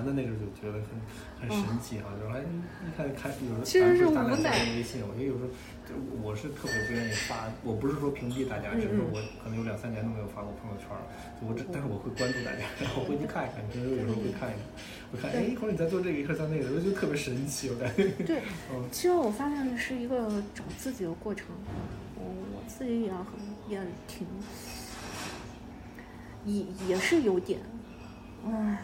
[0.00, 0.96] 划船的那时候就觉得很
[1.40, 2.34] 很神奇哈，然后
[2.96, 4.64] 还一看看有时候其实是大家无奈。
[4.76, 5.48] 微信，我觉得有时候
[5.86, 11.04] 就我是特别不愿意发，我不是说屏蔽大家，嗯只是说我可能有两三年都没有发过朋友圈了，
[11.44, 14.64] 我只但是我会关注大家，然后回去看一看，就是有时候会看一看，
[15.12, 18.08] 我看哎一会儿你在做这个，一会儿在那个，我就特别神奇，我感觉。
[18.24, 18.40] 对
[18.72, 21.46] 嗯，其实我发现是一个找自己的过程，
[22.16, 23.28] 我我自己也很
[23.68, 24.26] 也挺，
[26.46, 27.58] 也也是有点，
[28.46, 28.78] 唉，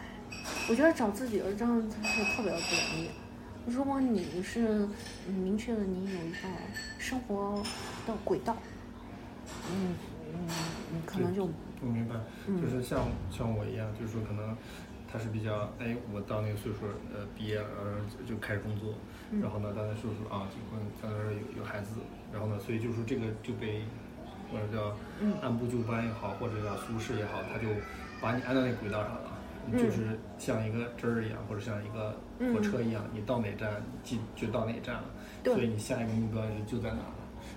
[0.69, 3.11] 我觉得找自己的这样子是特别不容易。
[3.67, 4.89] 如果你是
[5.29, 6.37] 嗯明确的，你有一个
[6.99, 7.63] 生活
[8.07, 8.57] 的轨道，
[9.71, 9.95] 嗯
[10.33, 10.49] 嗯，
[10.93, 11.45] 你可能就
[11.81, 12.15] 我明白，
[12.47, 14.57] 嗯就是像像我一样，就是说可能
[15.11, 18.95] 他是比较，哎，我到那个岁数，呃，毕业了，呃，就就开始工作，
[19.33, 21.99] 嗯然后呢，到那岁数啊，结婚，在那儿有有孩子，
[22.33, 23.83] 然后呢，所以就是说这个就被
[24.53, 27.67] 或者叫嗯按部就班也好，或者叫俗世也好，他就
[28.21, 29.33] 把你按到那个轨道上了。
[29.67, 32.17] 你就是像一个针儿一样，或者像一个
[32.53, 35.05] 火车一样，你到哪站，进就到哪站了。
[35.43, 35.55] 对。
[35.55, 37.15] 所以你下一个目标就在哪了。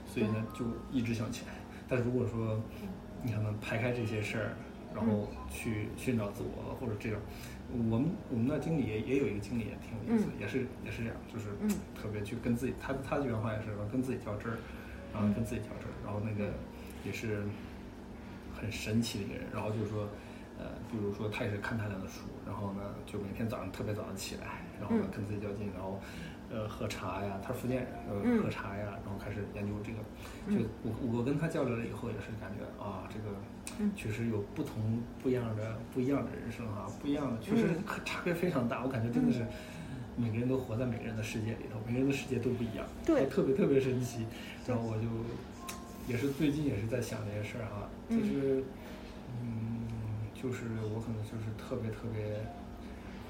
[0.08, 1.46] 所以呢，就一直向前。
[1.88, 2.60] 但如果说
[3.24, 4.54] 你可能排开这些事儿，
[4.94, 7.20] 然后去寻找自我，或者这种，
[7.72, 11.70] 我们我们那经理也也有一个经理也挺有意思，也是也是这样，就是嗯。
[12.00, 14.58] 特别去跟自己，他他的原话也是说跟自己较真儿，
[15.14, 16.52] 然后跟自己较真儿，然后那个
[17.06, 17.44] 也是
[18.54, 20.08] 很神奇的一个人，然后就是说。
[20.90, 25.12] 呃，比如说他也是看大量的书，然后呢，就每天早上特别早上起来，然后呢嗯。
[25.16, 26.00] 跟自己较劲，然后
[26.52, 28.44] 呃喝茶呀，他是福建人，呃嗯。
[28.44, 30.00] 喝茶呀，然后开始研究这个。
[30.50, 33.36] 就我我跟他交流了以后，也是感觉啊，这个
[33.80, 33.92] 嗯。
[33.96, 37.70] 确实有不同不一样的不一样的人生啊、不一样的，确实
[38.04, 38.84] 差别非常大。
[38.84, 39.46] 我感觉真的是
[40.18, 43.28] 每个人都活在每个人的世界里头，每个人的世界都不一样，对。
[43.28, 44.26] 特别特别神奇。
[44.68, 45.04] 然后我就
[46.08, 48.64] 也是最近也是在想这些事儿哈，就是
[49.42, 49.79] 嗯，
[50.42, 50.64] 就是
[50.94, 52.24] 我可能就是特别特别。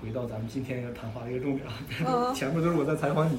[0.01, 1.75] 回到咱们今天要谈话的一个重点啊，
[2.07, 3.37] 嗯 前面都是我在采访你，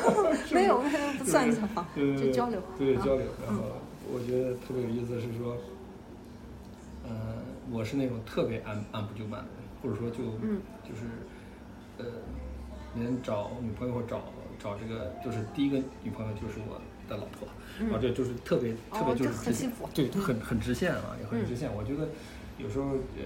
[0.54, 2.58] 没有没有不算采访，对就交流。
[2.60, 3.26] 啊对交流。
[3.46, 3.62] 然后
[4.10, 5.54] 我觉得特别有意思的是说，
[7.04, 7.12] 呃，
[7.70, 11.02] 我是那种特别按按部就班的人，或者说就嗯就是
[11.98, 12.06] 呃，
[12.98, 14.22] 人找女朋友或找
[14.58, 17.46] 找这个，就是第一个女朋友就是我的老婆，
[17.80, 21.70] 然后这就是特别特别就是很幸福对，很很直线啊，也很嗯直线。
[21.74, 22.08] 我觉得
[22.58, 23.22] 有时候呃，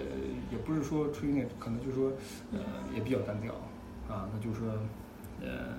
[0.50, 2.12] 也不是说出于那可能就是说
[2.52, 2.60] 呃
[2.94, 3.52] 也比较单调
[4.08, 4.68] 啊，那就是说
[5.40, 5.74] 呃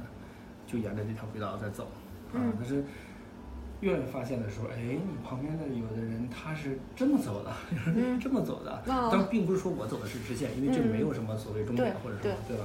[0.68, 2.84] 就沿着这条轨道在走啊嗯，但是。
[3.82, 7.52] 越发现的时候，哎，你旁边的有的人他是这么走的，
[7.86, 12.64] 嗯 这么走的，但并不是说我走的是直线，因为这嗯没有什么所谓终点或者什么，对对吧？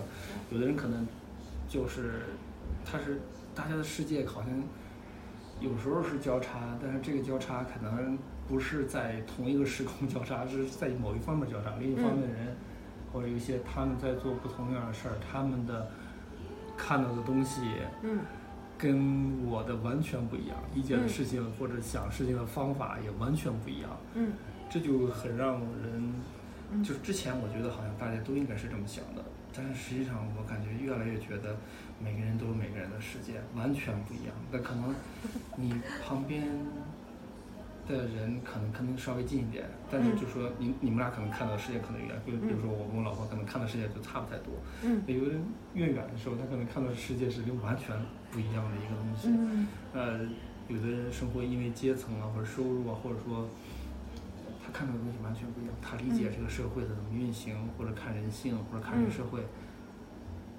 [0.52, 1.04] 有的人可能
[1.68, 2.20] 就是
[2.84, 3.20] 他是
[3.52, 4.50] 大家的世界好像
[5.60, 8.16] 有时候是交叉，但是这个交叉可能
[8.48, 12.56] 不是在同一个时空交叉，是在某一方面交叉，另一方面的人、
[13.12, 15.90] 或者有一些他们在做不同样的事儿，他们的
[16.76, 17.60] 看到的东西，
[18.02, 18.18] 嗯。
[18.78, 21.08] 跟我的完全不一样，理解的嗯。
[21.08, 24.32] 事情或者想事情的方法也完全不一样，嗯。
[24.70, 26.14] 这就很让人，
[26.70, 26.82] 嗯。
[26.84, 31.56] 就是之前我觉得好像大家都应该是这么想的，但是实际上我感觉越来越觉得
[31.98, 34.34] 每个人都有每个人的世界，完全不一样。
[34.52, 34.94] 那可能
[35.56, 35.74] 你
[36.06, 36.46] 旁边
[37.96, 44.52] 的人可能可能稍微近一点，但是就说你你们俩可能看到的世界可能远，比如比如说我跟我老婆可能看到世界就差不太多。
[44.84, 45.42] 嗯有的人
[45.74, 47.96] 越远的时候，他可能看到的世界是跟完全
[48.30, 49.28] 不一样的一个东西。
[49.28, 50.20] 嗯呃，
[50.68, 53.48] 有的人生活因为阶层啊，或者收入啊，或者说
[54.64, 59.40] 他看到的东西完全不一样，他理解这个社会的怎么运行，或者看人性，或者看这个社会，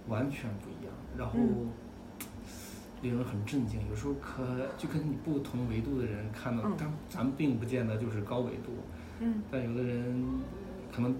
[0.07, 0.93] 完全不一样。
[1.17, 1.69] 然后嗯
[3.01, 4.43] 令人很震惊，有时候可
[4.77, 8.71] 就跟你不同维度的人看到嗯，但咱们并不见得就是高维度，
[9.19, 9.41] 嗯。
[9.51, 10.23] 但有的人
[10.93, 11.13] 可能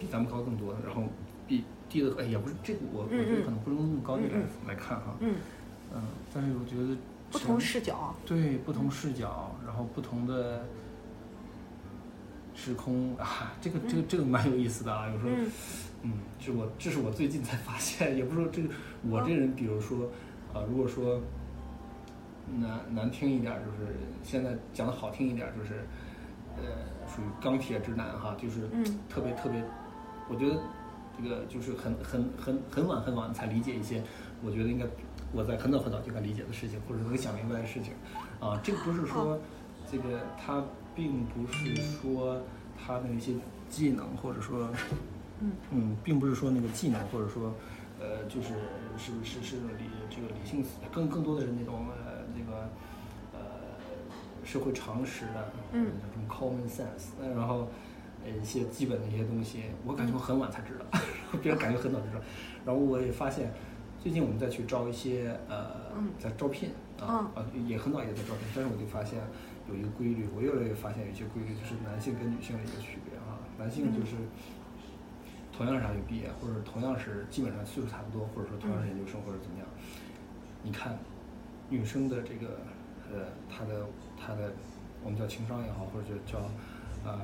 [0.00, 1.04] 比咱们高更多，然后
[1.46, 4.68] 比低的，哎，也不是这个我我觉得可能不能用高低来嗯。
[4.68, 5.34] 来看哈，嗯，
[5.94, 6.02] 嗯，
[6.32, 6.96] 但是我觉得
[7.30, 8.14] 不同视角。
[8.24, 10.64] 对不同视角，然后不同的
[12.54, 15.50] 时空啊，这个这个这个蛮有意思的啊，有时候嗯。
[16.02, 16.12] 嗯，
[16.56, 18.68] 我这是我最近才发现，也不是说这个
[19.08, 20.08] 我这人，比如说
[20.56, 21.20] 啊、如果说
[22.58, 23.92] 难难听一点儿，就是
[24.22, 25.84] 现在讲的好听一点儿，就是
[26.56, 26.62] 呃
[27.06, 28.82] 属于钢铁直男哈，就是嗯。
[29.08, 29.62] 特别特别，
[30.30, 30.58] 我觉得
[31.16, 34.02] 这个就是很很很很晚很晚才理解一些，
[34.42, 34.86] 我觉得应该
[35.32, 37.92] 我在很早很早就该理解的事情，或者能想明白的事情，
[38.40, 39.38] 啊，这个不是说
[39.90, 40.64] 这个他
[40.94, 42.40] 并不是说
[42.78, 43.34] 他的一些
[43.68, 44.70] 技能或者说
[45.40, 45.52] 嗯。
[45.70, 47.52] 嗯，并不是说那个技能，或者说，
[47.98, 48.48] 呃，就是
[48.98, 52.68] 是是是理这个理性思维，更更多的是那种呃那个
[53.32, 53.40] 呃
[54.44, 55.86] 社会常识的，嗯。
[56.00, 57.68] 叫什么 common sense，呃然后
[58.24, 60.84] 呃一些基本的一些东西，我感觉我很晚才知道，
[61.42, 62.20] 别人感觉很早就知道，
[62.66, 63.50] 然后我也发现，
[63.98, 66.70] 最近我们再去招一些呃嗯在招聘
[67.00, 69.18] 啊啊也很早也在招聘，但是我就发现
[69.68, 74.16] 有一个规律，我越来越发现有一些规律，就是男性跟女性的一个区别啊，男性就是。
[75.56, 79.66] 同样是大学毕业，或者同样是基本上岁数差不多，或者说同样是研究生或者怎么样，
[80.62, 80.98] 你看
[81.70, 82.60] 女生的这个
[83.10, 83.86] 呃她的
[84.20, 84.52] 她的
[85.02, 86.38] 我们叫情商也好，或者就叫
[87.04, 87.18] 呃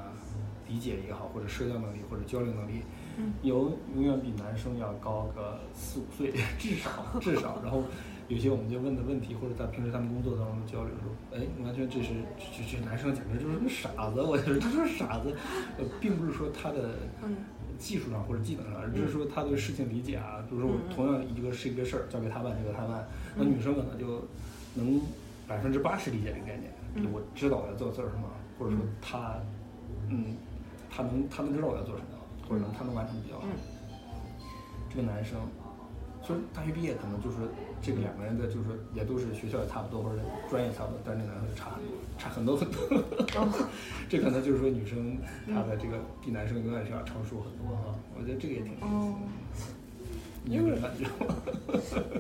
[0.67, 2.83] 理解也好，或者社交能力或者交流能力，
[3.19, 7.61] 嗯有永远比男生要高个四五岁， 至少至少。
[7.63, 7.83] 然后
[8.29, 15.37] 有些我们就问的问题，或者在平时他们工作当中的交流说，哎，完全这是这这男生简直就是个傻子，我觉得他就是傻子，
[15.77, 16.95] 呃，并不是说他的。
[17.83, 20.39] 嗯技术上或者技能上，而是说他对事情理解啊。
[20.49, 20.95] 比如说我嗯。
[20.95, 24.23] 同样一个是一个事儿，交给他办交给他办，那女生可能就
[24.75, 25.01] 能
[25.49, 26.71] 百分之八十理解这个概念，
[27.03, 29.35] 就我知道我要做做什么，或者说他，
[30.09, 30.37] 嗯，
[30.89, 32.19] 他能他能知道我要做什么，
[32.49, 33.45] 或者能他能完成比较好。
[33.45, 33.51] 嗯。
[34.89, 35.41] 这个男生，
[36.25, 37.37] 虽然大学毕业可能就是
[37.83, 43.41] 这个两个人的，就是说也都是学校也差不多，或者专业差不多，但是这个男生就差很多，差很多很多。
[43.41, 43.69] 哦
[44.09, 49.19] 这可能就是说女生她的这个比男生永远是要成熟很多哈，我觉得这个也挺有意思哦。
[50.45, 51.35] 你有这种感觉吗？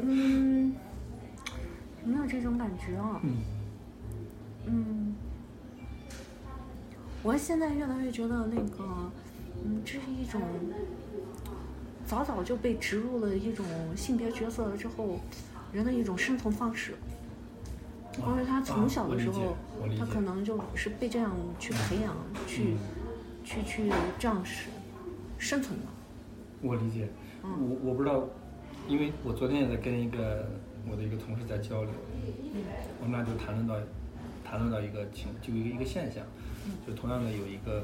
[0.02, 0.74] 嗯，
[2.04, 3.20] 没有这种感觉啊。
[3.22, 3.36] 嗯
[4.64, 5.14] 嗯，
[7.22, 8.84] 我现在越来越觉得那个，
[9.64, 10.40] 嗯，这是一种
[12.12, 13.64] 早早就被植入了一种
[13.96, 15.18] 性别角色之后，
[15.72, 16.92] 人的一种生存方式。
[18.20, 19.56] 或者他从小的时候，
[19.98, 22.14] 他可能就是被这样去培养，
[22.46, 22.78] 去、嗯
[23.42, 24.68] 去去这样是
[25.38, 25.86] 生存的。
[26.60, 27.08] 我理解，
[27.42, 27.50] 嗯。
[27.58, 28.22] 我我不知道，
[28.86, 30.46] 因为我昨天也在跟一个
[30.86, 31.90] 我的一个同事在交流，
[33.00, 33.74] 我们俩就谈论到
[34.44, 36.22] 谈论到一个情，就一个一个现象，
[36.86, 37.82] 就同样的有一个，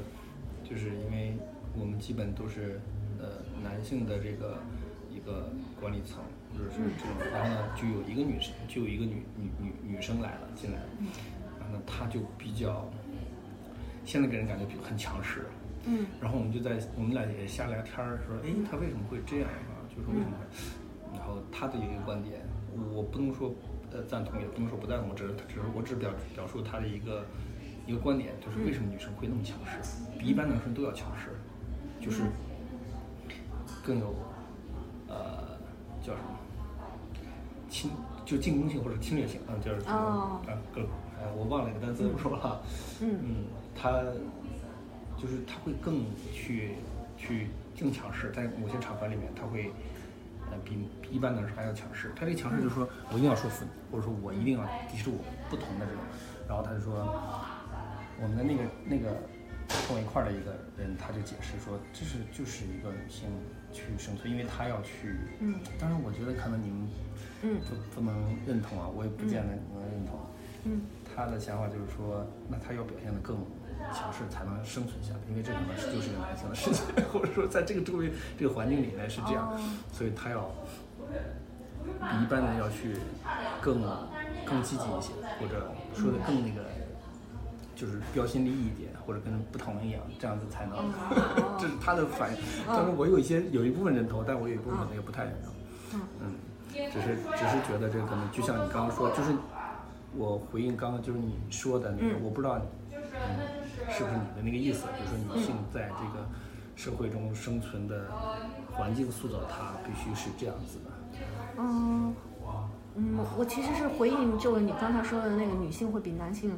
[0.63, 1.35] 就是因为
[1.75, 2.79] 我们基本都是
[3.19, 4.57] 呃男性的这个
[5.13, 6.23] 一个管理层，
[6.53, 10.89] 或者是这种，然后呢就有一个女生，就有一个女女女女生来了进来了，
[11.59, 12.89] 然后呢她就比较，
[14.05, 15.45] 现在给人感觉比很强势，
[15.85, 16.05] 嗯。
[16.21, 19.83] 然后我们就在我们俩也瞎聊天儿，说，哎，她为什么会这样啊？
[19.89, 21.17] 就说为什么会？
[21.17, 22.41] 然后她的有一个观点，
[22.93, 23.53] 我不能说
[23.91, 27.25] 呃赞同，也不能说不赞同，只是只是我只是表表述她的一个
[27.85, 31.31] 一个观点，就是为什么女生会那么强势，比一般男生都要强势，
[31.99, 32.23] 就是
[33.89, 34.13] 更有
[35.07, 35.57] 呃
[35.99, 36.37] 叫什么
[37.67, 37.89] 侵
[38.23, 40.39] 就进攻性或者侵略性啊，就是啊
[40.71, 40.83] 更
[41.17, 42.61] 呃我忘了一个单词不说了，
[43.01, 43.35] 嗯嗯，
[43.75, 44.03] 他
[45.17, 46.75] 就是他会更去
[47.17, 47.47] 去
[47.79, 49.71] 更强势，在某些场合里面，他会
[50.51, 52.13] 呃比比一般男生还要强势。
[52.15, 55.17] 他这个强势就是说我一定要说服你，或者说我一定要提出我
[55.49, 56.01] 不同的这种。
[56.47, 56.93] 然后他就说，
[58.21, 59.09] 我们的那个那个
[59.87, 63.27] 跟我一块儿的一个人，他就解释说，这是就是一个女性
[63.73, 66.87] 去生存，因为他要去，嗯，当然我觉得可能你们
[67.43, 67.57] 嗯
[67.93, 70.19] 不不能认同啊，我也不见得能认同。
[70.65, 70.81] 嗯
[71.15, 73.37] 他的想法就是说，那他要表现得更
[73.93, 79.59] 强势才能生存下来，因为这可能是就是个男性的世界， 或者说在这个周围这个环境里面是这样，哦
[79.91, 80.49] 所以他要
[81.83, 82.95] 比一般人要去
[83.61, 83.81] 更
[84.45, 86.63] 更积极一些，或者说的更那个。
[87.75, 90.77] 就是标新立异一点，或者跟不同一样，这样子才能，
[91.57, 92.37] 这是他的反应。
[92.67, 95.51] 他说，我有一些有一部分认同，但我有一部分可能也不太认同。
[95.95, 96.35] 嗯嗯，
[96.91, 99.33] 只是只是觉得这个可能就像你刚刚说，就是
[100.15, 102.61] 我回应刚刚就是你说的那个，嗯我不知道，
[102.93, 102.99] 嗯，
[103.89, 104.85] 是不是你的那个意思？
[104.93, 106.23] 就是说女性在这个
[106.75, 108.05] 社会中生存的
[108.71, 110.91] 环境塑造她必须是这样子的。
[111.57, 112.13] 嗯
[112.95, 116.55] 嗯，我其实是回应就是你刚才说的那个女性会比男性，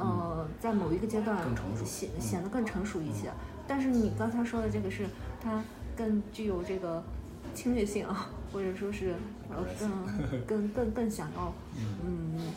[0.00, 1.36] 呃，在某一个阶段
[1.84, 3.30] 显嗯显得更成熟一些。
[3.68, 5.06] 但是你刚才说的这个是
[5.40, 5.62] 它
[5.96, 7.02] 更具有这个
[7.54, 9.14] 侵略性啊，或者说是
[9.50, 9.64] 呃
[10.46, 11.52] 更更更更想要
[12.04, 12.52] 嗯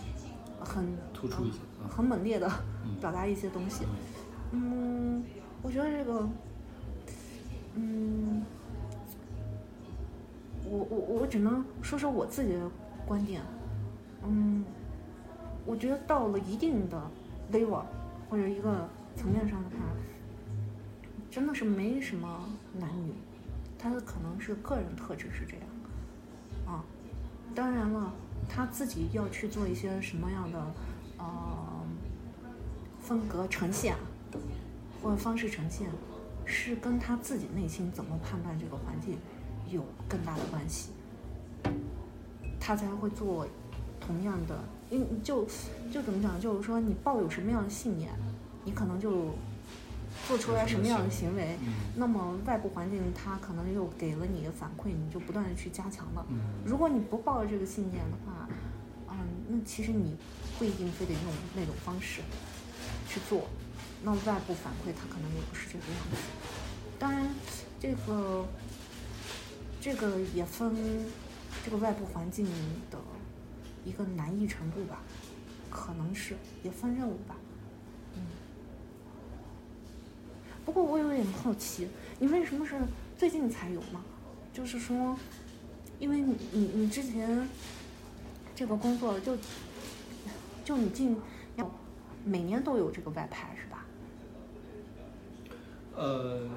[0.59, 2.49] 很突出一些嗯很猛烈的
[2.85, 3.85] 嗯表达一些东西。
[4.51, 5.23] 嗯，
[5.61, 6.29] 我觉得这个，
[7.75, 8.43] 嗯，
[10.69, 12.69] 我我我只能说说我自己的
[13.05, 13.41] 观点。
[14.25, 14.63] 嗯，
[15.65, 17.01] 我觉得到了一定的
[17.53, 17.83] level
[18.29, 19.75] 或者一个层面上的话，
[21.29, 23.13] 真的是没什么男女，
[23.77, 25.65] 他的可能是个人特质是这样。
[26.65, 26.83] 啊，
[27.53, 28.11] 当然了，
[28.49, 30.59] 他自己要去做一些什么样的
[31.19, 31.25] 呃
[32.99, 33.95] 风格呈现，
[35.01, 35.87] 或者方式呈现，
[36.45, 39.17] 是跟他自己内心怎么判断这个环境
[39.69, 40.91] 有更大的关系，
[42.59, 43.47] 他才会做
[43.99, 44.57] 同样的。
[44.95, 45.47] 嗯，就
[45.91, 48.11] 就怎么讲，就是说你抱有什么样的信念，
[48.63, 49.33] 你可能就
[50.27, 51.57] 做出来什么样的行为。
[51.65, 56.25] 嗯那么外部环境它可能又给了你反馈，你就不断的去加强了。
[56.29, 58.47] 嗯如果你不抱着这个信念的话，
[59.09, 59.15] 嗯，
[59.49, 60.15] 那其实你
[60.57, 61.21] 不一定非得用
[61.55, 62.21] 那种方式
[63.07, 63.47] 去做，
[64.03, 66.17] 那外部反馈它可能也不是这个样子。
[66.99, 67.27] 当然，
[67.79, 68.45] 这个
[69.81, 70.75] 这个也分
[71.65, 72.45] 这个外部环境
[72.89, 72.97] 的
[73.85, 75.01] 一个难易程度吧，
[75.69, 77.35] 可能是也分任务吧，
[78.15, 78.21] 嗯。
[80.65, 81.87] 不过我有点好奇，
[82.19, 82.79] 你为什么是
[83.17, 84.01] 最近才有呢？
[84.53, 85.17] 就是说，
[85.99, 87.47] 因为你你你之前
[88.55, 89.37] 这个工作就
[90.63, 91.17] 就你进
[91.55, 91.69] 要
[92.23, 93.85] 每年都有这个外派是吧？
[95.95, 96.47] 呃，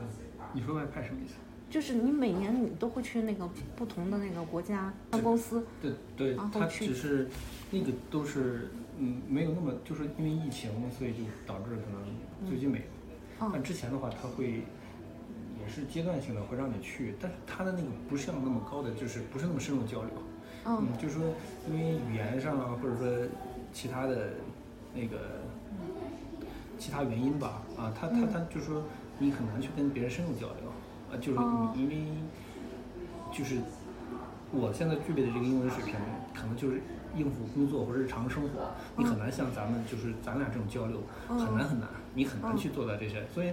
[0.53, 1.35] 你说外派什么意思？
[1.71, 7.29] 就是你每年你都会去那个不同的那个国家分公司，对对，然后它去只是
[7.71, 12.85] 那个都是嗯没有那么就是因为疫情，所以就导致可能最近没有。
[12.85, 14.63] 嗯但之前的话，他会
[15.61, 20.11] 也是阶段性的会让你去，但是他的那个不像那么高的，就是不是那么深入交流。
[20.65, 21.35] 嗯就是说
[21.69, 23.29] 因为语言上啊，或者说
[23.73, 24.31] 其他的
[24.95, 25.43] 那个
[26.79, 28.85] 其他原因吧，啊，他他嗯他就是说
[29.19, 30.66] 你很难去跟别人深入交流，
[31.11, 31.39] 啊，就是
[31.75, 31.97] 因为
[33.33, 33.59] 就是
[34.53, 35.95] 我现在具备的这个英文水平，
[36.35, 36.81] 可能就是
[37.17, 41.39] 应付工作或者日常生活，你很难像咱们就是咱俩这种交流，嗯。
[41.39, 42.57] 很难很难，你很难嗯。
[42.57, 43.53] 去做到这些，所以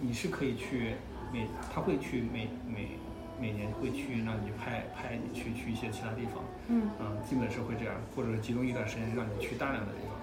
[0.00, 0.94] 你是可以去
[1.32, 2.98] 每他会去每每
[3.40, 6.82] 每年会去让你派派你去去一些其他地方，嗯。
[6.98, 10.16] 啊，基本是会这样，或者是集中一段时间让你去大量的地方。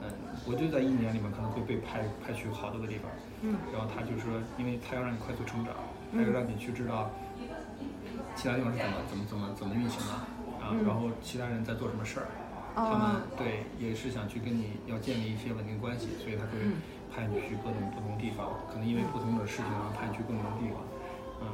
[0.00, 0.06] 嗯，
[0.46, 3.10] 我就在一年里面可能会被派派去好多个地方，
[3.42, 3.56] 嗯。
[3.72, 5.74] 然后他就说，因为他要让你快速成长，
[6.12, 7.10] 他要让你去知道
[8.34, 10.12] 其他地方是怎么怎么怎么怎么运行的
[10.64, 10.84] 啊，嗯。
[10.86, 12.26] 然后其他人在做什么事儿，
[12.74, 12.98] 他哦。
[12.98, 16.80] 们对也是想去跟你要建立一些稳定关系，所以他会嗯。
[17.10, 20.76] 派你去各种不同地方，可能因为不同的事情然后派你去各种地方，
[21.40, 21.46] 嗯，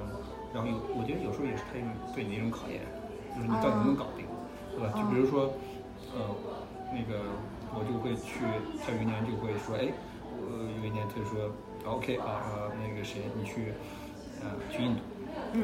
[0.53, 2.83] 然后有我觉得有时候也是他一种对你的一种考验，
[3.33, 4.27] 就是你到底能不能搞定，
[4.75, 4.91] 对吧？
[4.93, 5.55] 就比如说，
[6.13, 6.27] 呃，
[6.91, 7.23] 那个
[7.73, 8.43] 我就会去，
[8.83, 9.89] 他有一年就会说，哎，
[10.35, 11.49] 我有一年他就说
[11.87, 13.73] ，OK 啊呃那个谁你去，
[14.45, 15.01] 呃去印度。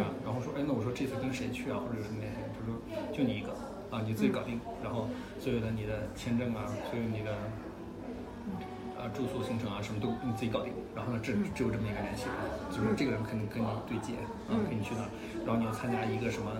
[0.00, 2.38] 啊，然后说，哎，那我说这次跟谁去啊，或者有什么联系？
[2.54, 2.74] 他说
[3.12, 3.50] 就你一个
[3.90, 5.08] 啊，你自己搞定，然后
[5.38, 7.34] 所有的你的签证啊，所有你的
[8.94, 10.72] 啊住宿行程啊，什么都你自己搞定。
[10.94, 12.38] 然后呢，只只有这么一个联系人，
[12.70, 14.14] 就是这个人肯定跟你对接
[14.46, 15.10] 啊，跟你去那儿，
[15.46, 16.54] 然后你要参加一个什么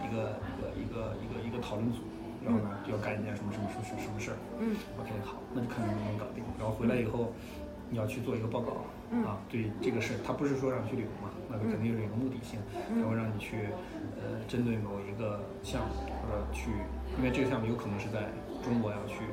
[0.00, 2.00] 一个一个一个一个一个讨论组，
[2.40, 4.36] 然后呢就要干一件什么什么什么什么事儿。
[4.60, 6.44] 嗯 OK，好，那就看你能不能搞定。
[6.56, 7.32] 然后回来以后，
[7.92, 8.88] 你要去做一个报告，嗯
[9.26, 13.00] 啊，对这个事，他不是说让你去旅游嘛，那个肯定是有个目的性，嗯。
[13.00, 13.66] 然后让你去，
[14.14, 16.70] 呃，针对某一个项目或者去，
[17.18, 18.30] 因为这个项目有可能是在
[18.62, 19.26] 中国要去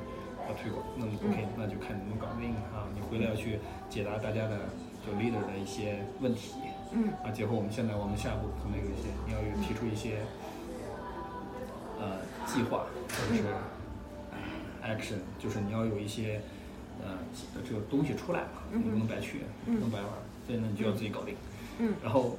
[0.49, 2.89] 要推广，那么 OK，那就看你能不能搞定啊。
[2.95, 4.65] 你回来要去解答大家的
[5.05, 6.57] 就 leader 的一些问题，
[6.93, 7.13] 嗯。
[7.23, 10.25] 啊，结合我们现在我们下一步可能有一些，你要有提出一些，
[12.01, 12.17] 呃，
[12.47, 13.43] 计划或者是。
[14.83, 16.39] action 就是你要有一些
[17.03, 17.17] 呃
[17.67, 20.09] 这个东西出来嘛，你不能白去，不能白玩，
[20.45, 21.35] 所以呢你就要自己搞定。
[21.79, 21.93] 嗯。
[22.03, 22.37] 然后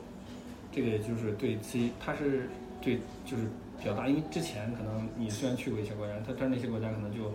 [0.72, 2.48] 这个就是对自己它是
[2.80, 3.44] 对就是
[3.78, 7.32] 比较大，因为之前可能你虽然去过一些国家，它但是那些国家可能就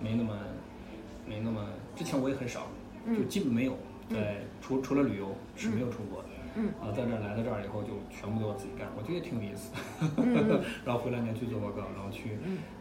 [0.00, 0.36] 没那么
[1.26, 1.66] 没那么，
[1.96, 2.66] 之前我也很少，
[3.06, 3.76] 就基本没有
[4.10, 6.28] 在除除了旅游是没有出国的。
[6.56, 6.68] 嗯。
[6.80, 9.72] 啊，在这儿来到这儿以后，就全部都要自己干，我觉得也挺有意思。
[10.16, 12.38] 嗯 然后回来你要去做报告，然后去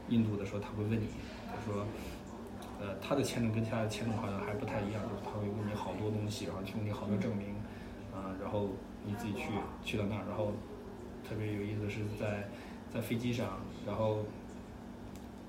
[0.10, 1.08] 印度的时候，他会问你，
[1.50, 1.86] 他说，
[2.86, 7.56] 呃，他的签证跟其他的签证好像还不太一样，就是他会问你好多东西，然后提供你好多证明，
[8.14, 8.70] 啊、然后
[9.04, 9.50] 你自己去
[9.84, 10.52] 去到那儿，然后
[11.28, 12.48] 特别有意思的是在
[12.94, 14.20] 在飞机上，然后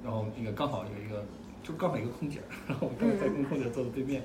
[0.02, 1.22] 然后那个刚好有一个。
[1.66, 4.22] 就刚好一个空姐儿，然后我刚才跟空姐坐在对面，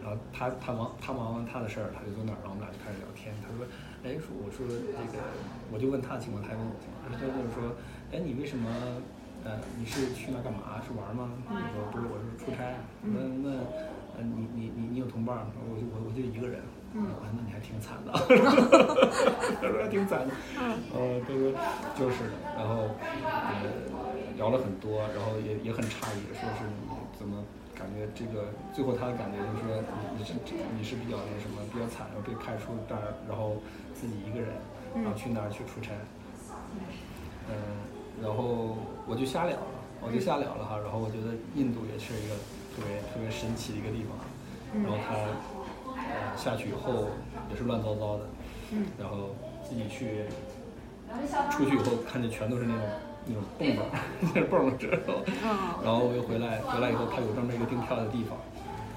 [0.00, 3.28] 然后他他忙他忙完他的事儿，他就坐那儿，然后我们俩就开始聊天。
[3.44, 3.60] 他说，
[4.00, 5.20] 哎，说我说这个，
[5.68, 7.04] 我就问他的情况，他也问我情况。
[7.12, 7.76] 他就是说，
[8.08, 8.72] 哎，你为什么，
[9.44, 10.80] 呃，你是去那干嘛？
[10.86, 11.30] 是玩吗？
[11.48, 12.74] 我说不是，我是出差。
[13.02, 13.48] 那那，
[14.16, 15.52] 呃，你你你你有同伴吗？
[15.70, 16.60] 我就我我就一个人。
[16.94, 17.04] 嗯，
[17.36, 18.12] 那你还挺惨的。
[19.60, 20.32] 他说还挺惨的。
[20.58, 21.52] 嗯，呃，他说
[21.96, 23.60] 就是的，然后呃
[24.36, 27.44] 聊了很多，然后也也很诧异，说是你怎么
[27.76, 29.84] 感觉这个最后他的感觉就是说
[30.16, 30.32] 你你是
[30.78, 33.60] 你是比较那什么比较惨，然后被开出这儿，然后
[33.94, 34.56] 自己一个人，
[34.96, 35.92] 然后去那儿去出差，
[37.52, 37.54] 嗯，
[38.22, 39.66] 然后我就瞎聊了，
[40.00, 42.34] 我就瞎聊了哈，然后我觉得印度也是一个
[42.74, 44.18] 特别特别神奇的一个地方，
[44.82, 47.08] 然后他呃下去以后
[47.50, 48.28] 也是乱糟糟的，
[48.72, 49.30] 嗯，然后
[49.62, 50.24] 自己去
[51.50, 52.82] 出去以后看见全都是那种
[53.26, 53.84] 那种蹦蹦，
[54.34, 54.90] 那种蹦蹦车，
[55.46, 58.36] 啊， 然后我又回来，回来以后他有专门一个订票的地方，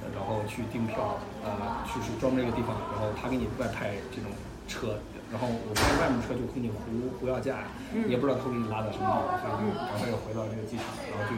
[0.02, 1.50] 呃然后去订票，呃，
[1.86, 4.32] 去是专门一个地方，然后他给你外派这种
[4.72, 4.96] 车，
[5.28, 6.80] 然后我发现外面车就给你胡
[7.20, 7.68] 胡要价，
[8.08, 11.36] 也不知道他会给你拉到什么地方，所以就赶快又回到这个机场，然后就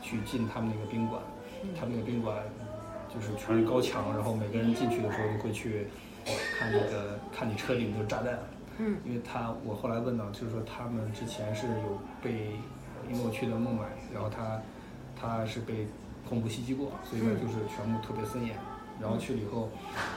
[0.00, 1.20] 去进他们那个宾馆，
[1.74, 2.38] 他们那个宾馆
[3.10, 5.88] 就是全是高墙，然后每个人进去的时候都会去
[6.56, 8.38] 看那个看你车里有没有炸弹，
[8.78, 8.96] 嗯。
[9.04, 12.54] 因为他我后来问到，就是说他们之前是有被，
[13.10, 13.82] 因为我去的孟买，
[14.14, 14.62] 然后他
[15.18, 15.88] 他是被
[16.28, 18.54] 恐怖袭击过，所以呢就是全部特别森严。
[18.98, 19.68] 然后去了以后，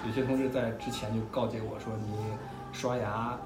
[0.08, 2.16] 有些同事在之前就告诫我说，你
[2.72, 3.38] 刷牙，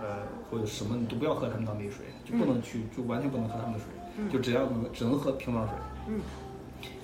[0.00, 0.18] 呃
[0.50, 3.86] 或者什么你都不要喝他们当地水，就不能去就完全不能喝他们的水，
[4.30, 5.74] 就只要能只能喝瓶装水。
[6.08, 6.20] 嗯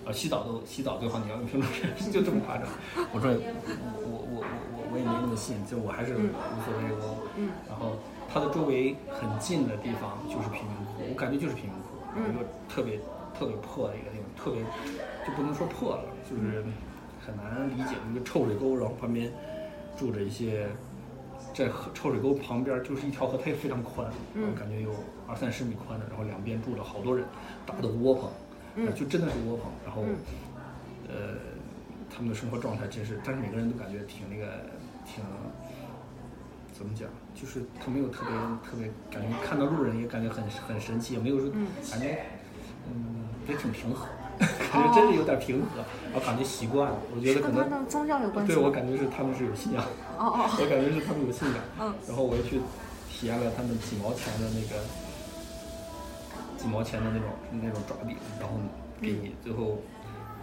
[0.04, 2.66] 啊，洗澡都洗澡最好你要用瓶装水， 就这么夸张。
[3.12, 3.36] 我说我
[4.02, 4.44] 我我
[4.74, 6.18] 我我也没那么信，就我还是无
[6.64, 7.16] 所谓我。
[7.36, 7.96] 嗯然后
[8.28, 12.98] 它的周围很近的地方就是贫民窟，我感觉就是贫民窟，嗯一个特别
[13.38, 14.60] 特别破的一个地方，特别
[15.24, 16.64] 就不能说破了，就是
[17.24, 19.30] 很难理解一个臭水沟，然后旁边
[19.96, 20.66] 住着一些。
[21.54, 24.48] 在河臭水沟旁边就是一条河，它也非常宽，嗯。
[24.50, 24.94] 我感觉有
[25.26, 27.24] 二三十米宽的，然后两边住着好多人，
[27.66, 28.30] 大的窝棚，
[28.76, 28.94] 嗯。
[28.94, 30.16] 就真的是窝棚，然后嗯。
[31.08, 31.34] 呃，
[32.10, 34.46] 他们的生活状态真是，但是每个人都感觉挺那个，
[35.06, 35.24] 挺
[36.72, 38.30] 怎么讲，就是他没有特别
[38.70, 41.66] 特别感觉看到路人也感觉很很神奇，也没有说嗯。
[41.90, 42.20] 感觉
[42.92, 44.06] 嗯也挺平和，
[44.38, 45.78] 感 觉真是有点平和，
[46.12, 48.54] 然后感觉习惯了，我觉得可能跟宗教有关系？
[48.54, 49.82] 对我感觉是他们是有信仰，
[50.18, 52.60] 哦哦，我感觉是他们有信仰，嗯然后我又去
[53.10, 54.80] 体验了他们几毛钱的那个
[56.56, 57.28] 几毛钱的那种
[57.62, 58.54] 那种抓饼，然后
[59.00, 59.78] 给你最后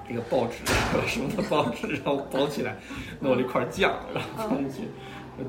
[0.07, 0.63] 这个报纸
[1.07, 2.75] 什么的报纸，然后包起来，
[3.19, 4.89] 弄了一块酱，然后放进去，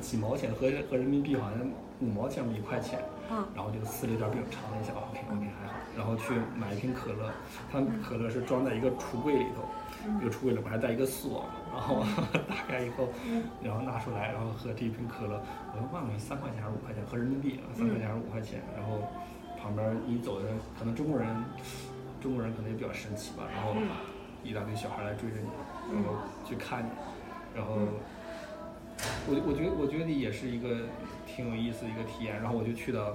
[0.01, 1.61] 几毛钱合合人民币好像
[2.01, 5.47] 五毛钱一块钱，嗯然后就撕了一点饼尝了一下，OK OK
[5.97, 7.33] 然后去买一瓶可乐，
[7.73, 12.05] 他可乐是装在一个橱柜里头，一个橱柜里边还带一个锁，然后
[12.49, 13.09] 打开以后，
[13.63, 15.41] 然后拿出来，然后喝这一瓶可乐，
[15.75, 19.03] 我都忘了三块钱还是五块钱，合人民币啊，三块钱还是五块钱，然后
[19.61, 20.47] 旁边一走的
[20.79, 21.27] 可能中国人，
[22.21, 23.75] 中国人可能也比较神奇吧，然后
[24.45, 25.49] 一大堆小孩来追着你，
[25.95, 26.91] 然后去看你，
[27.55, 27.79] 然后。
[29.29, 30.89] 我我觉得我觉得也是一个
[31.27, 32.41] 挺有意思的一个体验。
[32.41, 33.15] 然后我就去到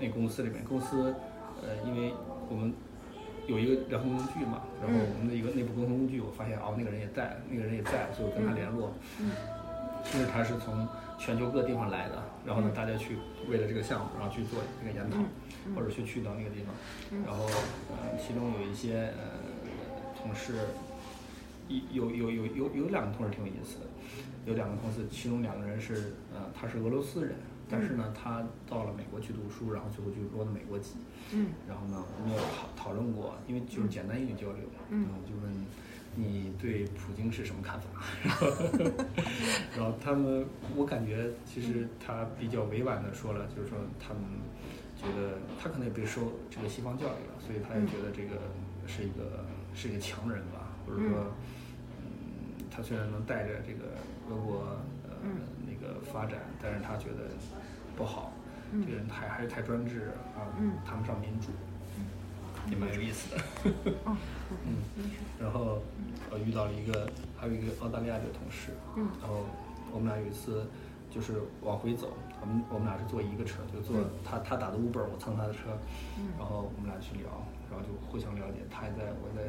[0.00, 1.12] 那公司里面，公司
[1.62, 2.12] 呃，因为
[2.48, 2.72] 我们
[3.46, 8.92] 有一个聊天工具嘛，然后我们的一个内部沟通工具，我发现哦，那个人也在，那个人也在，所以我跟他联络。
[9.20, 9.30] 嗯。
[10.02, 13.18] 其实他是从全球各地方来的，然后呢，大家去
[13.50, 15.18] 为了这个项目，然后去做这个研讨，
[15.76, 16.72] 或者去去到那个地方，
[17.26, 17.44] 然后
[17.92, 19.36] 呃，其中有一些呃
[20.16, 20.54] 同事，
[21.68, 23.86] 有有有有有两个同事挺有意思的，
[24.46, 27.34] 有两个同事，其中两个人是呃他是俄罗斯人，
[27.70, 30.96] 但是呢他到了美国去读书，然后最后就落到美国籍，
[31.32, 31.46] 嗯。
[31.68, 35.02] 然后呢我们有讨讨论过，因为就是简单英语交流，嗯。
[35.04, 35.66] 然后就问
[36.16, 37.88] 你对普京是什么看法，
[39.76, 40.44] 然后他们
[40.76, 44.22] 我感觉其实他比较委婉的说了，就是说他们
[44.96, 48.40] 觉得他可能也被受这个西方教育了，所以他也觉得这个
[48.86, 51.32] 是一个是一个强人吧，或者说。
[52.02, 53.94] 嗯，他虽然能带着这个
[54.28, 55.10] 俄国呃、
[55.66, 57.28] 那个发展，但是他觉得
[58.00, 58.32] 不好，
[58.72, 60.72] 这个人太还是太专制啊，嗯。
[60.86, 61.48] 谈不上民主，
[62.70, 63.42] 也蛮有意思的。
[64.06, 64.16] 哦，
[64.64, 65.82] 嗯，然后
[66.30, 69.06] 呃遇到了一个还有一个澳大利亚的同事，嗯。
[69.20, 69.44] 然后
[69.92, 70.64] 我们俩有一次
[71.10, 72.08] 就是往回走，
[72.40, 75.76] 我们我们俩是坐一个车，就坐他他打的 Uber，我蹭他的车，
[76.38, 77.28] 然后我们俩去聊，
[77.70, 79.44] 然后就互相了解，他也在我在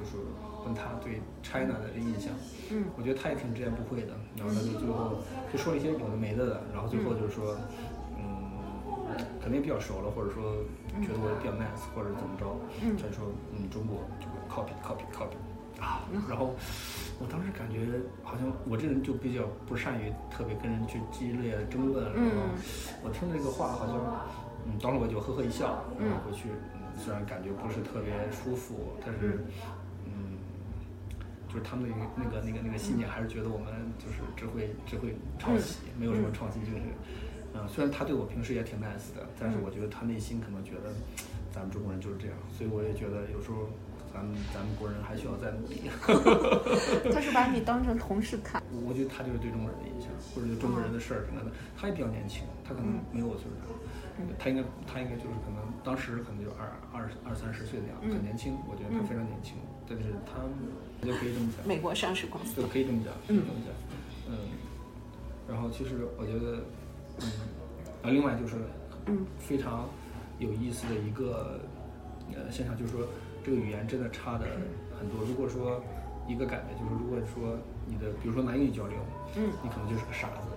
[0.00, 0.16] 就是
[0.64, 2.32] 问他对 China 的印象，
[2.72, 2.84] 嗯。
[2.96, 5.20] 我觉得他也挺直言不讳的，然后他就最后
[5.52, 7.54] 就说了一些有的没的的，然后最后就是说，
[8.16, 8.50] 嗯，
[9.42, 10.56] 肯定比较熟了，或者说
[11.04, 12.46] 觉得我比较 nice，或者怎么着，
[12.82, 12.96] 嗯。
[12.96, 15.36] 他就说嗯中国这个 copy copy copy
[15.80, 16.54] 啊，然后
[17.20, 17.86] 我当时感觉
[18.22, 22.48] 好像我这人就比较不善于特别跟人去激烈的争论，然后
[23.02, 23.96] 我听这个话好像，
[24.66, 29.48] 嗯，当时我就呵呵一笑，然后回去，嗯，虽然感觉不是特别舒服，但是，嗯，
[31.52, 33.66] 就是他们那个那个那个那个信念还是觉得我们
[33.98, 36.82] 就是只会只会抄袭，没有什么创新精神。
[37.52, 40.94] 嗯，虽然他对我平时也挺 nice 的，但是我觉得他内心可能觉得
[41.50, 43.66] 咱们中国人就是这样，所以我也觉得有时候
[44.14, 45.90] 咱们咱们国人还需要再努力。
[47.10, 53.66] 他是把你当成同事看，我觉得他就是对中国人的印象，或者对中国人的事儿什么的，他也比较年轻，他可能没有我岁数大，
[54.38, 59.58] 他应该他应该就是可能当时可能就二二二三十岁的样子，很年轻，我觉得他非常年轻，
[59.90, 60.54] 但是他我
[61.02, 62.60] 就可以这么讲，美国上市公司。
[62.60, 63.72] 就，可以这么讲，可以这么讲。
[64.28, 64.36] 呃，嗯，
[65.48, 66.62] 然后其实我觉得，
[67.20, 67.32] 嗯，
[68.02, 68.56] 啊，另外就是，
[69.06, 69.88] 嗯，非常
[70.38, 71.60] 有意思的一个
[72.34, 73.00] 呃现象，就是说
[73.42, 74.46] 这个语言真的差的
[74.98, 75.24] 很多。
[75.26, 75.82] 如果说
[76.28, 78.98] 一个感觉就是，如果说你的，比如说男英语交流，
[79.36, 80.48] 嗯，你可能就是个傻子，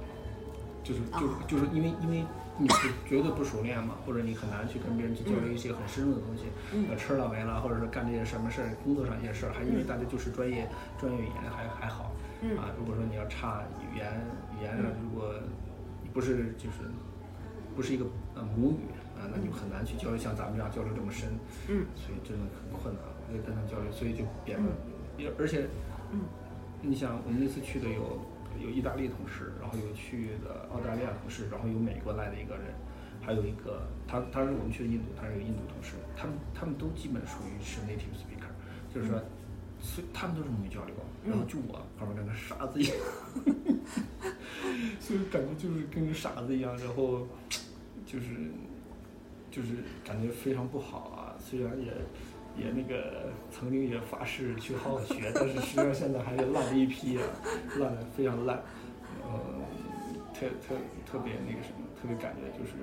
[0.83, 2.23] 就是就啊就是因为因为
[2.57, 6.85] 你是绝对不熟练嘛，或者你很难去跟别人去交流一些很深入的东西，嗯。
[6.89, 12.11] 呃，吃了没了，或者是干这些什么事儿，工作上一些事儿，还因为大家就是专业专业语言还还好，
[12.41, 12.55] 嗯。
[12.57, 14.05] 啊，如果说你要差语言
[14.59, 15.33] 语言上，如果
[16.03, 16.85] 你不是就是
[17.75, 18.85] 不是一个呃母语
[19.17, 21.29] 啊，那你就很难去交流，像咱们这样交流这么深，
[21.69, 21.85] 嗯。
[21.95, 24.69] 所以真的很困难，我就跟他交流，所以就变得，
[25.17, 25.65] 也而且，
[26.11, 26.21] 嗯。
[26.85, 28.19] 你想我们那次去的有
[28.61, 32.73] 有意大利同事，然后有去的澳大利亚同事，然后有美国来的一个人，
[33.21, 38.51] 还有一个他他是我们去的印度，他是有印度同事，他们他们都基本属于是 native speaker，
[38.93, 39.19] 就是说，
[39.79, 42.95] 所以他们都是母语交流，然后就我旁边跟个傻子一样，
[44.99, 47.27] 所以感觉就是跟个傻子一样，然后
[48.05, 48.51] 就是
[49.51, 51.93] 就是感觉非常不好啊，虽然也。
[52.57, 57.23] 也那个曾经也发誓去好好学，但是实际上现在还是烂的一批啊，
[57.79, 58.61] 烂的非常烂，
[59.23, 59.39] 呃，
[60.33, 62.73] 特特特别那个什么，特别感觉就是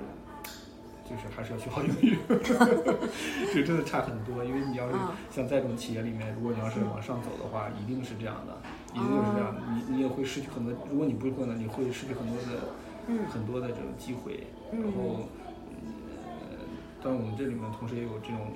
[1.04, 2.18] 就是还是要学好英语，
[3.54, 4.44] 就真的差很多。
[4.44, 8.56] 因为你要是嗯像在这种企业里面，如果你要是往上走的话，一定是这样的，
[8.94, 9.62] 一定是这样的。
[9.72, 12.68] 你你也会失去很多，如果你不会呢，你会失去很多的
[13.08, 15.28] 嗯很多的这种机会，嗯然后。
[15.70, 16.58] 呃，
[17.02, 18.52] 但我们这里面同时也有这种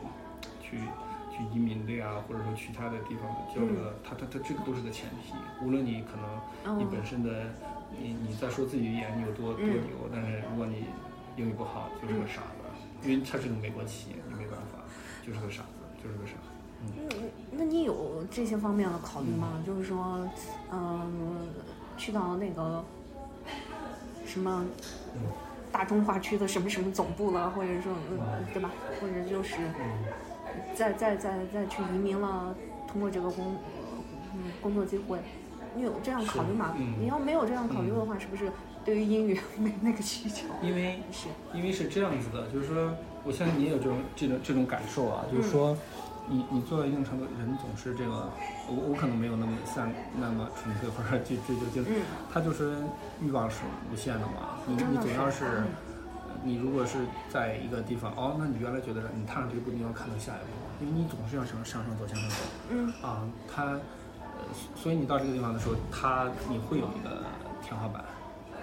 [0.61, 0.79] 去
[1.35, 5.35] 去移民的呀，或者说去他的地方的交流的，他他他这个都是个前提。
[5.64, 7.51] 无论你可能你哦本身的
[7.90, 10.85] 你你在说自己语言你有多多嗯牛，但是如果你
[11.37, 12.62] 英语不好，就是个傻子，
[13.03, 14.79] 因为他是个美国企业，你没办法，
[15.27, 16.55] 就是个傻子，就是个傻子。
[16.83, 16.87] 嗯，
[17.51, 19.61] 那那你有这些方面的考虑吗？
[19.66, 20.29] 就是说，
[20.70, 21.49] 嗯，
[21.97, 22.85] 去到那个
[24.25, 24.64] 什么
[25.16, 25.20] 嗯
[25.73, 28.70] 大中华区的什么什么总部了，或者说，嗯，对吧？
[29.01, 30.05] 或者就是嗯
[30.75, 32.55] 再再再再去移民了，
[32.87, 33.57] 通过这个工
[34.35, 35.19] 嗯工作机会，
[35.77, 36.75] 你有这样考虑吗？
[36.79, 38.51] 嗯你要没有这样考虑的话，是不是
[38.85, 40.47] 对于英语没那个需求？
[40.62, 42.93] 因为是，因为是这样子的，就是说，
[43.25, 45.77] 我相信你也有这种这种这种感受啊，就是说，
[46.29, 48.29] 你你做到一定程度，人总是这个，
[48.69, 52.77] 我我可能没有那么像那么纯粹或者去追究精，嗯他就是
[53.23, 53.59] 欲望是
[53.93, 55.67] 无限的嘛，你你真的是总要是嗯，
[56.45, 56.99] 你如果是
[57.31, 62.37] 在一个地方，哦，那你原来觉得你踏上这一步，你要看到下一步，因为你总是要向上上走，向上走，
[62.71, 64.45] 嗯啊，它，呃，
[64.77, 67.25] 所以你到这个地方的时候，它你会有一个
[67.63, 68.05] 天花板。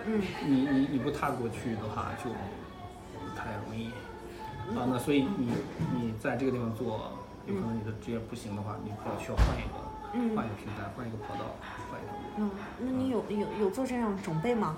[0.06, 3.88] 嗯你你你不踏过去的话，就不太容易
[4.76, 4.86] 啊。
[4.90, 5.52] 那所以你
[5.94, 7.12] 你在这个地方做，
[7.46, 9.78] 有可能你的职业不行的话，你可能需要换一个
[10.14, 11.54] 嗯换一个平台，换一个跑道，
[11.92, 14.78] 换一个嗯，那你有有有做这样准备吗？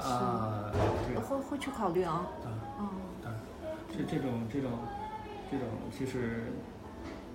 [0.00, 0.70] 啊，
[1.06, 2.26] 对，会会去考虑啊？
[2.42, 2.88] 当然哦，
[3.22, 3.40] 当然，
[3.88, 4.70] 这这种这种
[5.50, 6.52] 这种其实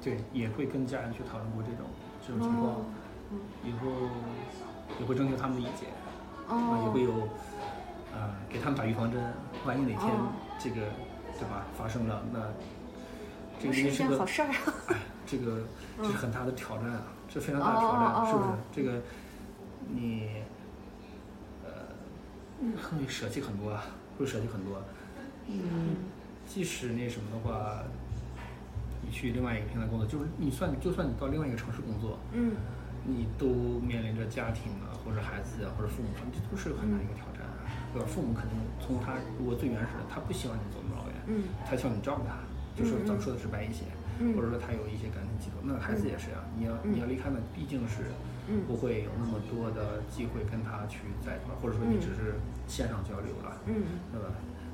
[0.01, 1.85] 对也会跟家人去讨论过这种
[2.25, 2.85] 这种情况哦，
[3.63, 3.89] 以后
[4.99, 5.89] 也会征求他们的意见。
[6.47, 7.11] 啊，也哦会有，
[8.13, 9.33] 啊，给他们打预防针，
[9.65, 10.75] 万一哪天哦这个，
[11.39, 12.39] 对吧，发生了，那
[13.59, 14.55] 这个是个件好事儿啊。
[14.89, 15.61] 哎，这个
[15.97, 18.57] 这是很大的挑战啊，这非常哦大的挑战，哦是不是哦？
[18.73, 19.01] 这个
[19.87, 20.41] 你，呃，
[22.71, 23.83] 会舍弃很多啊，
[24.17, 24.81] 会舍弃很多。
[25.47, 25.95] 嗯，
[26.47, 27.83] 即使那什么的话，
[29.01, 32.53] 你去另外一个平台工作，就是你算就算你到另外一个城市工作，嗯
[33.05, 33.47] 你都
[33.83, 37.43] 面临着家庭啊，或者孩子啊，或者父母上，这都是很大一个挑战，
[37.91, 38.07] 对吧？
[38.07, 42.39] 父母肯定从他如果最原始的，他不希望你走那么老远，嗯他希望你照顾他，
[42.79, 43.83] 就是咱们说的直白一些，
[44.23, 45.59] 嗯或者说他有一些感情寄托。
[45.67, 48.07] 那孩子也是啊，你要嗯你要离开呢，毕竟是
[48.49, 52.35] 嗯不会有那么多的机会跟他去在一块儿，或者说你只是
[52.67, 54.27] 线上交流了，嗯对吧？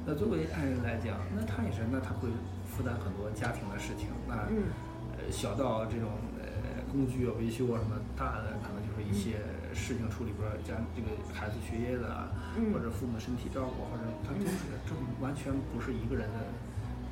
[0.05, 2.29] 那作为爱人来讲，那他也是，那他会
[2.65, 4.73] 负担很多家庭的事情，那嗯
[5.17, 6.09] 呃小到这种
[6.41, 9.37] 呃工具啊维修啊什么，大的可能就是一些
[9.75, 16.39] 事情处理，比如说家这个孩子学业的啊，嗯或者父母的身体照顾，或者他都是这完全不是一个人的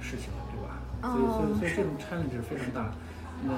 [0.02, 0.82] 事情，对吧？
[1.04, 2.90] 所以所以所以这种 challenge 非常大。
[3.46, 3.54] 那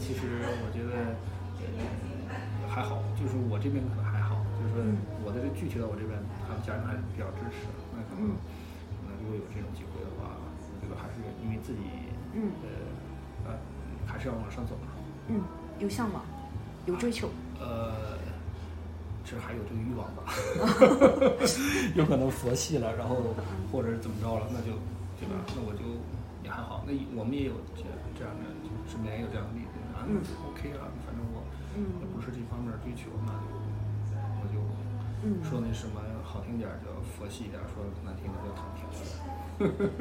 [0.00, 1.14] 其实我觉得
[1.62, 2.11] 呃
[2.72, 4.80] 还好，就是我这边可能还好，就是说
[5.24, 6.16] 我的这具体到我这边，
[6.48, 7.68] 他们家人还是比较支持。
[7.92, 8.32] 那可能
[8.96, 11.84] 可能如果有这种机会的话，我觉得还是因为自己
[12.32, 13.58] 嗯呃呃
[14.08, 14.88] 还是要往上走嘛。
[15.28, 15.44] 嗯，
[15.78, 16.24] 有向往，
[16.88, 17.28] 有追求。
[17.60, 18.16] 呃，
[19.22, 20.32] 这还有这个欲望吧，
[21.94, 23.36] 有可能佛系了，然后
[23.70, 24.72] 或者是怎么着了，那就
[25.20, 25.36] 对吧？
[25.54, 25.84] 那我就
[26.42, 26.82] 也还好。
[26.88, 27.84] 那我们也有这
[28.18, 30.88] 这样的，就身边也有这样的例子啊，那就 OK 了。
[31.06, 31.44] 反正我
[31.78, 31.86] 嗯
[32.92, 33.48] 也不是这方面追求，那就
[34.38, 34.56] 我就
[35.24, 38.80] 嗯说那什么好听点儿叫佛系一点儿，说难听点儿叫躺平，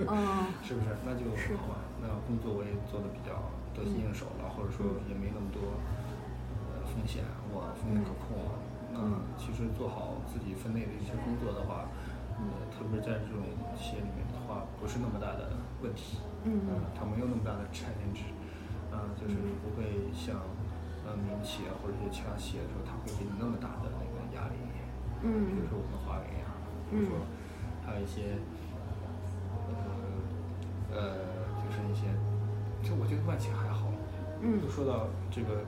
[0.10, 0.92] 嗯 是不是？
[1.06, 1.76] 那就是好吧。
[2.02, 3.38] 那工作我也做的比较
[3.78, 5.62] 得心应手了，或者说也没那么多
[6.74, 7.24] 呃风险，
[7.54, 8.52] 我风险可控了。
[8.92, 9.00] 那
[9.40, 11.88] 其实做好自己分内的一些工作的话，
[12.42, 13.46] 呃，特别是在这种
[13.78, 16.18] 企业里面的话，不是那么大的问题。
[16.44, 18.26] 嗯呃它没有那么大的 challenge，
[18.90, 20.42] 啊、就是不会像
[21.06, 24.56] 呃民营企啊或者一些其他企业的时候，他会给你那么大的那个压力。
[25.24, 26.50] 嗯比嗯如说我们华为啊、
[26.90, 27.22] 比如说
[27.86, 28.38] 还有一些
[29.70, 31.14] 呃呃，
[31.62, 32.10] 就是一些，
[32.82, 33.88] 就我觉得外企还好。
[34.42, 35.62] 嗯就说到这个，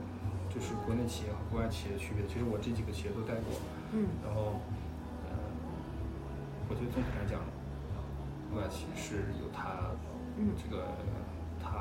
[0.50, 3.54] 就是国内企业和国外企业的区别，其实我这几个企业都待过。
[3.94, 4.58] 嗯然后，
[5.30, 5.38] 呃，
[6.68, 7.38] 我觉得总体来讲，
[8.58, 9.94] 外企是有它
[10.36, 10.90] 嗯这个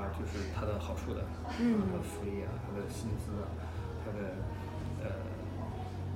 [0.04, 1.24] 它就是它的好处的，
[1.60, 1.80] 嗯。
[1.88, 3.48] 它的福利啊，它的薪资啊，
[4.04, 4.20] 它的
[5.04, 5.08] 呃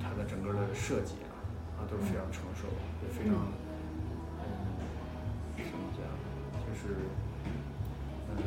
[0.02, 2.68] 它的整个的设计啊，啊都是非常成熟，
[3.02, 4.52] 也非常嗯。
[5.58, 6.04] 怎么讲，
[6.62, 6.94] 就是
[8.30, 8.38] 嗯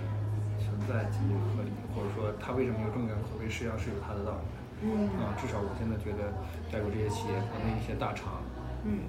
[0.61, 1.19] 存在即
[1.55, 4.57] 合理，或者说它为什么有这么样的口碑，实际上是有它的道理的。
[4.83, 5.09] 嗯。
[5.19, 6.31] 啊，至少我现在觉得，
[6.71, 8.41] 带过这些企业，国内一些大厂，
[8.85, 9.05] 嗯。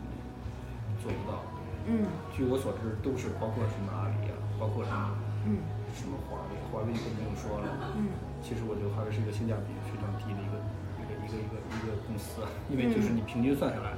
[1.02, 1.42] 做不到。
[1.86, 2.06] 嗯。
[2.34, 5.16] 据我所知，都是包括什么阿里啊，包括什么
[5.46, 5.58] 嗯
[5.94, 7.68] 什么华为，华为就更不用说了。
[7.96, 8.08] 嗯
[8.42, 10.58] 其实我觉得华为是一个性价比非常低的一个
[10.98, 13.94] 一个一个一个一个公司，因为就是你平均算下来，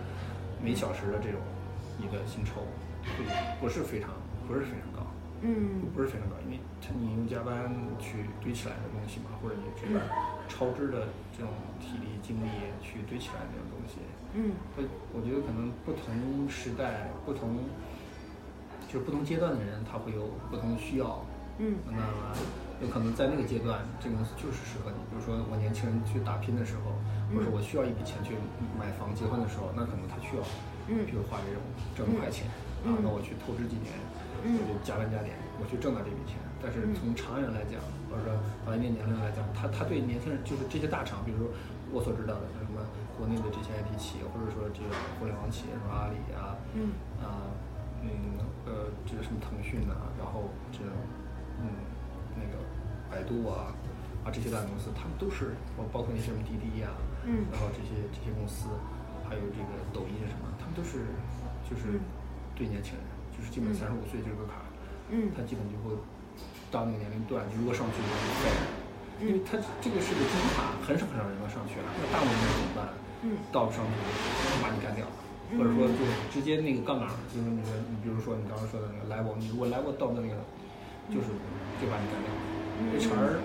[0.61, 1.41] 每小时的这种
[1.97, 2.61] 一个薪酬，
[3.17, 3.25] 会
[3.59, 4.11] 不是非常
[4.47, 5.01] 不是非常高。
[5.41, 9.97] 嗯不是非常高，因为它你用加班去堆起来的东西嘛，或者你这边
[10.49, 11.49] 超支的这种
[11.81, 12.49] 体力精力
[12.81, 14.05] 去堆起来的这种东西，
[14.37, 14.85] 嗯我
[15.17, 17.65] 我觉得可能不同时代、不同
[18.89, 21.25] 就是不同阶段的人，他会有不同的需要。
[21.59, 21.77] 嗯。
[21.87, 22.03] 那么
[22.83, 24.99] 有可能在那个阶段，这个公司就是适合你。
[25.09, 26.93] 比如说我年轻人去打拼的时候，
[27.31, 28.35] 或者我需要一笔钱去
[28.79, 30.43] 买房、结婚的时候，那可能他需要，
[30.89, 31.07] 嗯。
[31.07, 31.63] 比如花这种
[31.95, 32.51] 挣五块钱，
[32.83, 33.95] 啊，那我去透支几年，
[34.43, 36.37] 我就加班加点，我去挣到这笔钱。
[36.65, 37.77] 但是从长远来讲，
[38.09, 38.33] 或者说
[38.65, 41.47] 从一定年龄来讲，他他对年轻人就是这些大厂，比如说
[41.93, 42.81] 我所知道的什么
[43.17, 44.89] 国内的这些 IT 企业，或者说这个
[45.21, 46.91] 互联网企业，什么阿里啊，嗯。
[47.23, 47.47] 啊，
[48.01, 50.93] 嗯，呃，这个什么腾讯啊、然后这种，
[53.15, 53.71] 百度啊，
[54.27, 56.91] 啊这些大公司，他们都是，包包括那些什么滴滴呀、
[57.23, 58.67] 嗯然后这些这些公司，
[59.23, 61.15] 还有这个抖音什么，他们都是，
[61.71, 62.03] 就是
[62.59, 64.67] 对年轻人，就是基本三十五岁这个坎儿，
[65.15, 65.95] 嗯他基本就会
[66.75, 68.11] 到那个年龄段，你如果上去就
[68.43, 68.63] 废了，
[69.23, 72.91] 因为他这个是个金字塔，很少很少人能上去了，那大部分人怎么办？
[73.23, 75.07] 嗯到不上去就把你干掉，
[75.57, 80.37] 或者说就直接那个杠杆，就是那个你比如说你刚刚说的那个 level，你如果 level 到的那个，
[81.09, 81.33] 就是
[81.81, 82.29] 就把你干掉
[82.99, 83.43] ，HR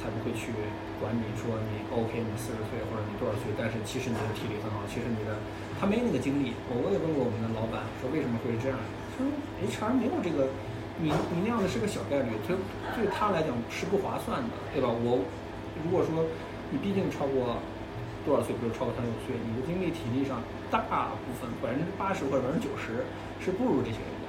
[0.00, 0.52] 才不会去
[1.00, 5.36] 管你说你 OK 你四十岁或者你多少岁，但是其实你的体力很好，其实你的
[5.80, 6.52] 他没那个精力。
[6.68, 8.76] 我我也问过我们的老板说为什么会是这样，
[9.16, 9.28] 他说
[9.64, 10.48] HR 没有这个，
[11.00, 12.52] 你你那样的是个小概率，他
[12.96, 14.88] 对他来讲是不划算的，对吧？
[14.88, 15.24] 我
[15.84, 16.24] 如果说
[16.72, 17.56] 你毕竟超过
[18.24, 23.04] 多少岁，比如超过三十五岁，你的精力体力上大部分百分之八十或者百分之九十
[23.40, 24.19] 是不如这些人。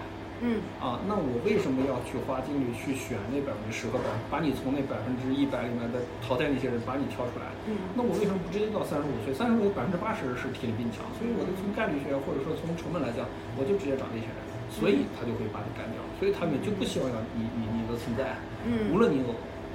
[0.42, 0.60] 嗯。
[0.82, 7.48] 啊，那我为什么要去花精力去选那百分之十和百，把你从那百分之一百里面的淘汰那些人，把你挑出来？
[7.70, 7.78] 嗯。
[7.94, 9.32] 那我为什么不直接到三十五岁？
[9.34, 13.24] 三十五岁百分之八十是体力比你强，所以我就从概率学或者说从成本来讲，
[13.56, 18.90] 我就直接找那些人，所以他就会把你干掉，所以他们就不希望要你你你的存在，嗯。
[18.90, 19.30] 无论你有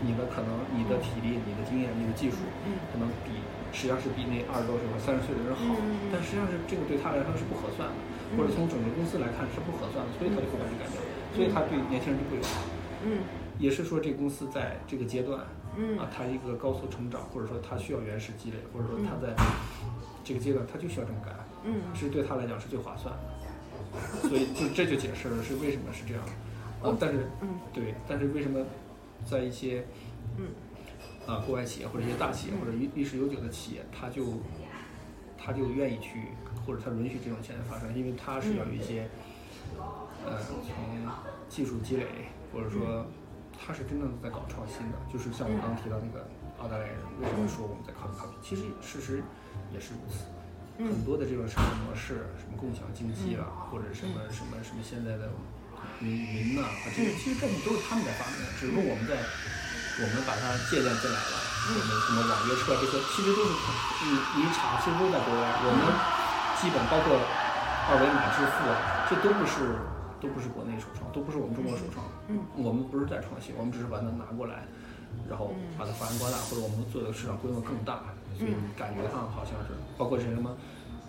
[0.04, 2.76] 你的可能、你的体力、你的经验、你的技术，嗯。
[2.92, 3.32] 可能比
[3.72, 6.10] 实际上是比那二十多岁和三十岁的人好，嗯。
[6.12, 7.96] 但实际上是这个对他来说是不合算的，
[8.34, 10.98] 或者从整个公司来看是不合算的，所以他就会把你干掉，
[11.36, 12.62] 所以他对年轻人就不友好。
[13.04, 13.20] 嗯。
[13.58, 15.40] 也是说，这公司在这个阶段，
[15.76, 15.98] 嗯。
[15.98, 19.32] 啊，它一个高速成长，或者说它需要原始积累，或者说它在
[20.24, 21.34] 这个阶段，它就需要这么干，
[21.64, 21.80] 嗯。
[21.94, 24.28] 是对他来讲是最划算的。
[24.28, 26.22] 所以就这就解释了是为什么是这样。
[26.82, 27.48] 啊，但是嗯。
[27.72, 28.64] 对，但是为什么
[29.24, 29.84] 在一些
[30.36, 30.48] 嗯。
[31.26, 34.24] 啊国外企业或者一些大企业或者历历史悠久的企业，他就
[35.36, 36.28] 他就愿意去
[36.66, 39.08] 或者他允许这种现象发生，因为他是要有一些
[40.26, 40.58] 呃从
[41.48, 42.06] 技术积累
[42.52, 43.06] 或者说
[43.54, 46.26] 他是真正的在搞创新的，就是像我刚刚提到那个
[46.58, 48.34] 澳大利亚人，为什么说我们在 copy copy？
[48.42, 49.22] 其实事实
[49.72, 50.26] 也是如此。
[50.76, 55.30] 很多的这种商业模式，什么共享经济啊，或者什么什么什么现在的
[56.02, 61.55] 云云呐、啊，这些其实概念都是他们在发明的，只不过我们在我们把它借鉴进来了。
[61.74, 63.50] 我们什么网约车这些，其实都是
[64.06, 65.42] 你你一查，其实都在国外。
[65.66, 65.82] 我们
[66.62, 67.18] 基本包括
[67.90, 69.74] 二维码支付，啊，这都不是
[70.22, 72.06] 都不是国内首创，都不是我们中国首创。
[72.28, 74.62] 嗯，我们不是在创新，我们只是把它拿过来，
[75.28, 80.54] 然后把它发扬光大，或者我们做的市场规模更大，所以你感觉上好像是包括是什么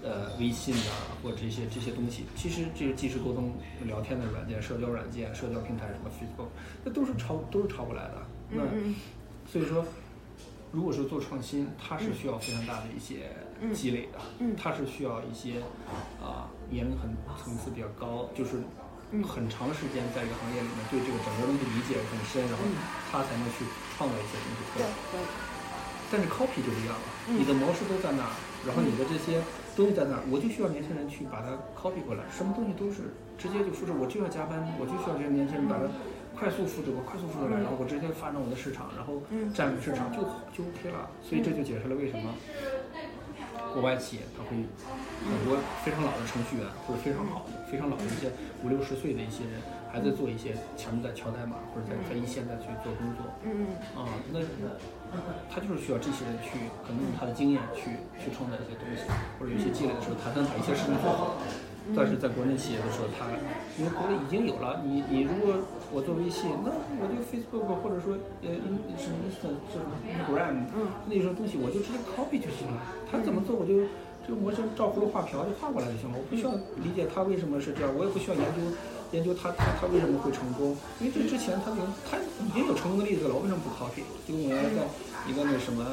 [0.02, 3.54] 呃微信啊，或者这些这些东西，其实这个即时沟通、
[3.86, 6.50] 聊天的软件、社交软件、社交平台什么 Facebook，
[6.84, 8.26] 那都是抄都是抄过来的。
[8.50, 8.96] 那嗯
[9.48, 9.86] 所以说，
[10.72, 13.32] 如果是做创新，它是需要非常大的一些
[13.74, 14.56] 积累的，嗯。
[14.56, 15.64] 它是需要一些
[16.22, 17.10] 啊、年龄很
[17.42, 18.60] 层次比较高，就是
[19.12, 19.24] 嗯。
[19.24, 22.76] 很长时间在这个行业里面对这个整个东西理解很深，然后嗯。
[23.12, 23.64] 他才能去
[23.96, 24.90] 创造一些东西出对来。
[25.12, 25.20] 对，
[26.12, 28.32] 但是 copy 就不一样了，嗯你的模式都在那儿，
[28.68, 29.40] 然后你的这些
[29.76, 35.88] 东西在那儿，我就需要年轻人去把它 copy 过来，什么东西都是直接就复制，我就要加班，我就需要这些年轻人把它
[36.38, 40.22] 快速复制过，快速复制过来，然后我直接发展我的市场，然后嗯占领市场就
[40.54, 41.10] 就 OK 了。
[41.26, 42.30] 所以这就解释了为什么
[43.74, 48.30] 国外企业它会很多非常老的程序员或者非常好的、非常老的一些
[48.64, 49.58] 五六十岁的一些人，
[49.92, 53.26] 还在做一些前面在敲代码或者在在一线在去做工作。
[53.44, 54.40] 嗯啊，那
[55.50, 61.38] 他就是需要这些人去，可能用他的经验去去创造一些东西，或者有些积累的时候，他能把一些事情做好。
[61.96, 63.26] 但是在国内企业的时候，他
[63.80, 65.56] 因为国内已经有了，你你如果
[65.92, 68.50] 我做微信，那我就 Facebook 或者说呃
[69.00, 69.88] 什么 Instant 这种
[70.28, 72.82] Gram 嗯那种东西，我就直接 copy 就行了。
[73.10, 73.88] 他怎么做我就
[74.28, 76.52] 这个模型照葫芦画瓢就画过来就行了，我不需要
[76.84, 78.60] 理解他为什么是这样，我也不需要研究
[79.12, 84.04] 研究他他他为什么会成功，因为这之前他已经有成功的例子了，我为什么不 copy？
[84.28, 84.84] 就跟我原来在
[85.30, 85.86] 一个那什么。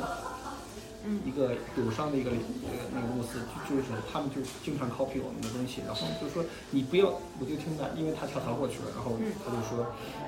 [1.25, 9.12] 一个友商的一个呃那个公司，就就是他们就经常 copy 我们的东西，然后就说你不要，我就听他，因为他跳槽过去了，然后
[9.45, 9.85] 他就说，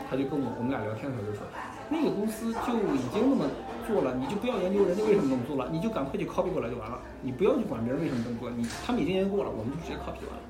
[0.09, 1.47] 他就跟我我们俩聊天的时候就说，
[1.89, 3.49] 那个公司就已经那么
[3.87, 10.45] 做了，你就不要研究人家为什么那么做了，你就赶快去 copy 过来就完了，你不要去管别人为什么这么做，你他们已经研究过了，我们就直接 copy 完了。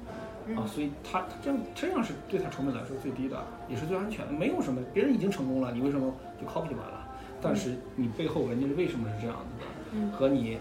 [0.46, 7.02] 啊，所以他他这样这样是对他成本来说最低的，也是最安全的，没有什么别人已经成功了，你为什么就 copy 就完了？
[7.42, 9.75] 但是你背后人家是为什么是这样子的，嗯
[10.12, 10.58] 和你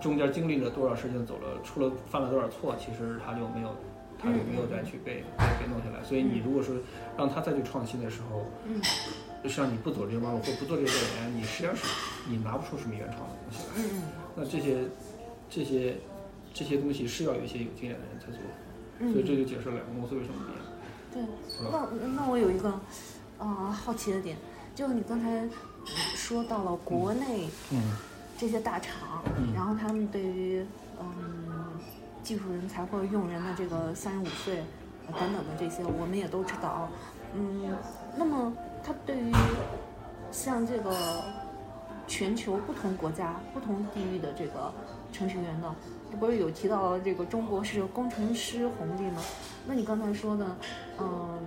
[0.00, 3.74] 中间经历了多少事情，走了出了犯了多少错，其实他就没有，
[4.18, 6.02] 他就没有再去被被被弄下来。
[6.04, 6.74] 所以你如果说
[7.16, 8.80] 让他再去创新的时候，嗯。
[9.44, 11.86] 实际上你不走这个弯路或不做这个调研，你实际上是
[12.26, 13.72] 你拿不出什么原创的东西来。
[13.76, 14.02] 嗯
[14.34, 14.78] 那这些
[15.50, 15.98] 这些
[16.54, 18.40] 这些东西是要有一些有经验的人才做，
[19.00, 19.12] 嗯。
[19.12, 20.64] 所以这就解释了两个公司为什么不一样。
[21.12, 21.22] 对，
[21.70, 22.70] 那那我有一个
[23.38, 24.34] 啊、好奇的点，
[24.74, 25.46] 就是你刚才
[26.16, 27.82] 说到了国内嗯
[28.44, 30.62] 这些大厂，嗯然后他们对于
[31.00, 31.08] 嗯
[32.22, 34.58] 技术人才或者用人的这个三十五岁
[35.06, 36.90] 呃等等的这些，我们也都知道。
[37.32, 37.74] 嗯，
[38.18, 38.52] 那么
[38.84, 39.32] 他对于
[40.30, 40.94] 像这个
[42.06, 44.70] 全球不同国家、不同地域的这个
[45.10, 45.74] 程序员呢，
[46.14, 49.20] 这不是有提到这个中国是有工程师红利吗？
[49.66, 50.46] 那你刚才说的，
[51.00, 51.42] 嗯，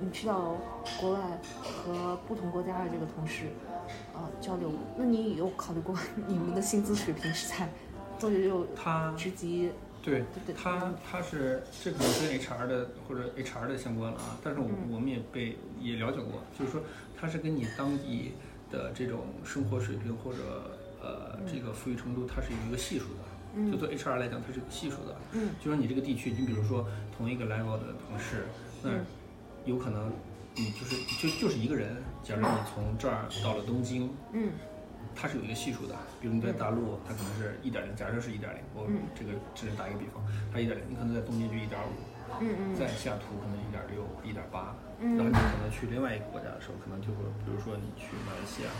[0.00, 0.56] 你去到
[1.00, 1.18] 国外
[1.60, 3.46] 和不同国家的这个同事，
[4.14, 7.68] 呃，交流，那你有考虑过 你们的薪资水平是在
[8.20, 9.72] 多久他职级？
[10.04, 16.80] 对对对他他是这可能跟 HR 的或者 HR 的相关了啊，但是我嗯我们也被也了解过，就是说
[17.20, 18.34] 他是跟你当地
[18.70, 20.38] 的这种生活水平或者
[21.02, 23.31] 呃这个富裕程度，它是有一个系数的。
[23.54, 23.70] 嗯。
[23.70, 25.16] 就做 HR 来讲，它是有系数的。
[25.32, 25.50] 嗯。
[25.60, 26.86] 就说你这个地区，你比如说
[27.16, 28.46] 同一个 level 的同事，
[28.82, 29.06] 那嗯。
[29.64, 30.12] 有可能
[30.54, 34.50] 你就是就就是一个人，假如你从这儿到了东京，嗯。
[35.14, 38.96] 它是有一个系数的，比如你在大陆，它可能是一点零，假设是一点零，我嗯。
[39.14, 41.92] 这个只是打一个比方，它一点零，你可能在东京就一点五，
[42.40, 42.74] 嗯嗯。
[42.74, 45.16] 在西雅图可能一点六、一点八，嗯。
[45.16, 45.30] 然后。
[45.30, 48.70] 你可能去另外一个国家的时候，可能就会，比如说你去马来西亚，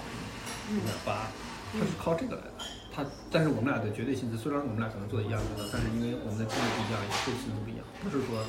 [0.72, 1.28] 一点八，
[1.72, 2.81] 它是靠这个来的。
[2.94, 8.44] 它，但是我们俩的绝对薪资，虽然我们俩可能做的一样工作，但是因为我们的经历不一样，也会薪资不一样，不是说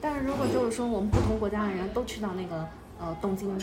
[0.00, 2.68] 但是如果就是说我们不同国家的人都去到那个
[3.00, 3.58] 呃东京，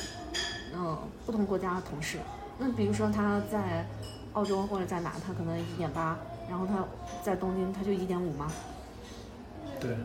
[0.76, 2.18] 嗯、不同国家的同事，
[2.58, 3.86] 那比如说他在
[4.34, 6.18] 澳洲或者在哪，他可能一点八，
[6.50, 6.84] 然后他
[7.24, 8.52] 在东京他就一点五吗？
[9.80, 9.96] 对。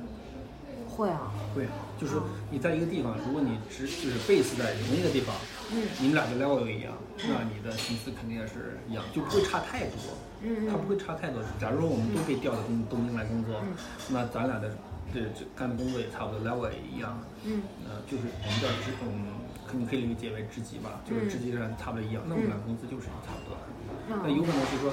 [0.97, 1.67] 会啊，会，
[1.99, 5.35] 就是说你在一个地方，如果你只就是 base 在同一个地方，
[5.73, 9.97] 嗯你们俩的 level 又一样，那你的薪资肯定也是一样，就不会差太多。
[10.43, 11.43] 嗯他不会差太多。
[11.61, 13.77] 假如说我们都被调到东东京来工作，嗯
[14.09, 14.73] 那咱俩的
[15.13, 17.19] 这这干的工作也差不多，level 也一样。
[17.45, 19.37] 嗯呃，就是我们叫职，嗯，
[19.69, 22.23] 可你可以理解为职级吧，就是嗯职级上差不多一样。
[22.27, 23.63] 那我们俩工资就是差不多的。
[24.09, 24.91] 那嗯有可能是说，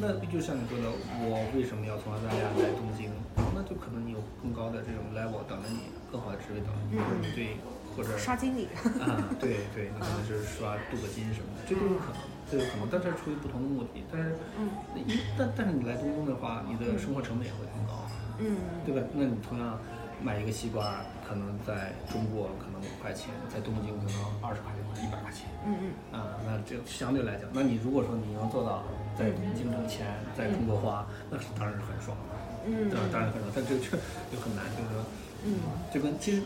[0.00, 0.86] 那那就像你说的，
[1.26, 3.10] 我为什么要从澳大利亚来东京？
[3.54, 7.58] 那就可能你有更高的这种 level 等着你，更好的职位等着你，或者你对，
[7.96, 8.68] 或者刷经理，
[9.00, 12.20] 啊，对对，你可能是刷镀个金什么的，这都有可能，
[12.50, 14.04] 这有可能，但是出于不同的目的。
[14.10, 14.68] 但是，嗯
[15.06, 18.04] 一但但是你来东京的话，你的生活成本也会很高，
[18.38, 19.00] 嗯对吧？
[19.14, 19.78] 那你同样
[20.22, 25.46] 买一个西瓜，可能在中国可能五块钱，在东京可能二十块钱或者一百块钱。
[25.66, 28.82] 嗯嗯啊，那这相对来讲，那你如果说你能做到
[29.16, 32.34] 在东京挣钱，在中国花，那是当然是很爽的。
[32.66, 33.04] 嗯对吧？
[33.12, 33.90] 当然很少，但这个就
[34.32, 35.04] 就很难，就是说，
[35.44, 35.52] 嗯
[35.92, 36.42] 就跟其实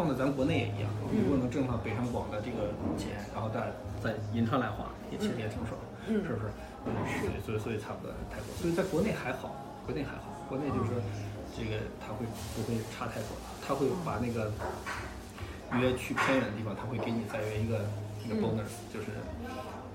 [0.00, 3.68] 放在咱国内也一样，你如果能挣上北上广的这个钱，然后再
[4.00, 5.76] 再银川来花，也其实也挺爽，
[6.08, 6.48] 嗯是不是？
[6.88, 9.52] 嗯，所以所以所以差不多泰国，所以在国内还好，
[9.84, 10.96] 国内还好，国内就是说
[11.52, 12.24] 这个他会
[12.56, 14.48] 不会差太多，他会把那个
[15.76, 17.84] 约去偏远的地方，他会给你再约一个
[18.24, 19.12] 一个 bonus，、就是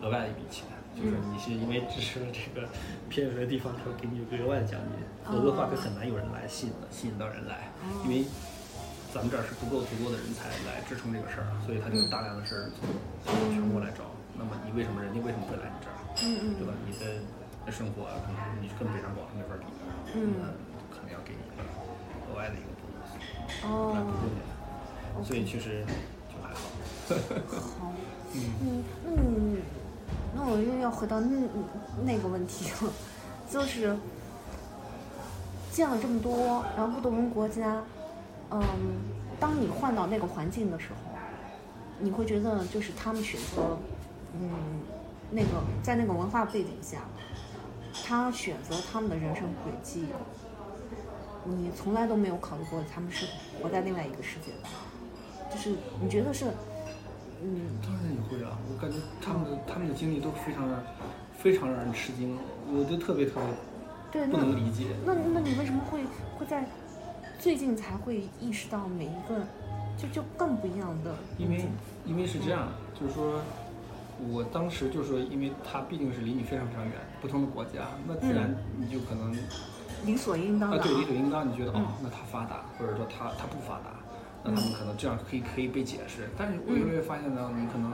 [0.05, 0.69] 额外的一笔钱。
[0.95, 2.69] 就是你是因为支持了这个
[3.09, 7.67] 偏远的地方，他会给你一个额外的奖金，否则的话，就很难有人来吸引的吸引到人来，
[8.05, 8.23] 因为
[9.15, 12.67] 咱们这儿是不够足够的人才来支撑这个事儿，所以他就大量的事儿
[13.23, 14.03] 全国来找。
[14.35, 15.95] 那么你为什么人家为什么会来你这儿？
[16.19, 16.73] 嗯嗯对吧？
[16.83, 20.51] 你的生活啊，可能你跟北上广没法比的，嗯那
[20.91, 21.63] 可能要给你一个
[22.27, 23.07] 额外的一个 bonus，
[23.63, 25.85] 哦来补助你，所以其实
[26.27, 26.67] 就还好。
[27.79, 27.93] 好，
[28.35, 29.63] 嗯，那你，
[30.35, 31.39] 那我又要回到那
[32.03, 32.91] 那个问题了，
[33.49, 33.95] 就是
[35.71, 37.81] 见了这么多，然后不同国家，
[38.51, 38.61] 嗯，
[39.39, 40.95] 当你换到那个环境的时候，
[41.99, 43.77] 你会觉得就是他们选择，
[44.33, 44.49] 嗯，
[45.31, 45.49] 那个
[45.81, 46.99] 在那个文化背景下，
[48.05, 50.07] 他选择他们的人生轨迹，
[51.45, 53.25] 你从来都没有考虑过他们是
[53.61, 56.45] 活在另外一个世界的，就是你觉得是，
[57.41, 57.61] 嗯。
[57.81, 60.83] 当然也会啊，我感觉他们的他们的经历都非常让
[61.37, 62.37] 非常让人吃惊，
[62.71, 63.43] 我就特别特别
[64.11, 64.85] 对，不能理解。
[65.05, 66.03] 那那你为什么会
[66.37, 66.65] 会在
[67.39, 69.45] 最近才会意识到每一个
[69.97, 71.65] 就就更不一样的因为？
[72.05, 72.67] 因为是这样，
[72.99, 73.41] 就是说，
[74.29, 79.35] 我当时就是说，因为它毕竟是离你非常非常远，不同的国家，那自然你就可能
[80.05, 81.81] 理所应当的啊，对，理所应当，你觉得嗯。
[81.81, 83.89] 哦，那它发达，或者说它它不发达，
[84.43, 86.29] 那他们可能这样可以可以被解释。
[86.37, 87.91] 但是我越来越发现呢，你可能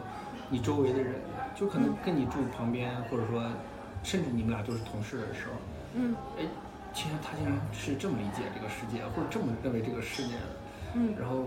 [0.50, 1.16] 你周围的人，
[1.56, 3.44] 就可能跟你住旁边，或者说
[4.04, 5.54] 甚至你们俩都是同事的时候，
[5.96, 6.16] 嗯。
[6.38, 6.44] 哎，
[6.94, 10.58] 竟然他竟然是这么理解这个世界，或者这么认为这个世界的。
[10.94, 11.46] 嗯然后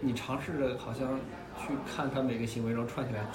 [0.00, 1.18] 你尝试着好像
[1.58, 3.26] 去看他每个行为，然后串起来，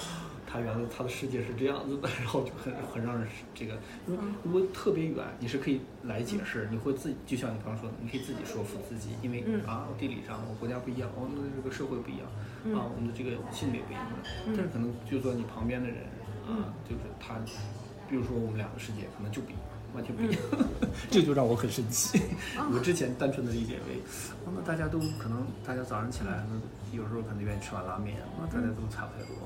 [0.46, 3.74] 他原来他的世界是这样子的， 然后就很很让人这个，
[4.06, 12.26] 因为如果特别远，你是可以来解释，你会自己就像你刚刚说的，你可以自己说服自己，因为嗯啊地理上我国家不一样，我们的这个社会不一样，
[12.64, 14.06] 嗯啊我们的这个性别不一样，
[14.46, 15.98] 但是可能就说你旁边的人
[16.48, 17.34] 嗯啊，就是他，
[18.08, 19.60] 比如说我们两个世界可能就不一样。
[19.94, 20.38] 完全不一样，
[21.10, 22.20] 这就让我很生气。
[22.72, 24.00] 我之前单纯的理解为，
[24.44, 29.36] 哦那大家都可能，大家早上起来，那有时候可能愿意吃碗拉面，那大家都差不太多。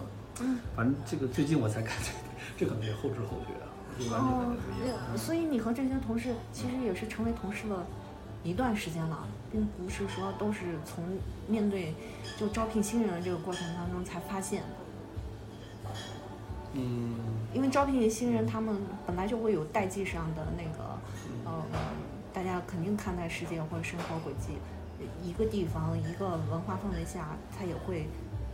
[0.43, 2.12] 嗯，反正这个最近我才感觉，
[2.57, 3.68] 这可能也后知后觉啊，
[3.99, 4.99] 就完全感哦觉不一样。
[5.12, 7.86] 那所以你和这些同事其实也是成为同事了
[8.43, 11.05] 一段时间了，并不是说都是从
[11.47, 11.95] 面对
[12.38, 14.79] 就招聘新人的这个过程当中才发现的。
[16.72, 17.14] 嗯，
[17.52, 20.98] 因为招聘新人，他们本来就会有代际上的那个，
[21.44, 21.64] 呃，
[22.32, 24.54] 大家肯定看待世界或者生活轨迹，
[25.22, 28.06] 一个地方一个文化氛围下，它也会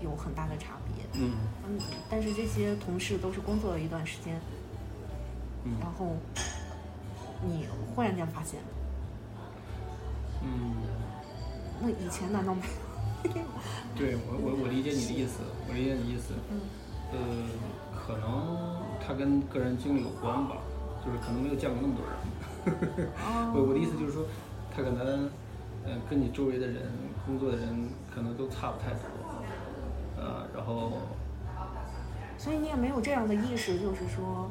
[0.02, 1.04] 有很大的差别。
[1.20, 1.32] 嗯。
[1.68, 4.40] 嗯，但是这些同事都是工作了一段时间，
[5.64, 5.72] 嗯。
[5.80, 6.16] 然后
[7.44, 8.60] 你忽然间发现，
[10.42, 10.72] 嗯，
[11.82, 12.62] 那以前难道没
[13.28, 13.32] 有？
[13.94, 16.32] 对我我我理解你的意思，我理解你的意思。
[16.50, 16.60] 嗯。
[17.12, 17.18] 呃，
[18.06, 20.58] 可能他跟个人经历有关吧，
[21.04, 22.14] 就是可能没有见过那么多人。
[23.52, 24.24] 我我的意思就是说，
[24.74, 25.28] 他可能，
[25.84, 26.82] 呃，跟你周围的人、
[27.26, 29.42] 工作的人可能都差不太多，
[30.16, 30.92] 呃，然后，
[32.38, 34.50] 所以你也没有这样的意识，就是说，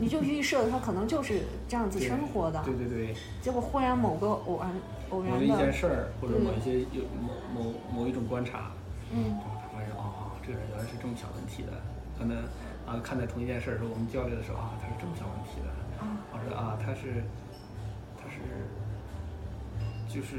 [0.00, 4.70] 你就预设他可能就是这样子生活的，对对对，结果忽然某个偶然
[5.10, 8.70] 偶然某一件，事儿或者某一些有某某某一种观察，
[9.12, 9.36] 嗯。
[9.74, 11.72] 发现哦，这个人原来是这么想问题的，
[12.18, 12.38] 可能
[12.86, 15.68] 啊看待同一件事儿的时候，我们交流的时候啊，他是这么想问题的，
[16.00, 17.22] 啊我说啊，他是，
[18.16, 18.40] 他是，
[20.08, 20.36] 就是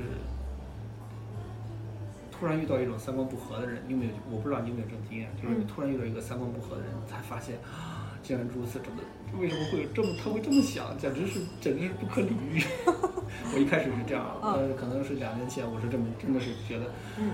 [2.32, 4.12] 突然遇到一种三观不合的人，你有没有？
[4.30, 7.95] 我不知道你有没有这种经验，就是你突然遇到一个三观不合的人，才发现啊，
[8.26, 9.04] 竟然如此，真的，
[9.40, 12.64] 为什么会有这么，他会这么想，简直是，简直是不可理喻。
[13.54, 16.90] 我一开始是这样，呃，可能是两年前，我是这么，真的是觉得，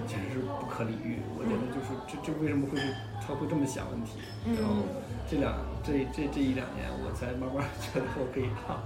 [0.05, 1.15] 简直是不可理喻。
[1.39, 2.91] 我觉得就是这这为什么会是
[3.25, 4.19] 他会这么想问题？
[4.59, 4.83] 然后
[5.29, 8.83] 这两这这这一两年，我才慢慢觉得我可以啊，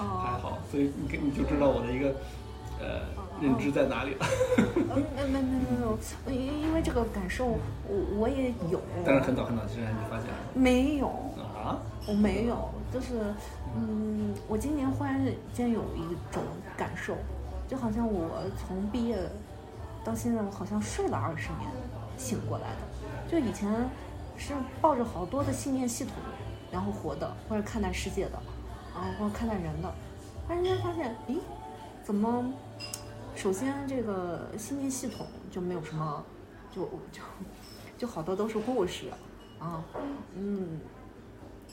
[0.00, 2.14] 还好，所以你跟你就知道我的一个
[2.80, 3.04] 呃
[3.40, 4.16] 认知在哪里
[4.88, 5.98] 没没没没有，
[6.30, 7.58] 因因为这个感受我
[8.16, 10.36] 我也有，但是很早很早之前就发现了。
[10.54, 11.10] 没有，
[11.62, 11.78] 啊？
[12.06, 13.34] 我没有，就是
[13.76, 16.42] 嗯，我今年忽然间有一种
[16.76, 17.16] 感受，
[17.68, 19.18] 就好像我从毕业
[20.04, 21.70] 到现在，我好像睡了二十年，
[22.16, 23.30] 醒过来的。
[23.30, 23.72] 就以前
[24.36, 26.14] 是抱着好多的信念系统，
[26.70, 28.36] 然后活的，或者看待世界的，
[28.94, 29.92] 啊，或者看待人的。
[30.46, 31.38] 突然间发现，咦，
[32.02, 32.44] 怎么？
[33.34, 36.22] 首先这个信念系统就没有什么，
[36.70, 37.22] 就就
[37.96, 39.06] 就好多都是故事
[39.58, 39.82] 啊，
[40.36, 40.78] 嗯，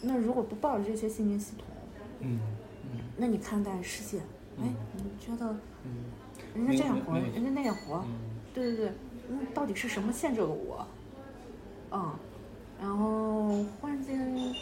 [0.02, 1.66] 那如果不抱着这些信念系统，
[2.22, 2.40] 嗯
[2.94, 4.20] 嗯那你看待世界，
[4.60, 6.06] 哎嗯，你觉得嗯
[6.56, 8.14] 人家这样活，人家那样活，嗯
[8.54, 8.92] 对对对，
[9.30, 10.86] 那到底是什么限制了我？
[11.92, 12.14] 嗯，
[12.82, 14.54] 然后忽然间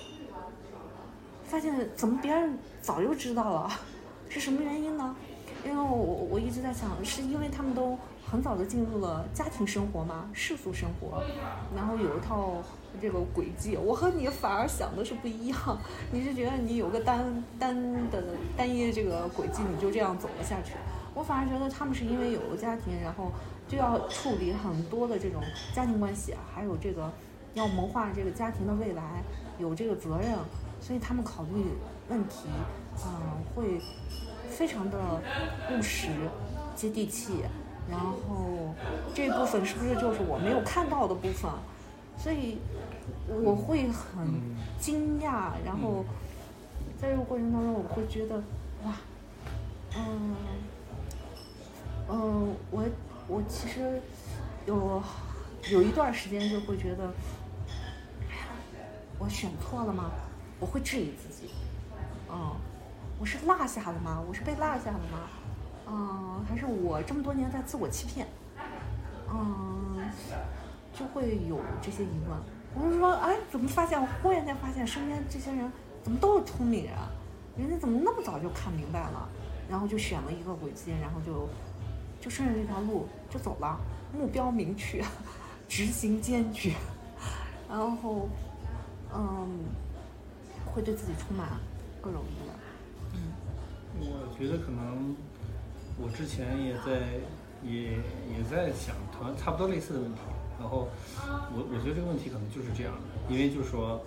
[1.44, 3.70] 发现，怎么别人早就知道了？
[4.30, 5.16] 是什么原因呢？
[5.66, 7.98] 因为我我我一直在想，是因为他们都
[8.30, 11.24] 很早的进入了家庭生活嘛，世俗生活，
[11.76, 12.62] 然后有一套
[13.02, 13.78] 这个轨迹。
[13.78, 15.58] 我和你反而想的是不一样，
[16.12, 18.24] 你是觉得你有个单单的
[18.56, 20.74] 单一的这个轨迹，你就这样走了下去。
[21.14, 23.32] 我反而觉得他们是因为有了家庭，然后
[23.68, 25.42] 就要处理很多的这种
[25.74, 27.12] 家庭关系，还有这个
[27.54, 29.24] 要谋划这个家庭的未来，
[29.58, 30.38] 有这个责任，
[30.80, 31.66] 所以他们考虑
[32.10, 32.48] 问题，
[33.04, 33.82] 嗯、会
[34.48, 34.98] 非常的
[35.72, 36.10] 务实、
[36.76, 37.44] 接地气。
[37.90, 38.76] 然后
[39.16, 41.50] 这部分是不是就是我没有看到的部分？
[42.18, 42.58] 所以
[43.28, 46.04] 我会很嗯惊讶，然后
[47.00, 48.38] 在这个过程当中，我会觉得
[48.84, 48.94] 哇，
[49.96, 50.36] 嗯
[52.10, 52.84] 嗯，我
[53.28, 54.02] 我其实
[54.66, 55.02] 有
[55.70, 57.06] 有一段时间就会觉得，
[58.30, 58.48] 哎呀，
[59.20, 60.12] 我选错了吗？
[60.60, 61.52] 我会质疑自己，
[62.32, 62.52] 嗯，
[63.20, 64.20] 我是落下了吗？
[64.28, 65.30] 我是被落下了吗？
[65.90, 68.28] 嗯，还是我这么多年在自我欺骗？
[69.30, 70.10] 嗯，
[70.98, 72.38] 就会有这些疑问。
[72.76, 74.00] 我就说，哎，怎么发现？
[74.00, 75.72] 我忽然间发现身边这些人
[76.04, 76.94] 怎么都是聪明人，
[77.58, 79.28] 人家怎么那么早就看明白了？
[79.70, 81.48] 然后就选了一个轨迹，然后就
[82.22, 83.80] 就顺着这条路就走了，
[84.14, 85.04] 目标明确，
[85.68, 86.74] 执行坚决，
[87.70, 88.30] 然后
[89.14, 89.66] 嗯，
[90.66, 91.48] 会对自己充满
[92.02, 92.56] 各种疑问。
[94.00, 95.16] 我觉得可能
[96.00, 97.20] 我之前也在
[97.64, 97.94] 也
[98.32, 100.22] 也在想同样差不多类似的问题，
[100.60, 100.88] 然后
[101.54, 104.02] 我我觉得这个问题可能就是这样的，因为就是说，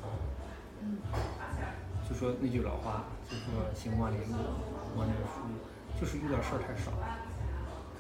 [2.09, 4.35] 就说那句老话，就说行万里路，
[4.99, 5.47] 万卷书，
[6.01, 6.91] 就是遇到事儿太少，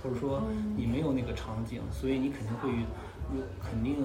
[0.02, 0.42] 或者说
[0.76, 2.84] 你没有那个场景，所以你肯定会遇，
[3.62, 4.02] 肯定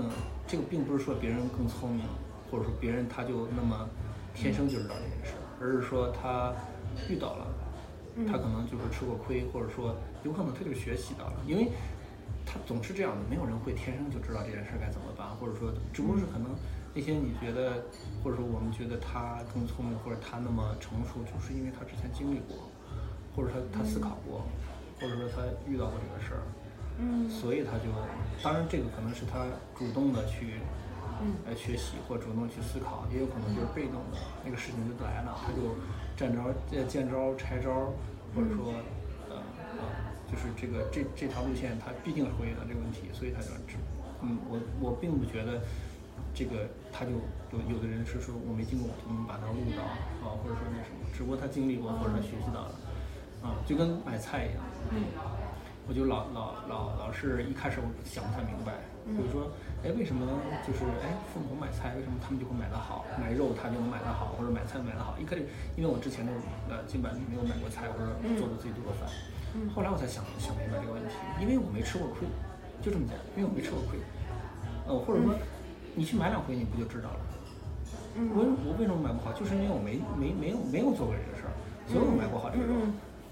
[0.47, 2.05] 这个并不是说别人更聪明，
[2.51, 3.89] 或者说别人他就那么
[4.33, 6.53] 天生就知道这件事，而是说他
[7.09, 7.47] 遇到了。
[8.31, 9.93] 他可能就是吃过亏，或者说
[10.23, 11.69] 有可能他就学习到了，因为
[12.45, 16.55] 他总是这样的，没有人会天生就知道这件事该怎么办，或者说只不过是可能
[16.93, 17.83] 那些你觉得，
[18.23, 22.69] 或者说我们觉得他更聪明，或者他那么成熟，就是因为他之前经历过，
[23.35, 24.45] 或者他他思考过，
[25.01, 26.43] 或者说他遇到过这个事儿，
[26.99, 27.29] 嗯。
[27.29, 27.89] 所以他就，
[28.43, 29.45] 当然这个可能是他
[29.77, 30.61] 主动的去。
[31.21, 31.31] 嗯。
[31.47, 35.71] 来学习或主动去思考，也有可能就是被动的，那个事情就来了，他就
[36.17, 37.93] 见招见见招拆招，
[38.35, 38.73] 或者说，
[40.35, 43.79] 就是这个这这条路线，他必定是会遇到这个问题，所以他就知，
[44.21, 45.63] 嗯，我我并不觉得
[46.35, 47.11] 这个他就
[47.55, 49.81] 有有的人是说我没经过，我就能把它误导
[50.27, 52.75] 啊，或者说那什么，只不过他经历过或者他学习到了，
[53.41, 54.59] 啊，就跟买菜一样，
[54.91, 55.07] 嗯
[55.87, 58.73] 我就老老老老是一开始我想不太明白，
[59.05, 59.53] 比如说，
[59.85, 60.25] 哎，为什么
[60.65, 65.13] 就是哎父母买菜，为什么他们就会买得好，买肉他就能买得好，或者买菜买得好？
[65.21, 65.45] 一开始
[65.77, 66.33] 因为我之前都
[66.73, 69.05] 呃基本没有买过菜，或者做的自己做过饭，
[69.73, 72.27] 后来我才想想明白这个问题，因为我没吃过亏，
[72.81, 73.99] 就这么简单，因为我没吃过亏，
[74.87, 75.33] 呃或者说
[75.95, 77.19] 你去买两回你不就知道了？
[78.15, 79.33] 我我为什么买不好？
[79.33, 81.51] 就是因为我没没没有没有做过这个事儿，
[81.87, 82.73] 所以我买不好这个肉。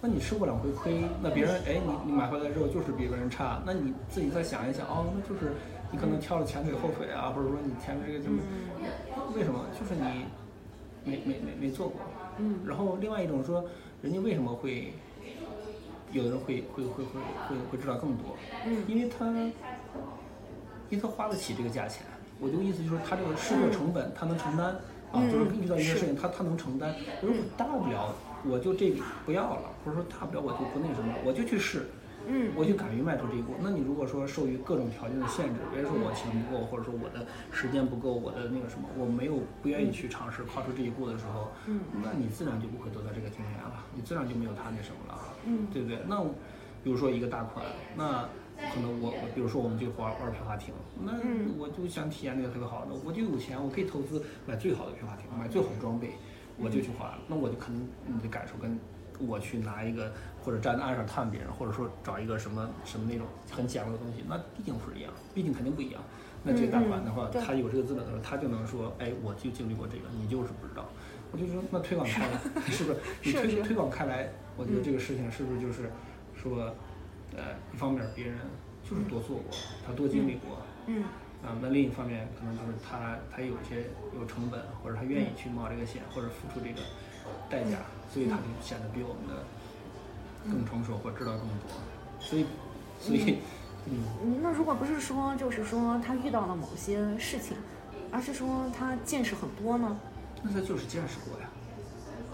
[0.02, 5.54] 那你吃过两回亏，那别人哎，你你买回来之后就是比别人差，那你自己再想一想，哦，那就是
[5.92, 8.44] 你可能挑了前腿后腿啊，或者说你前面这个怎么，
[9.34, 9.64] 为什么？
[9.80, 10.28] 就是你
[11.10, 12.02] 没没没没做过。
[12.40, 13.64] 嗯然后另外一种说，
[14.02, 14.92] 人家为什么会
[16.14, 18.38] 有的人会会会会会会知道更多？
[18.66, 19.28] 嗯因为他
[20.90, 22.06] 因为他花得起这个价钱。
[22.40, 24.68] 我这个意思就是他这个试错成本他能承担
[25.12, 26.94] 啊，嗯就是遇到一件事情他他能承担。
[27.22, 28.14] 如果大不了
[28.46, 31.88] 我就这笔不要了，或者说大不了我就不那什么，我就去试。
[32.28, 32.52] 嗯。
[32.56, 33.54] 我就敢于迈出这一步。
[33.62, 41.82] 那你如果说受于各种条件的限制，比如说我钱不够，或者说我的时间不够，我的那个什么，我没有不愿意去尝试跨出这一步的时候，嗯。
[42.04, 45.68] 那你自然就不会得到这个经验了，你自然就没有他那什么了，嗯。
[45.72, 46.00] 对不对？
[46.08, 46.22] 那
[46.84, 47.66] 比如说一个大款，
[47.96, 48.28] 那
[48.74, 51.56] 可能我我比如说我们就玩玩皮划艇，那嗯。
[51.58, 56.12] 我就想体验那个特别好的，我就有钱，我可以投资买最好的皮划艇，买最好的装备，
[56.58, 58.78] 我就去划，那我就可能你的感受跟
[59.28, 60.12] 我去拿一个
[60.44, 66.02] 或者站在岸上看别人，或者说找一个什么什么那种很简陋的东西，那毕竟不是一样，毕竟肯定不一样。
[66.44, 70.86] 那这个大款的话他有这个资本的时候，他就能说，哎，我就经历过这个，你就是不知道。
[71.32, 72.38] 我就说那推广开来，
[72.70, 73.00] 是不是？
[73.24, 75.90] 你推推广开来，我觉得嗯这个事情是不是就是
[76.36, 76.76] 说，
[77.34, 78.38] 呃，一方面别人
[78.84, 79.56] 就是多做过，
[79.88, 81.04] 他多经历过，嗯
[81.42, 86.82] 啊，那另一方面可能就是他他有一些有成本，或者他愿意去冒这个险，或者付出这个
[87.50, 87.80] 代价，
[88.12, 89.42] 所以他就显得比我们的
[90.50, 91.58] 更成熟或知道更多。
[92.20, 92.46] 所以，
[93.00, 93.40] 所以，
[93.86, 97.58] 嗯，嗯，那如果不是说就是说他遇到了某些事情，
[98.12, 99.98] 而是说他见识很多呢？
[100.42, 101.48] 那他就是见识过呀，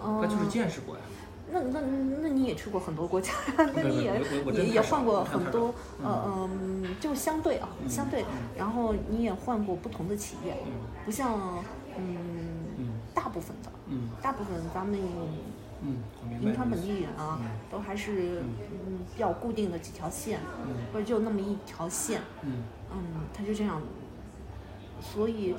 [0.01, 1.01] 哦、他就是见识过呀。
[1.51, 1.81] 那那
[2.21, 4.21] 那你也去过很多国家， 那你也
[4.53, 5.69] 也也换过很多
[6.03, 10.71] 少，呃嗯，就相对啊，嗯相对嗯，然后你也换过不同的企业，嗯
[11.05, 11.33] 不像
[11.97, 12.17] 嗯
[12.77, 14.99] 嗯大部分的，嗯大部分咱们
[15.81, 15.97] 嗯，
[16.41, 18.99] 银川本地人啊嗯，都还是嗯。
[19.13, 20.73] 比较固定的几条线，嗯。
[20.93, 22.63] 或者就那么一条线，嗯。
[22.91, 22.97] 嗯，
[23.33, 23.81] 他就这样，
[25.01, 25.55] 所以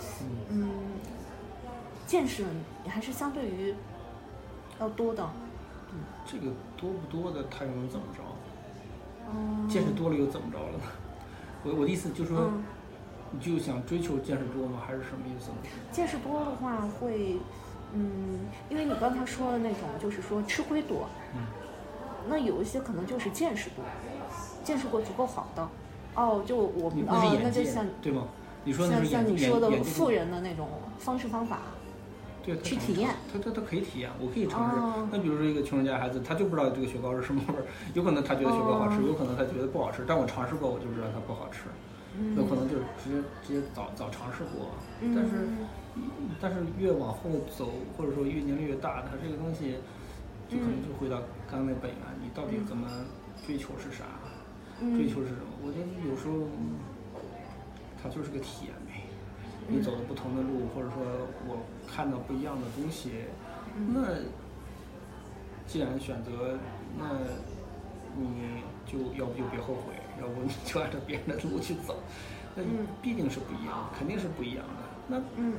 [0.50, 0.62] 嗯。
[0.62, 0.70] 嗯，
[2.06, 2.44] 见识
[2.84, 3.74] 也还是相对于
[4.78, 5.28] 要多的，
[6.26, 8.22] 这个多不多的，他又能怎么着？
[9.32, 10.84] 嗯，见识多了又怎么着了呢？
[11.64, 12.64] 我我的意思就是说，嗯。
[13.32, 14.80] 你就想追求见识多吗？
[14.84, 15.56] 还是什么意思呢？
[15.92, 17.36] 见识多的话会，
[17.94, 21.40] 嗯，因为你刚才说的那种，就是说吃亏多，嗯。
[22.28, 23.84] 那有一些可能就是见识多，
[24.62, 25.68] 见识过足够好的，
[26.14, 28.24] 哦，就我你们哦，那就像对吗？
[28.62, 30.68] 你说像像你说的富人的那种
[30.98, 31.60] 方式方法，
[32.44, 33.08] 对，去体验。
[33.32, 34.76] 他他他可以体验，我可以尝试。
[34.76, 35.08] 哦。
[35.10, 37.64] 那比如说一个穷人家孩子，他就不知道这个雪糕是什么味儿，
[37.94, 39.04] 有可能他觉得雪糕好吃，哦。
[39.06, 41.60] 有可能他觉得不好吃，但我尝试过，我就知道它不好吃。
[42.18, 42.36] 嗯。
[42.36, 44.68] 有可能就是直接直接早早尝试过，
[45.00, 45.66] 但是嗯
[46.40, 49.76] 但是越往后走，或者说越年龄越大，它这个东西
[50.48, 52.88] 就可能就回到刚才那本源，你到底怎么
[53.46, 54.04] 追求是啥？
[54.80, 55.52] 追嗯求是什么？
[55.62, 56.80] 我觉得有时候嗯
[58.02, 59.02] 它就是个体验呗。
[59.68, 60.96] 你走的不同的路，或者说
[61.46, 63.10] 我看到不一样的东西，
[63.94, 64.16] 那
[65.66, 66.58] 既然选择，
[66.98, 67.04] 那
[68.16, 72.00] 你就要不就别后悔，要不你就按照别人的路去走，
[72.56, 74.82] 那嗯必定是不一样，肯定是不一样的。
[75.06, 75.52] 那嗯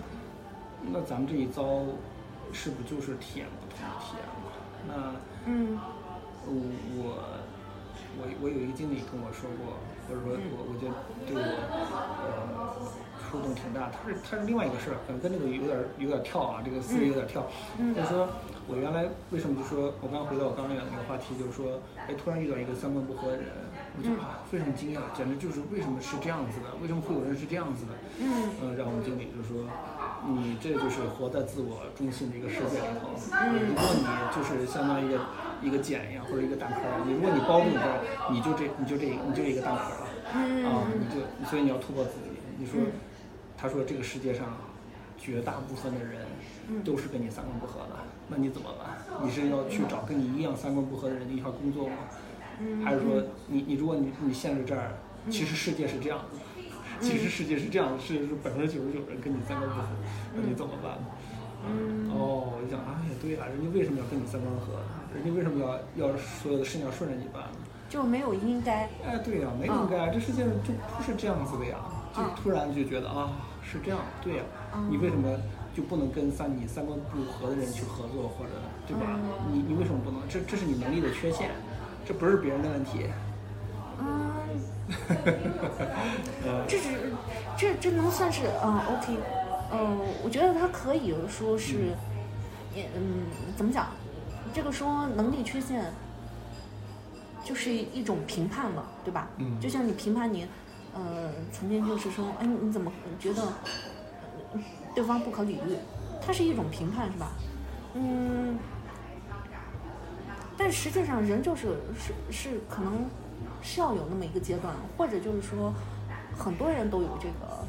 [0.90, 1.84] 那咱们这一遭，
[2.52, 4.52] 是不就是体验不同的体验嘛？
[4.88, 4.94] 那
[5.46, 5.78] 嗯
[6.46, 6.54] 我
[6.98, 7.22] 我
[8.18, 9.78] 我我有一个经理跟我说过，
[10.10, 10.94] 或者说我我觉得
[11.26, 12.90] 对我呃
[13.30, 13.92] 触动挺大。
[13.94, 17.46] 他是他是另外一个事儿，可能跟这个有点有点跳啊，这个思维有点跳。
[17.78, 18.28] 嗯就是说
[18.68, 23.48] 我原来为什么就说我刚回到我刚刚讲的那个话题，就是说，哎，突然遇到一个三观不合的人，
[23.98, 26.72] 我就啊非常惊讶，简直就是为什么是这样子的？
[26.82, 27.92] 为什么会有人是这样子的？
[28.20, 29.68] 嗯呃，然后我们经理就说，
[30.28, 33.12] 你这就是活在自我中心的一个世界里头。
[33.12, 35.20] 如果你就是相当于一个
[35.62, 37.68] 一个茧一样，或者一个蛋壳儿，你如果你包住
[38.32, 41.20] 你你就这你就这你就一个蛋壳了嗯啊，你就
[41.50, 42.32] 所以你要突破自己。
[42.58, 42.80] 你说，
[43.58, 44.56] 他说这个世界上
[45.18, 46.26] 绝大部分的人
[46.86, 47.96] 都是跟你三观不合的，
[48.30, 49.22] 那你怎么办？
[49.26, 51.96] 你是要去找跟你一样三观不合的人一块儿工作吗？
[52.84, 54.92] 还是说你你如果你你限制这儿，
[55.30, 56.26] 其实世界是这样的，
[57.00, 59.88] 其实世界是这样的，世界是百分之九十九人跟你三观不合，
[60.36, 60.98] 那你怎么办？
[61.64, 64.82] 嗯哦，我就想，哎呀，对呀、人家为什么要跟你三观合？
[65.14, 67.58] 人家为什么要要所有的事情要顺着你办呢？
[67.88, 71.78] 就没有应该，哎，对呀、没应该，这世界上就不是这样子的呀，
[72.16, 73.30] 就嗯突然就觉得啊，
[73.62, 74.44] 是这样，对呀、
[74.74, 75.30] 嗯你为什么
[75.76, 78.52] 就不能跟三你三观不合的人去合作，或者
[78.88, 79.20] 对吧？
[79.22, 80.20] 嗯你你为什么不能？
[80.28, 81.52] 这这是你能力的缺陷，
[82.12, 83.06] 这不是别人的问题。
[84.00, 84.34] 嗯。
[86.46, 86.90] 呃，这只
[87.58, 89.18] 这这能算是嗯 OK，
[89.72, 91.96] 嗯，我觉得他可以说是，
[92.76, 93.24] 也嗯
[93.56, 93.88] 怎么讲，
[94.54, 95.86] 这个说能力缺陷，
[97.46, 99.30] 就是一种评判嘛，对吧？
[99.38, 100.46] 嗯就像你评判你，
[100.94, 103.42] 呃，曾经就是说，哎，你怎么觉得
[104.52, 104.60] 呃
[104.94, 105.78] 对方不可理喻？
[106.22, 107.32] 它是一种评判，是吧？
[107.94, 108.58] 嗯，
[110.64, 113.10] 但实际上人就是是是可能
[113.64, 115.74] 是要有那么一个阶段，或者就是说，
[116.38, 117.66] 很多人都有这个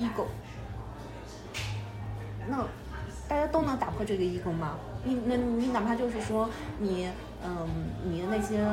[0.00, 0.24] ego。
[2.48, 2.64] 那
[3.28, 4.78] 大家都能打破这个 ego 吗？
[5.04, 6.48] 你那你哪怕就是说
[6.78, 7.10] 你
[7.44, 7.68] 嗯
[8.04, 8.64] 你那些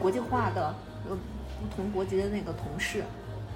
[0.00, 0.74] 国际化的
[1.08, 1.16] 呃
[1.60, 3.04] 不同国籍的那个同事，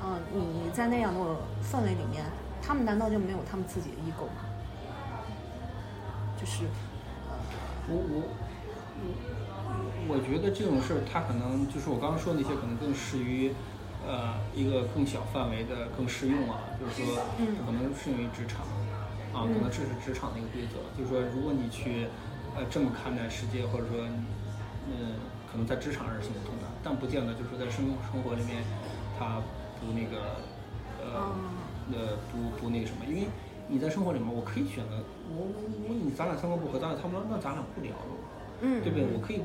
[0.04, 1.20] 嗯、你在那样的
[1.68, 2.24] 氛围里面，
[2.62, 4.44] 他们难道就没有他们自己的 ego 吗？
[6.40, 6.62] 就是
[7.88, 8.22] 我我我
[10.06, 13.52] 我觉得这种事儿，它可能就是我刚刚说的那些，可能更适于
[14.06, 17.56] 呃一个更小范围的更适用啊，就是说嗯。
[17.64, 18.66] 可能适用于职场
[19.32, 22.06] 啊，可能这是职场的一个规则，就是说如果你去
[22.54, 24.04] 呃这么看待世界，或者说
[24.86, 25.16] 嗯
[25.50, 28.62] 可能在职场上是行不通的，但不见得就是在生生活里面
[29.18, 29.40] 它
[29.80, 30.40] 不那个
[31.00, 31.32] 呃。
[31.32, 33.28] 嗯呃，不不那个什么，因为
[33.68, 34.96] 你在生活里面，我可以选择，
[35.36, 38.12] 我我我你咱俩三观不合，咱俩差不多，那咱俩不聊了，
[38.64, 39.04] 嗯，对不对？
[39.12, 39.44] 我可以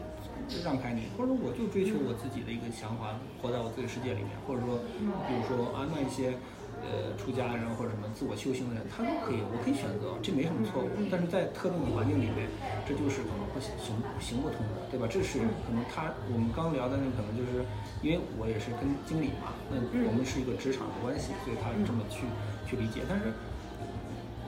[0.63, 4.79] 让开你，或者我就追求我自己的一个想法，活在我自己世界里面，或者说，
[5.27, 6.39] 比如说啊，那一些
[6.79, 10.87] 呃出家人或者什么自我修行的人，他都可以，我可以选择，这没什么错误。
[11.11, 12.47] 但是在特定的环境里面，
[12.87, 13.91] 这就是可能不行行
[14.23, 15.03] 行不通的，对吧？
[15.11, 17.67] 这是可能他我们刚聊的那可能就是
[17.99, 19.75] 因为我也是跟经理嘛，那
[20.07, 22.23] 我们是一个职场的关系，所以他这么去
[22.63, 23.35] 去理解，但是。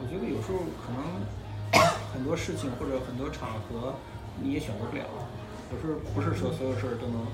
[0.02, 1.22] 我觉得有时候可能
[2.12, 3.94] 很多事情或者很多场合
[4.40, 5.04] 你也选择不了，
[5.74, 7.26] 有时候不是说所有事儿都能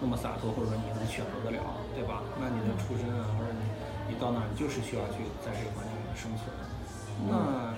[0.00, 1.62] 那么洒脱，或者说你能选择得了，
[1.94, 2.22] 对吧？
[2.38, 6.52] 那你的出身啊，或者你你到那儿你就是需要去在这个环境里面生存，
[7.28, 7.74] 那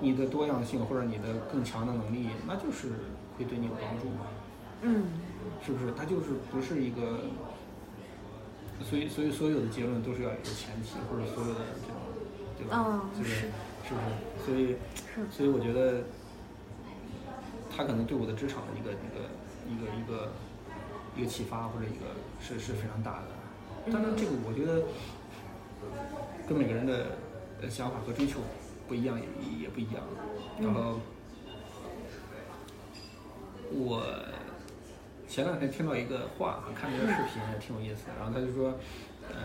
[0.00, 4.26] 你的多样性或者你的更强的能力，那就是会对你有帮助嘛？
[4.82, 5.06] 嗯，
[5.64, 5.92] 是不是？
[5.96, 7.26] 它就是不是一个，
[8.88, 11.98] 所以所以所有的结论都是要有一个前提，或者所有的这种，
[12.56, 12.78] 对吧？
[12.78, 13.50] 哦这个是
[13.88, 14.06] 是不是？
[14.44, 14.76] 所以，
[15.30, 16.04] 所以我觉得，
[17.78, 19.22] 他可能对我的职场的一个一个
[19.70, 20.32] 一个一个
[21.16, 22.06] 一个启发或者一个
[22.40, 23.92] 是是非常大的。
[23.92, 24.82] 当然，这个我觉得
[26.48, 27.06] 跟每个人的
[27.62, 28.40] 呃想法和追求
[28.88, 30.02] 不一样，也也不一样。
[30.60, 30.98] 然后，
[33.70, 34.02] 我
[35.28, 38.12] 前两天听到一个话，看了一个视频，也挺有意思的。
[38.18, 38.74] 然后他就说，
[39.30, 39.38] 嗯、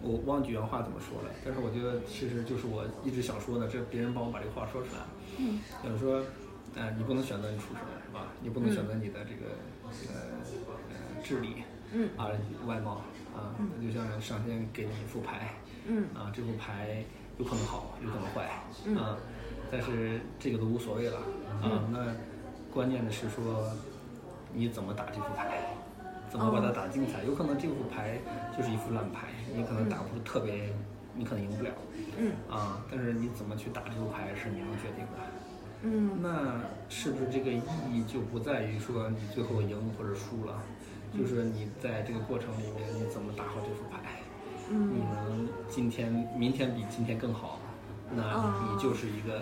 [0.00, 5.08] 我忘记原话怎么说了，但是我觉得其实就是我一直想说的，这别人帮我把这个话说出来了。
[5.36, 6.24] 嗯，就是说，
[6.76, 8.28] 呃，你不能选择你出生，是吧？
[8.40, 9.50] 你不能选择你的这个
[9.90, 10.20] 这个
[10.90, 11.62] 呃智力，
[11.92, 12.30] 嗯啊
[12.66, 13.02] 外貌
[13.34, 15.54] 啊，就像上天给你一副牌，
[15.86, 17.04] 嗯啊，这副牌
[17.38, 18.50] 有可能好，有可能坏，
[18.86, 19.16] 嗯啊，
[19.70, 21.18] 但是这个都无所谓了
[21.60, 21.84] 啊。
[21.90, 22.14] 那
[22.72, 23.68] 关键的是说
[24.54, 25.74] 你怎么打这副牌，
[26.30, 27.24] 怎么把它打精彩。
[27.24, 28.18] 有可能这副牌
[28.56, 30.72] 就是一副烂牌，你可能打不出特别，
[31.14, 31.70] 你可能赢不了
[32.16, 32.80] 嗯啊。
[32.88, 35.18] 但是你怎么去打这副牌是你能决定的。
[35.82, 36.20] 嗯。
[36.22, 37.60] 那是不是这个意
[37.92, 40.62] 义就不在于说你最后赢或者输了，
[41.16, 44.20] 就是你在这个过程里面你怎么打好这副牌，
[44.70, 44.92] 嗯。
[44.94, 47.60] 你能今天明天比今天更好，
[48.14, 48.54] 那哦。
[48.76, 49.40] 你就是一个，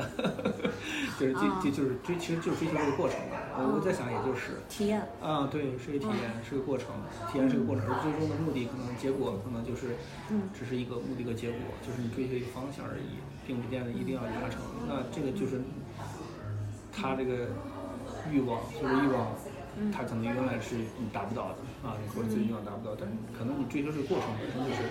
[1.18, 3.36] 就是这这就是追其实就是追求这个过程吧。
[3.60, 4.62] 我我在想也就是。
[4.68, 6.94] 体验，啊，对，是个体验，是个过程，
[7.32, 9.96] 体验是个过程，而最终的目的可能结果可能就是，
[10.30, 10.48] 嗯。
[10.54, 14.62] 只是一个目的和结果，就是你追求一个方向而已，并不见得一定要达成。
[14.86, 15.58] 那这个就是
[17.00, 17.46] 他这个
[18.32, 19.30] 欲望，就是欲望，
[19.94, 24.82] 他可能原来是你达不到的啊，你或者自己欲望达不到，但是可能你追求这个过程本身就是，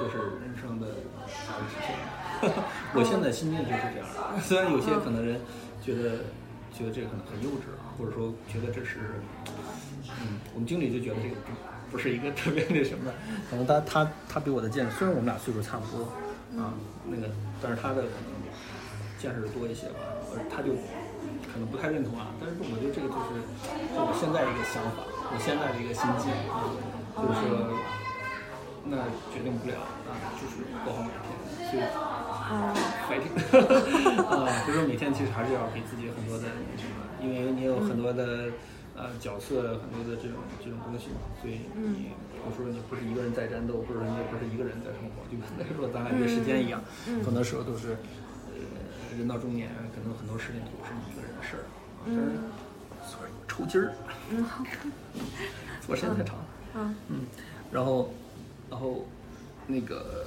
[0.00, 0.88] 就是人生的
[1.46, 1.92] 大的体现。
[2.96, 5.40] 我现在心境就是这样的，虽然有些可能人
[5.84, 6.24] 觉得
[6.72, 9.20] 觉得这个可能很幼稚啊，或者说觉得这是，
[10.08, 11.52] 嗯，我们经理就觉得这个不
[11.92, 13.14] 不是一个特别那什么的，
[13.50, 16.04] 可能他他他比我的见识，虽然我们俩岁数差不多
[16.60, 16.72] 啊，
[17.04, 17.28] 那个，
[17.62, 18.32] 但是他的可能
[19.18, 20.00] 见识多一些吧，
[20.32, 20.72] 而他就
[21.56, 23.40] 可能不太认同啊，但是我觉得这个就是
[23.88, 25.00] 就我现在一个想法，
[25.32, 26.68] 我现在的一个心境啊，
[27.16, 27.72] 就是说
[28.84, 31.32] 那决定不了啊，就是过好每天，
[31.72, 31.82] 所以。
[32.46, 32.76] 啊
[33.08, 33.32] fighting
[34.22, 38.52] 啊，就是说每天其实还是要给自己很多的那什么，因为你有很多的
[38.94, 42.12] 呃角色，很多的这种这种东西嘛，所以你
[42.44, 46.78] 有时候你不是一个人在战斗，或者你也不是一个人在生活，就跟那时候咱俩约时间一样，
[47.24, 47.98] 很多时候都是
[48.54, 48.62] 呃
[49.18, 50.94] 人到中年，可能很多事情都不是
[52.06, 52.20] 但是
[53.04, 53.92] 所以抽筋儿，
[54.30, 54.64] 嗯好，
[55.86, 56.44] 做时间太长了。
[56.74, 57.20] 嗯嗯，
[57.72, 58.10] 然后，
[58.70, 59.04] 然后
[59.66, 60.26] 那个，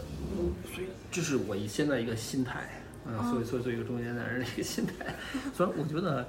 [0.73, 2.67] 所以这是我现在一个心态，
[3.05, 4.93] 嗯，所以所以做一个中年男人的一个心态。
[5.53, 6.27] 虽然我觉得，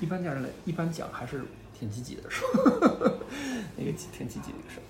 [0.00, 1.42] 一般家人来一般讲还是
[1.78, 3.12] 挺积极的， 是吧？
[3.76, 4.82] 那个挺积极的一个事儿。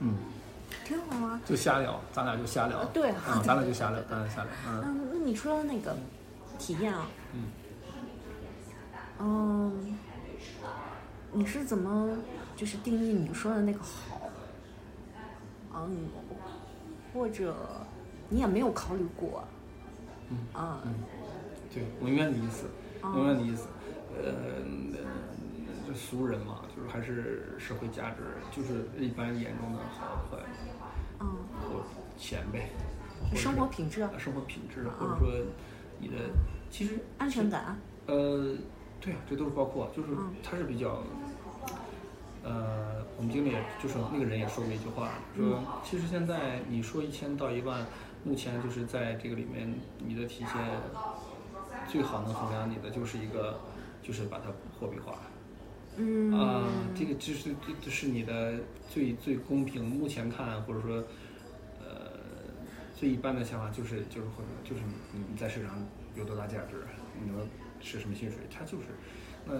[0.00, 0.14] 嗯，
[0.84, 1.40] 挺好啊。
[1.44, 2.78] 就瞎聊，咱俩就瞎聊。
[2.78, 4.50] 呃对啊嗯，咱俩就瞎聊，咱俩瞎聊。
[4.68, 5.96] 嗯嗯，那你说那个
[6.58, 7.42] 体验啊，嗯
[9.20, 9.72] 嗯，
[11.32, 12.16] 你是怎么
[12.56, 14.30] 就是定义你说的那个好？
[15.74, 16.08] 嗯，
[17.12, 17.54] 或者
[18.28, 19.44] 你也没有考虑过？
[20.30, 20.94] 嗯啊，嗯，
[21.72, 22.66] 对，我明白你意思，
[23.02, 23.66] 我明白你意思。
[24.20, 24.32] 呃，
[25.86, 28.16] 就俗人嘛，就是还是社会价值，
[28.50, 30.38] 就是一般眼中的好坏
[31.20, 31.26] 嗯，
[31.62, 31.82] 或
[32.18, 32.70] 钱呗，
[33.34, 35.28] 生活品质、啊生活品质，或者嗯说
[36.00, 36.14] 你的
[36.70, 38.54] 其实安全感，呃，
[39.00, 41.02] 对啊，这都是包括，就是嗯他是比较，
[42.42, 47.86] 呃，我们经理也就是那个人也说过一句话，说其实现在你说一千到一万，
[48.24, 50.52] 目前就是在这个里面你的体现
[51.88, 53.60] 最好能衡量你的就是一个，
[54.02, 55.14] 就是把它货币化。
[56.00, 58.54] 嗯啊、这个就是这这是你的
[58.88, 61.02] 最最公平，目前看或者说，
[61.80, 62.12] 呃，
[62.94, 64.82] 最一般的想法就是就是或者就是
[65.12, 65.84] 你你在市场
[66.14, 66.84] 有多大价值，
[67.20, 67.40] 你能
[67.80, 68.84] 是什么薪水，它就是
[69.46, 69.54] 那。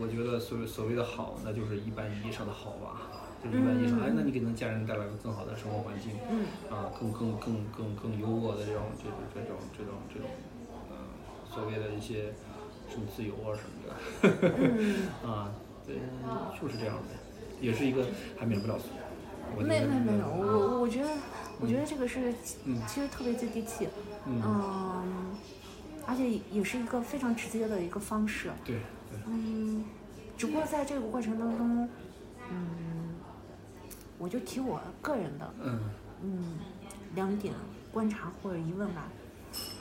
[0.00, 6.44] 我觉得所所谓的好，那就是一般意义上的好吧，就是一般意义上，哎，那你给能家人带来个更好的生活环境，嗯。
[6.70, 10.28] 啊，更更更更更优渥的这种这种这种这种这种，
[10.90, 10.96] 呃，
[11.48, 12.32] 所谓的一些
[12.88, 15.54] 什么自由啊什么的，嗯， 啊，
[15.86, 15.96] 对，
[16.60, 17.14] 就是这样的，
[17.60, 18.04] 也是一个
[18.38, 18.78] 还免不了
[19.56, 21.08] 没没没有，我我觉得
[21.60, 22.32] 我觉得这个是
[22.64, 22.80] 嗯。
[22.86, 23.88] 其实特别接地气，
[24.26, 25.36] 嗯，嗯，
[26.06, 28.76] 而且也是一个非常直接的一个方式，对
[29.10, 29.84] 对，嗯，
[30.36, 31.88] 只不过在这个过程当中，
[32.50, 33.14] 嗯，
[34.18, 35.80] 我就提我个人的，嗯。
[36.22, 36.56] 嗯，
[37.14, 37.52] 两点
[37.92, 39.06] 观察或者疑问吧。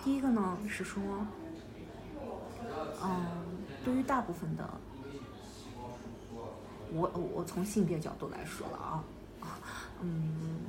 [0.04, 1.02] 第一个呢是说，
[3.02, 3.26] 嗯，
[3.86, 4.70] 对于大部分的，
[6.92, 9.04] 我我我从性别角度来说了啊，
[9.40, 9.60] 啊，
[10.02, 10.60] 嗯，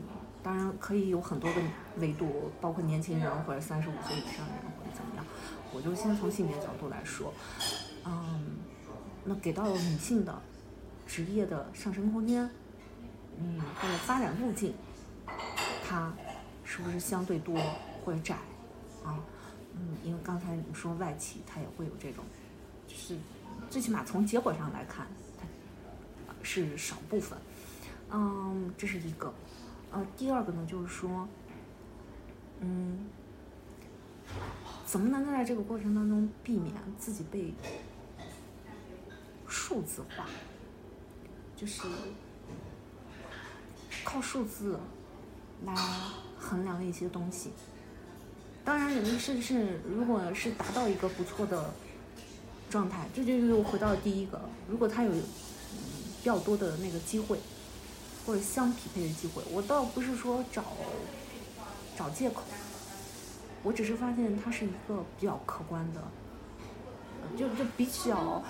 [0.47, 1.61] 当然可以有很多个
[1.99, 5.25] 维度，包括年轻人或者三十五岁以上的人或者怎么样，
[5.75, 7.35] 我就先从性别角度来说，
[8.05, 8.55] 嗯，
[9.25, 10.41] 那给到女性的
[11.05, 12.49] 职业的上升空间，
[13.41, 14.73] 嗯，或者发展路径，
[15.85, 16.13] 它
[16.63, 17.61] 是不是相对多
[18.05, 18.37] 或者窄
[19.05, 19.19] 啊？
[19.75, 22.25] 嗯，因为刚才你说外企，它也会有这种，
[22.87, 23.17] 就是
[23.69, 25.09] 最起码从结果上来看，
[26.29, 27.37] 它是少部分。
[28.13, 29.35] 嗯，这是一个。
[29.93, 31.29] 呃，第二个呢，就是说，
[32.61, 33.07] 嗯，
[34.85, 37.55] 怎么能在这个过程当中避免自己被
[39.47, 40.27] 数字化？
[41.57, 41.83] 就是
[44.05, 44.79] 靠数字
[45.65, 45.75] 来
[46.39, 47.51] 衡量一些东西。
[48.65, 51.73] 当然，人是是，如果是达到一个不错的
[52.69, 55.23] 状态，这就又回到第一个，如果他有比
[56.25, 57.39] 较多的那个机会，
[58.27, 60.65] 或者相匹配的机会，我倒不是说找
[61.97, 62.43] 找借口，
[63.63, 66.01] 我只是发现它是一个比较客观的，
[67.23, 68.43] 呃就就比较，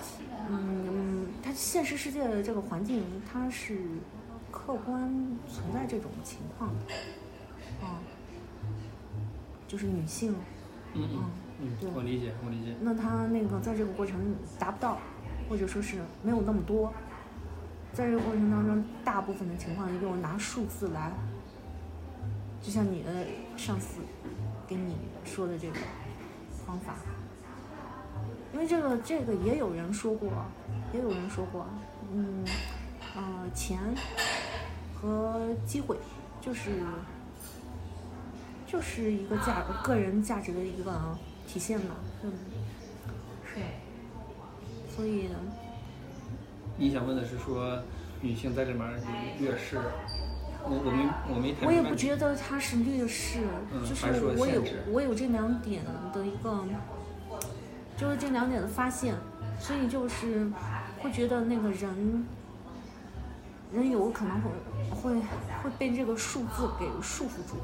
[0.49, 3.77] 嗯，它现实世界的这个环境，它是
[4.51, 4.99] 客观
[5.47, 6.93] 存在这种情况的，
[7.85, 8.01] 啊、
[9.67, 10.33] 就是女性，
[10.95, 11.23] 嗯嗯
[11.61, 14.97] 嗯，对嗯，我理解我理解，那他那个在这个过程达不到，
[15.47, 16.91] 或者说是没有那么多，
[17.97, 21.11] 在这个过程当中，大部分的情况又拿数字来，
[22.61, 23.25] 就像你的
[23.57, 24.01] 上司
[24.67, 24.95] 给你
[25.25, 25.79] 说的这个
[26.63, 26.93] 方法，
[28.53, 30.29] 因为这个这个也有人说过，
[30.93, 31.65] 也有人说过，
[32.13, 32.45] 嗯，
[33.15, 33.79] 呃，钱
[34.93, 35.97] 和机会
[36.39, 36.69] 就是
[38.67, 41.17] 就是一个价个人价值的一个
[41.47, 42.31] 体现嘛，嗯，
[43.43, 43.59] 是，
[44.95, 45.29] 所以
[46.77, 47.79] 你想问的是说
[48.21, 48.87] 女性在这里面
[49.39, 49.79] 劣势，
[50.63, 53.39] 我我没我没太我也不觉得她是劣势，
[53.73, 54.05] 嗯就是
[54.37, 56.63] 我有我有这两点的一个，
[57.97, 59.15] 就是这两点的发现，
[59.59, 60.51] 所以就是
[60.99, 62.25] 会觉得那个人，
[63.73, 64.51] 人有可能会
[64.91, 65.21] 会
[65.63, 67.57] 会被这个数字给束缚住，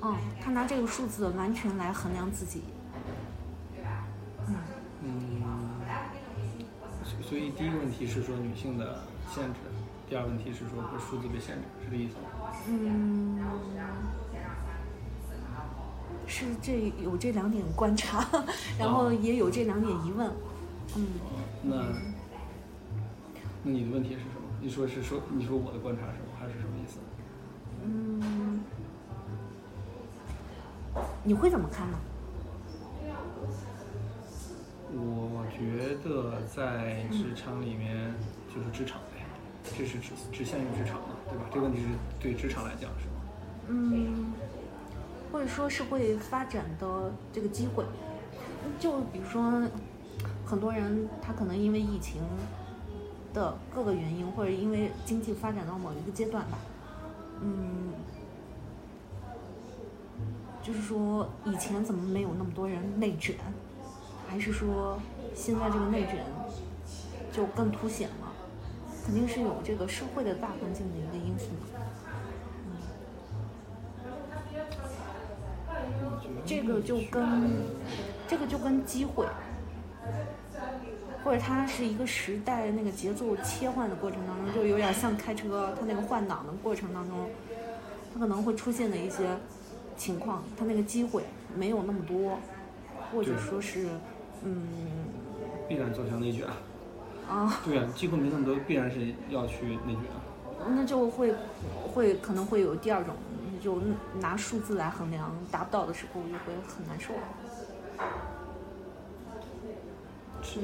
[0.00, 2.62] 嗯，他拿这个数字完全来衡量自己，
[7.28, 9.60] 所所以第一个问题是说女性的限制，
[10.08, 12.22] 第二个问题是说被数字被限制，是这意思吗？
[12.66, 13.38] 嗯，
[16.26, 18.26] 是这有这两点观察，
[18.78, 20.32] 然后也有这两点疑问，
[20.96, 21.06] 嗯。
[21.62, 21.76] 那
[23.62, 24.32] 那你的问题是什么？
[24.60, 26.98] 你说是说你说我的观察是什么，还是什么意思？
[27.84, 28.64] 嗯，
[31.22, 31.98] 你会怎么看呢？
[35.00, 38.12] 我觉得在职场里面
[38.52, 39.24] 就是职场呗，
[39.76, 41.44] 这是只只限于职场嘛，对吧？
[41.52, 41.86] 这个问题是
[42.20, 43.12] 对职场来讲是吗？
[43.68, 44.32] 嗯，
[45.30, 47.84] 或者说是会发展的这个机会，
[48.80, 49.62] 就比如说，
[50.44, 52.22] 很多人他可能因为疫情
[53.34, 56.58] 的各个原因，或者因为经济发展到某一个阶段吧，
[57.42, 57.92] 嗯，
[60.62, 63.36] 就是说以前怎么没有那么多人内卷，
[64.28, 65.00] 还是说
[65.34, 66.24] 现在这个内卷
[67.32, 68.32] 就更凸显了？
[69.04, 71.60] 肯定是有这个社会的大环境的一个因素嘛。
[76.00, 77.64] 我觉得这个就跟
[78.28, 79.26] 这个就跟机会，
[81.24, 87.30] 或者它是一个时代那个节奏切换的过程当中，就有点像开车，它那个换挡的过程当中，
[88.12, 89.26] 它可能会出现的一些
[89.96, 91.22] 情况，它那个机会
[91.56, 92.38] 没有那么多，
[93.10, 93.88] 或者说是，
[94.44, 94.66] 嗯
[95.68, 96.46] 必然走向内卷。
[97.28, 100.02] 啊，对啊，机会没那么多，必然是要去内卷。
[100.70, 101.34] 那就会
[101.92, 103.14] 会可能会有第二种，
[103.62, 103.80] 就
[104.20, 107.12] 拿数字来衡量，达不到的时候就会很难受。
[110.42, 110.60] 这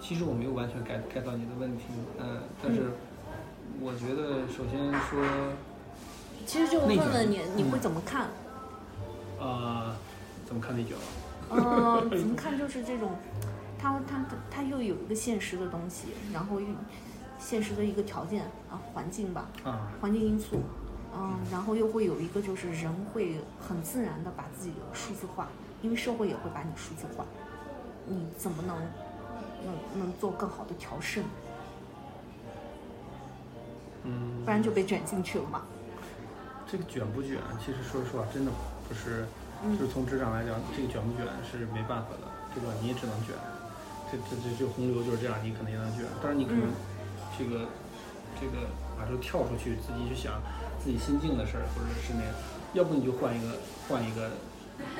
[0.00, 1.84] 其实我没有完全 get get 到你的问题，
[2.18, 2.90] 嗯，但是
[3.80, 5.22] 我觉得首先说，
[6.44, 8.28] 其实就问问你，你会嗯怎么看？
[9.40, 9.96] 啊，
[10.44, 11.02] 怎么看内卷了？
[11.50, 13.10] 嗯，怎么看就是这种，
[13.78, 16.66] 它它它又有一个现实的东西，然后又
[17.38, 20.62] 现实的一个条件啊，环境吧，啊，环境因素，
[21.14, 25.48] 嗯，然后又会有一个就是人会很自然的把自己数字化，
[25.82, 27.24] 因为社会也会把你数字化，
[28.06, 28.76] 你怎么能
[29.64, 31.26] 能能做更好的调试呢？
[34.04, 35.62] 嗯，不然就被卷进去了嘛。
[36.70, 38.52] 这个卷不卷，其实说实话，真的
[38.88, 39.26] 不是，
[39.62, 42.72] 嗯就是从职场来讲，这个卷不卷是没办法的，对吧？
[42.80, 43.36] 你也只能卷，
[44.10, 46.72] 这这这这洪流就是这样，你可能也能卷，但是你可能嗯
[47.36, 47.68] 这个、
[48.40, 50.40] 这个马上跳出去，自己去想
[50.82, 52.32] 自己心境的事儿，或者是那样，
[52.74, 54.30] 要不你就换一个换一个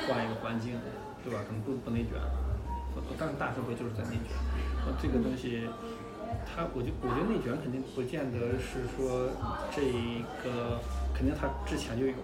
[0.09, 0.77] 换一个环境，
[1.25, 1.41] 对吧？
[1.49, 2.21] 可能不不内卷，
[3.19, 4.37] 但是大社会就是在内卷，
[4.85, 5.69] 那这个东西。
[6.47, 9.29] 它，我就我觉得内卷肯定不见得是说
[9.75, 9.83] 这
[10.43, 10.79] 个，
[11.13, 12.15] 肯定它之前就有，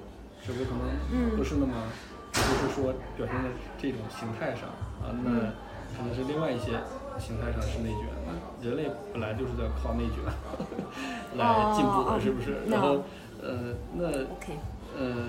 [0.47, 1.74] 只不过可能嗯不是那么，
[2.43, 4.68] 不是说表现在这种形态上
[5.03, 5.30] 啊，那
[5.97, 6.78] 可能是另外一些
[7.18, 8.07] 形态上是内卷。
[8.26, 10.16] 那人类本来就是在靠内卷
[11.37, 12.59] 来进步的，哦是不是？
[12.68, 13.03] 然后，
[13.43, 14.59] 呃，那 OK，
[14.99, 15.28] 呃，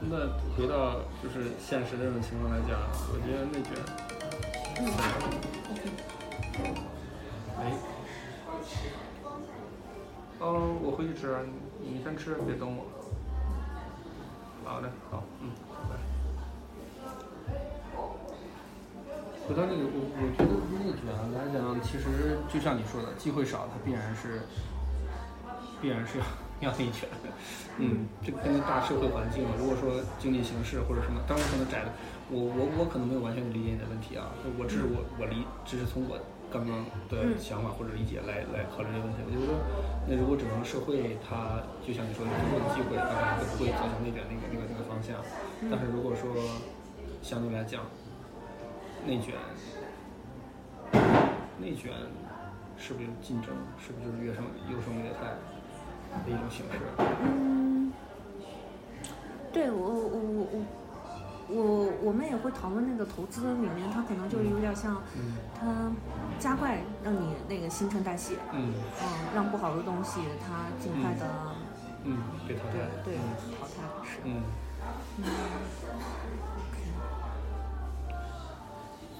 [0.00, 0.16] 那
[0.56, 2.78] 回到就是现实这种情况来讲，
[3.12, 3.72] 我觉得内卷，
[4.78, 4.86] 嗯
[5.72, 5.80] ，OK，
[7.58, 7.72] 哎，
[10.38, 11.36] 哦，我回去吃
[11.80, 12.86] 你先吃，别等我。
[14.64, 15.50] 好嘞，好，嗯，
[19.48, 24.44] 回到那个，我我觉得内卷来讲，其实就像你说的，机会少，它必然是
[25.80, 27.08] 必然是要要内卷。
[27.80, 31.96] 嗯，这个根据大社会环境，如果说经济形势或者什么，当然可能窄的，
[32.28, 34.28] 我我我可能没有完全理解你的问题啊，
[34.60, 36.20] 我只是我我理，只是从我
[36.52, 39.24] 刚刚的嗯想法或者理解来来考虑这个问题。
[39.24, 39.56] 我觉得，
[40.04, 45.16] 那如果整个社会它就像你说的，足够的机会，它可不会走向内卷那个那个那个方向。
[45.72, 46.36] 但是如果说
[47.24, 47.80] 相对来讲，
[49.08, 49.34] 内卷，
[51.58, 51.90] 内卷
[52.76, 53.54] 是不是有竞争？
[53.78, 55.30] 是不是就是优胜优胜劣汰
[56.26, 56.78] 的一种形式？
[57.22, 57.90] 嗯，
[59.50, 65.90] 对我我我我我我们也会讨论那个投资里面，它可能就是有点像嗯它
[66.38, 71.26] 加快让你那个新陈代谢，嗯嗯，让不好的东西它尽快的
[72.04, 72.86] 嗯，被淘对汰。
[73.06, 73.24] 对嗯
[73.58, 73.72] 淘汰
[74.04, 74.18] 是。
[74.24, 74.42] 嗯，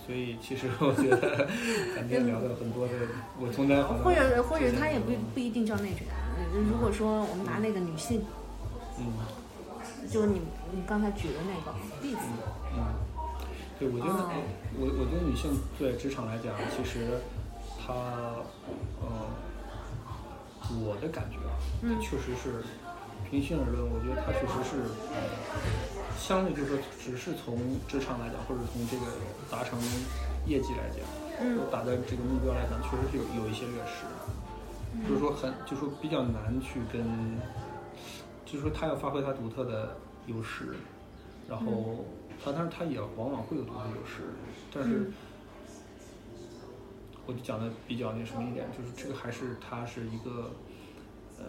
[0.08, 1.46] 所以其实我觉得
[1.94, 2.94] 咱今天聊的很多的，
[3.38, 6.06] 我从来好或者或者他也不嗯不一定叫内卷。
[6.08, 8.24] 呃如果说我们拿那个女性，
[8.98, 9.04] 嗯。
[10.10, 10.40] 就是你
[10.72, 12.20] 你刚才举的那个例子，
[12.74, 12.80] 嗯，
[13.78, 14.30] 对，我觉得哦
[14.78, 17.20] 我我觉得女性对职场来讲，其实
[17.78, 17.92] 她
[19.02, 19.28] 呃，
[20.80, 21.52] 我的感觉啊，
[21.82, 22.00] 嗯。
[22.00, 22.64] 确实是
[23.30, 24.88] 平心而论，我觉得她确实是
[26.18, 27.56] 相对就是说，只是从
[27.86, 29.06] 职场来讲，或者从这个
[29.50, 29.78] 达成
[30.46, 30.98] 业绩来讲，
[31.40, 31.58] 嗯。
[31.70, 34.04] 达的这个目标来讲，确实是有有一些劣势。
[35.06, 37.04] 就是说很，就是说比较难去跟，
[38.44, 39.96] 就是说他要发挥他独特的
[40.26, 40.74] 优势，
[41.48, 42.04] 然后
[42.42, 44.34] 他但是他也往往会有独特优势，
[44.72, 45.10] 但是
[47.26, 50.50] 我就讲的比较那什么一点，就是这个还是它是一个，
[51.38, 51.44] 嗯，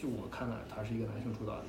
[0.00, 1.64] 就我看来，它是一个男性主导的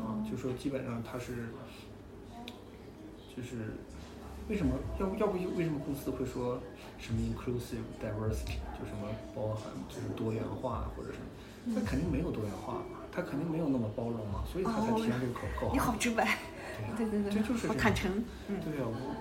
[0.00, 1.48] 啊，就说基本上它是，
[3.36, 3.74] 就是
[4.48, 6.58] 为什么要要不为什么公司会说
[6.98, 11.74] 什么 inclusive diversity 就什么包含就是多元化或者什么？
[11.74, 15.72] 它肯定没有多元化嘛，它肯定没有那么包容嘛，所以它才哦提上这个口口号。
[15.74, 16.38] 你好直白，
[16.96, 19.14] 对对对，这就是这样好坦诚，嗯，对啊，我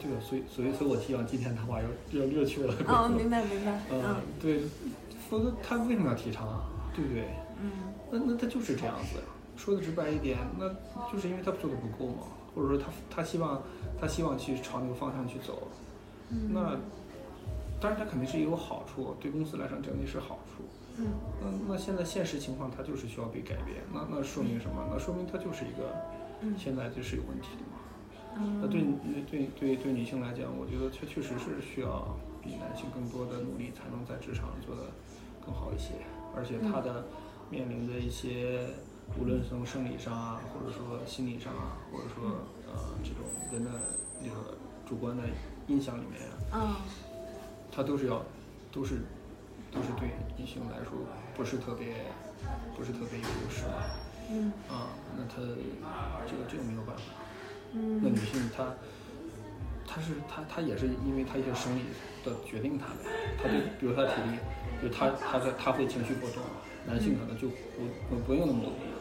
[0.00, 1.88] 对啊，所以所以所以我希望今天的话要
[2.20, 2.74] 要略去了。
[2.88, 4.62] 哦，明白明白， 嗯嗯，对，
[5.28, 6.64] 否则他为什么要提倡啊？
[6.94, 7.24] 对不对？
[7.60, 7.70] 嗯
[8.10, 9.18] 那那他就是这样子，
[9.56, 10.68] 说的直白一点，那
[11.10, 12.22] 就是因为他做的不够嘛，
[12.54, 13.62] 或者说他他希望
[14.00, 15.68] 他希望去朝那个方向去走，
[16.30, 16.76] 嗯那
[17.80, 20.64] 当然他肯定是也有好处，对公司来说肯定是好处。
[20.96, 21.06] 嗯
[21.42, 24.86] 那那现在现实情况它就是需要被改变，那那说明什么？
[24.92, 25.92] 那说明它就是一个
[26.40, 27.80] 嗯现在就是有问题的嘛。
[28.36, 34.82] 嗯，那对对对对对女性来讲，我觉得确确实是需要比男性更多的努力，才能在职场做得
[35.44, 35.94] 更好一些。
[36.34, 37.04] 而且她的
[37.50, 38.66] 面临的一些，
[39.18, 42.30] 无论从生理上啊，或者说心理上啊，或者说
[42.66, 43.70] 呃这种人的
[44.22, 45.22] 那个主观的
[45.68, 46.76] 印象里面啊，嗯
[47.70, 48.22] 她都是要
[48.72, 49.02] 都是
[49.72, 50.92] 都是对异性来说
[51.36, 52.06] 不是特别
[52.76, 53.72] 不是特别有优势的
[54.30, 55.42] 嗯啊，那他
[56.26, 57.02] 这个这个没有办法。
[57.74, 58.72] 嗯那嗯女性她，
[59.86, 61.82] 她是她她也是因为她一些生理
[62.24, 64.38] 的决定她的，她就比如她体力，
[64.80, 66.42] 就她她在她会情绪波动，
[66.86, 68.93] 男性可能就不不不用那么努力。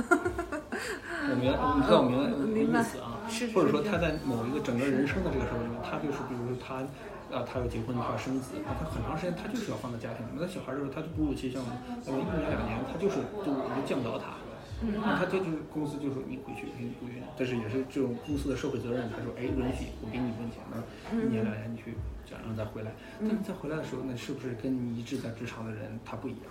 [0.00, 6.82] 我明白，你知道我明白我明白的意思啊是是，或者说他在某一个整个人生的这个时候里面，他就是比如说他。
[7.30, 10.42] 啊，他要结婚，他要生子，那他很长时间他就是要放在家庭里面。
[10.42, 14.34] 那小孩儿的时候，他就哺乳期像我们一年两年，他就是就我就降到他，
[14.82, 20.82] 那他这就是公司就说你回去，你不允，但是也是这种公司的社会责任，他说哎允许我给你一份钱呢，
[21.14, 21.94] 一年两年你去
[22.26, 22.90] 这样，然后再回来。
[23.20, 26.50] 但你再回来的时候，那是不是跟你一直在职场的人他不一样？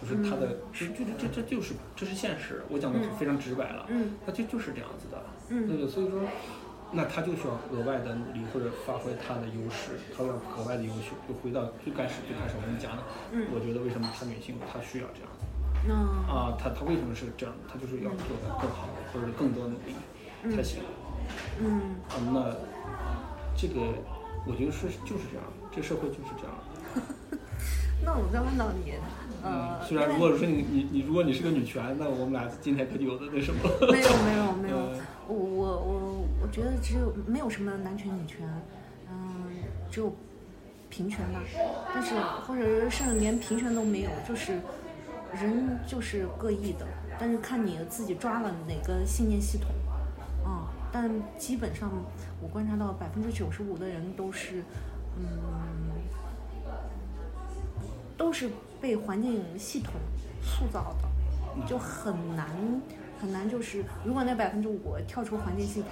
[0.00, 6.20] 就是他的，这这这这就是这是现实，我讲的非常直白了，嗯那就就是这样子的，嗯对对，所以说。
[6.92, 11.14] 那他就需要额外的努力，或者发挥他的优势，他要格外的优秀。
[11.28, 15.46] 就回到最开始最开始我们讲的，嗯我觉得为什么她女性她需要这样子
[15.86, 15.94] 那
[16.26, 16.58] 啊？
[16.58, 17.54] 她她为什么是这样？
[17.70, 19.94] 她就是要做的更好，或者是更多努力
[20.50, 20.82] 才行。
[21.62, 22.50] 嗯啊，那
[23.54, 23.94] 这个
[24.42, 26.50] 我觉得是就是这样，这个社会就是这样。
[28.04, 28.92] 那我再问到你，
[29.44, 33.92] 嗯呃，，虽然如果说你你你如果你是个女权，那我们俩今天可就有的那什么了。
[33.92, 38.38] 没有没有没 有嗯，我我我我觉得只有没有什么男权女权，
[39.10, 39.46] 嗯，
[39.90, 40.12] 只有
[40.88, 41.40] 平权吧。
[41.94, 42.14] 但是
[42.46, 44.60] 或者甚至连平权都没有，就是
[45.32, 46.86] 人就是各异的，
[47.18, 49.68] 但是看你自己抓了哪个信念系统，
[50.46, 51.90] 嗯，但基本上
[52.42, 54.62] 我观察到百分之九十五的人都是，
[55.16, 55.24] 嗯，
[58.20, 58.50] 都是
[58.82, 59.94] 被环境系统
[60.42, 61.08] 塑造的。
[61.66, 62.46] 就很难
[63.18, 65.90] 很难，就是如果那百分之五跳出环境系统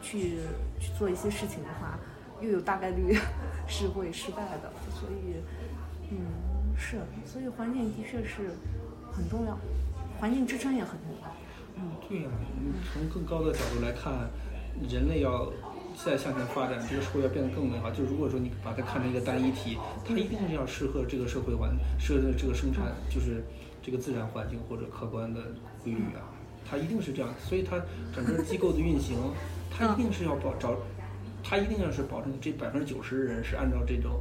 [0.00, 0.38] 去
[0.78, 1.98] 去做一些事情的话，
[2.40, 3.18] 又有大概率
[3.66, 4.72] 是会失败的。
[5.00, 5.42] 所以，
[6.10, 6.18] 嗯，
[6.76, 8.50] 是，所以环境的确是
[9.12, 9.58] 很重要，
[10.20, 11.28] 环境支撑也很重要。
[11.76, 14.30] 嗯对呀、你从更高的角度来看，
[14.88, 15.52] 人类要
[16.04, 17.90] 再向前发展，这个社会要变得更美好。
[17.90, 23.42] 就如果说你把它看成一个单一体，它一定是要适合这个社会环，适合这个生产，就是
[23.82, 25.40] 这个自然环境或者客观的
[25.82, 26.22] 规律啊，
[26.68, 27.34] 它一定是这样。
[27.38, 27.80] 所以它
[28.14, 29.16] 整个机构的运行，
[29.70, 30.76] 它一定是要保找，
[31.42, 34.20] 它一定要是保证这百分之九十的人是按照这种。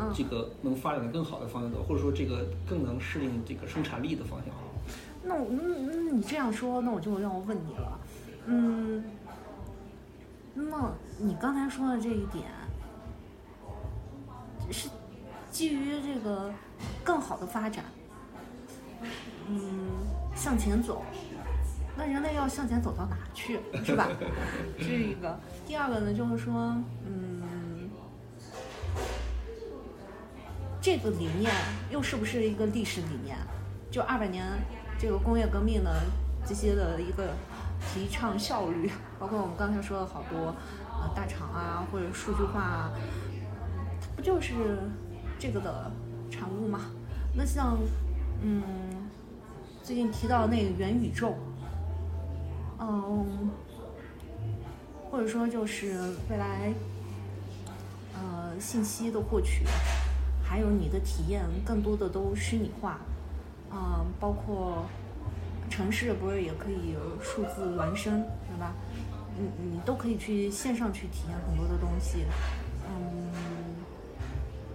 [0.00, 4.54] 嗯这个能发展的更好的方向走，或者说这个更能适应这个生产力的方向。
[5.24, 7.98] 那我嗯嗯，你这样说，那我就让我问你了，
[8.46, 9.04] 嗯，
[10.54, 12.44] 那么你刚才说的这一点，
[14.70, 14.88] 是
[15.50, 16.52] 基于这个
[17.02, 17.84] 更好的发展，
[19.48, 19.58] 嗯，
[20.36, 21.02] 向前走，
[21.96, 24.08] 那人类要向前走到哪去，是吧？
[24.78, 25.38] 这一个。
[25.66, 27.90] 第二个呢，就是说，嗯，
[30.80, 31.52] 这个理念
[31.90, 33.36] 又是不是一个历史理念？
[33.90, 34.46] 就二百年
[34.98, 35.90] 这个工业革命呢，
[36.46, 37.34] 这些的一个
[37.92, 40.54] 提倡效率，包括我们刚才说的好多
[41.00, 42.90] 呃大厂啊，或者数据化啊，
[44.00, 44.54] 它不就是
[45.38, 45.90] 这个的
[46.30, 46.80] 产物吗？
[47.34, 47.78] 那像
[48.42, 48.62] 嗯，
[49.82, 51.34] 最近提到那个元宇宙，
[52.78, 53.50] 嗯，
[55.10, 55.98] 或者说就是
[56.28, 56.72] 未来
[58.14, 59.64] 呃信息的获取，
[60.42, 62.98] 还有你的体验，更多的都虚拟化。
[63.70, 64.86] 嗯，包括
[65.68, 68.24] 城市不是也可以数字孪生，
[69.38, 72.24] 你你都可以去线上去体验很多的东西，
[72.88, 73.30] 嗯，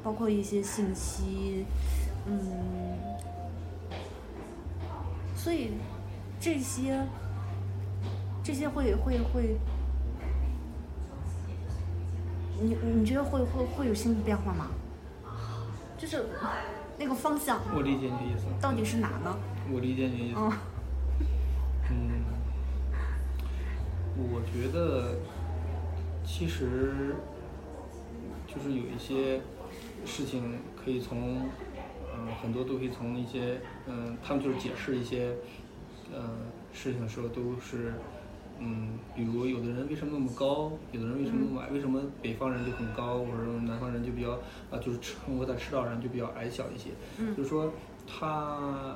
[0.02, 1.65] 包括一些信息，
[2.26, 2.40] 嗯，
[5.35, 5.72] 所以
[6.40, 7.06] 这些
[8.44, 9.57] 这些会会会，
[12.61, 14.68] 你你觉得会会会有新的变化吗？
[15.98, 16.26] 就是
[16.98, 18.45] 那个方向我理解你的意思。
[18.61, 19.35] 到底是哪呢？
[19.72, 20.40] 我理解你的意思。
[20.40, 20.52] 嗯
[21.90, 22.23] 嗯，
[24.15, 25.15] 我觉得
[26.23, 27.15] 其实
[28.48, 29.41] 就是有一些
[30.06, 31.49] 事情可以从，
[32.15, 35.35] 嗯、很多都可以从一些，嗯、他们就是解释一些，
[36.14, 36.22] 呃，
[36.72, 37.94] 事情的时候都是，
[38.60, 44.31] 嗯，比如有的人为什么那么高，有的人为什么那么矮，为什么北方人就很高，或者南方人就比较，
[44.69, 47.35] 啊、就是生活在赤道上就比较矮小一些，嗯。
[47.35, 47.72] 就是说
[48.06, 48.95] 他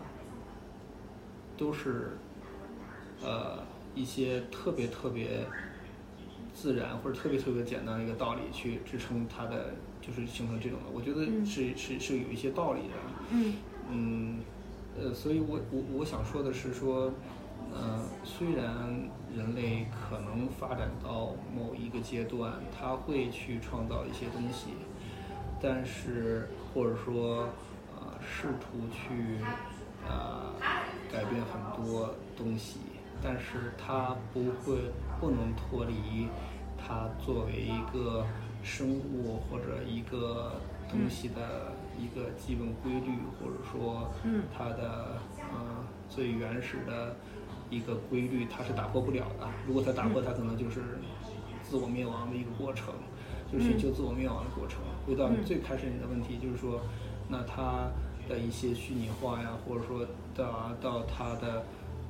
[1.58, 2.18] 都是
[3.24, 3.60] 呃
[3.98, 5.46] 一些特别特别
[6.54, 10.86] 自然或者特别特别简单的一个道理去支撑它的，就是形成这种的。
[10.94, 12.96] 我觉得嗯是、是是有一些道理的。
[13.32, 13.54] 嗯
[13.90, 14.40] 嗯，
[15.00, 17.12] 呃，所以我我我想说的是说，
[17.74, 24.72] 呃，虽然人类可能发展到某一个阶段，他会去创造一些东西，
[25.62, 27.50] 但是或者说
[27.96, 29.40] 呃试图去
[30.08, 30.52] 呃
[31.12, 32.80] 改变很多东西，
[33.22, 36.28] 但是它不会不能脱离
[36.78, 38.26] 它作为一个
[38.64, 40.54] 生物或者一个
[40.90, 45.20] 东西的一个基本规律，或者说嗯它的
[45.52, 47.16] 呃最原始的
[47.70, 49.48] 一个规律，它是打破不了的。
[49.68, 50.82] 如果它打破，它可能就是
[51.64, 52.94] 自我灭亡的一个过程，
[53.52, 54.80] 就是寻求自我灭亡的过程。
[55.06, 56.80] 回到嗯最开始你的问题，就是说，
[57.28, 57.90] 那它
[58.30, 61.64] 的一些虚拟化呀，或者说到到它的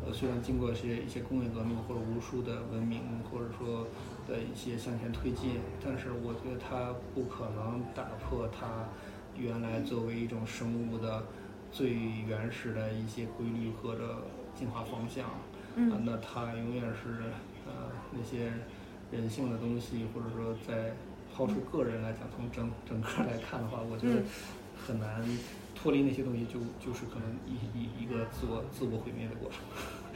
[0.05, 3.87] 呃，虽然经过一些一些工业革命或者无数的文明，或者说
[4.27, 8.87] 的一些向前推进，但是我觉得它不可能打破它
[9.35, 11.23] 原来作为一种生物的
[11.71, 11.93] 最
[12.27, 14.23] 原始的一些规律或者
[14.55, 15.25] 进化方向。
[15.75, 17.23] 嗯啊，那它永远是
[17.65, 18.51] 呃那些
[19.11, 20.93] 人性的东西，或者说在
[21.35, 24.25] 抛出个人来讲，从整整个来看的话，我觉得嗯
[24.87, 25.21] 很难
[25.79, 29.61] 脱离那些东西就，就是可能一一一个自我自我毁灭的过程。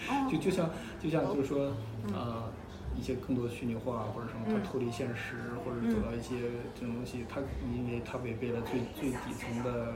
[0.10, 0.28] 哦。
[0.32, 0.70] 就就像
[1.02, 1.72] 就像就是说，
[2.12, 2.52] 呃，
[2.98, 4.64] 一些更多的虚拟化或者什么，它嗯。
[4.64, 6.36] 脱离现实，或者走到一些
[6.74, 7.40] 这种东西，它
[7.76, 9.94] 因为它违背了最最底层的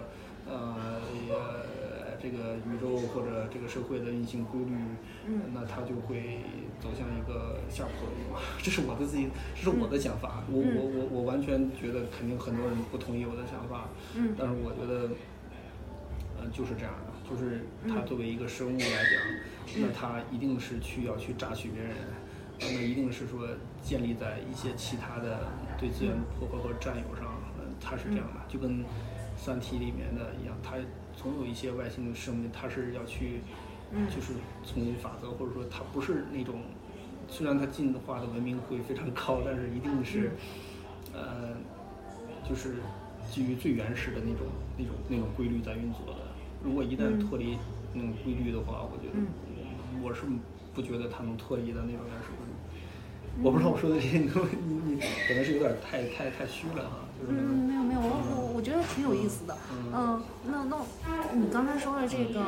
[0.48, 4.72] 呃呃这个宇宙或者这个社会的运行规律，
[5.26, 5.42] 嗯。
[5.54, 6.40] 那它就会
[6.80, 8.40] 走向一个下坡路。
[8.62, 10.44] 这是我的自己，这是我的想法。
[10.52, 10.76] 我嗯。
[10.78, 14.36] 我我我完全觉得肯定很多人不同意我的想法，嗯。
[14.38, 15.10] 但是我觉得，
[16.46, 21.92] 呃，就是这样的，就是它嗯作为一个生物来讲，那它一定是去要去榨取别人，
[22.60, 23.48] 呃那一定是说
[23.82, 25.40] 建立在一些其他的
[25.80, 27.26] 对资源的破坏和占有上，
[27.58, 28.80] 呃，它是这样的，就跟
[29.36, 30.76] 《三体》里面的一样，它
[31.16, 33.42] 总有一些外星生命，它是要去，
[33.92, 36.62] 嗯就是丛林法则，或者说它不是那种，
[37.28, 40.32] 虽然它进化的文明会非常高，但是一定是，
[41.14, 41.56] 呃，
[42.48, 42.76] 就是
[43.32, 44.48] 基于最原始的那种
[44.78, 46.25] 那种那种规律在运作的。
[46.66, 47.58] 如果一旦嗯脱离
[47.94, 49.28] 那种规律的话，我觉得嗯。
[50.04, 50.22] 我是
[50.74, 53.44] 不觉得它能脱离的那种原始规律。
[53.44, 59.58] 我不知道我说的这些，你你你可能是有点太太太虚了哈，就是嗯，没有没有，我我我觉得挺有意思的。
[59.94, 60.78] 嗯，那那
[61.34, 62.44] 你刚才说的这个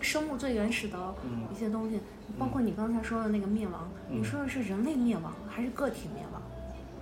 [0.00, 1.46] 生物最原始的嗯。
[1.54, 2.00] 一些东西，
[2.38, 6.40] 包括你刚才说的那个灭亡，你说的是人类灭亡还是个体灭亡，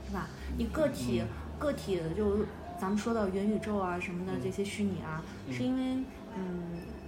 [0.06, 0.28] 是吧？
[0.56, 1.22] 你个体
[1.58, 2.44] 个体就
[2.80, 6.04] 咱们说到元宇宙啊什么的这些虚拟啊，是因为
[6.36, 6.62] 嗯，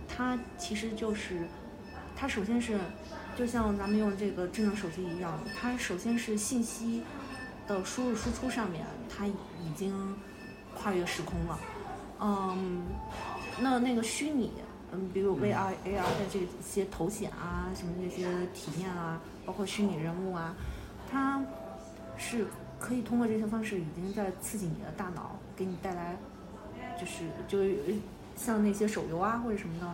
[0.08, 1.46] 它其实就是
[2.16, 2.78] 它首先是
[3.36, 7.02] 就像咱们用这个智能手机一样，它首先是信息
[7.66, 9.34] 的输入输出上面，它已
[9.76, 10.16] 经
[10.74, 11.58] 跨越时空了。
[12.20, 12.82] 嗯，
[13.60, 14.50] 那那个虚拟，
[14.90, 20.54] 嗯，比如 VR、AR 的这些头显啊，什么这些体验啊，包括虚拟人物啊，
[21.08, 21.40] 它
[22.16, 22.46] 是
[22.80, 26.16] 可以通过这些方式，已经在刺激你的大脑，给你带来，
[26.96, 27.96] 就是就是
[28.36, 29.92] 像那些手游啊或者什么的，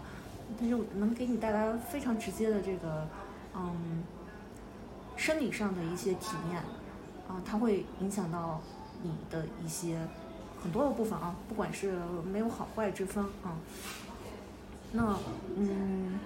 [0.61, 3.09] 它就能给你带来非常直接的这个，
[3.57, 4.05] 嗯，
[5.17, 6.59] 生理上的一些体验，
[7.27, 8.61] 啊，它会影响到
[9.03, 9.99] 你的一些
[10.63, 11.95] 很多的部分啊，不管是
[12.31, 13.57] 没有好坏之分啊。
[14.93, 15.17] 那
[15.57, 16.21] 嗯，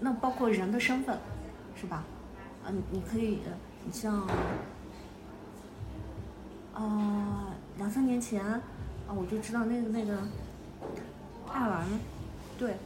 [0.00, 1.18] 那包括人的身份，
[1.76, 2.02] 是吧？
[2.64, 3.40] 啊，你可以，
[3.84, 4.26] 你像，
[6.72, 8.60] 啊，两三年前，啊，
[9.08, 10.18] 我就知道那个那个
[11.52, 11.86] 爱尔兰，
[12.58, 12.76] 对，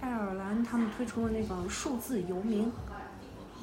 [0.00, 2.72] 爱尔兰他们推出了那个数字游民，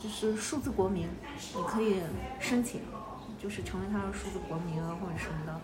[0.01, 1.07] 就是数字国民，
[1.55, 2.01] 你可以
[2.39, 2.81] 申请，
[3.41, 5.61] 就是成为他的数字国民啊或者什么的，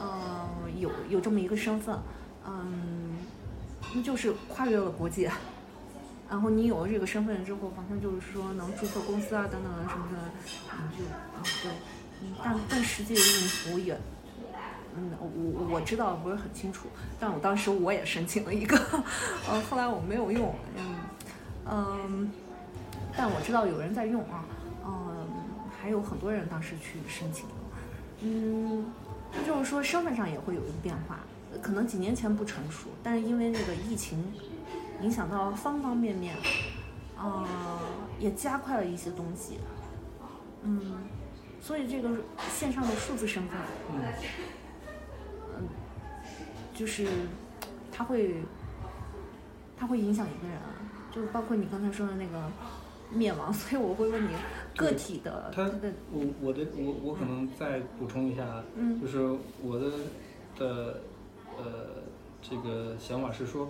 [0.00, 0.48] 呃，
[0.78, 1.96] 有有这么一个身份，
[2.46, 3.16] 嗯，
[3.94, 5.30] 那就是跨越了国界。
[6.28, 10.18] 然后你有了这个身份之后，好像就是说能注册公司啊等等什么的，
[10.90, 11.70] 你就啊对，
[12.22, 13.96] 嗯，但但实际的用途也，
[14.96, 16.88] 嗯，我我知道不是很清楚，
[17.18, 18.76] 但我当时我也申请了一个，
[19.48, 20.96] 呃，后来我没有用，嗯
[21.70, 22.32] 嗯，
[23.16, 24.44] 但我知道有人在用啊，
[24.84, 25.26] 嗯，
[25.80, 27.46] 还有很多人当时去申请，
[28.20, 28.86] 嗯，
[29.32, 31.20] 那就是说身份上也会有一个变化，
[31.60, 34.24] 可能几年前不成熟，但是因为那个疫情。
[35.02, 36.36] 影响到方方面面，
[37.18, 37.44] 啊、
[38.20, 39.58] 也加快了一些东西，
[40.62, 40.94] 嗯，
[41.60, 42.08] 所以这个
[42.48, 43.58] 线上的数字身份，
[43.92, 44.00] 嗯，
[46.74, 47.06] 就是
[47.92, 48.34] 它会，
[49.76, 50.58] 它会影响一个人，
[51.12, 52.50] 就包括你刚才说的那个
[53.10, 54.30] 灭亡，所以我会问你
[54.76, 59.18] 个体的他的，我我的我我可能再补充一下，嗯就是
[59.62, 59.90] 我的
[60.58, 61.00] 的
[61.56, 62.02] 呃
[62.42, 63.68] 这个想法是说，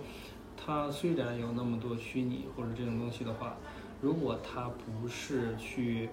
[0.57, 3.55] 它虽然有那么多虚拟或者这种东西的话，
[4.01, 6.09] 如果它不是去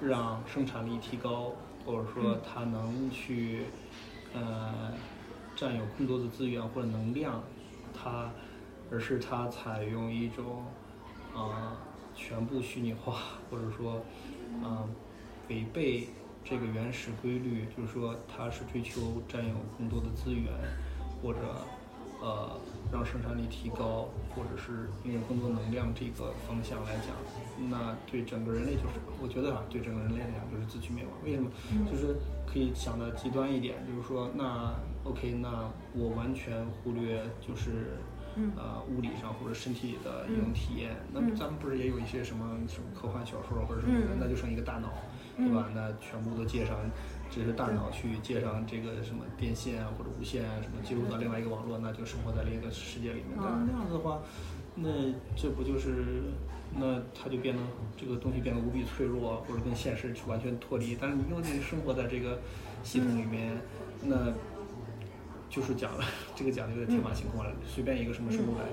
[0.00, 1.52] 让生产力提高，
[1.84, 3.64] 或者说它能去
[4.34, 4.92] 呃
[5.62, 7.40] 占有更多的资源或者能量，
[7.94, 8.28] 它
[8.90, 10.64] 而是它采用一种
[11.32, 11.78] 啊、
[12.16, 14.02] 全部虚拟化，或者说
[14.64, 14.82] 啊、
[15.48, 16.08] 违背
[16.44, 20.52] 这个原始规律，就是说它是追求占有更多的资源，
[21.22, 21.38] 或者
[22.20, 22.58] 呃
[22.92, 27.14] 让生产力提高，或者是拥有更多能量这个方向来讲，
[27.70, 31.12] 那对整个人类就是，我觉得啊，对整个人类来讲就是自取灭亡。
[31.24, 31.48] 为什么？
[31.88, 37.98] 就是可以想的极端一点，就是说，那 OK，那我完全忽略就是。
[38.34, 44.88] 嗯呃，物理上或者身体的一种体验，那么咱们不是也有一些什么什么科幻小说或者什么的，嗯那就剩一个大脑，
[45.36, 45.68] 对吧？
[45.74, 46.78] 那全部都接上，
[47.30, 53.36] 只是大脑去接上这个什么电线啊或者无线啊什么接入到另外一个网络，那就生活在另一个世界里面。
[53.36, 54.18] 那那样子的话，
[54.76, 54.88] 那
[55.36, 56.32] 这不就是
[56.74, 57.60] 那它就变得
[57.98, 60.96] 这个东西变得无比脆弱，或者跟现实去完全脱离。
[60.98, 62.38] 但是你又得生活在这个
[62.82, 63.60] 系统里面，
[64.00, 64.32] 那
[65.52, 66.04] 就是讲了，
[66.34, 68.64] 这个讲的有点天马行空了，随便一个什么生物来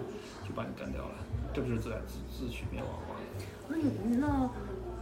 [0.48, 1.12] 就把你干掉了，
[1.54, 3.16] 这不是自自自取灭亡吗？
[3.68, 4.50] 那你那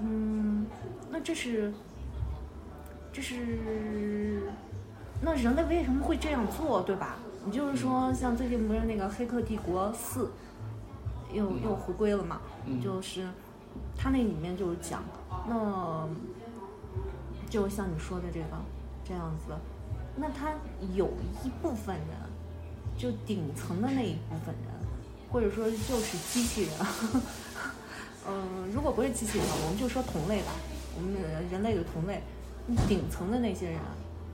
[0.01, 0.65] 嗯，
[1.11, 1.71] 那这是
[3.13, 4.51] 这是
[5.21, 7.17] 那人类为什么会这样做，对吧？
[7.45, 10.25] 你就是说，像最近不是那个《黑客帝国四》
[11.31, 12.41] 又又回归了嘛？
[12.65, 13.27] 嗯就是
[13.95, 15.03] 它那里面就是讲，
[15.47, 16.07] 那
[17.49, 18.45] 就像你说的这个
[19.05, 19.53] 这样子，
[20.17, 20.51] 那他
[20.95, 21.09] 有
[21.43, 22.07] 一部分人，
[22.97, 24.73] 就顶层的那一部分人，
[25.31, 26.71] 或者说就是机器人。
[28.27, 30.51] 嗯， 如果不是机器人，我们就说同类吧，
[30.95, 31.13] 我们
[31.51, 32.21] 人类的同类，
[32.87, 33.79] 顶层的那些人，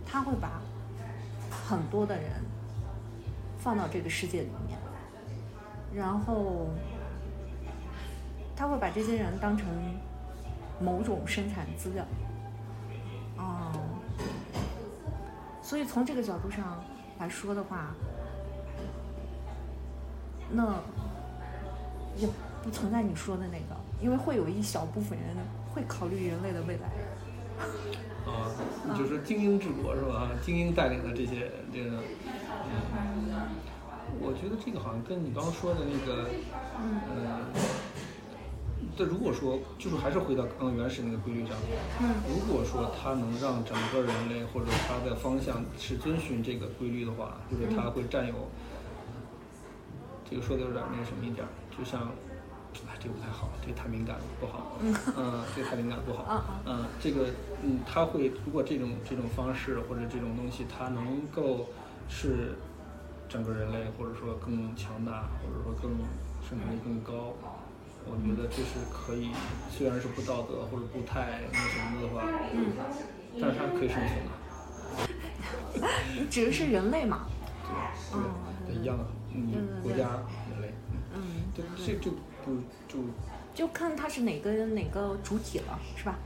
[0.05, 0.61] 他会把
[1.49, 2.31] 很多的人
[3.59, 4.79] 放到这个世界里面，
[5.93, 6.69] 然后
[8.55, 9.67] 他会把这些人当成
[10.79, 12.05] 某种生产资料，
[13.37, 13.71] 哦、
[15.63, 16.83] 所以从这个角度上
[17.17, 17.95] 来说的话，
[20.51, 20.75] 那
[22.17, 22.27] 也
[22.61, 25.27] 不存在你说的那个，因为会有一小部分人
[25.73, 26.89] 会考虑人类的未来。
[28.25, 28.51] 啊，
[28.97, 30.29] 就是精英治国是吧？
[30.45, 31.97] 精英带领的这些这个，
[32.93, 33.49] 嗯，
[34.19, 36.29] 我觉得这个好像跟你刚刚说的那个，
[36.81, 37.39] 嗯呃，
[38.95, 41.55] 这如果说就是还是回到刚刚原始那个规律上，
[42.01, 42.13] 嗯。
[42.29, 48.33] 如果说它能让整个人类或者它的方向是遵循这个规律的话，就是它会占有，
[50.29, 51.45] 这个说的有点那个什么一点，
[51.77, 52.01] 就像，
[52.87, 54.93] 哎，这个不太好，这个太敏感了，不好， 嗯。
[55.17, 57.27] 嗯，这个太敏感不好，嗯，这个
[57.63, 61.69] 嗯，它会如果这种这种方式或者这种东西，它能够
[62.07, 62.55] 是
[63.27, 65.91] 整个人类或者说更强大，或者说更
[66.47, 67.33] 生产力更高，
[68.05, 69.31] 我觉得这是可以，
[69.71, 72.23] 虽然是不道德或者不太那什么的话，
[72.53, 72.73] 嗯，
[73.39, 77.27] 但是它可以生存的，你指的是人类嘛？
[78.11, 78.19] 对
[78.67, 80.21] 对对，一样的，嗯国家
[80.51, 80.73] 人类，
[81.15, 81.21] 嗯，
[81.55, 82.11] 对，这就
[82.45, 82.55] 不
[82.87, 82.99] 就
[83.53, 86.17] 就看它是哪个哪个主体了，是吧？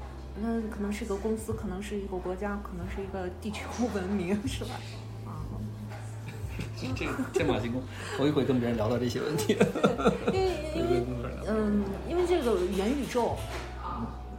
[0.41, 3.61] 那可能是一个公司，可能是一个国家，可能是一个地球
[3.93, 4.71] 文明，是吧？
[6.57, 7.81] 啊，这个天马行空，
[8.17, 9.57] 头一回跟别人聊到这些问题，
[10.27, 11.03] 因为因为
[11.47, 13.35] 嗯，因为这个元宇宙，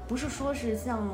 [0.07, 1.09] 不是说是像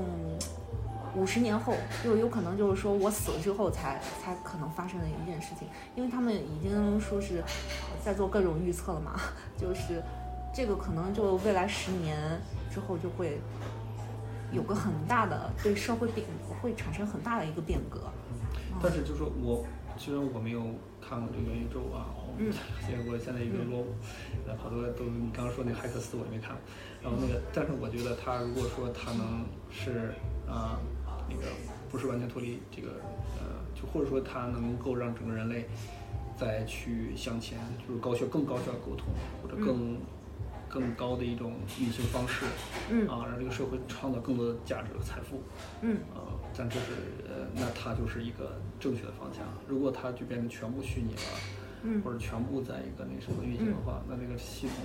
[1.14, 7.42] 五十年后，就有可能就是说我死了之后才才可能发生的一件事情，因为他们已经说是
[8.04, 9.20] 在做各种预测了嘛，
[9.56, 10.02] 就是
[10.52, 12.18] 这个可能就未来十年
[12.72, 13.38] 之后就会
[14.50, 16.26] 有个很大的对社会变
[16.60, 18.00] 会产生很大的一个变革。
[18.82, 19.64] 但是就是我，
[19.96, 20.62] 虽然我没有
[21.06, 22.08] 看过这个元宇宙啊，
[22.38, 22.50] 嗯。
[22.80, 23.94] 现在我现在一个落伍，
[24.46, 26.56] 呃，好多都你刚刚说那个骇客斯我也没看，
[27.02, 30.14] 然后那个，但是我觉得他如果说他能是
[30.48, 30.80] 啊、
[31.28, 31.52] 那个
[31.90, 32.88] 不是完全脱离这个
[33.38, 35.66] 呃，就或者说他能够让整个人类
[36.36, 39.06] 再去向前，就是高效更高效的沟通，
[39.42, 39.96] 或者更、
[40.68, 42.44] 更高的一种运行方式，
[42.90, 43.08] 嗯。
[43.08, 45.40] 啊，让这个社会创造更多的价值和财富。
[45.80, 45.98] 嗯。
[46.14, 46.20] 呃，
[46.56, 46.86] 但这是
[47.28, 49.44] 呃，那它就是一个正确的方向。
[49.68, 51.20] 如果它就变成全部虚拟了，
[51.82, 54.76] 嗯或者全部在一个那什么运行的话，那那个系统，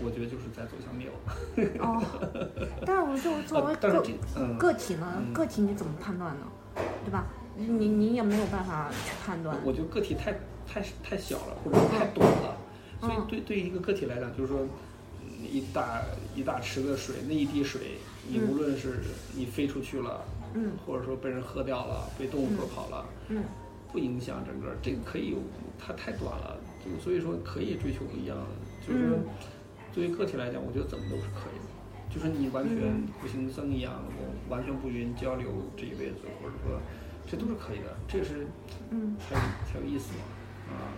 [0.00, 1.98] 我我觉得就是在走向灭亡。
[1.98, 2.02] 哦，
[2.86, 4.00] 但是我就作为个
[4.58, 6.46] 个体呢，嗯个体你怎么判断呢？
[7.04, 7.26] 对吧？
[7.54, 9.54] 你你也没有办法去判断。
[9.62, 10.32] 我觉得个体太
[10.66, 12.56] 太太小了，或者说太短了，
[13.00, 14.60] 所以嗯对对于一个个体来讲，就是说，
[15.20, 16.00] 嗯一大
[16.34, 19.00] 一大池子水，那一滴水，你嗯无论是
[19.34, 20.24] 你飞出去了，
[20.54, 20.72] 嗯。
[20.86, 23.42] 或者说被人喝掉了，被动物喝跑了，嗯
[23.92, 25.36] 不影响整个，这个可以有，
[25.78, 28.44] 它太短了，就所以说可以追求不一样的，
[28.86, 29.18] 就是说
[29.92, 31.68] 作为个体来讲，我觉得怎么都是可以的，
[32.08, 33.06] 就是你完全嗯。
[33.20, 36.80] 不行僧一样，我完全不与人交流这一辈子，或者说
[37.26, 38.46] 这都是可以的，这是
[38.90, 39.14] 嗯。
[39.20, 39.36] 才
[39.68, 40.88] 才有意思嘛，啊，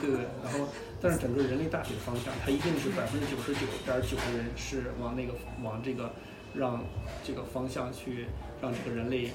[0.00, 0.26] 对不对？
[0.42, 0.66] 然后，
[1.00, 6.10] 但是整个人类大体的方向，它一定是百分之九十九点九的人是往那个往这个
[6.54, 6.82] 让
[7.22, 8.26] 这个方向去
[8.62, 9.30] 让这个人类。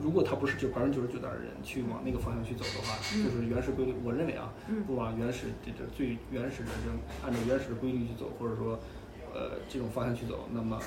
[0.00, 3.92] 如果他不是就百分之九十九的人去往那个方向去走的话，就是原始规律。
[4.04, 8.78] 我认为啊，嗯不往原始这这最原始的这种按照原始的规律去走，或者说，
[9.34, 10.80] 呃，这种方向去走，那么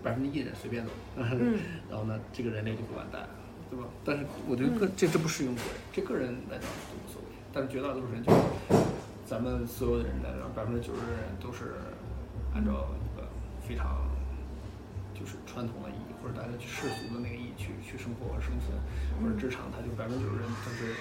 [0.00, 1.58] 百分之一人随便走，嗯
[1.90, 3.28] 然后呢，这个人类就会完蛋，
[3.68, 3.84] 对吧？
[4.04, 8.38] 但是我觉得个、这这不适用个人，这个人来讲都无所谓，但是绝大多数人就是
[9.26, 11.74] 咱们所有的人来讲，百分之九十的人都是
[12.54, 13.26] 按照一个
[13.66, 14.11] 非常就是
[15.52, 18.72] 传统的意义，或者大家去世俗的那个意义去去生活和生存，
[19.20, 20.96] 或者职场，他就百分之九十人他是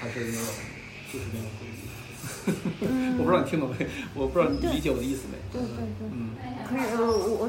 [0.00, 0.48] 他是那种
[1.12, 1.84] 就是那种规律。
[3.18, 3.86] 我不知道你听懂没？
[4.14, 5.36] 我不知道你理解我的意思没？
[5.52, 6.08] 对对对。
[6.10, 6.32] 嗯
[6.68, 7.48] 可是我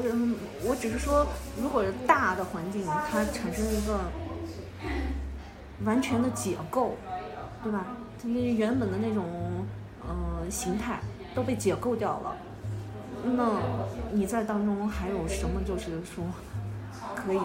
[0.64, 1.26] 我只是说，
[1.60, 4.00] 如果大的环境它产生一个
[5.84, 6.96] 完全的解构，
[7.62, 7.96] 对吧？
[8.20, 9.66] 它那原本的那种
[10.06, 11.00] 呃形态
[11.34, 12.36] 都被解构掉了，
[13.24, 13.60] 那
[14.12, 16.24] 你在当中还有什么就是说
[17.14, 17.40] 可以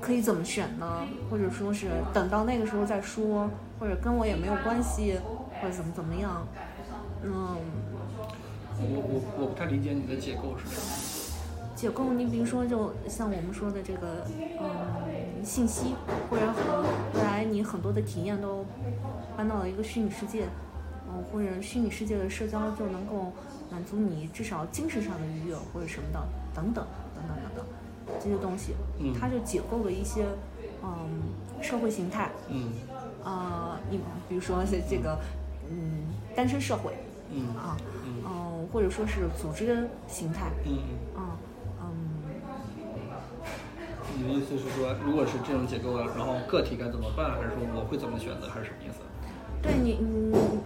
[0.00, 1.02] 可以怎么选呢？
[1.30, 3.48] 或者说是等到那个时候再说，
[3.78, 5.18] 或者跟我也没有关系，
[5.60, 6.46] 或者怎么怎么样？
[7.22, 7.56] 嗯。
[8.76, 10.82] 我我我不太理解你的解构是什么。
[11.76, 14.26] 解构，你比如说，就像我们说的这个，
[14.60, 15.94] 嗯，信息，
[16.28, 16.82] 或者很
[17.14, 18.64] 未来你很多的体验都
[19.36, 20.46] 搬到了一个虚拟世界，
[21.08, 23.32] 嗯，或者虚拟世界的社交就能够
[23.74, 26.20] 满足你至少精神上的愉悦或者什么的，
[26.54, 27.66] 等等等等等等
[28.22, 30.24] 这些东西，嗯它就解构了一些，
[30.80, 31.24] 嗯，
[31.60, 32.70] 社会形态，嗯
[33.24, 33.98] 啊、你
[34.28, 35.18] 比如说这个，
[35.68, 36.04] 嗯，
[36.36, 36.92] 单身社会，
[37.32, 37.76] 嗯啊，
[38.06, 40.78] 嗯嗯，或者说是组织形态，嗯，
[41.16, 41.34] 啊，
[41.82, 41.90] 嗯。
[44.16, 49.00] 你的意思是说，如果是这种结构了，然后个体该怎么办，还是说我会怎么选择，还是什么意思？
[49.60, 50.60] 对你，嗯，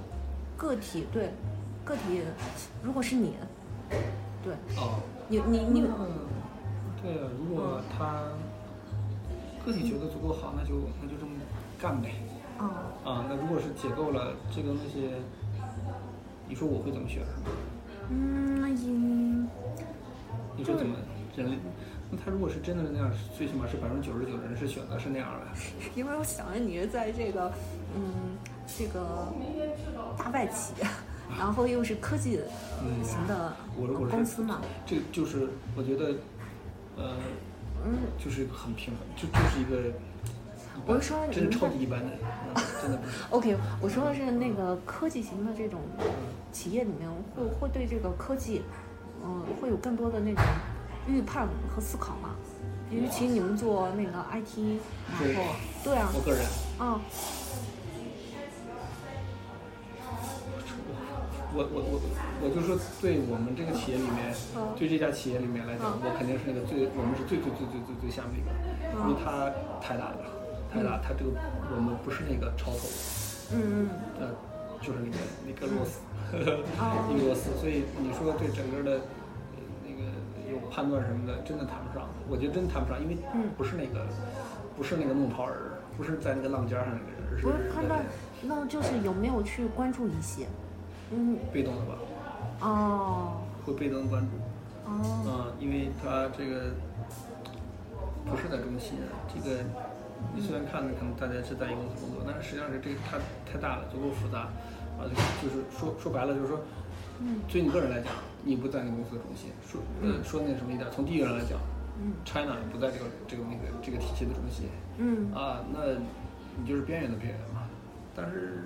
[0.59, 1.30] 个体对，
[1.89, 2.23] 个体，
[2.82, 3.35] 如果是你，
[4.44, 6.06] 对哦，你你你，嗯，
[7.02, 8.24] 对啊，如果他
[9.65, 11.32] 个体觉得足够好，那就那就这么
[11.81, 12.12] 干呗。
[12.59, 15.10] 啊，啊，那如果是解构了这个东西，
[16.47, 17.23] 你说我会怎么选？
[18.10, 19.48] 嗯，嗯，
[20.56, 20.94] 你说怎么
[21.36, 21.56] 人类？
[22.10, 25.47] 那他如果是真的那样，最起码是百分之九十九的人是选择是那样的。
[25.97, 27.51] 因为我想着你是在这个，
[27.94, 28.36] 嗯，
[28.66, 29.32] 这个
[30.19, 30.74] 大外企，
[31.36, 32.40] 然后又是科技
[32.82, 33.56] 嗯型的
[34.10, 36.14] 公司嘛，这就是我觉得，
[36.96, 37.16] 呃，
[37.84, 39.92] 嗯，就是很平衡，就就是一个，
[40.86, 42.10] 我是说真超级一般的
[42.80, 43.12] 真的不是。
[43.30, 45.80] OK，我说的是那个科技型的这种
[46.52, 48.62] 企业里面会会对这个科技，
[49.24, 50.42] 嗯、会有更多的那种
[51.06, 52.30] 预判和思考嘛。
[52.90, 54.78] 尤其你们做那个 IT，
[55.20, 56.40] 然后对啊，我个人，
[56.78, 56.98] 啊，
[61.54, 62.00] 我我我
[62.42, 64.74] 我就说，对我们这个企业里面，嗯。
[64.76, 66.04] 对这家企业里面来讲，嗯。
[66.04, 68.52] 我肯定是那个最，我们是最最最最最最下面一个，
[69.00, 69.48] 因为它
[69.80, 70.20] 太大了，
[70.68, 71.32] 太大，它这个
[71.72, 72.84] 我们不是那个超头，
[73.56, 73.88] 嗯
[74.20, 74.28] 呃，
[74.84, 75.16] 就是那个
[75.48, 76.04] 那个螺丝，
[76.76, 79.00] 哦一个螺丝，所以你说对整个的
[79.56, 79.58] 呃
[79.88, 80.04] 那个
[80.52, 82.04] 有判断什么的，真的谈不上。
[82.28, 84.04] 我觉得真谈不上，因为嗯不是那个，
[84.76, 88.06] 不是那个弄潮儿，不是在那个浪尖上那个人，而不是判断在，
[88.44, 90.46] 那就是有没有去关注一些，
[91.10, 91.94] 嗯，被动的吧，
[92.60, 93.40] 哦。
[93.64, 94.32] 会被动的关注。
[94.89, 96.72] 哦，啊，因为他这个
[98.24, 98.97] 不是在中心，
[99.28, 99.60] 这个
[100.35, 104.48] 你虽然看着可能大家是在一个公司工作，但是实际上是这个它太大了，足够复杂，
[104.97, 105.05] 啊，
[105.43, 106.60] 就是说说白了就是说，
[107.20, 107.40] 嗯。
[107.47, 108.12] 对你个人来讲，
[108.43, 111.60] 你不在那个公司的中心，说呃说那什么一点，从地域上来讲
[112.01, 115.28] 嗯，China 不在这个这个那个这个体系的中心，嗯。
[115.35, 115.93] 啊，那
[116.56, 117.68] 你就是边缘的边缘嘛。
[118.16, 118.64] 但是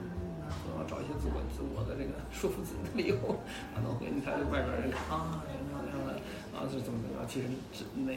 [0.61, 3.17] 总要找一些自我自我的这个 说服自己的理由，
[3.75, 6.21] 可能会你看外边人看啊什么样的
[6.53, 8.13] 啊是怎么怎么样，其实自那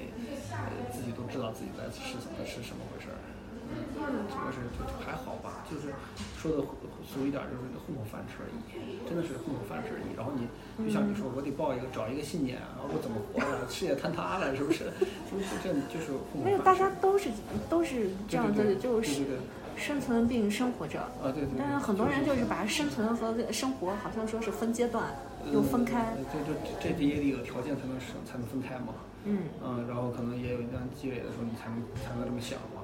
[0.51, 3.17] 呃自己都知道自己在是怎么是什么回事儿。
[3.65, 5.89] 嗯，这个是就就还好吧，就是
[6.37, 6.61] 说的
[7.01, 10.13] 俗一点，就是混口饭吃而已，真的是混口饭吃而已。
[10.15, 10.45] 然后你
[10.85, 13.65] 就像你说，我得抱一个找一个信念，啊我怎么活呀？
[13.67, 14.85] 事业坍塌了，是不是？
[15.25, 16.45] 就是这就是混口饭吃。
[16.45, 17.29] 没有，大家都是
[17.67, 19.39] 都是这样的，对对对就是对对对
[19.75, 21.01] 生存并生活着。
[21.01, 21.55] 啊，对对对。
[21.57, 25.03] 但是很多人就是把生存和生活好像说是分阶段，
[25.51, 25.99] 又分开。
[25.99, 28.93] 呃这这这这也得有条件才能生才能分开嘛。
[29.25, 32.81] 嗯嗯，然后可能也有一段积累的时候，你才能才能这么想嘛。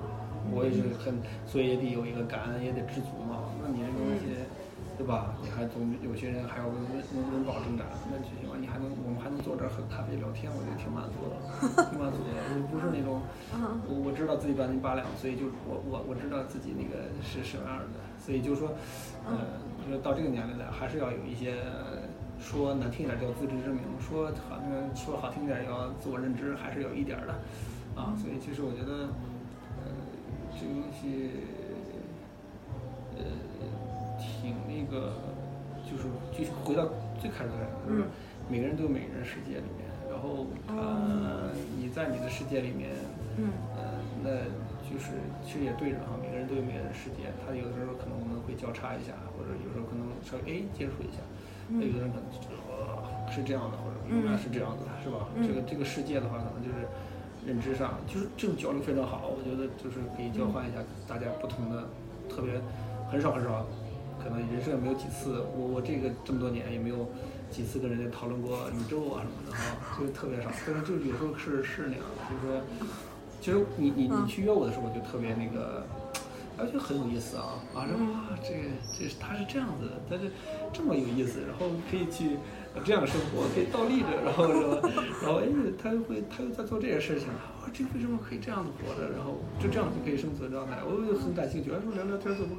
[0.51, 3.45] 我也是很，所以也得有一个感恩，也得知足嘛。
[3.61, 4.41] 那你这个东西，对
[5.01, 5.33] 对吧？
[5.41, 11.33] 你还总有些人还要温温温温饱挣扎，那最起码你还能我们还能坐这儿喝咖啡聊天，我觉得挺满足的，
[11.89, 12.29] 挺满足的。
[12.53, 13.25] 我不是那种，
[13.57, 18.69] 嗯我我知道自己半斤八两，所以就我我我知道自己那个是什么样的，所以就说，
[19.25, 21.57] 呃，你说到这个年龄了，还是要有一些。
[22.41, 24.65] 说难听点叫自知之明，说好像
[24.95, 27.33] 说好听点要自我认知，还是有一点儿的，
[27.93, 29.13] 啊，所以其实我觉得，
[29.77, 29.93] 呃，
[30.59, 31.29] 这个东西，
[33.15, 33.21] 呃，
[34.41, 35.13] 挺那个，
[35.85, 36.89] 就是继续回到
[37.21, 38.03] 最开始的，就是
[38.49, 42.89] 每个人都有每个人世界里面，然后呃你在你的世界里面，
[43.37, 44.29] 嗯呃，那
[44.89, 45.13] 就是
[45.45, 51.21] 其实也对着哈，每个人都有每个人的世界，他有的时候可能我们会交叉一下，或者有时候可能稍微哎接触一下。
[51.69, 52.25] 那有的人可能
[52.67, 55.29] 呃是这样的，或者永远是这样子的，是吧？
[55.39, 56.83] 这个这个世界的话，可能就是
[57.47, 59.31] 认知上，就是这种交流非常好。
[59.31, 61.87] 我觉得就是可以交换一下大家不同的，
[62.27, 62.59] 特别
[63.07, 63.65] 很少很少，
[64.21, 67.09] 可能人生也没有几次，我我这个这么多年也没有
[67.49, 70.49] 几次跟人家讨论过宇宙啊什么的啊，就特别少。
[70.65, 72.61] 但是就有时候是是那样的，就是说，
[73.41, 75.85] 其实你你你去约我的时候，我就特别那个。
[76.57, 77.57] 而且很有意思啊！
[77.73, 80.29] 啊，说哇，这个这是他是这样子的，他是
[80.71, 82.37] 这么有意思，然后可以去
[82.85, 84.77] 这样生活，可以倒立着，然后说，
[85.23, 85.47] 然后哎，
[85.81, 87.29] 他又会他又在做这些事情，
[87.63, 89.09] 哇，这为什么可以这样子活着？
[89.09, 91.71] 然后就这样就可以生存状态，我就很感兴趣。
[91.71, 92.55] 说聊聊天做播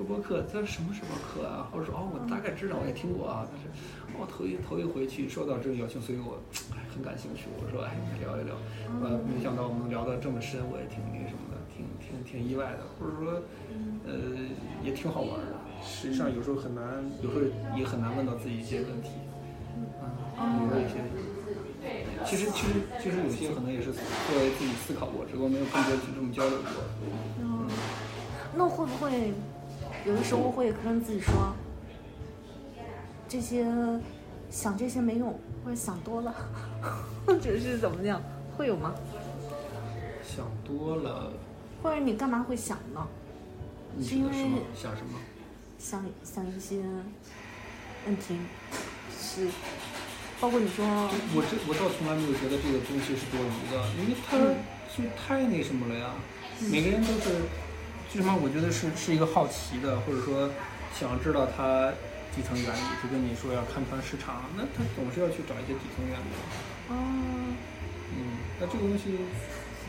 [0.00, 1.68] 做播客，这什么什么课啊？
[1.70, 3.68] 或者说哦，我大概知道，我也听过啊，但是
[4.16, 6.40] 我头一头一回去受到这个邀请，所以我
[6.88, 7.52] 很感兴趣。
[7.60, 8.56] 我说哎，聊一聊，
[9.04, 11.60] 呃，没想到我们能聊得这么深，我也挺那什么的。
[11.68, 13.44] 挺挺挺意外的，或者说，
[14.08, 14.40] 呃，
[14.82, 15.52] 也挺好玩的。
[15.84, 17.44] 实际上有时候很难，有时候
[17.76, 19.20] 也很难问到自己一些问题。
[20.40, 21.04] 嗯，有一些，
[22.24, 26.72] 其实其实其实有些可能也是作为自己思考过，只不过没有更多去这么交流过。
[27.40, 27.68] 嗯，
[28.56, 29.32] 那会不会
[30.06, 31.54] 有的时候会跟自己说，
[33.28, 33.66] 这些
[34.50, 36.34] 想这些没用，或者想多了，
[37.26, 38.22] 或者是怎么样，
[38.56, 38.94] 会有吗？
[40.22, 41.32] 想多了。
[41.82, 43.06] 或者你干嘛会想呢？
[44.02, 44.32] 是因为
[44.74, 45.18] 想什么？
[45.78, 46.78] 想想一些
[48.06, 48.36] 问题，
[49.18, 49.48] 是
[50.40, 50.84] 包括你说。
[51.34, 54.36] 我这我倒从来没有觉得这个东西是多余的，因为它
[54.94, 56.12] 就太那什么了呀。
[56.70, 57.40] 每个人都是，
[58.10, 60.50] 最起码我觉得是是一个好奇的，或者说
[60.92, 61.92] 想知道它
[62.34, 62.80] 底层原理。
[63.00, 66.24] 就跟你说要看穿市场，那他总是要去找一些底层原理。
[66.88, 66.92] 哦。
[68.10, 68.18] 嗯，
[68.58, 69.20] 那这个东西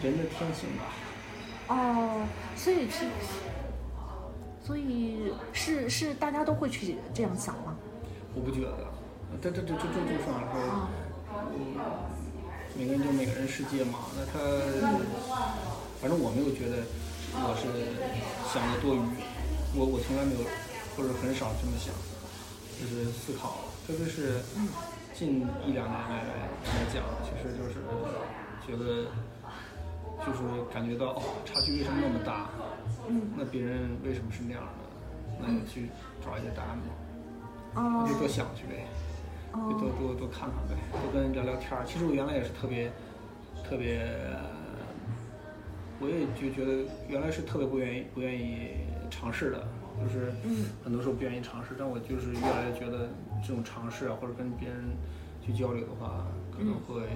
[0.03, 0.93] 人的天性吧。
[1.73, 3.07] 哦，所以是，
[4.63, 7.75] 所以是是大家都会去这样想吗？
[8.35, 8.85] 我不觉得，
[9.41, 10.87] 这这这这这就算说，
[11.33, 11.73] 嗯，
[12.77, 13.97] 每个人就每个人世界嘛。
[14.15, 14.39] 那他，
[15.99, 16.83] 反正我没有觉得
[17.33, 17.67] 我是
[18.51, 19.01] 想的多余，
[19.75, 20.43] 我我从来没有，
[20.95, 21.93] 或者很少这么想，
[22.79, 24.41] 就是思考，特别是
[25.13, 27.81] 近一两年来来讲，其实就是
[28.65, 29.07] 觉得。
[30.23, 30.39] 就是
[30.71, 32.47] 感觉到哦，差距为什么那么大？
[33.09, 34.85] 嗯，那别人为什么是那样的？
[35.41, 35.89] 那就去
[36.23, 36.83] 找一些答案嘛。
[37.73, 38.85] 哦，就多想去呗，
[39.51, 41.83] 就多多多看看呗，多跟人聊聊天儿。
[41.87, 42.91] 其实我原来也是特别
[43.67, 44.05] 特别，
[46.01, 48.71] 我也就觉得原来是特别不愿意不愿意
[49.09, 49.67] 尝试的，
[50.01, 50.33] 就是
[50.83, 51.75] 很多时候不愿意尝试。
[51.77, 53.09] 但我就是越来越觉得
[53.45, 54.97] 这种尝试啊，或者跟别人
[55.45, 57.07] 去交流的话，可能会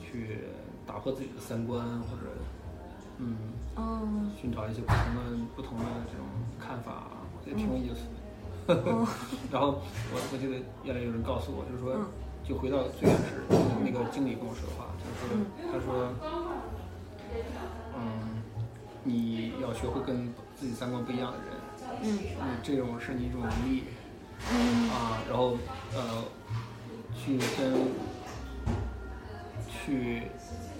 [0.00, 0.38] 去。
[0.86, 2.30] 打破自己的三观，或者，
[3.18, 5.20] 嗯，寻找一些不同的、
[5.56, 6.24] 不同的这种
[6.60, 8.06] 看法，我觉得挺有意思
[8.68, 8.78] 的。
[9.50, 9.82] 然后
[10.14, 12.06] 我我记得原来有人告诉我，就是说，
[12.46, 13.42] 就回到最原始
[13.82, 15.42] 那个经理跟我说的话，就是说，
[15.74, 16.06] 他说，
[17.94, 18.42] 嗯，
[19.04, 23.84] 你要学会跟自己三观不一样的人，嗯，这种是你一种能力，
[24.52, 25.56] 嗯啊，然后
[25.94, 26.24] 呃，
[27.14, 27.74] 去跟
[29.68, 30.22] 去。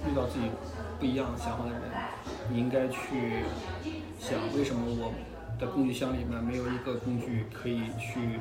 [0.06, 0.44] 遇到自己
[1.00, 1.80] 不一样想法的人，
[2.48, 3.42] 你应该去
[4.20, 5.12] 想为什么我
[5.58, 8.38] 的工具箱里面没有一个工具可以去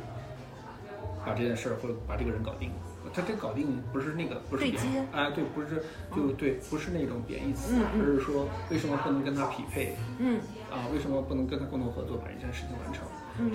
[1.25, 2.69] 把这件事儿或者把这个人搞定。
[3.15, 5.81] 他这搞定不是那个不是贬哎对不是
[6.15, 9.95] 就对不是那种贬义词，而是说为什么不能跟他匹配？
[10.19, 10.39] 嗯
[10.69, 13.05] 啊为什么不能跟他共同合作把一件事情完成？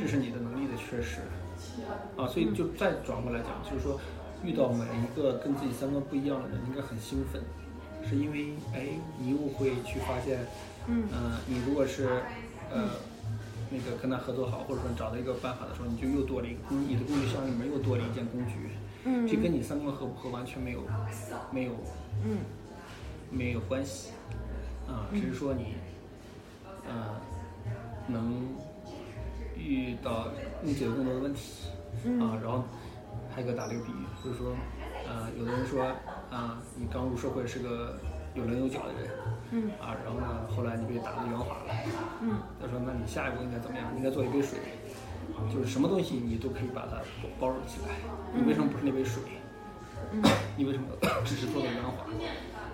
[0.00, 1.20] 这是你的能力的缺失
[2.16, 4.00] 啊，所以就再转过来讲，就是说
[4.42, 7.42] 遇到每一个跟自己三观不一样的人，应该很兴奋。
[8.08, 8.88] 是因为哎，
[9.18, 10.40] 你又会去发现，
[10.86, 11.04] 嗯，
[11.46, 12.08] 你如果是，
[12.72, 12.88] 呃，
[13.70, 18.52] 那个跟他合作好，或者说找到一个办法的时候，你就又多了一个工，你的工具箱里面又多了一件工具，
[19.05, 20.82] 嗯，这跟你三观合不合完全没有，
[21.51, 21.72] 没有，
[22.24, 22.39] 嗯，
[23.31, 24.10] 没有关系，
[24.86, 25.74] 啊，只是说你，
[26.86, 27.20] 呃，
[28.06, 28.43] 能
[29.56, 30.28] 遇到
[30.62, 31.68] 能解决更多的问题。
[32.05, 32.20] 嗯。
[32.20, 32.39] 啊。
[32.43, 32.64] 然后
[33.35, 34.55] 还给我打了一个比喻，就是说，
[35.09, 35.85] 呃，有的人说
[36.31, 37.98] 啊，你刚入社会是个
[38.35, 39.10] 有棱有角的人。
[39.52, 39.70] 嗯。
[39.81, 41.74] 啊，然后呢，后来你被打得圆滑了，
[42.20, 42.39] 嗯。
[42.60, 43.86] 他说那你下一步应该怎么样？
[43.97, 44.59] 应该做一杯水，
[45.52, 46.98] 就是什么东西你都可以把它
[47.38, 47.94] 包容起来。
[48.34, 49.22] 你为什么不是那杯水？
[50.12, 50.22] 嗯
[50.56, 50.86] 你为什么
[51.24, 52.04] 只是做的圆滑？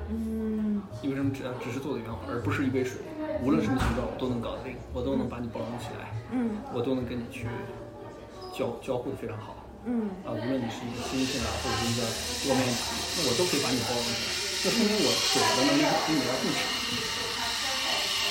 [0.08, 3.00] 嗯你为什么只只是做的圆滑，而不是一杯水？
[3.42, 7.46] 无论什么形状，我都能搞定，我都能把你包容起来，嗯我都能跟你去
[8.56, 10.32] 交交互的非常好嗯啊。
[10.32, 12.00] 无论你是一个新兴啊，或者是一个
[12.46, 12.80] 多面体，
[13.18, 14.32] 那我都可以把你包容起来。
[14.64, 16.58] 这说明我水的能力比你要更强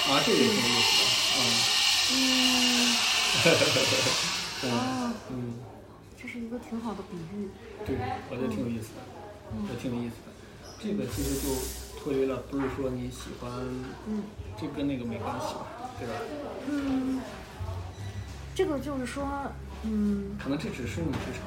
[0.10, 1.06] 啊，这个也挺有意思的
[1.38, 1.40] 啊。
[2.12, 3.15] 嗯
[4.72, 5.54] 啊，嗯，
[6.22, 7.50] 这是一个挺好的比喻。
[7.86, 7.96] 对，
[8.30, 9.02] 我觉得挺有意思的，
[9.52, 10.32] 我觉得挺有意思的。
[10.82, 11.50] 这个其实就
[12.00, 13.52] 脱离了，不是说你喜欢，
[14.08, 14.24] 嗯
[14.60, 15.66] 这跟那个没关系吧，
[16.00, 16.14] 对吧？
[16.70, 17.20] 嗯，
[18.56, 19.28] 这个就是说，
[19.84, 21.44] 嗯，可能这只是你职场，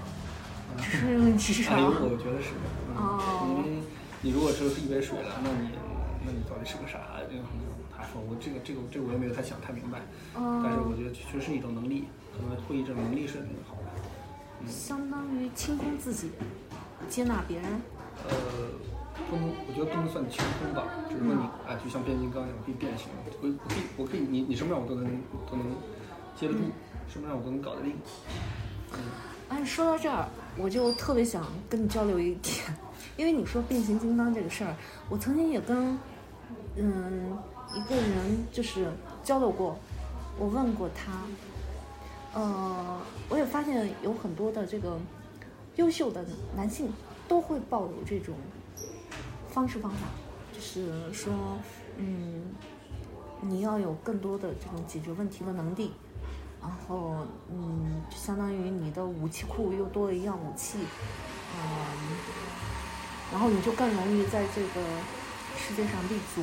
[0.76, 2.02] 啊只是你职哎呦， 场。
[2.04, 2.50] 我觉得是，
[2.90, 3.82] 嗯，哦因为
[4.20, 5.70] 你如果只是一杯水了，那你
[6.26, 6.98] 那你到底是个啥？
[7.30, 7.48] 这个他
[8.04, 10.00] 说我这个这个这个我也没有太想太明白，
[10.34, 14.68] 但是我嗯，觉得确实是一种能力，可能会一种能力是很好的。
[14.70, 16.30] 相当于清空自己，
[17.08, 17.66] 接纳别人。
[18.24, 18.30] 呃，
[19.30, 23.06] 不能，我觉得不能算清空吧，就是说你啊，就像变形金刚一样可以变形，
[23.40, 25.04] 我我可以我可以你你什么样我都能
[25.48, 25.66] 都能
[26.34, 26.60] 接得住，
[27.08, 27.94] 什么样我都能搞得定。
[29.48, 32.54] 哎，说到这儿，我就特别想跟你交流一点，
[33.16, 34.74] 因为你说变形金刚这个事儿，
[35.08, 35.98] 我曾经也跟
[36.76, 37.38] 嗯
[37.74, 38.90] 一个人就是
[39.22, 39.78] 交流过，
[40.38, 41.12] 我问过他，
[42.32, 44.98] 呃，我也发现有很多的这个
[45.76, 46.24] 优秀的
[46.56, 46.92] 男性
[47.26, 48.34] 都会抱有这种
[49.50, 49.98] 方式方法，
[50.52, 51.32] 就是说，
[51.96, 52.44] 嗯，
[53.40, 55.92] 你要有更多的这种解决问题的能力。
[56.60, 60.78] 然后，嗯，就相当于你的武器库又多了一样武器，
[61.54, 61.62] 嗯，
[63.30, 64.84] 然后你就更容易在这个
[65.56, 66.42] 世界上立足。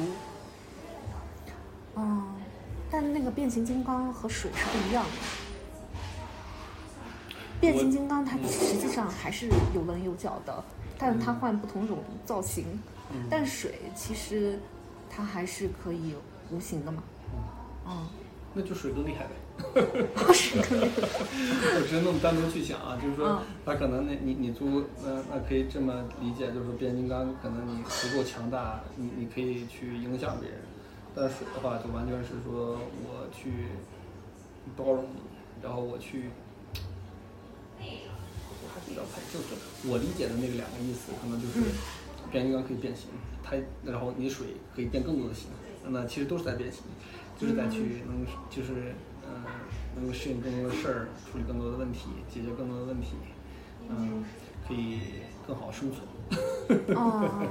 [1.96, 2.28] 嗯，
[2.92, 5.12] 但那个变形金刚和水是不一样的。
[7.62, 10.64] 变形金刚它实际上还是有棱有角的，
[10.98, 12.66] 但是它换不同种造型。
[13.14, 14.60] 嗯但水其实
[15.10, 16.16] 它还是可以
[16.52, 17.04] 无形的嘛。
[17.88, 18.08] 嗯，
[18.54, 19.32] 那就水更厉害呗。
[20.34, 21.08] 是更厉害。
[21.78, 30.60] 我只是那么单独去想啊，就是说它，可能那你你租那那可以这么理解，就是说变形金刚可能你足够强大，你你可以去影响别人，
[31.16, 33.68] 但是水的话就完全是说我去
[34.76, 35.22] 包容你，
[35.64, 36.30] 然后我去，
[37.80, 39.56] 我还是比较排就是
[39.88, 41.62] 我理解的那个两个意思，可能就是
[42.32, 43.08] 变形金刚可以变形，
[43.44, 45.48] 它然后你水可以变更多的形，
[45.88, 46.82] 那其实都是在变形，
[47.40, 48.94] 就是在去能就是
[49.28, 49.42] 嗯、
[49.96, 53.14] 能够适应更多的事儿，处理更多的问题，解决更多的问题，
[53.90, 54.24] 嗯、
[54.68, 55.00] 可以
[55.48, 56.06] 更好生存，
[56.96, 57.50] 哦，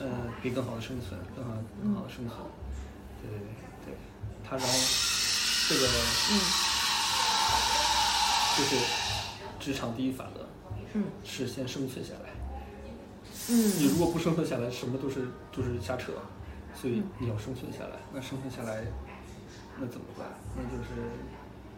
[0.00, 0.10] 嗯、
[0.40, 1.52] 可以更好的生存，更好
[1.82, 2.38] 更好的生存，
[3.30, 3.94] 对对对对，
[4.42, 4.72] 它然后
[5.68, 6.34] 这个嗯
[8.58, 8.76] 就是
[9.58, 10.44] 职场第一法则，
[10.94, 12.30] 嗯是先生存下来。
[13.48, 16.12] 嗯你如果不生存下来，什么都是都是瞎扯，
[16.74, 17.96] 所以你要生存下来。
[18.12, 18.84] 那生存下来，
[19.78, 20.26] 那怎么办？
[20.56, 20.90] 那就是，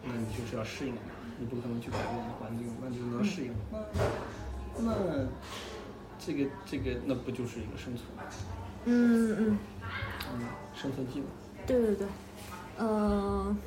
[0.03, 1.01] 那你就是要适应嘛，
[1.39, 2.09] 你不可能去改变
[2.39, 3.53] 环境，那你就能适应。
[3.71, 5.27] 那那
[6.19, 8.07] 这个这个那不就是一个生存，
[8.85, 9.57] 嗯嗯，
[10.33, 11.27] 嗯，生存技能。
[11.65, 12.07] 对对对，
[12.77, 13.57] 嗯、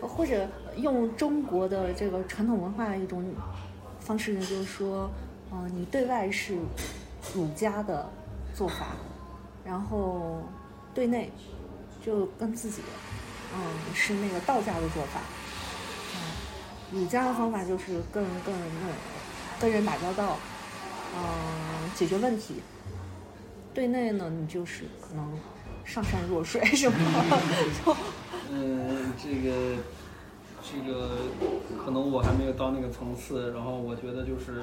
[0.00, 3.24] 或者用中国的这个传统文化的一种
[4.00, 5.10] 方式呢，就是说，
[5.50, 6.56] 呃，你对外是
[7.34, 8.08] 儒家的
[8.54, 8.86] 做法，
[9.64, 10.42] 然后
[10.94, 11.30] 对内
[12.04, 12.80] 就跟自己，
[13.54, 13.60] 嗯，
[13.94, 15.20] 是那个道家的做法。
[16.14, 18.96] 嗯，儒家的方法就是跟跟那种
[19.60, 20.38] 跟人打交道，
[21.14, 22.62] 嗯、解决问题。
[23.74, 25.38] 对内呢，你就是可能
[25.88, 26.96] 上善若水，是吧？
[27.84, 27.96] 就
[28.52, 29.76] 嗯，这个
[30.62, 31.16] 这个
[31.82, 34.62] 可能我还没有到那个层次，然后我觉得就是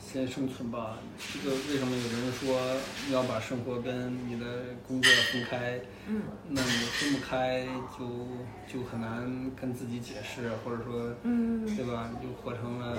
[0.00, 0.96] 先生存吧。
[1.18, 2.58] 这个为什么有的人说
[3.06, 4.46] 你要把生活跟你的
[4.86, 5.78] 工作分开？
[6.08, 7.66] 嗯那你分不开
[7.98, 8.26] 就
[8.66, 12.08] 就很难跟自己解释，或者说，嗯对吧？
[12.10, 12.96] 你就活成了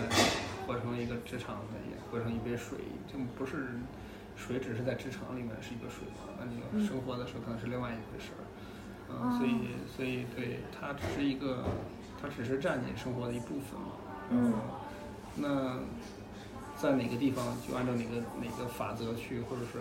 [0.67, 2.77] 活成了一个职场的，也活成一杯水，
[3.11, 3.65] 就不是
[4.39, 8.41] 水，只是在职场里面是一个水嘛，那你要生活的时候可能是另外一回事儿。
[9.11, 11.65] 嗯，所以所以对它只是一个，
[12.21, 13.91] 它只是占你生活的一部分嘛。
[14.31, 14.53] 嗯
[15.35, 15.79] 那
[16.77, 19.79] 在哪个地方就按照哪个哪个法则去，或者是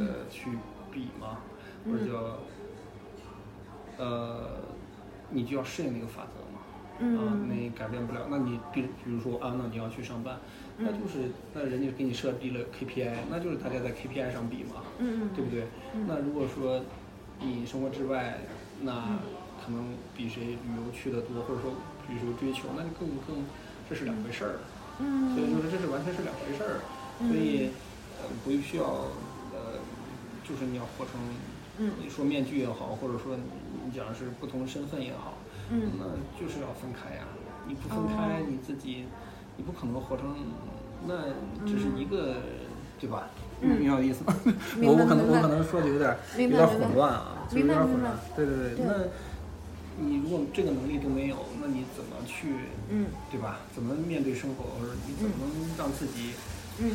[0.00, 0.50] 的去
[0.90, 1.38] 比嘛，
[1.84, 2.38] 或者叫
[3.96, 4.58] 呃，
[5.30, 6.60] 你就要适应那个法则嘛。
[6.96, 8.26] 啊，嗯那改变不了。
[8.30, 10.38] 那你比比如说啊，那你要去上班，
[10.78, 15.64] 那就是那人家给你设立了 KPI，那就是大家在 KPI 上比嘛，嗯对不对？
[16.08, 16.80] 那如果说
[17.40, 18.38] 你生活之外，
[18.82, 19.18] 那
[19.64, 21.70] 可能比谁旅游去的多，或者说
[22.08, 23.44] 比谁追求，那就更更
[23.88, 24.54] 这是两回事儿。
[25.00, 26.80] 嗯所以就是这是完全是两回事儿。
[27.18, 27.70] 所以
[28.20, 28.84] 呃不需要
[29.54, 29.78] 呃，
[30.42, 31.14] 就是你要活成，
[31.78, 33.36] 嗯你说面具也好，或者说
[33.84, 35.34] 你讲的是不同身份也好，
[35.70, 36.04] 嗯那
[36.40, 37.22] 就是要分开呀。
[37.66, 39.04] 你不分开，哦你自己，
[39.56, 40.34] 你不可能活成
[41.06, 41.14] 那
[41.66, 42.36] 只是一个，
[42.98, 43.28] 对吧？
[43.60, 44.34] 嗯明白我的意思吗？
[44.82, 48.12] 我我可能我可能说的有点儿有点儿混乱啊，就是有点儿混乱。
[48.36, 48.92] 对对对，对那
[50.04, 52.48] 你如果这个能力都没有，那你怎么去，
[52.90, 53.60] 嗯对吧？
[53.74, 56.32] 怎么面对生活，或者你怎么能让自己，
[56.80, 56.90] 嗯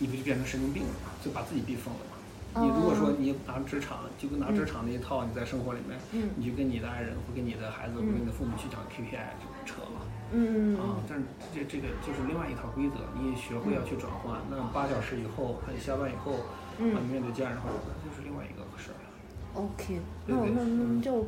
[0.00, 1.12] 你不就变成神经病了吗？
[1.24, 2.16] 就把自己逼疯了嘛？
[2.52, 10.02] 哦你如果说你拿职场，就跟拿职场那一套，你在生活里面，嗯你就跟你的爱人或跟你的孩子或跟你的父母去讲 KPI，就扯了。
[10.32, 11.24] 嗯啊，但是
[11.54, 14.38] 这这个就是另外一套规则，你也学会要去转换。
[14.50, 16.32] 那八小时以后，还有下班以后，
[16.78, 19.10] 嗯面对家人的话，那就是另外一个事儿了。
[19.54, 21.26] OK，那我那那嗯就，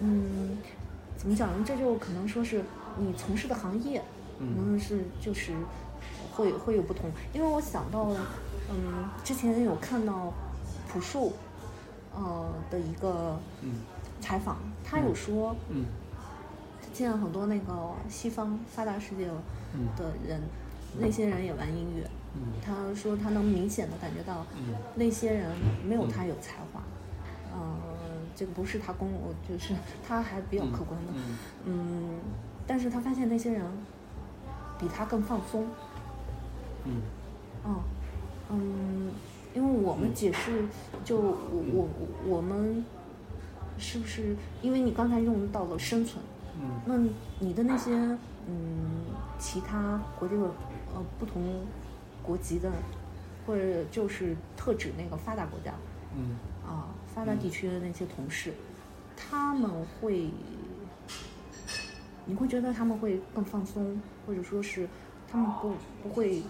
[0.00, 0.56] 嗯，
[1.16, 1.64] 怎么讲呢？
[1.66, 2.64] 这就可能说是
[2.96, 3.98] 你从事的行业，
[4.38, 5.52] 可嗯能是就是
[6.32, 7.10] 会会有不同。
[7.34, 8.20] 因为我想到了，
[8.70, 10.32] 嗯，之前有看到
[10.90, 11.34] 朴树，
[12.14, 13.80] 呃的一个嗯
[14.20, 16.11] 采访，他有说，嗯他
[16.92, 19.28] 见了很多那个西方发达世界
[19.74, 19.88] 嗯。
[19.96, 20.40] 的人，
[20.98, 22.42] 那些人也玩音乐，嗯。
[22.64, 24.74] 他说他能明显的感觉到，嗯。
[24.94, 25.50] 那些人
[25.86, 26.82] 没有他有才华，
[27.52, 27.76] 呃，
[28.36, 29.08] 这个不是他公，
[29.48, 29.74] 就是
[30.06, 31.38] 他还比较客观的，嗯。
[31.66, 32.18] 嗯，
[32.66, 33.62] 但是他发现那些人
[34.78, 35.66] 比他更放松，
[36.84, 37.00] 嗯。
[37.64, 37.80] 嗯
[38.50, 39.10] 嗯，
[39.54, 40.66] 因为我们解释，
[41.04, 41.36] 就我
[41.72, 42.84] 我我我们
[43.78, 44.36] 是不是？
[44.60, 46.22] 因为你刚才用到了生存，
[46.60, 46.98] 嗯那
[47.38, 47.92] 你的那些
[48.46, 49.06] 嗯
[49.38, 50.42] 其他国家的
[50.94, 51.64] 呃不同
[52.22, 52.70] 国籍的，
[53.46, 55.72] 或者就是特指那个发达国家
[56.14, 58.52] 嗯啊发达地区的那些同事，
[59.16, 59.70] 他们
[60.00, 60.30] 会，
[62.24, 64.88] 你会觉得他们会更放松，或者说是
[65.30, 66.42] 他们不不会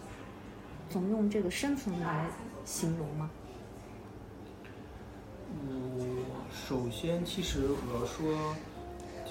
[0.90, 2.26] 总用这个生存来
[2.64, 3.30] 形容吗？
[5.64, 8.54] 我首先，其实我要说，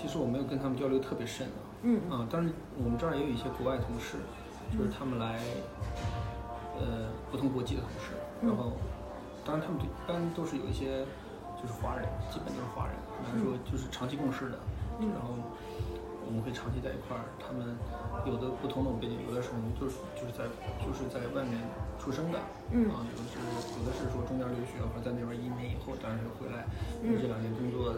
[0.02, 1.62] 其实我没有跟他们交流特别深啊。
[1.84, 4.18] 嗯啊，但是我们这儿也有一些国外同事，
[4.74, 5.38] 就是他们来，
[6.82, 8.74] 呃，不同国籍的同事，然后，
[9.46, 11.06] 当然他们一般都是有一些
[11.62, 14.58] 就是华人，基本都是华人，比方说就是长期共事的，
[15.02, 15.34] 然后
[16.26, 17.74] 我们会长期在一块儿，他们
[18.30, 20.46] 有的不同的背景，有的是我们就是就是在
[20.86, 21.58] 就是在外面
[21.98, 22.38] 出生的，
[22.70, 22.86] 嗯。
[22.94, 23.42] 啊，有的是
[23.78, 26.70] 有的是说中间留学或者在那边移民以后，当然是回来，
[27.02, 27.90] 因为这两年工作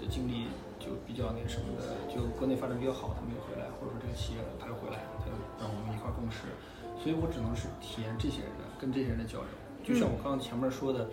[0.00, 0.48] 的经历
[0.80, 5.30] 就比较那什么的，就国内发展比较好，他没有回来，或者说这个企业他又回来，他就
[5.60, 6.48] 让我们一块儿共事，
[6.98, 9.52] 所以我只能是体验这些人的跟这些人的交流，
[9.84, 11.06] 就像我刚刚前面说的，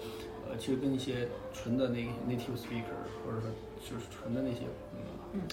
[0.48, 3.52] 呃，其实跟一些纯的那个 native speaker，或者说
[3.84, 4.65] 就是纯的那些
[4.95, 5.44] 嗯。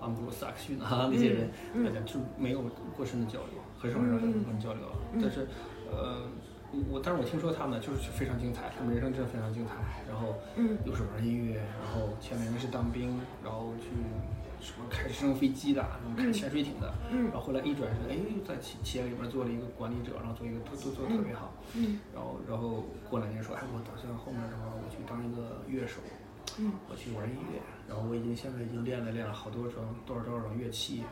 [0.00, 1.48] 安布鲁萨克逊啊，那些人
[1.82, 2.60] 来讲就没有
[2.94, 4.82] 过深的交流，很少很少有人交流。
[5.14, 5.48] 但是，
[5.90, 6.28] 呃，
[6.90, 9.74] 我但是我听说他们就是非常精彩，他们人生真的非常精彩。
[10.08, 13.90] 然后，嗯又是玩音乐，然后前两年是当兵，然后去
[14.64, 21.52] 什么开直升飞机的，什么开潜水艇的，嗯然后后来一转身，哎，又在企企业里面做了一个管理者，然后做一个都都做的特别好。
[21.74, 26.00] 嗯然后然后过两年说，哎，我打算后面的话我去当一个乐手。
[26.56, 31.02] 嗯我去玩音乐，然后我已经现在已经练了练了好多种多少多少种乐器，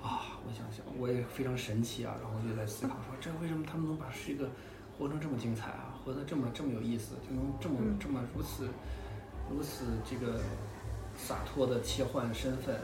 [0.00, 4.48] 啊，我想想我也非常神奇啊，然后就在思考说，这为什么他们能把这个
[4.98, 8.68] 活成这么精彩啊，活得这么这么有意思，就能这么这么如此
[9.50, 10.40] 如此这个
[11.16, 12.76] 洒脱的切换身份，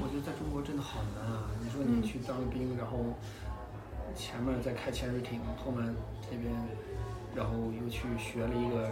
[0.00, 1.50] 我觉得在中国真的好难啊！
[1.62, 2.98] 你说你去当个兵，然后
[4.14, 5.94] 前面在开潜水艇，后面
[6.30, 6.52] 这边，
[7.34, 8.90] 然后又去学了一个。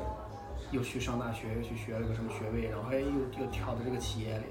[0.72, 3.10] 又去上大学，又去学了个什么学位，然后哎又
[3.42, 4.44] 又跳到这个企业里，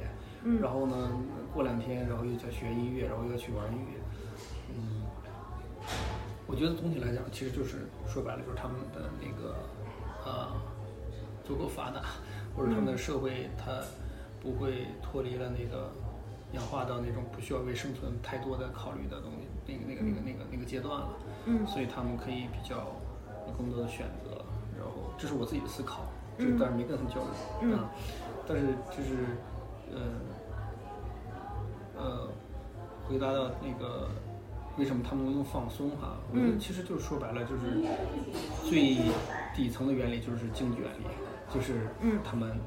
[0.43, 1.11] 嗯然后呢
[1.53, 4.01] 过两天，然后又在学音乐，然后又去玩音乐，
[4.75, 5.05] 嗯，
[6.49, 9.53] 我觉得总体来讲，其实就是说白了就是他们的那个
[10.25, 10.49] 呃
[11.45, 12.01] 足够发达，
[12.57, 13.85] 或者他们的社会它
[14.41, 15.91] 不会脱离了那个
[16.53, 21.09] 氧化到那种不需要为生存太多的考虑的东西，那个那个那个那个那个阶段了，
[21.45, 22.77] 嗯所以他们可以比较
[23.45, 24.43] 有更多的选择。
[24.75, 26.01] 然后这是我自己的思考，
[26.39, 27.29] 这当然没跟他们交流，
[27.61, 27.91] 嗯啊，
[28.47, 29.37] 但是就是，
[29.93, 29.99] 呃，
[32.01, 32.27] 呃，
[33.05, 34.09] 回答到那个
[34.79, 37.83] 为什么他们能放松哈，我觉得其实就是说白了就是
[38.65, 38.95] 最
[39.53, 41.03] 底层的原理就是经济原理，
[41.53, 42.17] 就是嗯。
[42.23, 42.57] 他们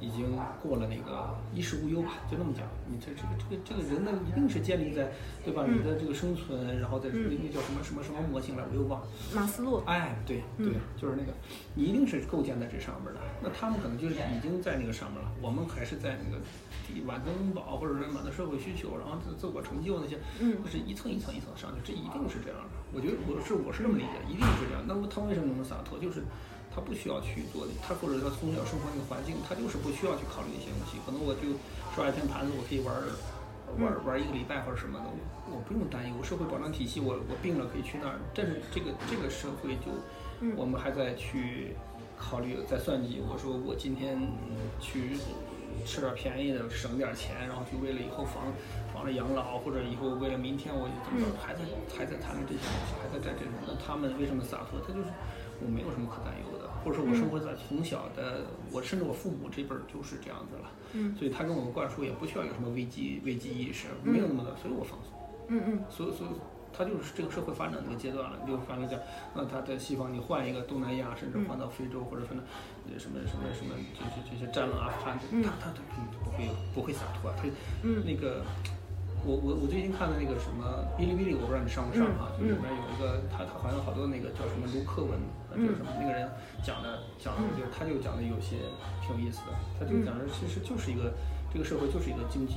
[0.00, 2.66] 已经过了那个衣食无忧吧，就那么讲。
[2.90, 5.12] 你这这个这个这个人呢，一定是建立在，
[5.44, 5.64] 对吧？
[5.68, 9.06] 嗯你的这个生存，然后在那个叫什么什么什么模型来，我又忘了。
[9.34, 11.32] 马斯洛，哎，对对，就是那个，
[11.74, 13.20] 你一定是构建在这上面的。
[13.42, 16.42] 那他们可能就是已经在那个上面了，我们还是在那个
[16.88, 22.80] 地满足温饱或者是满足社会需求，然后自自我成就那些，嗯就是一层一层一层上去，这一定是这样的。
[22.92, 24.82] 我觉得我是我是这么理解，一定是这样。
[24.88, 25.98] 那么他为什么能洒脱？
[25.98, 26.24] 就是
[26.74, 30.98] 他不需要去做，他或者他从小生活那个环境，他就是不需要去考虑一些东西。
[31.04, 31.58] 可能我就
[31.94, 33.10] 刷一天盘子，我可以玩儿
[33.78, 36.22] 玩儿玩儿一个礼拜或者什么的，我我不用担忧。
[36.22, 39.90] 社会保障体系，我我病了可以去那儿，但是这个这个社会就，
[40.54, 41.74] 我们还在去
[42.16, 43.22] 考虑在算计。
[43.22, 44.18] 我说我今天
[44.78, 45.18] 去
[45.86, 48.50] 吃点便宜的，省点钱，然后就为了以后防
[48.92, 53.54] 防着养老，或者以后为了明天我怎么着，还在还在谈论这些东西，还在在这种。
[53.66, 54.78] 那他们为什么洒脱？
[54.82, 55.06] 他就是
[55.62, 58.42] 我没有什么可担忧的，或者说我生活在从小的，
[58.72, 60.70] 我甚至我父母这辈儿就是这样子了。
[60.92, 65.12] 嗯，所以他跟我们灌输也不需要有什么危机危机意识，没有那么的，所以我放松。
[65.48, 66.30] 嗯嗯所以所以
[66.72, 68.38] 他就是这个社会发展的一个阶段了。
[68.44, 68.98] 你就反正讲，
[69.34, 72.44] 那他在西方，你换一个东南亚，甚至换到非洲或者反正
[72.90, 75.82] 呃什么什么什么这些这些战乱阿富汗，他他他
[76.24, 77.48] 不会不会洒脱，他
[77.82, 78.44] 嗯那个。
[79.22, 80.64] 我我我最近看的那个什么
[80.96, 82.32] 哔哩哔哩，我不知道你上不上啊？
[82.40, 85.12] 就里面有一个他他好像好多那个叫什么卢克文，
[85.60, 86.28] 呃叫什么那个人
[86.62, 88.56] 讲的讲的就他就讲的有些
[89.00, 91.12] 挺有意思的，他就讲的其实就是一个
[91.52, 92.54] 这个社会就是一个经济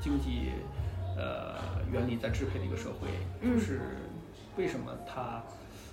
[0.00, 0.50] 经济
[1.16, 1.54] 呃
[1.90, 3.08] 原理在支配的一个社会，
[3.46, 3.80] 就是
[4.56, 5.42] 为什么他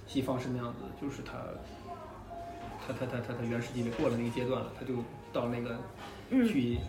[0.07, 1.33] 西方是那样子，就是他
[2.85, 4.95] 他他他他他原始积累过了那个阶段了，他就
[5.31, 5.77] 到那个
[6.29, 6.79] 去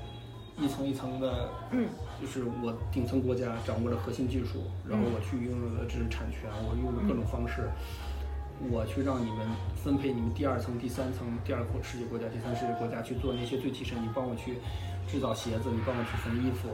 [0.58, 1.88] 一层一层的，嗯。
[2.20, 7.66] 就是我顶层国家掌握了核心技术，然后我去拥有了知识产权，我用了各种方式。
[8.68, 14.58] 我去让你们分配你们第二层、第三层、第二国世界国家、第三世界国家去做那些最提升，你帮我去
[15.08, 16.68] 制造鞋子，你帮我去缝衣服，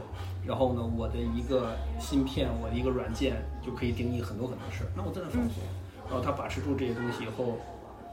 [0.45, 4.91] 然后呢，我的一个芯片，我的一个软件就可以定义很多很多事儿。
[4.95, 5.63] 那我在那放松，
[6.09, 7.57] 然后他把持住这些东西以后，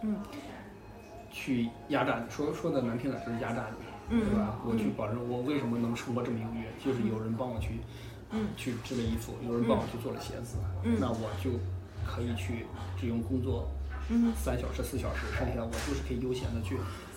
[0.03, 0.17] 嗯，
[1.33, 3.67] 去压榨你，说说的难听点就是压榨
[4.09, 4.61] 你，对吧？
[4.65, 7.81] 我去保证我为什么能生活这么优越，就是有人帮我去，
[8.31, 11.51] 嗯，去织了衣服，有人帮我去做了鞋子，嗯那我就
[12.07, 12.67] 可以去
[13.01, 13.71] 只用工作，
[14.09, 16.77] 嗯三小时四小时，剩下的我就是可以悠闲的去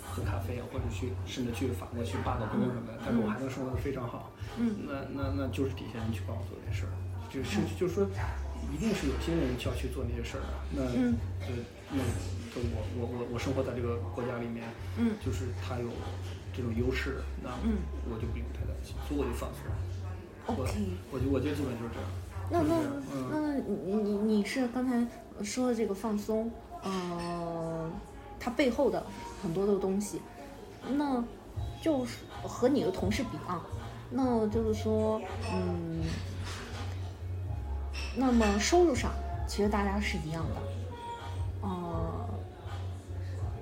[0.10, 4.32] 喝咖啡，或者去甚至去法国去罢个工什么的，但是我还能生活的非常好。
[4.58, 6.92] 嗯，那那那就是底下人去帮我做这事儿，
[7.30, 8.08] 就是就是说，
[8.74, 10.54] 一定是有些人需要去做那些事儿的。
[10.72, 11.48] 那嗯呃
[11.92, 12.00] 那
[12.54, 14.66] 就我我我我生活在这个国家里面，
[14.98, 15.88] 嗯就是他有
[16.56, 17.78] 这种优势，那嗯
[18.10, 19.62] 我就不用太担心，所以我就放松。
[20.48, 20.72] 我 OK
[21.12, 22.08] 我就我觉得基本就是这样。
[22.50, 22.76] 那那
[23.30, 25.06] 那你你你是刚才
[25.44, 26.50] 说的这个放松，
[26.82, 27.90] 呃，
[28.40, 29.06] 它背后的
[29.44, 30.22] 很多的东西，
[30.90, 31.24] 那
[31.82, 33.62] 就是和你的同事比啊，
[34.10, 35.22] 那就是说，
[35.54, 36.02] 嗯，
[38.16, 39.12] 那么收入上
[39.48, 42.30] 其实大家是一样的，呃，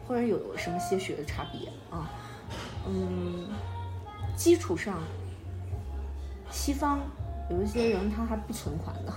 [0.08, 2.12] 或者有什么些许的差别啊，
[2.88, 3.48] 嗯，
[4.36, 5.00] 基础上
[6.52, 7.00] 西方
[7.50, 9.14] 有一些人他还不存款呢，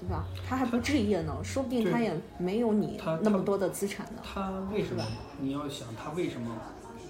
[0.00, 0.24] 对吧？
[0.48, 4.22] 他还不置业呢，说不定他也没有你那么多的资产呢。
[4.22, 5.04] 他为什么？
[5.40, 6.54] 你要想他为什么，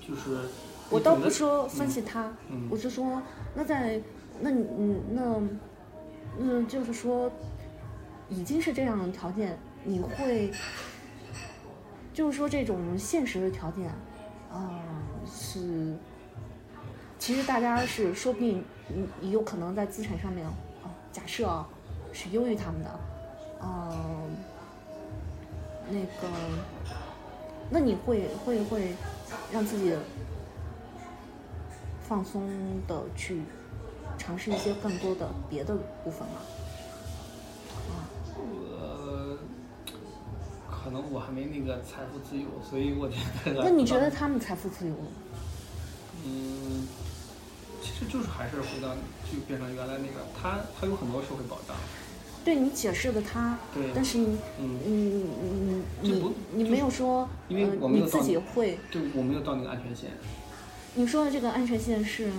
[0.06, 0.48] 就是
[0.90, 3.22] 我倒不说分析他，嗯我是说，
[3.54, 4.00] 那在
[4.40, 5.42] 那你嗯那
[6.38, 7.30] 嗯就是说，
[8.28, 10.50] 已经是这样的条件，你会
[12.12, 13.88] 就是说这种现实的条件，
[14.50, 14.82] 啊、
[15.26, 15.94] 是
[17.18, 20.54] 其实大家是说不定你你有可能在资产上面啊、
[21.12, 21.66] 假设啊
[22.12, 22.90] 是优于他们的，
[23.60, 23.92] 啊、
[25.90, 26.28] 那个，
[27.70, 28.94] 那你会会会
[29.52, 29.94] 让自己
[32.06, 32.48] 放松
[32.86, 33.42] 的去
[34.16, 35.74] 尝试一些更多的别的
[36.04, 36.34] 部分吗？
[38.78, 39.36] 呃，
[40.70, 43.64] 可能我还没那个财富自由，所以我觉得。
[43.64, 44.10] 那你觉得？
[44.10, 45.08] 他们财富自由吗？
[46.24, 46.86] 嗯，
[47.86, 48.88] 其实就是还是回到
[49.30, 51.76] 就变成原来那个，他他有很多社会保障，
[52.44, 53.92] 对你解释的他，对。
[53.94, 60.10] 但是你嗯，嗯嗯你你没有说，因为呃我没有到你自己会，对我没有到那个安全线。
[60.94, 62.32] 你说的这个安全线是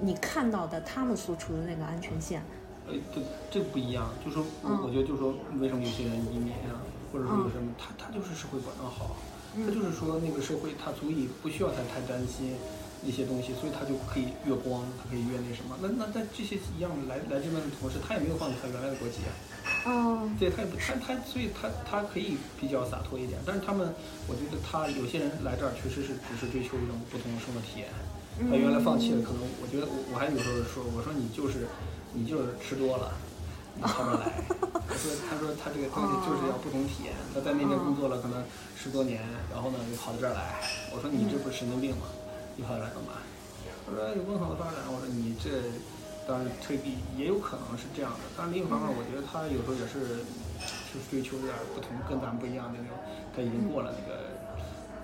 [0.00, 2.42] 你看到的他们所处的那个安全线，
[2.88, 3.20] 呃，这
[3.50, 4.80] 这不一样，就说我嗯。
[4.82, 9.14] 我觉得就是说，为什么有些人移民啊，或者说有什么，他他就是社会保障好，
[9.54, 12.56] 嗯他就是说那个社会他足以不需要他太担心
[13.04, 15.78] 一些东西，所以他就可以越光，他可以越那什么。
[15.80, 19.30] 那那但这些一样来来这边的同事，他也没有放弃他原来的国籍啊，
[19.86, 23.94] 哦，对他也不他他所以他他可以比较洒脱一点，但是他们
[24.26, 27.88] 我觉得他有些人来这儿确实是只是追求一种不同的生活体验，
[28.50, 31.66] 他原来放弃了，可能我觉得我我还有时候说，我说你就是
[32.12, 33.14] 你就是吃多了，
[33.76, 34.32] 你跑这儿来。
[34.88, 37.12] 他说他说他这个东西就是要不同体验。
[37.32, 38.42] 他在那边工作了可能
[38.74, 39.22] 十多年，
[39.52, 40.58] 然后呢又跑到这儿来。
[40.90, 42.08] 我说你这不是神经病吗？
[42.58, 43.22] 你跑这儿来干嘛？
[43.86, 44.82] 他说有更好的发展。
[44.90, 45.62] 我说你这
[46.26, 50.26] 当然退避也有可能是这样的，但是另一方面，我觉得他有时候也是
[50.90, 52.98] 就是追求有点不同，跟咱们不一样的那种。
[53.30, 54.34] 他已经过了那个，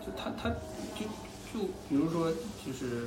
[0.02, 0.50] 就他他
[0.98, 1.06] 就
[1.54, 2.26] 就比如说
[2.66, 3.06] 就是。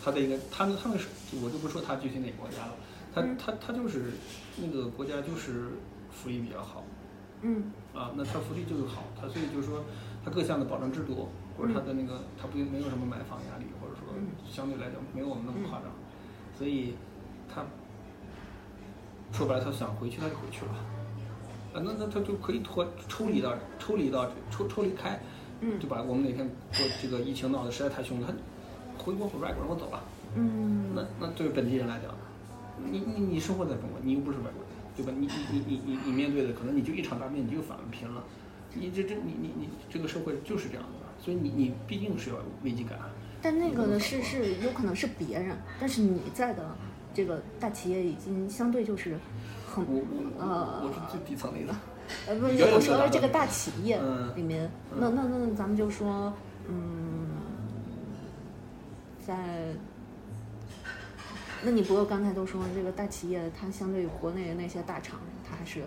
[0.00, 1.08] 他的一个，他们他们是，
[1.42, 2.72] 我就不说他具体哪个国家了，
[3.12, 4.12] 他他他就是
[4.56, 5.72] 那个国家就是
[6.14, 6.84] 福利比较好，
[7.42, 9.84] 嗯，啊，那他福利就是好，他所以就是说
[10.24, 11.28] 他各项的保障制度
[11.58, 14.14] 或者他的那个他不没有什么买房压力，或者说
[14.48, 15.90] 相对来讲没有我们那么夸张，
[16.56, 16.94] 所以
[17.52, 17.64] 他
[19.32, 20.72] 说白了他想回去他就回去了，
[21.74, 25.20] 啊，那那他就可以脱抽离到抽离到抽抽离开，
[25.60, 26.00] 嗯，对吧？
[26.00, 28.32] 我们哪天过这个疫情闹得实在太凶了，他。
[28.98, 30.02] 回国回外国人，我走了。
[30.34, 32.12] 嗯，那那对于本地人来讲，
[32.84, 35.12] 你你你生活在中国，你又不是外国人，对吧？
[35.16, 38.24] 你你你你你你面对的可能你就一场大病，你就反贫了。
[38.74, 42.98] 你这这你你你这个社会就是这样的，所以你你毕竟是要有危机感。
[43.40, 46.76] 但那个呢是是有可能是别人，但是你在的
[47.14, 49.18] 这个大企业已经相对就是
[49.66, 51.74] 很我我呃我是最底层的。
[52.26, 54.00] 呃不是我说这个大企业
[54.34, 56.32] 里面，那那那咱们就说
[56.68, 57.26] 嗯。
[59.28, 59.36] 在，
[61.62, 65.82] 那你不过刚才都说这个大企业，它相对于国内的那些大厂，它还是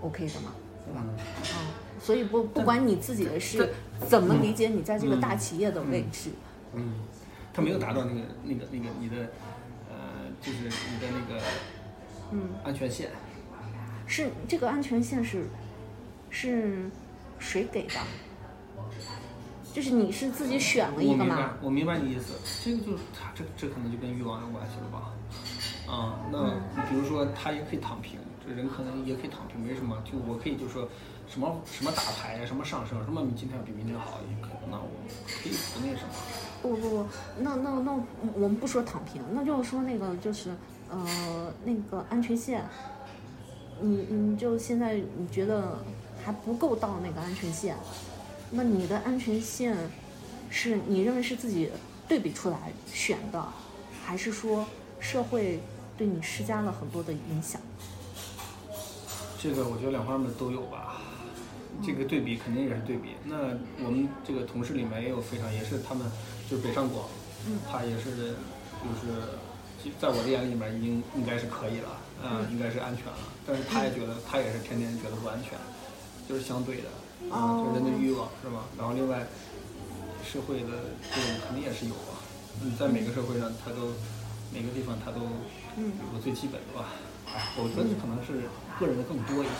[0.00, 0.52] OK 的嘛，
[0.86, 1.04] 对吧？
[1.04, 1.66] 嗯，
[2.00, 3.72] 所以不不管你自己的是
[4.08, 6.30] 怎么理解你在这个大企业的位置，
[6.74, 6.94] 嗯，
[7.52, 9.16] 他没有达到那个那个那个你的
[9.90, 9.96] 呃，
[10.40, 11.42] 就是你的那个
[12.32, 13.10] 嗯安全线，
[14.06, 15.46] 是这个安全线是
[16.30, 16.90] 是
[17.38, 17.94] 谁给的？
[19.72, 21.36] 就是你是自己选了一个吗？
[21.36, 22.34] 我明白，我明白你意思。
[22.64, 25.12] 这个就是他这这可能就跟欲望有关系了吧？
[25.86, 26.54] 啊，那
[26.88, 29.96] 比如说他也可以躺平，这人可能也可以躺平，没什么。
[30.04, 30.88] 就我可以就说
[31.28, 34.88] 什么什么打牌什么上升，什么今天比明天好，也可以那我
[35.26, 36.14] 可以不那什么。
[36.62, 37.06] 不不不，
[37.38, 37.92] 那那那
[38.34, 40.50] 我们不说躺平，那就是说那个就是
[40.90, 42.64] 呃那个安全线，
[43.80, 45.78] 你你就现在你觉得
[46.24, 47.76] 还不够到那个安全线。
[48.50, 49.76] 那你的安全线，
[50.50, 51.70] 是你认为是自己
[52.08, 53.42] 对比出来选的，
[54.04, 54.66] 还是说
[54.98, 55.60] 社会
[55.96, 57.60] 对你施加了很多的影响？
[59.42, 61.00] 这个我觉得两方面都有吧。
[61.82, 63.16] 这个对比肯定也是对比。
[63.24, 66.04] 那我们这个同事里面也有非常，也是他们
[66.50, 67.08] 就是北上广，
[67.64, 68.36] 他也是
[68.84, 69.40] 就是
[69.98, 71.88] 在我的眼里面已经应该是可以了，
[72.22, 73.32] 嗯，应该是安全了。
[73.46, 75.56] 但是他也觉得他也是天天觉得不安全，
[76.28, 76.88] 就是相对的。
[77.32, 78.68] 啊，就人的欲望是吧？
[78.76, 79.24] 然后另外，
[80.22, 82.20] 社会的这种肯定也是有啊。
[82.60, 83.92] 嗯，在每个社会上，他都
[84.52, 86.92] 每个地方他都有个最基本的吧。
[87.34, 88.48] 哎，我觉得可能是
[88.78, 89.52] 个人的更多一些，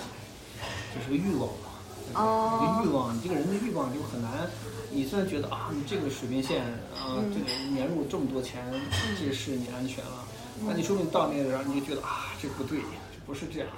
[0.94, 1.70] 就是个欲望嘛。
[2.14, 2.80] 哦。
[2.82, 4.48] 一个欲望，你这个人的欲望就很难。
[4.90, 6.64] 你虽然觉得啊，你这个水平线
[6.94, 8.64] 啊，这个年入这么多钱，
[9.18, 10.26] 这是你安全了。
[10.66, 13.68] 那你说不定到那个时候，你就觉得啊，这不对，这不是这样。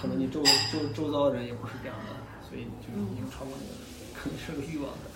[0.00, 2.12] 可能你周周周遭的人也不是这样的。
[2.46, 3.72] 所以你就已经超过那个，
[4.12, 5.10] 可能是个欲望的。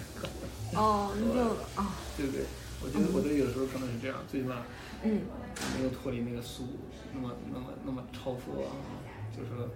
[0.74, 1.38] 哦，你就
[1.80, 2.42] 啊，对不对？
[2.82, 4.56] 我觉得，我觉得有时候可能是这样，最起码，
[5.04, 5.20] 嗯，
[5.76, 6.64] 没有脱离那个俗，
[7.20, 8.70] 那么那么那么超脱啊，
[9.36, 9.68] 就是说，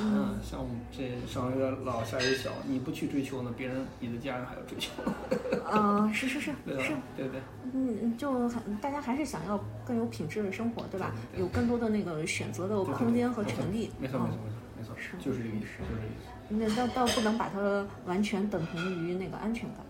[0.00, 4.90] 嗯，像我们这上有点老下有小，你不去追求呢，别人你的家人还要追求。
[5.64, 7.40] 啊，是是是，是， 对对。
[7.72, 8.48] 嗯，就
[8.80, 11.12] 大家还是想要更有品质的生活，对吧？
[11.36, 13.90] 有更多的那个选择的空间和权利。
[13.98, 16.76] 没错没错没错没错，是就是这个意思，就是这个意思。
[16.76, 19.80] 那倒倒不能把它完全等同于那个安全感，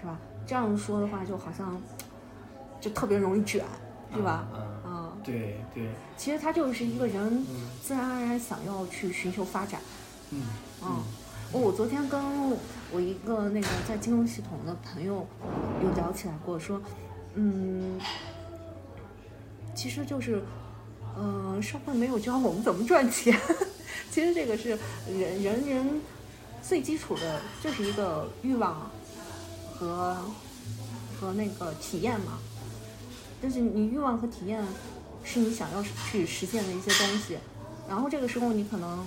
[0.00, 0.18] 是吧？
[0.46, 1.80] 这样说的话，就好像
[2.80, 3.64] 就特别容易卷，
[4.12, 4.46] 对吧？
[4.54, 4.60] 嗯，
[5.24, 5.88] 对对。
[6.16, 7.44] 其实他就是一个人
[7.82, 9.80] 自然而然想要去寻求发展。
[10.30, 10.42] 嗯。
[10.82, 11.02] 嗯。
[11.52, 12.20] 我昨天跟
[12.90, 15.24] 我一个那个在金融系统的朋友
[15.82, 16.82] 有聊起来过，说，
[17.34, 18.00] 嗯，
[19.72, 20.42] 其实就是，
[21.16, 23.38] 呃，社会没有教我们怎么赚钱。
[24.10, 24.70] 其实这个是
[25.08, 26.00] 人人人
[26.60, 28.90] 最基础的，就是一个欲望
[29.76, 30.16] 和
[31.20, 32.38] 和那个体验嘛。
[33.40, 34.60] 就是你欲望和体验
[35.24, 37.38] 是你想要去实现的一些东西，
[37.88, 39.04] 然后这个时候你可能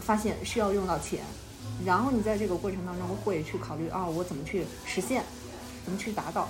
[0.00, 1.24] 发现需要用到钱，
[1.84, 5.24] 然后你在这个过程当中会去考虑啊，我怎么去实现，
[5.84, 6.48] 怎么去达到。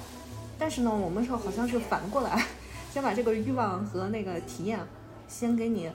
[0.59, 2.47] 但是呢，我们说好像是反过来，
[2.93, 4.79] 先把这个欲望和那个体验
[5.27, 5.91] 先给你。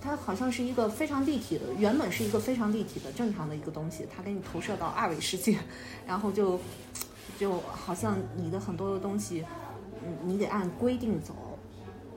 [0.00, 5.56] 它好像是一个非常立体的，原本是一个非常立体的正常的一个东西，它给你投射到二维世界，
[6.06, 6.60] 然后就
[7.38, 9.46] 就好像你的很多的东西，
[10.04, 11.34] 嗯，你得按规定走，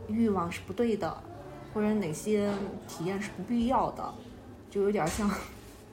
[0.08, 1.24] 欲望是不对的，
[1.74, 2.52] 或者哪些
[2.88, 4.14] 体验是不必要的，
[4.70, 5.30] 就有点像，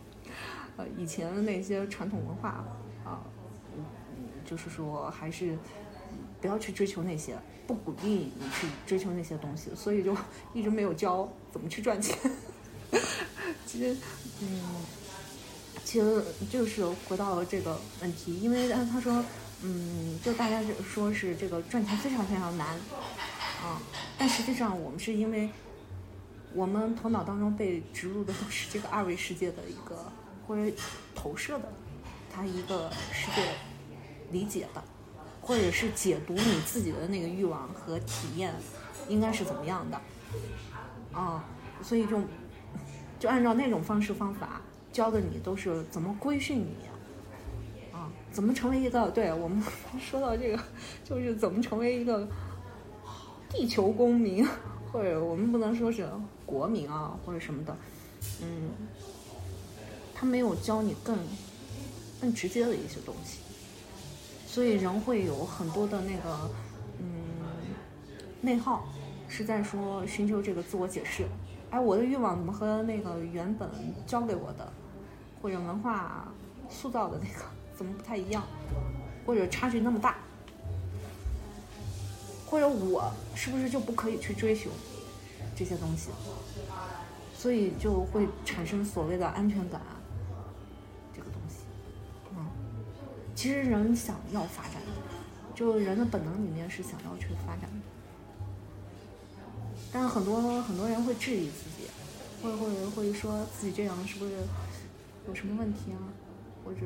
[0.76, 2.64] 呃，以前的那些传统文化
[3.04, 3.20] 啊，
[3.76, 3.84] 嗯，
[4.44, 5.58] 就是说还是
[6.40, 7.36] 不要去追求那些，
[7.66, 10.16] 不鼓励你去追求那些东西，所以就
[10.52, 12.16] 一直没有教怎么去赚钱。
[13.66, 13.96] 其实，
[14.40, 14.60] 嗯。
[15.84, 19.22] 其实就是回到了这个问题，因为他他说，
[19.62, 22.74] 嗯，就大家就说是这个赚钱非常非常难，
[23.64, 23.80] 啊，
[24.18, 25.48] 但实际上我们是因为，
[26.52, 30.12] 我们头脑当中被植入的都是这个二维世界的一个
[30.46, 30.70] 或者
[31.14, 31.72] 投射的，
[32.30, 33.42] 它一个世界
[34.30, 34.84] 理解的，
[35.40, 38.52] 或者是解读你自己的那个欲望和体验
[39.08, 39.98] 应该是怎么样的，
[41.18, 41.42] 啊，
[41.80, 42.20] 所以就
[43.18, 44.60] 就按照那种方式方法。
[44.92, 46.76] 教的你都是怎么规训你，
[47.92, 49.10] 啊，怎么成为一个？
[49.10, 49.60] 对我们
[49.98, 50.62] 说到这个，
[51.02, 52.28] 就是怎么成为一个
[53.54, 54.44] 地球公民，
[54.92, 56.08] 或者我们不能说是
[56.44, 57.76] 国民啊，或者什么的，
[58.42, 58.70] 嗯，
[60.12, 61.16] 他没有教你更
[62.20, 63.38] 更直接的一些东西，
[64.46, 66.50] 所以人会有很多的那个
[66.98, 67.06] 嗯
[68.40, 68.88] 内耗，
[69.28, 71.24] 是在说寻求这个自我解释。
[71.70, 73.68] 哎，我的欲望怎么和那个原本
[74.06, 74.72] 教给我的？
[75.40, 76.32] 或者文化
[76.70, 77.44] 塑造的那个
[77.76, 78.42] 怎么不太一样，
[79.26, 80.16] 或者差距那么大，
[82.46, 84.70] 或者我是不是就不可以去追求
[85.56, 86.10] 这些东西？
[87.36, 89.80] 所以就会产生所谓的安全感
[91.14, 91.64] 这个东西。
[92.36, 92.46] 嗯，
[93.34, 94.74] 其实人想要发展，
[95.54, 97.82] 就人的本能里面是想要去发展的，
[99.92, 101.88] 但很多很多人会质疑自己，
[102.42, 104.32] 会会会说自己这样是不是？
[105.26, 105.96] 有什么问题啊？
[106.62, 106.80] 或者，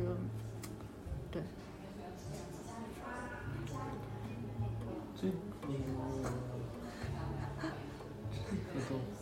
[1.33, 1.43] 对。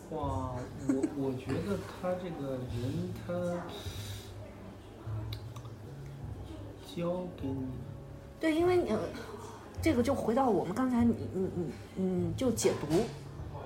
[0.09, 0.55] 话，
[0.87, 3.33] 我我觉得他这个人他
[6.95, 7.67] 教给你。
[8.39, 8.99] 对，因为呃，
[9.81, 13.05] 这个就回到我们刚才你你你嗯，就解读，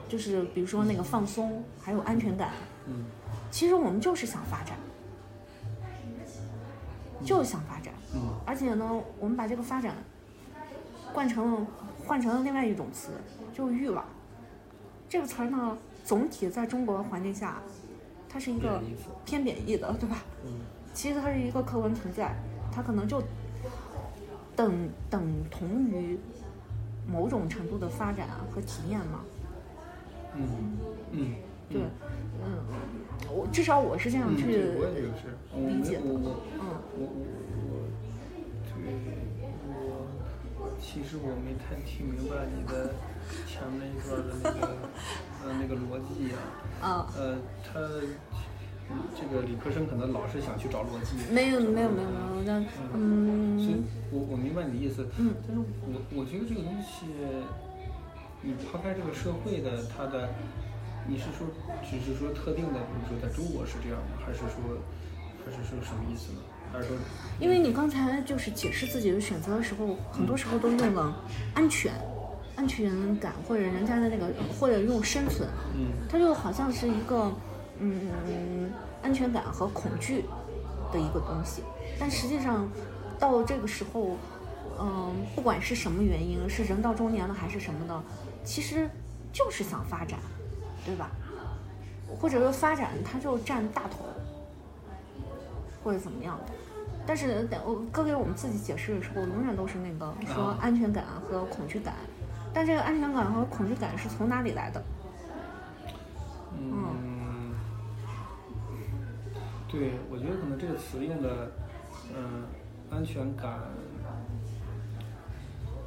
[0.08, 2.52] 就是比如说那个放松，还有安全感。
[2.88, 3.06] 嗯。
[3.50, 4.78] 其实我们就是想发展。
[7.24, 7.94] 就是想发展，
[8.48, 9.96] 而且呢，我们把这个发展
[11.14, 11.68] 换成了
[12.04, 13.12] 换成了另外一种词，
[13.54, 14.04] 就是欲望。
[15.08, 17.62] 这个词儿呢，总体在中国环境下，
[18.30, 18.82] 它是一个
[19.26, 20.24] 偏贬义的，对吧？
[20.46, 20.52] 嗯。
[20.94, 22.36] 其实它是一个客观存在，
[22.72, 23.24] 它可能就
[24.56, 26.20] 等等同于
[27.08, 29.22] 某种程度的发展和体验嘛。
[30.36, 30.48] 嗯
[31.12, 31.36] 嗯。
[31.70, 31.82] 对，
[32.44, 32.60] 嗯，
[33.30, 34.44] 我至少我是这样去
[35.56, 36.04] 理解的。
[36.04, 36.36] 嗯，我
[36.98, 37.88] 我我，
[38.68, 38.92] 对，
[40.60, 42.94] 我其实我没太听明白你的
[43.48, 44.68] 前面一段的那个
[45.44, 46.38] 呃那个逻辑啊。
[46.82, 47.14] 啊。
[47.18, 47.80] 呃，他
[49.16, 51.16] 这个理科生可能老是想去找逻辑。
[51.34, 53.60] 没有没有没有没有，那嗯。
[53.60, 55.08] 所以我我明白你的意思。
[55.18, 55.34] 嗯。
[55.48, 57.06] 但是我我觉得这个东西，
[58.42, 60.30] 你抛开这个社会的它的。
[61.08, 61.48] 你是说，
[61.82, 64.22] 只是说特定的，比如说在中国是这样吗？
[64.24, 64.78] 还是说，
[65.44, 66.40] 还是说什么意思呢？
[66.72, 66.96] 还是说，
[67.40, 71.26] 因为你刚才就是解释自己的选择的时候，很多时候都用了
[71.56, 71.92] 安全、
[72.62, 77.32] 安全感，或者人家的那个，或者用生存，嗯，它就好像是一个，
[77.80, 78.72] 嗯，
[79.02, 80.26] 安全感和恐惧
[80.94, 81.64] 的一个东西。
[82.00, 82.70] 但实际上，
[83.18, 84.16] 到这个时候，
[84.80, 88.00] 嗯，不管是什么原因，是人到中年了还是什么的，
[88.44, 88.88] 其实
[89.34, 90.20] 就是想发展。
[90.84, 91.12] 对吧？
[92.20, 94.00] 或者说发展，它就占大头，
[95.84, 96.54] 或者怎么样的？
[97.06, 101.94] 但是，我哥给我们自己解释的时候，永远都是那个说安全感和恐惧感。
[102.54, 104.84] 但这个安全感和恐惧感是从哪里来的？
[106.58, 107.54] 嗯，
[109.68, 111.52] 对，我觉得可能这个词用的，
[112.16, 112.44] 嗯，
[112.90, 113.60] 安全感，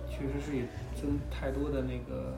[0.08, 0.64] 确实是也
[0.94, 2.34] 增太多的那个。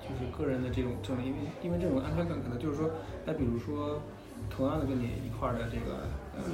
[0.00, 2.88] 就是个人的这种这种，因为因为这种安全感可能就是说，
[3.24, 4.00] 那比如说，
[4.48, 6.06] 同样的跟你一块儿的这个
[6.36, 6.44] 呃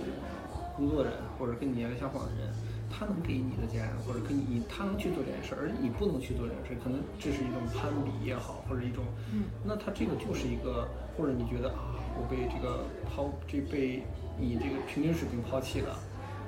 [0.75, 2.49] 工作人，或者跟你年龄相仿的人，
[2.93, 9.03] 他能给你的钱，或者跟你他能去做这件事，而你不能去做这件事，可能这是一种攀比也好，或者一种，
[9.65, 10.87] 那他这个就是一个，
[11.17, 14.05] 或者你觉得啊，我被这个抛，这被
[14.39, 15.97] 你这个平均水平抛弃了，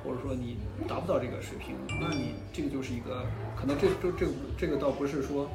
[0.04, 3.24] 或者说你达不到这个水平，那你这个就是一个，
[3.56, 4.26] 可能这这这
[4.58, 5.48] 这个倒不是说。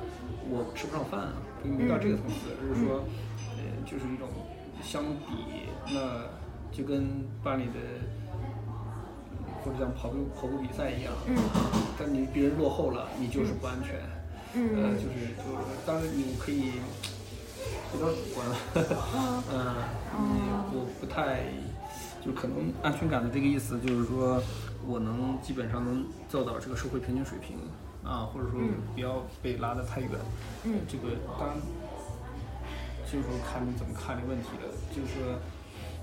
[0.52, 1.34] 我吃不上饭啊，
[1.64, 3.06] 没到这个层次，而是说，
[3.53, 4.28] 呃，就是一种
[4.82, 6.26] 相比，那
[6.76, 7.06] 就跟
[7.44, 7.78] 班里的
[9.64, 11.36] 或者像跑步跑步比赛一样，嗯
[11.98, 13.95] 但你别人落后了，你就是不安全。
[14.56, 16.72] 呃，嗯就是就是，当然你可以
[17.91, 18.56] 比较主观了，
[19.14, 19.76] 嗯嗯，
[20.18, 21.44] 嗯我不太，
[22.26, 24.41] 就可能安全感的这个意思，就是说
[24.88, 27.57] 我能基本上能做到这个社会平均水平
[28.03, 30.10] 啊，或者说嗯不要被拉得太远。
[30.64, 31.57] 嗯这个当然，
[33.06, 35.38] 就是说看你怎么看这个问题了，就是说。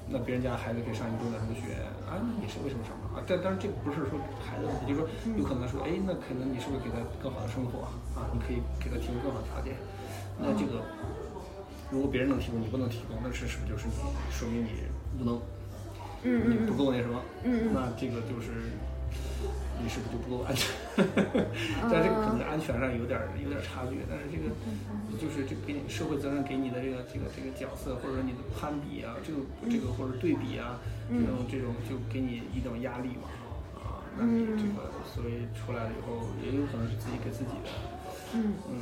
[0.09, 3.19] 那别人家孩子可以上一个中等中学啊，那你是为什么上啊？
[3.27, 8.31] 但当然这个不是说孩子的问题，就是说有可能说，哎，那可能你是不是给他更好的生活啊？
[8.33, 9.75] 你可以给他提供更好的条件。
[10.39, 10.85] 那这个
[11.91, 13.95] 如果别人能提供，你不能提供，那是是不是就是你
[14.31, 14.71] 说明你
[15.19, 15.41] 无能，
[16.23, 17.19] 嗯你不够那什么？
[17.43, 18.71] 嗯嗯那这个就是
[19.83, 20.71] 你是不是就不够安全？
[21.91, 24.51] 但这个可能安全上有点儿有点儿差距，但是这个
[25.21, 29.39] 就是这给你社会责任给你的这个这个这个角色，或者说你的攀比啊，这个
[29.71, 33.29] 这个或者对比啊，这种这种就给你一种压力嘛，
[33.77, 37.71] 啊，那你这个所以出来了以后，也有可能是自己给自己的，
[38.35, 38.55] 嗯。
[38.69, 38.81] 嗯。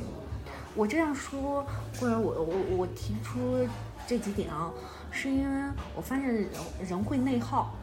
[0.75, 1.65] 我这样说，
[1.97, 3.65] 或者我我我提出
[4.05, 4.73] 这几点啊，
[5.09, 6.49] 是因为我发现人
[6.85, 7.73] 人会内耗，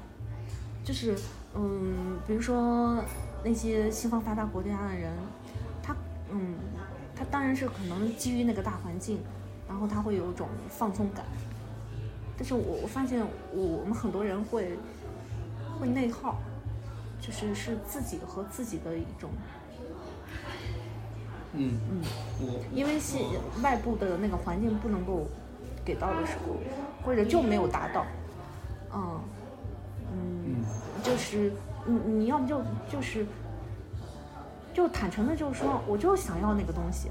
[0.84, 1.16] 就是
[1.54, 3.02] 嗯，比如说
[3.44, 5.12] 那些西方发达国家的人，
[5.82, 5.94] 他
[6.30, 6.54] 嗯，
[7.14, 9.20] 他当然是可能基于那个大环境，
[9.68, 11.24] 然后他会有一种放松感，
[12.36, 13.20] 但是我我发现
[13.52, 14.78] 我我们很多人会
[15.78, 16.38] 会内耗，
[17.20, 19.30] 就是是自己和自己的一种
[21.52, 21.78] 嗯。
[21.90, 22.02] 嗯，
[22.40, 22.64] 我。
[22.72, 23.18] 因为是
[23.62, 25.26] 外部的那个环境不能够
[25.84, 26.56] 给到的时候，
[27.04, 28.06] 或者就没有达到，
[28.94, 29.20] 嗯
[30.12, 30.64] 嗯，
[31.02, 31.52] 就是
[31.86, 33.26] 你你要么就就是
[34.72, 37.10] 就坦诚的，就是说我就想要那个东西，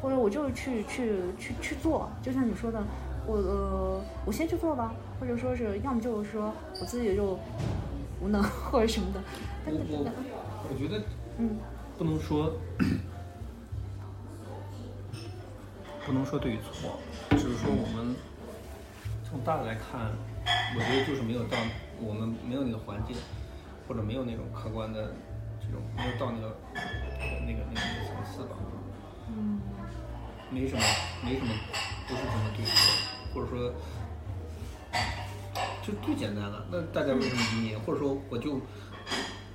[0.00, 2.82] 或者我就去去去去做，就像你说的，
[3.26, 7.38] 我呃我先去做吧，或者说是要么就是说我自己就
[8.20, 9.20] 无能或者什么的，
[9.64, 10.10] 但我我
[10.70, 11.02] 我觉得
[11.38, 11.56] 嗯。
[11.96, 12.52] 不能说
[16.04, 16.98] 不能说对与错，
[17.30, 18.16] 只是说我们
[19.22, 20.10] 从大的来看，
[20.76, 21.56] 我觉得就是没有到
[22.00, 23.16] 我们没有那个环境，
[23.86, 25.14] 或者没有那种客观的
[25.60, 26.80] 这种没有到那个那
[27.30, 28.56] 个那个那个层次吧，
[29.28, 29.60] 嗯
[30.50, 30.82] 没什么
[31.24, 31.52] 没什么
[32.06, 32.74] 不是什么对错，
[33.34, 33.72] 或者说
[35.82, 36.66] 就最简单了。
[36.70, 37.80] 那大家为什么移民？
[37.80, 38.60] 或者说我就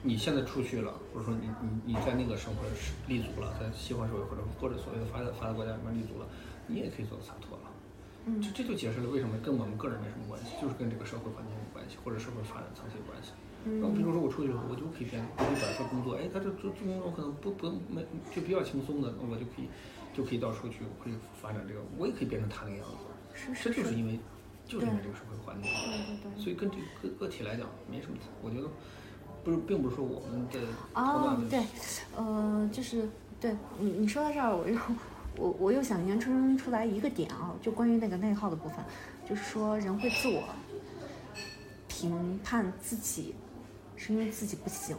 [0.02, 6.28] 你现在出去了，或者说你你你在那个生活是立足了，在西方社会或者或者所谓的发达发达国家里面立足了，
[6.68, 7.69] 你也可以做到洒脱了。
[8.30, 13.32] 嗯这这就解释了为什么跟我们个人没什么关系，就是跟这个社会环境有关系，或者社会发展层次有关系。
[13.66, 19.68] 然后比如说我出去了，我就可以变，我就找一份工作，哎，他这这这工作可能不不没就比较轻松的，那我就可以
[20.16, 23.04] 就可以到处去，我可以发展这个，我也可以变成他那个样子。
[23.34, 24.18] 是这是这就是因为
[24.66, 26.42] 就是因为这个社会环境，对对对。
[26.42, 28.68] 所以跟这个个体来讲没什么，我觉得
[29.44, 30.60] 不是，并不是说我们的
[30.94, 31.60] 头哦对，
[32.16, 33.10] 呃，就是
[33.42, 34.78] 对你你说到这儿，我又
[35.40, 38.78] 我我又想延伸出来一个点啊，就关于那个内耗的部分，
[39.28, 40.44] 就是说人会自我
[41.88, 43.34] 评判自己，
[43.96, 44.98] 是因为自己不行，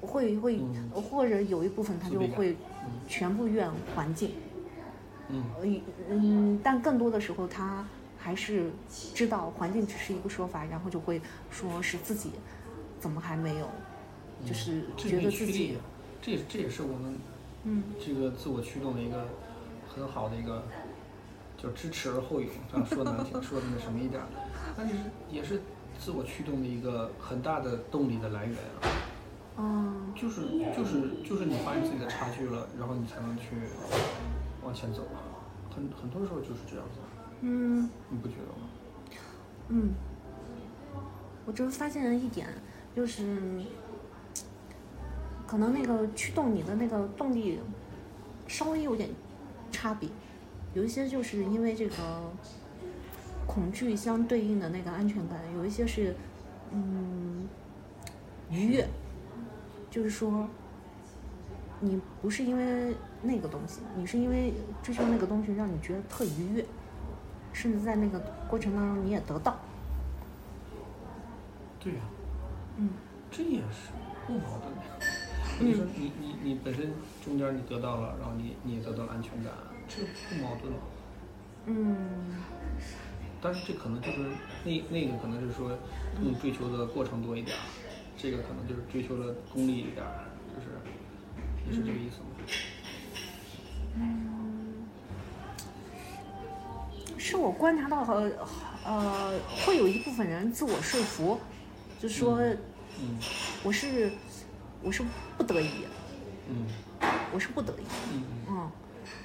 [0.00, 0.90] 会会嗯。
[1.02, 2.54] 或者有一部分他就会
[3.08, 4.32] 全部怨环境，
[5.28, 5.42] 嗯。
[5.58, 5.66] 呃
[6.10, 7.86] 嗯，但更多的时候他
[8.18, 8.70] 还是
[9.14, 11.20] 知道环境只是一个说法，然后就会
[11.50, 12.32] 说是自己
[13.00, 13.68] 怎么还没有，
[14.46, 15.78] 就是觉得自己
[16.20, 17.16] 这也这也是我们
[17.68, 19.26] 嗯这个自我驱动的一个
[19.92, 20.62] 很好的一个
[21.58, 24.28] 叫知耻而后勇，这样说难听， 说的那什么一点儿，
[24.76, 24.94] 但是
[25.28, 25.60] 也是
[25.98, 28.88] 自我驱动的一个很大的动力的来源啊。
[29.58, 30.42] 嗯就是
[30.76, 33.56] 就是就是你发现自己的差距了，然后你才能去
[34.62, 35.18] 往前走啊。
[35.74, 37.00] 很很多时候就是这样子，
[37.40, 38.68] 嗯你不觉得吗？
[39.68, 39.94] 嗯，
[41.44, 42.46] 我就发现了一点，
[42.94, 43.62] 就是
[45.46, 47.60] 可能那个驱动你的那个动力
[48.48, 49.08] 稍微有点
[49.70, 50.08] 差别，
[50.74, 51.94] 有一些就是因为这个
[53.46, 56.14] 恐惧相对应的那个安全感，有一些是
[56.72, 57.46] 嗯
[58.50, 58.88] 愉悦，
[59.90, 60.48] 就是说
[61.80, 64.52] 你不是因为那个东西，你是因为
[64.82, 66.64] 追求那个东西让你觉得特愉悦，
[67.52, 68.18] 甚至在那个
[68.48, 69.56] 过程当中你也得到，
[71.78, 72.00] 对呀、
[72.78, 72.90] 嗯
[73.30, 73.90] 这也是
[74.26, 74.75] 不矛盾。
[75.58, 76.92] 你说你你你本身
[77.24, 79.52] 中间你得到了，然后你你也得到了安全感，
[79.88, 80.78] 这不矛盾吗？
[81.66, 81.76] 嗯。
[83.40, 84.18] 但是这可能就是
[84.64, 85.78] 那那个可能是说
[86.20, 87.60] 你追求的过程多一点儿，
[88.16, 90.24] 这个可能就是追求的功利一点儿，
[90.54, 90.68] 就是
[91.66, 92.26] 你是这个意思吗？
[93.98, 94.86] 嗯，
[97.16, 98.30] 是我观察到和
[98.84, 101.38] 呃，会有一部分人自我说服，
[102.00, 102.40] 就说
[103.00, 103.18] 嗯。
[103.62, 104.10] 我是
[104.86, 105.02] 我是
[105.36, 105.84] 不得已，
[106.48, 106.64] 嗯。
[107.34, 107.84] 我是不得已，
[108.48, 108.70] 嗯。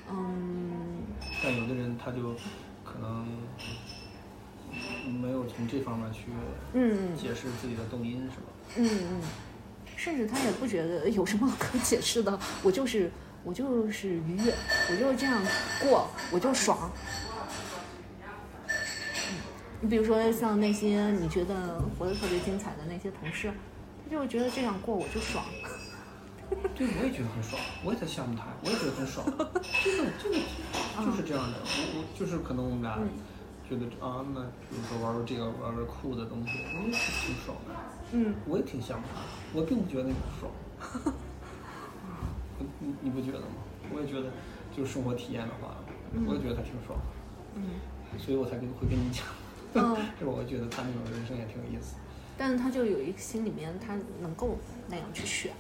[0.10, 1.04] 嗯，
[1.44, 2.34] 但有的人他就
[2.84, 3.28] 可能
[5.22, 6.26] 没有从这方面去
[6.74, 7.16] 嗯。
[7.16, 8.48] 解释自己的动因，是吧？
[8.78, 9.22] 嗯嗯，
[9.96, 13.12] 甚至他也不觉得有什么可解释的，我就是
[13.44, 14.52] 我就是愉悦，
[14.90, 15.40] 我就是这样
[15.80, 16.92] 过，我就爽。
[19.30, 19.36] 嗯。
[19.82, 23.52] 你比如说像那些你觉得活得特别精彩的那些同事，
[24.12, 25.46] 他就觉得这样过我就爽。
[26.76, 29.26] 对，我也觉得很爽，我也在羡慕他，我也觉得很爽。
[29.26, 30.36] 这个这个
[31.00, 33.08] 就是这样的，我我就是可能我们俩嗯
[33.64, 37.74] 觉得啊，那比如说玩玩这个玩玩酷的东西，我也挺爽的，
[38.12, 39.24] 嗯我也挺羡慕他，
[39.54, 40.52] 我并不觉得那个爽。
[42.60, 43.56] 你你你不觉得吗？
[43.96, 44.30] 我也觉得，
[44.76, 45.78] 就是生活体验的话，
[46.28, 47.00] 我也觉得他挺爽，
[47.56, 47.80] 嗯
[48.20, 49.24] 所以我才跟会跟你讲。
[49.74, 51.96] 嗯，这我觉得他那种人生也挺有意思。
[52.42, 54.58] 但是他就有一个心里面他能够
[54.88, 55.52] 那样去选，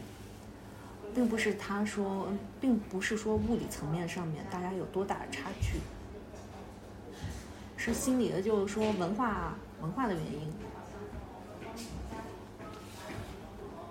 [1.13, 2.27] 并不是他说，
[2.59, 5.77] 并不是说物理层面上面大家有多大的差距，
[7.77, 9.53] 是心理的，就是说文化
[9.83, 10.51] 文化的原因。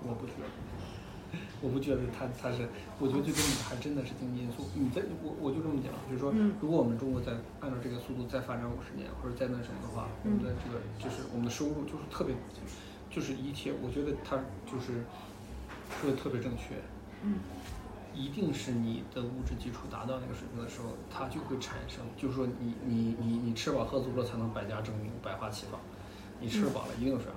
[0.03, 0.50] 我不觉得，
[1.61, 2.67] 我不觉得他他是，
[2.99, 4.65] 我觉得最根本还真的是经济因素。
[4.75, 12.35] 你在我我就这么讲，就是说，嗯如果我们中国再按照这个速度再发展五十年，或者再那什么的话，我们的这个就是我们的收入就是特别，
[13.09, 15.05] 就是一切，我觉得他就是
[16.01, 16.75] 说的特别正确。
[17.23, 17.35] 嗯
[18.13, 25.79] 一定是你的物质基础达到那个水平的时候，它就会产生，就是说你你你你吃饱喝足了才能百家争鸣、百花齐放，
[26.41, 27.27] 你吃饱了一定是，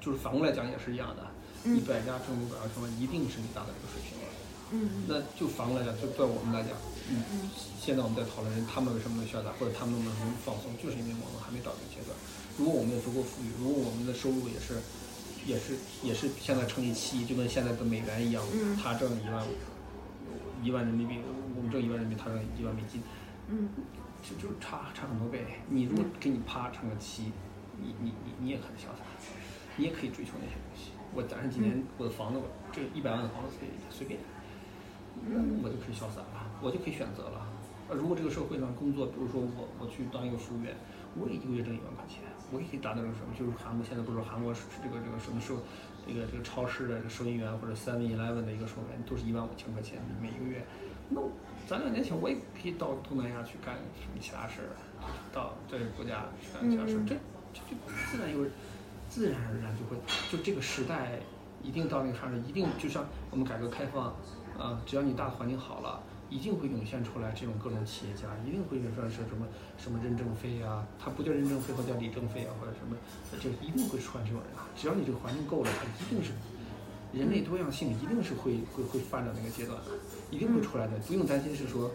[0.00, 1.26] 就是反过来讲也是一样的，
[1.64, 4.24] 嗯你百家争鸣、百花齐放，一定是你达到这个水平了。
[4.74, 6.72] 嗯那就反过来讲，就对我们来讲，
[7.10, 12.16] 嗯，现在我们在讨论人他们为什么能潇洒，或者他们能不能放松，就是因为我们还没到这个阶段。
[12.56, 14.80] 如果我们也足够富裕，如果我们的收入也是，
[15.44, 19.44] 也是也是现在乘以七，就跟现在的美元一样，嗯他挣一万
[20.64, 21.20] 一万人民币，
[21.54, 23.02] 我们挣一万人民币，他挣一万美金，
[23.52, 23.68] 嗯
[24.24, 25.44] 就就差差很多倍。
[25.68, 27.28] 你如果给你啪乘个七，
[27.76, 29.04] 你你你你也很潇洒，
[29.76, 30.91] 你也可以追求那些东西。
[31.14, 34.18] 我攒上几年，我的房子，我这一百万的房子可以随便，
[35.28, 37.46] 那我就可以潇洒了，我就可以选择了。
[37.88, 40.72] 呃，如果这个社会上工作，比如说我我去当一个服务员，
[41.18, 45.60] 我也一个月挣一万块钱，我也可以达到这个什么，就是韩国现在不是说韩国这个这个什么收
[46.08, 50.64] 这个这个超市的收银员或者 Seven Eleven 的一个收银员都是一万五千块钱每一个月，
[51.10, 51.28] 那我
[51.68, 54.72] 咱两年前我也可以到东南亚去干什么其他事儿，
[55.28, 57.06] 到这个国家去干其他事儿，嗯。
[57.06, 57.14] 这
[57.52, 57.76] 这就
[58.10, 58.48] 自然有
[59.12, 59.96] 自然而然就会
[60.30, 61.20] 就这个时代
[61.62, 64.06] 一定到那个上面，一定就像我们改革开放，
[64.58, 66.02] 啊、只要你大环境好了。
[66.32, 72.96] 一定会涌现出来这种各种企业家，一定会涌现是什么什么任正非啊，他不叫任正非，或叫李正非啊，或者什么，
[73.38, 74.64] 就一定会出现这种人啊。
[74.74, 76.32] 只要你这个环境够了，他一定是
[77.12, 79.90] 人类多样性一定是会会会发展那个阶段的，
[80.30, 81.90] 一定会出来的，不用担心是说，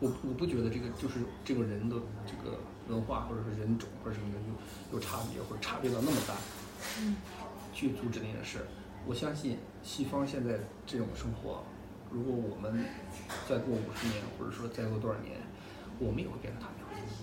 [0.00, 1.94] 我我不觉得这个就是这个人的
[2.26, 2.58] 这个
[2.88, 6.34] 文化或者是人种或者什么的有有差别或者差别到那么大，
[7.00, 7.16] 嗯
[7.74, 8.66] 去阻止那件事。
[9.06, 11.62] 我相信西方现在这种生活，
[12.10, 12.84] 如果我们
[13.48, 15.36] 再过五十年，或者说再过多少年，
[15.98, 17.14] 我们也会变成他们样子。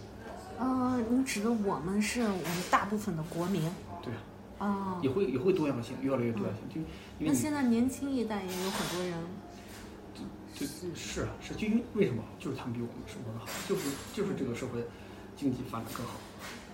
[0.58, 3.70] 呃，你指的我们是我们大部分的国民
[4.02, 4.14] 对
[4.60, 5.00] 啊，啊。
[5.02, 6.76] 也会也会多样性，越来越多样性，就
[7.20, 9.18] 因为那现在年轻一代也有很多人，
[10.54, 12.24] 就是啊是，就因为为什么？
[12.40, 14.86] 就是他们比我们生活的好，就是就是这个社会
[15.36, 16.14] 经济发展更好。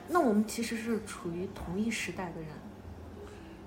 [0.09, 2.49] 那我们其实是处于同一时代的人。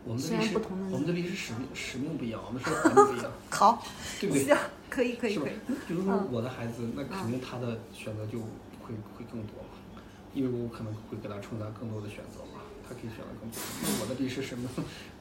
[0.04, 0.58] 我们的历史，
[0.90, 3.84] 我们的历史使命使命不一样，我们社会环境不一样，好，
[4.20, 4.44] 对不对？
[4.44, 4.56] 行，
[4.90, 5.52] 可以可以可以。？
[5.86, 8.40] 比如说嗯我的孩子，那肯定他的选择就
[8.82, 10.02] 会会更多嘛，
[10.34, 13.62] 因为我可能会给他承担更多的选择嘛，他可以选择更多。
[13.82, 14.68] 那我的历史使命，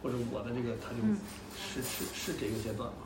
[0.01, 1.15] 或者我的这个，他就嗯
[1.55, 3.05] 是是是这个阶段嘛。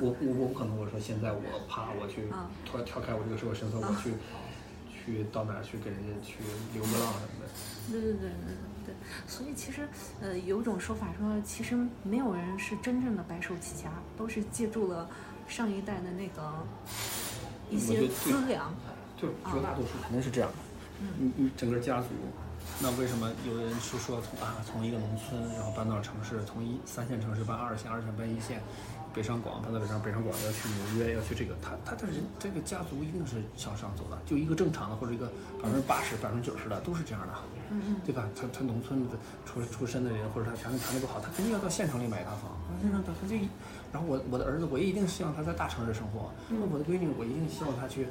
[0.00, 4.10] 我我我不可能我说现在我啪我去啊跳跳开我这个社会身份，我去
[5.04, 6.36] 去到哪儿去给人家去
[6.72, 7.50] 流个浪什么的。
[7.90, 8.54] 对对对对
[8.86, 8.94] 对对，
[9.26, 9.88] 所以其实
[10.20, 15.08] 呃有种说法说，其实没有人是真正的白手起家，都是借助了
[15.46, 16.66] 上一代的那个
[17.70, 18.74] 一些资粮。
[19.16, 20.56] 对，绝大多数肯定是这样的。
[21.00, 22.08] 嗯你整个家族，
[22.80, 28.62] 那为什么有的人是说从啊从一个农村然后搬到城市，从一三线城市搬二线，二线搬一线，
[29.14, 35.30] 北上广他到北上，北上广要去纽约，要去这个，他他的人这个家族一定是向上走的，就一个正常的或者一个
[35.62, 37.32] 百分之八十、百分之九十的都是这样的。
[37.70, 38.28] 嗯嗯对吧？
[38.34, 39.16] 他他农村的
[39.46, 42.52] 出出身的人，或者他条件条件不好，他肯定要到县城里买一套房。
[42.82, 43.48] 那那他就一，
[43.92, 46.30] 然后我我的儿子，我也一定希望他在大城市生活。
[46.48, 48.08] 那我的闺女，我一定希望她去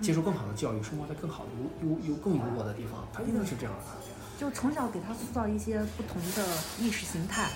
[0.00, 1.50] 接受更好的教育，生活在更好的
[1.82, 3.80] 优优优更优渥的地方，他一定是这样的。
[4.38, 6.42] 就从小给他塑造一些不同的
[6.80, 7.50] 意识形态，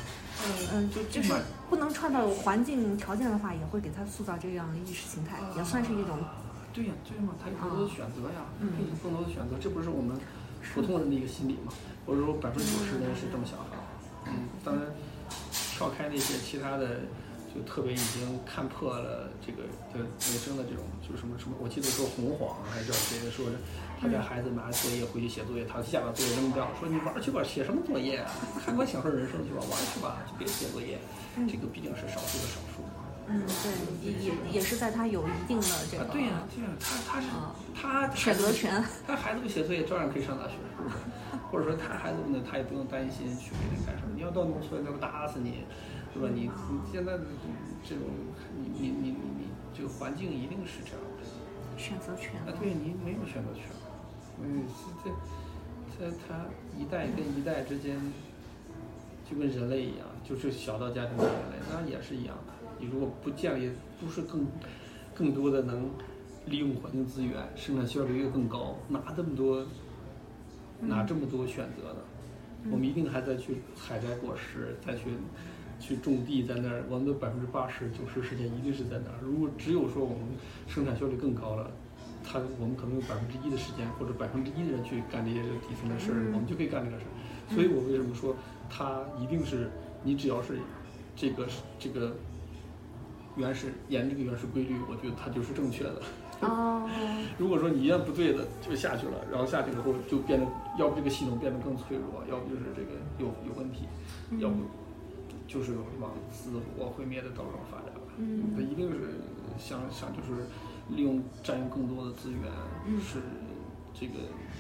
[0.73, 6.19] 嗯，就就是蛮不能创造环境条件的话，也会给他塑造这样的意识形态，也算是一种
[6.73, 10.17] 对呀，对嘛，他有更多的选择呀，嗯他有更多的选择，这不是我们
[10.75, 11.73] 普通人的一个心理吗？
[12.07, 13.77] 或者说百分之九十的人是这么想的。
[14.27, 14.85] 嗯，当然，
[15.51, 17.01] 跳开那些其他的，
[17.55, 19.63] 就特别已经看破了这个
[19.93, 23.57] 的人生的这种，就是什么什么，我记得说红黄还是叫谁说的，
[24.01, 28.31] 他家孩子拿作业回去写作业，他下把作业扔掉，说你玩去吧，写什么作业啊？
[28.65, 30.99] 还管享受人生去吧，玩去吧，就别写作业。
[31.49, 32.83] 这个毕竟是少数的少数。
[33.27, 33.69] 嗯，对，
[34.01, 40.97] 也也也是在他有一定的这个，啊对呀、对呀、他他是啊他选择权，他孩子不写作业照样可以上大学，是不是？
[41.51, 43.51] 或者说他孩子呢，他也不用担心去
[43.85, 44.15] 干什么。
[44.15, 45.65] 你要到农村，他不打死你，
[46.15, 46.29] 是吧？
[46.33, 47.25] 你你现在的
[47.85, 48.05] 这种，
[48.57, 51.27] 你你你你你这个环境一定是这样的。
[51.77, 53.63] 选择权啊，对你没有选择权。
[54.43, 54.65] 嗯，
[55.05, 55.11] 这
[55.99, 56.47] 这他
[56.79, 57.97] 一代跟一代之间，
[59.29, 62.53] 就跟人类一样，就是小到家庭的人类，那也是一样的。
[62.79, 63.71] 你如果不建立，
[64.01, 64.47] 不是更
[65.15, 65.91] 更多的能
[66.47, 69.67] 利用环境资源，生产效率又更高，哪这么多，
[70.81, 72.01] 哪这么多选择呢？
[72.71, 75.11] 我们一定还在去采摘果实，再去
[75.81, 79.19] 去种地，在那儿，我们的百分之八十九十时间一定是在那儿。
[79.23, 80.19] 如果只有说我们
[80.67, 81.71] 生产效率更高了，
[82.29, 87.11] 他我们可能有百分之一的时间或者百分之一的人去干这些底层的事儿，嗯我们就可以干这个事儿。
[87.55, 88.37] 所以我为什么说
[88.69, 89.71] 它一定是
[90.05, 90.59] 你只要是
[91.17, 91.49] 这个
[91.79, 92.15] 这个
[93.37, 96.03] 原始沿这个原始规律，我觉得它就是正确的。
[96.43, 96.87] 哦，
[97.39, 100.47] 如果说你一样不对的就下去了，然后下去以后就变得，
[100.79, 103.89] 要不这个系统变得更脆弱，要不就是这个有有问题，
[104.39, 104.57] 要不
[105.49, 108.01] 就是往自我毁灭的道路上发展了。
[108.19, 109.17] 嗯它一定是
[109.59, 110.43] 想想就是
[110.91, 112.43] 利用占用更多的资源，
[112.87, 113.21] 嗯是
[113.95, 114.15] 这个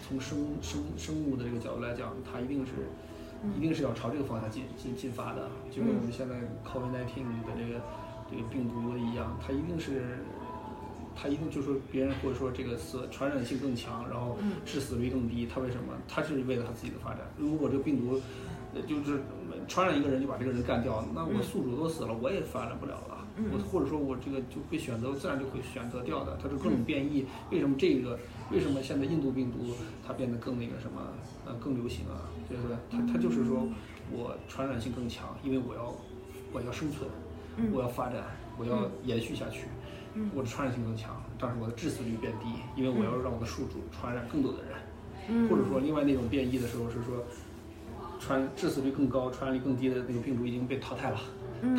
[0.06, 2.72] 从生生生物的这个角度来讲，它一定是。
[3.56, 6.34] 一定是要朝这个方向进进进发的，就跟我们现在
[6.66, 7.80] COVID-19 的这个
[8.28, 10.18] 这个病毒一样，它一定是，
[11.14, 14.36] 它一定就说别人或者说这个死传染性更强，然后
[14.66, 15.94] 致死率更低，它为什么？
[16.09, 17.20] 它是为了它自己的发展。
[17.36, 18.20] 如果这个病毒，
[18.74, 19.20] 呃就是
[19.68, 23.24] 传染一个人就把这个人干掉，那我宿主都死了，我也发展不了了。
[23.52, 26.36] 我或者说我这个就会选择，自然就会选择掉的。
[26.43, 28.19] 它是各种变异，为什么这个？
[28.51, 29.74] 为什么现在印度病毒
[30.06, 31.01] 它变得更那个什么？
[31.44, 32.24] 呃，更流行啊？
[32.48, 32.77] 对不对？
[32.90, 33.69] 它它就是说
[34.10, 35.94] 我传染性更强，因为我要
[36.52, 37.09] 我要生存，
[37.73, 38.24] 我要发展，
[38.56, 39.69] 我要延续下去。
[40.35, 45.48] 我的传染性更强，但是我的致死率变低，因为我要让我的宿主传染更多的人。
[45.48, 47.23] 或者说另外那种变异的时候是说，
[48.19, 51.20] 传致死率更高、传染力更低的那个病毒已经被淘汰了。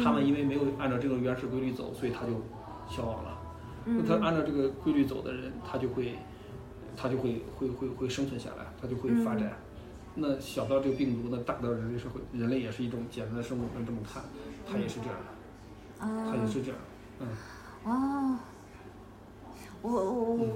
[0.02, 2.34] 他们因为没有按照这个原始规律走，所以他就
[2.90, 3.38] 消亡了。
[3.86, 6.16] 那他按照这个规律走的人，他就会，
[6.96, 9.54] 他就会会会会生存下来，他就会发展。
[10.16, 14.22] 那小到这个病毒，那大到人类社会，人类也是一种简单的生物，能这么看，
[14.70, 15.26] 它也是这样的，
[16.00, 16.80] 它也啊，是这样。
[17.20, 17.28] 嗯，
[17.86, 18.40] 哦，
[19.82, 20.48] 我我我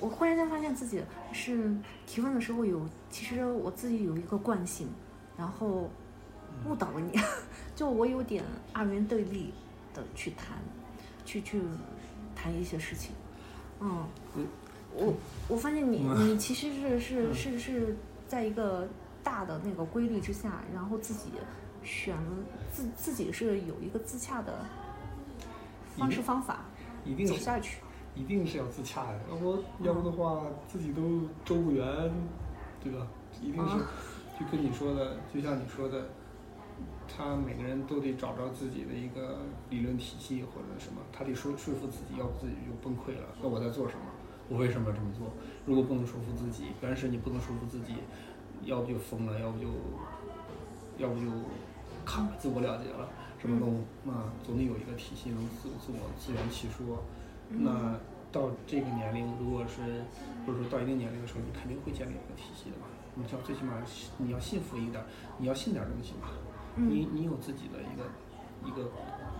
[0.00, 1.00] 我忽然间发现自己
[1.32, 1.72] 是
[2.06, 4.88] 提问的时候有，其实我自己有一个惯性，
[5.36, 5.88] 然后
[6.66, 7.18] 误导了你，
[7.74, 9.52] 就我有点二元对立
[9.94, 10.58] 的去谈，
[11.24, 11.60] 去去
[12.34, 13.12] 谈一些事情，
[13.80, 14.06] 嗯
[14.36, 14.46] 嗯，
[14.94, 15.14] 我
[15.48, 17.96] 我发现你嗯你其实是是是是
[18.28, 18.86] 在一个
[19.22, 21.30] 大的那个规律之下，然后自己
[21.82, 22.22] 选了
[22.72, 24.64] 自自己是有一个自洽的
[25.96, 26.64] 方式方法
[27.04, 27.80] 一定走下去。
[28.16, 31.86] 一定是要自洽的，要不要不的话自己都周不圆，
[32.82, 33.06] 对吧？
[33.40, 33.86] 一定是啊，
[34.38, 36.08] 就跟你说的，就像你说的，
[37.16, 43.26] 他每个人都得找着自己的一个理论体系或者什么，他得说说服自己，要不自己就崩溃了。
[43.42, 44.04] 那我在做什么？
[44.48, 45.28] 我为什么要这么做？
[45.64, 47.94] 如果不能说服自己，但是你不能说服自己，
[48.64, 49.68] 要不就疯了，要不就，
[50.98, 51.26] 要不就
[52.04, 53.08] 卡自我了结了，
[53.38, 53.66] 什么都
[54.02, 54.12] 那，
[54.44, 57.02] 总得有一个体系能自自我自圆其说。
[57.48, 57.94] 那
[58.32, 60.02] 到这个年龄，如果是
[60.46, 62.86] 或者说到一定年龄的时候，你肯定会建立一个体系的嘛。
[63.14, 63.74] 你要最起码
[64.18, 65.06] 你要信服一点儿，
[65.38, 66.28] 你要信点儿东西嘛。
[66.88, 68.04] 你你有自己的一个
[68.64, 68.90] 一个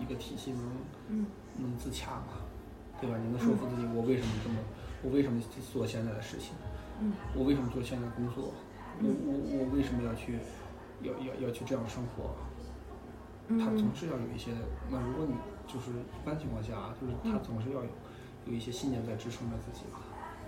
[0.00, 0.62] 一个体系能
[1.08, 1.26] 嗯
[1.58, 2.44] 能自洽嘛，
[3.00, 3.16] 对吧？
[3.18, 4.56] 你能说服自己，我为什么这么，
[5.02, 5.40] 我为什么
[5.72, 6.52] 做现在的事情？
[7.00, 8.52] 嗯我为什么做现在的工作？
[9.00, 10.38] 我我我为什么要去
[11.02, 12.34] 要要要去这样生活？
[13.58, 14.52] 他总嗯是要有一些，
[14.90, 15.34] 那如果你
[15.66, 17.90] 就是一般情况下啊，就是他总是要有
[18.46, 19.98] 有一些信念在支撑着自己嘛，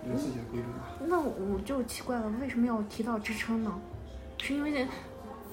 [0.07, 0.85] 有自己的规律嘛。
[1.07, 3.79] 那我就奇怪了，为什么要提到支撑呢？
[4.37, 4.87] 是因为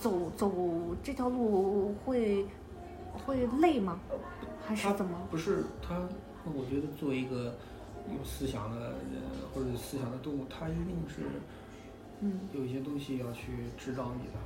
[0.01, 0.51] 走走
[1.03, 2.47] 这条路会
[3.13, 4.01] 会累吗？
[4.67, 5.19] 还是怎么？
[5.31, 5.95] 不是他，
[6.45, 7.55] 我觉得作为一个
[8.09, 8.79] 有思想的
[9.13, 9.23] 人
[9.55, 11.23] 或者思想的动物，他一定是
[12.21, 14.39] 嗯有一些东西要去指导你的，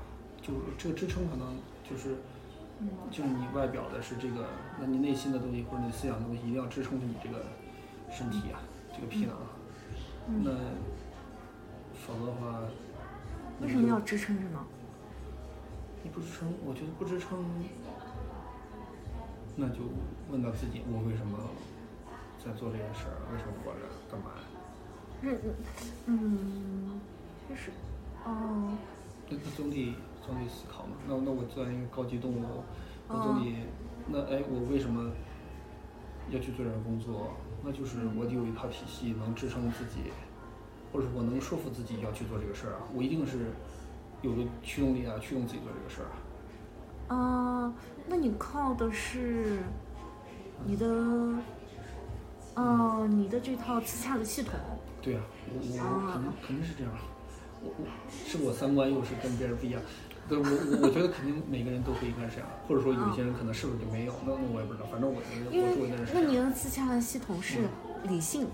[0.42, 1.56] 就是这个支撑可能
[1.88, 2.16] 就是
[2.80, 4.46] 嗯就是你外表的是这个，
[4.80, 7.44] 那你内心的东西或者你思想的东西一定要支撑着你这个
[8.10, 8.58] 身体啊，
[8.92, 9.46] 这个皮囊啊，
[10.42, 10.58] 那嗯，
[11.94, 12.60] 否则的话，
[13.60, 14.58] 为什么要支撑着呢？
[16.04, 16.52] 你不支撑？
[16.64, 17.42] 我觉得不支撑，
[19.56, 19.80] 那就
[20.30, 21.38] 问到自己，我为什么
[22.44, 23.16] 在做这件事儿？
[23.32, 23.88] 为什么活着？
[24.12, 24.44] 干嘛呀？
[25.22, 25.40] 嗯
[26.06, 27.00] 嗯，
[27.48, 27.70] 就是
[28.26, 28.76] 哦，
[29.30, 30.92] 那他总得总得思考嘛。
[31.08, 32.62] 那那我作为一个高级动物，
[33.08, 33.66] 我总得、
[34.06, 35.10] 那哎，我为什么
[36.28, 37.32] 要去做这个工作？
[37.64, 40.12] 那就是我得有一套体系能支撑自己，
[40.92, 42.80] 或者是我能说服自己要去做这个事儿啊。
[42.94, 43.54] 我一定是
[44.24, 46.16] 有个驱动力啊，驱动自己做这个事儿啊。
[47.14, 47.74] 啊，
[48.08, 49.58] 那你靠的是
[50.64, 50.86] 你的，
[52.54, 54.52] 呃，你的这套自洽的系统。
[55.02, 55.20] 对啊、
[55.52, 56.90] 我我我肯定肯定是这样。
[57.62, 57.86] 我我
[58.26, 59.82] 是我三观又是跟别人不一样，
[60.26, 65.62] 对我我我觉得肯定每个人都会应该是这样，或者说有些人可能是不是就没有，那那我也不知道，反正我觉得因
[66.06, 66.20] 是那。
[66.22, 67.60] 你的自洽的系统是
[68.04, 68.46] 理性，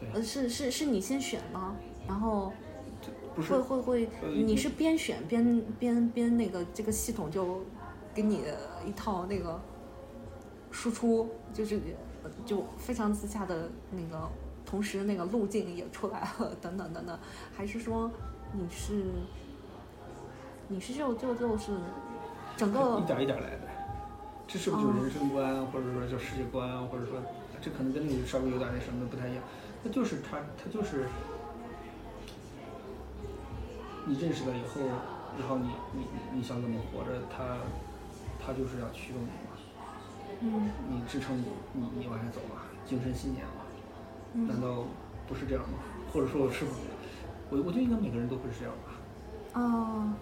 [0.00, 1.76] 对呃，是是是你先选吗？
[2.08, 2.52] 然后
[3.34, 7.62] 不是会会会，呃你是边选边边边那个这个系统就
[8.14, 8.42] 给你
[8.86, 9.60] 一套那个
[10.70, 11.80] 输出，就是
[12.22, 14.28] 呃就非常自洽的那个，
[14.66, 17.18] 同时那个路径也出来了， 等等等等，
[17.56, 18.10] 还是说
[18.52, 19.04] 你是
[20.68, 21.72] 你是就就就是
[22.56, 23.68] 整个一点一点来的，
[24.46, 27.18] 这是不是就人生观，啊或者说叫世界观，啊或者说
[27.60, 29.42] 这可能跟你稍微有点那什么不太一样，
[29.82, 31.06] 那就是他他就是
[34.06, 34.80] 你认识了以后，
[35.38, 37.58] 然后你你你你想怎么活着，他
[38.44, 39.56] 他就是要驱动你嘛，
[40.40, 43.62] 嗯你支撑你你你往下走嘛，精神信念嘛，
[44.34, 44.84] 难嗯道
[45.28, 45.78] 不是这样吗？
[46.12, 46.64] 或者说是
[47.50, 50.12] 我我觉得应该每个人都会是这样吧，哦。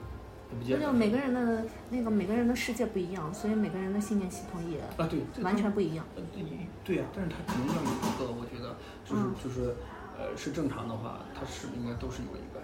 [0.68, 6.04] 那就每个人的那个每个人的世界不一样，所以每个人的信念系统也啊对，完全不一样。
[6.16, 6.42] 呃，对
[6.82, 8.74] 对呀、但是他肯定要有一个，我觉得
[9.04, 9.76] 就是、嗯就是，
[10.18, 12.59] 呃，是正常的话，他是应该都是有一个呀？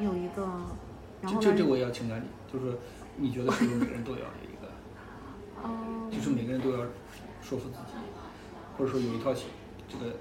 [0.00, 0.42] 有一个，
[1.20, 1.40] 然后呢？
[1.40, 2.76] 这这这我也要请教你，就是
[3.16, 4.68] 你觉得是不是每个人都要有一个？
[5.62, 6.78] 哦，就是每个人都要
[7.40, 7.92] 说服自己，
[8.76, 9.32] 或者说有一套
[9.88, 10.16] 这个，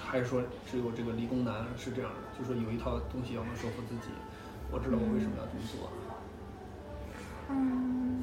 [0.00, 4.12] 还是说只有这个理工男是这样的，就是说有一套东西要能说服自己，
[4.70, 5.90] 我知道我为什么要这么做。
[7.50, 8.22] 嗯，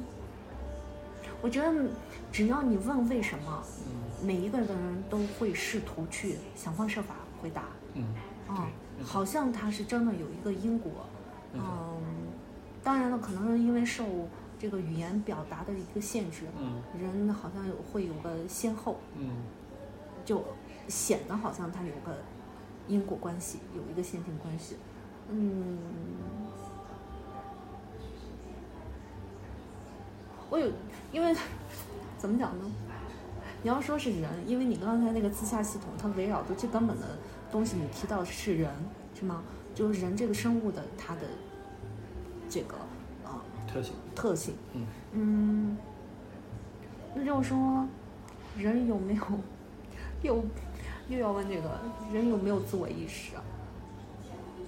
[1.42, 1.90] 我觉得
[2.32, 4.68] 只要你问为什么，嗯每一个人
[5.08, 7.62] 都会试图去想方设法回答。
[7.94, 8.02] 嗯，
[8.48, 8.66] 啊、没错
[9.04, 10.92] 好像它是真的有一个因果。
[11.54, 12.00] 嗯，
[12.82, 14.04] 当然了，可能是因为受
[14.58, 19.30] 这个语言表达的一个限制，嗯人好像有会有个先后，嗯
[20.24, 20.44] 就
[20.88, 22.18] 显得好像它有个
[22.86, 24.76] 因果关系，有一个线性关系。
[25.30, 25.78] 嗯，
[30.50, 30.70] 我有，
[31.12, 31.34] 因为
[32.18, 32.64] 怎么讲呢？
[33.62, 37.18] 你要说是人，因为你刚才那个自洽系统，它围绕的最根本的
[37.50, 38.70] 东西，你提到的是人，
[39.18, 39.42] 是吗？
[39.74, 41.22] 就是人这个生物的它的
[42.48, 42.76] 这个
[43.24, 44.54] 啊、特性，特性。
[44.74, 45.76] 嗯嗯，
[47.14, 47.86] 那就是说，
[48.56, 49.22] 人有没有
[50.22, 50.44] 又
[51.08, 51.78] 又要问这个
[52.12, 53.42] 人有没有自我意识啊？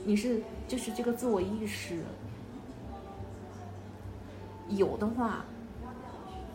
[0.05, 2.03] 你是就是这个自我意识
[4.69, 5.45] 有的话，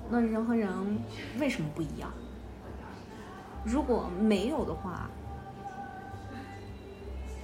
[0.09, 0.69] 那人和人
[1.39, 2.11] 为什么不一样？
[3.65, 5.09] 如果没有的话，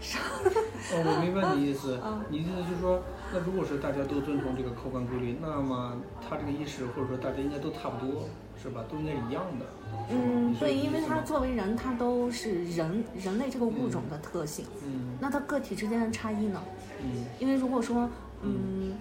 [0.01, 2.23] 哦，我明白你意思啊。
[2.29, 3.01] 你的意思就是说，
[3.31, 8.25] 那如果是大家都遵从这个客观规律，那么他这个意识或者说大家应该都差不多，
[8.61, 8.83] 是吧？
[8.89, 9.65] 都应该一样的。
[10.09, 14.65] 嗯，对，因为它的意思吗作为人，他都是人人类这个物种的特性。
[14.83, 16.61] 嗯那他个体之间的差异呢？
[17.03, 18.09] 嗯因为如果说，
[18.41, 18.95] 嗯，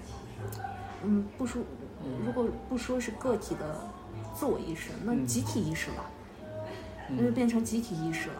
[1.03, 1.63] 嗯，不说，
[2.05, 3.89] 嗯如果不说是个体的
[4.35, 6.05] 自我意识，那嗯集体意识吧，
[7.09, 8.35] 那就嗯变成集体意识了。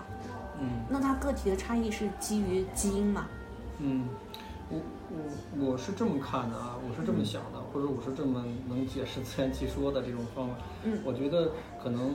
[0.61, 3.27] 嗯那它个体的差异是基于基因嘛？
[3.79, 4.09] 嗯，
[4.69, 4.79] 我
[5.11, 10.55] 我我是这么看的啊，我是这么想的，或者我是这么能解释自圆其说的这种方法。
[10.85, 12.15] 嗯我觉得可能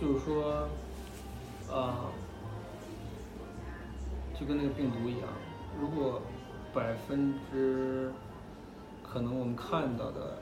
[0.00, 0.68] 就是说，
[1.70, 2.06] 啊、
[4.38, 5.28] 就跟那个病毒一样，
[5.80, 6.22] 如果
[6.72, 8.12] 百分之
[9.02, 10.38] 可能我们看到的，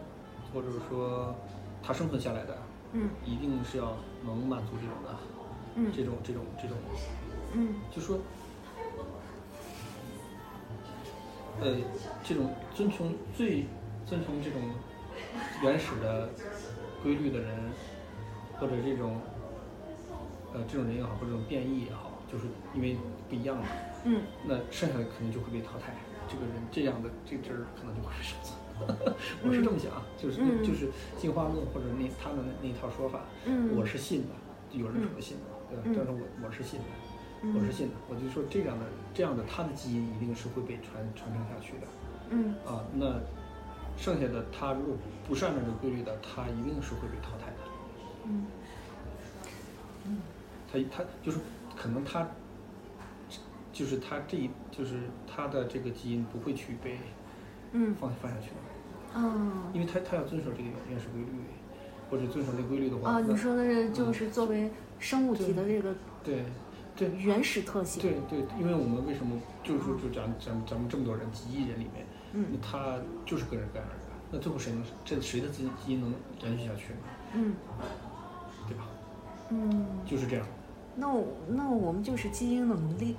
[0.53, 1.35] 或者说
[1.83, 2.59] 它生存下来的，
[2.93, 5.16] 嗯一定是要能满足这种的，
[5.77, 6.77] 嗯这种这种这种，
[7.55, 7.75] 嗯。
[7.95, 8.19] 就说，
[11.61, 11.77] 呃，
[12.23, 13.66] 这种遵从最
[14.07, 14.61] 遵从这种
[15.62, 16.31] 原始的
[17.03, 17.57] 规律的人，
[18.59, 19.20] 或者这种
[20.55, 22.45] 呃这种人也好，或者这种变异也好，就是
[22.75, 22.97] 因为
[23.29, 23.65] 不一样嘛，
[24.05, 24.23] 嗯。
[24.47, 25.93] 那剩下的肯定就会被淘汰。
[26.29, 28.57] 这个人这样的这支儿可能就会被生存。
[29.43, 30.62] 我是这么想啊，就是嗯。
[30.62, 34.35] 就是进化论或者那他们那那套说法，嗯，我是信的，
[34.79, 36.98] 有人是不信的，对但是我我是信的，嗯
[37.43, 38.85] 我是信的，我就说这样的
[39.15, 41.86] 这样的他的基因一定是会被传传承下去的。
[42.31, 42.55] 嗯。
[42.66, 42.85] 啊。
[42.94, 43.20] 那
[43.97, 44.97] 剩下的他如果
[45.27, 47.59] 不是按照这个规律的，他一定是会被淘汰的。
[48.24, 48.47] 嗯。
[50.73, 51.39] 他他就是
[51.77, 52.27] 可能他
[53.73, 56.98] 就是他这一就是他的这个基因不会去被
[57.73, 57.94] 嗯。
[58.01, 58.56] 放放下去的，
[59.16, 61.27] 嗯因为他他要遵守这个原原始规律，
[62.10, 66.44] 或者遵守这个规律的话，啊，你说的是就是作为生物体的这个对
[66.99, 68.03] 对原始特性。
[68.03, 76.12] 对对，因为我们为什么就是说就咱咱们咱们这么多人几亿人里面，嗯那他就是个人感染的，那最后谁能这谁的基基因能
[76.43, 76.99] 延续下去呢？
[77.35, 77.55] 嗯
[78.66, 78.85] 对吧？
[79.51, 80.45] 嗯，就是这样。
[80.97, 83.16] 那我那我们就是基因的奴隶，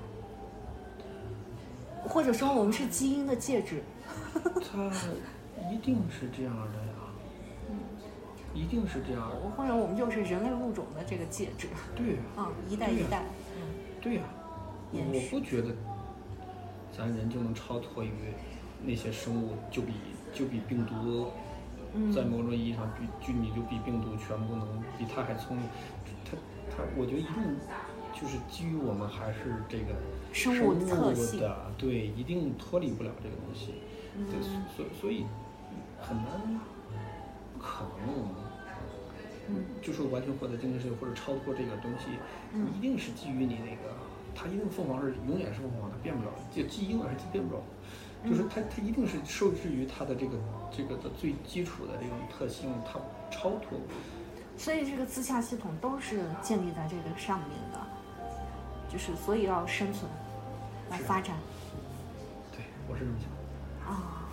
[2.03, 3.81] 或者说我们是基因的介质。
[4.33, 4.91] 他
[5.71, 6.93] 一定是这样的呀，
[8.53, 9.35] 一定是这样的。
[9.55, 13.23] 或者我们就是人类物种的这个介质对呀、啊，一代一代。
[13.99, 14.23] 嗯对呀、
[14.93, 15.75] 延我不觉得
[16.95, 18.11] 咱人就能超脱于
[18.83, 19.93] 那些生物，就比
[20.33, 21.27] 就比病毒，
[21.93, 25.65] 嗯在某种意义上比就你就比病毒全部能比它还聪明。
[26.25, 26.37] 它
[26.71, 27.33] 它，我觉得一定
[28.13, 29.93] 就是基于我们还是这个
[30.31, 30.73] 生物
[31.37, 33.73] 的，对，一定脱离不了这个东西。
[34.15, 35.25] 对，嗯所所以
[35.99, 36.25] 很难，
[37.53, 38.15] 不可能。
[38.15, 38.48] 嗯
[39.81, 42.05] 就说完全获得精神世界或者超脱这个东西，
[42.53, 43.95] 嗯一定是基于你那个，
[44.35, 47.61] 它一定凤凰是永远是凤凰，它变不了，就基因而是变不了，
[48.25, 50.37] 就是它它一定是受制于它的这个
[50.71, 52.99] 这个的最基础的这种特性，它
[53.29, 53.79] 超脱。
[54.57, 57.79] 所以这个自洽系统都是建立在这个上面的，
[58.91, 60.11] 就是所以要生存，
[60.89, 61.37] 来发展
[62.51, 62.59] 对，
[62.89, 63.37] 我是这么想的。
[63.89, 64.25] 啊。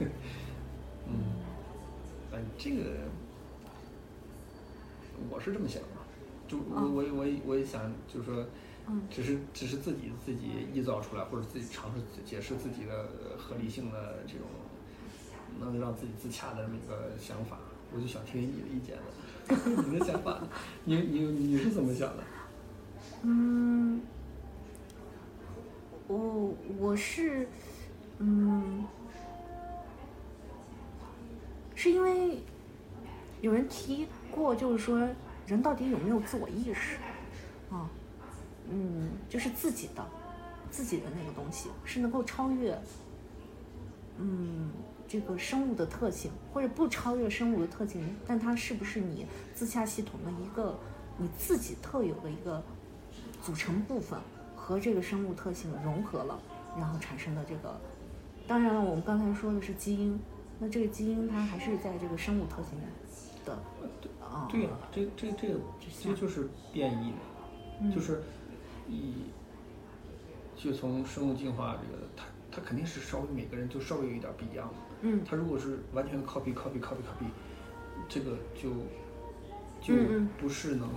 [1.06, 1.14] 嗯，
[2.32, 3.08] 哎，这个
[5.28, 5.88] 我是这么想的，
[6.48, 8.46] 就我嗯我也我也我也想，就是说，
[8.88, 14.46] 嗯只是只是自己自己臆造出来，或者自己尝试解释自己的合理性的这种，
[15.60, 17.58] 能让自己自洽的这么一个想法，
[17.92, 19.02] 我就想听听你的意见了，
[19.90, 20.40] 你的想法？
[20.84, 22.22] 你你你是怎么想的？
[23.22, 24.00] 嗯，
[26.08, 27.46] 我我是，
[28.18, 28.84] 嗯，
[31.74, 32.42] 是因为
[33.40, 34.98] 有人提过，就是说
[35.46, 36.96] 人到底有没有自我意识
[37.70, 37.90] 啊？
[38.70, 40.06] 嗯，就是自己的
[40.70, 42.78] 自己的那个东西是能够超越，
[44.18, 44.70] 嗯，
[45.08, 50.78] 这个生物的特性，或者不超越生物的特性，但它是不是你自洽系统的一个
[51.18, 52.62] 你自己特有的一个
[53.42, 54.18] 组成部分
[54.54, 56.38] 和这个生物特性融合了，
[56.76, 57.80] 然后产生的这个。
[58.46, 60.20] 当然了，我们刚才说的是基因，
[60.58, 62.84] 那这个基因它还是在这个生物特性里
[63.44, 63.52] 的
[64.20, 64.48] 啊。
[64.50, 65.60] 对呀、这这这个
[66.02, 67.12] 这就是变异
[67.94, 68.22] 就是
[68.88, 69.14] 以
[70.56, 74.70] 就从生物进化这个，它它肯定是稍微每个人就稍微有一点不一样。
[75.02, 77.26] 嗯它如果是完全 copy copy copy copy，
[78.08, 78.70] 这个就
[79.80, 79.94] 就
[80.38, 80.88] 不是能，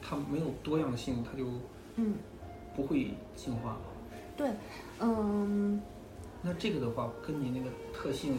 [0.00, 1.46] 它没有多样性，它就
[1.96, 2.14] 嗯，
[2.74, 3.76] 不会进化。
[4.34, 4.50] 对，
[5.00, 5.80] 嗯
[6.40, 8.38] 那这个的话，跟你那个特性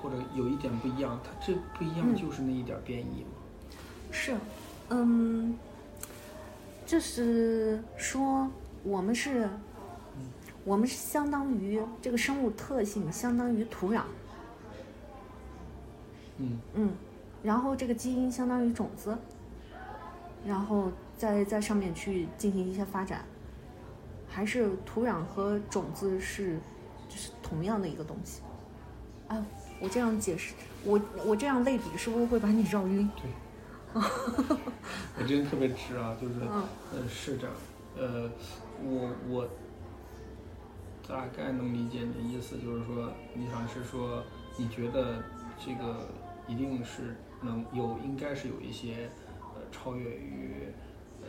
[0.00, 3.30] 或者有一点不一样，它这不一样嗯就是那一点变异嘛。
[4.10, 4.34] 是，
[4.90, 5.56] 嗯，
[6.86, 8.48] 就是说
[8.82, 9.48] 我们是，
[10.64, 14.02] 我们是相当于这个生物特性相当于土壤，
[16.38, 16.92] 嗯嗯，
[17.42, 19.16] 然后这个基因相当于种子，
[20.46, 23.24] 然后在在上面去进行一些发展，
[24.28, 26.58] 还是土壤和种子是
[27.08, 28.42] 就是同样的一个东西。
[29.28, 29.42] 哎，
[29.80, 33.08] 我这样解释，我我这样类比是不是会把你绕晕？
[33.16, 33.30] 对。
[35.18, 37.56] 我今天特别直啊，就是，嗯呃，是这样，
[37.96, 38.30] 呃，
[38.82, 39.48] 我我
[41.08, 44.22] 大概能理解你的意思，就是说，你想是说，
[44.58, 45.22] 你觉得
[45.58, 46.06] 这个
[46.46, 49.08] 一定是能有，应该是有一些，
[49.54, 50.68] 呃，超越于，
[51.22, 51.28] 呃，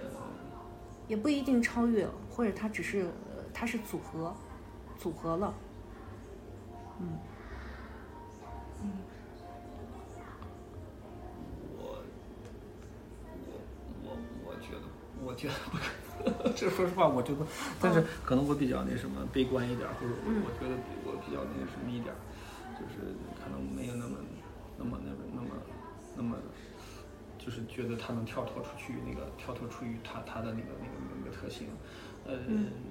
[1.07, 4.35] 也不一定超越，或者它只是呃它是组合，
[4.99, 5.53] 组合了。
[6.99, 7.17] 嗯
[15.27, 16.55] 我觉得不可能。
[16.55, 17.45] 这说实话，我觉得，
[17.81, 20.73] 但是可能我比较那什么悲观一点，或者我觉得
[21.03, 22.15] 我比较那什么一点，
[22.79, 24.15] 就是可能没有那么
[24.77, 25.47] 那么那么那么
[26.15, 26.37] 那么，
[27.37, 31.67] 就就是觉得他能跳脱出去那个跳脱出于他他的那个那个那个特性，
[32.25, 32.33] 呃，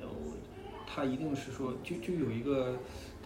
[0.02, 0.34] 我
[0.86, 2.76] 它一定是说就就有一个。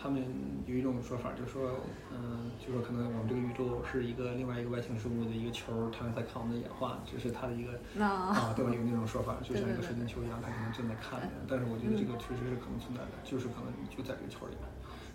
[0.00, 0.24] 他们
[0.64, 1.76] 有一种说法，就是说，
[2.08, 8.72] 嗯，就说可能我们这个宇宙是一个另外一个外星生物的一个球，它在看我们的演化，这是它的一个啊，对吧？
[8.72, 11.28] 有那种说法，就像一个水晶球一样，它可能正在看着。
[11.46, 14.64] 但是我觉得这个确实是可能存在的，就是可能你就在这个球里面，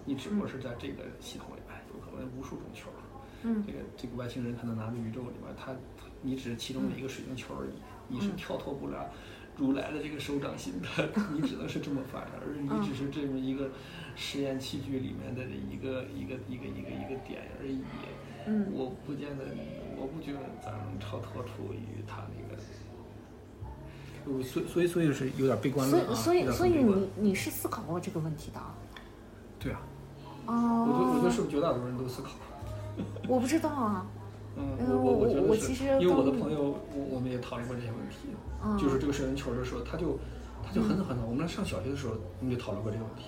[0.06, 2.94] 你只不过是在这个系统里面，有可能无数种球。
[3.42, 5.74] 嗯，这个这个外星人可能拿着宇宙里面，他
[6.22, 7.74] 你只是其中的一个水晶球而已，
[8.08, 9.10] 你是跳脱不了
[9.58, 10.88] 如来的这个手掌心的，
[11.34, 13.70] 你只能是这么发展，而你只是这么一个。
[14.18, 17.82] 实验器具里面的一个一个一个一个一个点而已，
[18.48, 19.44] 嗯，我不见得，
[19.98, 22.40] 我不觉得咱能超脱出于他那
[24.38, 28.62] 个，所所以所以是有点悲观了所以所以你你是思考过这个问题的？
[29.60, 29.82] 对啊。
[30.46, 30.88] 哦。
[30.88, 32.30] 我觉得我觉得是不是绝大多数人都思考？
[33.28, 34.08] 我不知道啊。
[34.56, 38.32] 嗯，我我我觉得是，因为我的朋友，我我们也讨论过这些问题，
[38.82, 40.18] 就是这个射人球的时候，他就
[40.64, 43.26] 他就很很早，我们上小学的时候，我们就讨论过这个问题。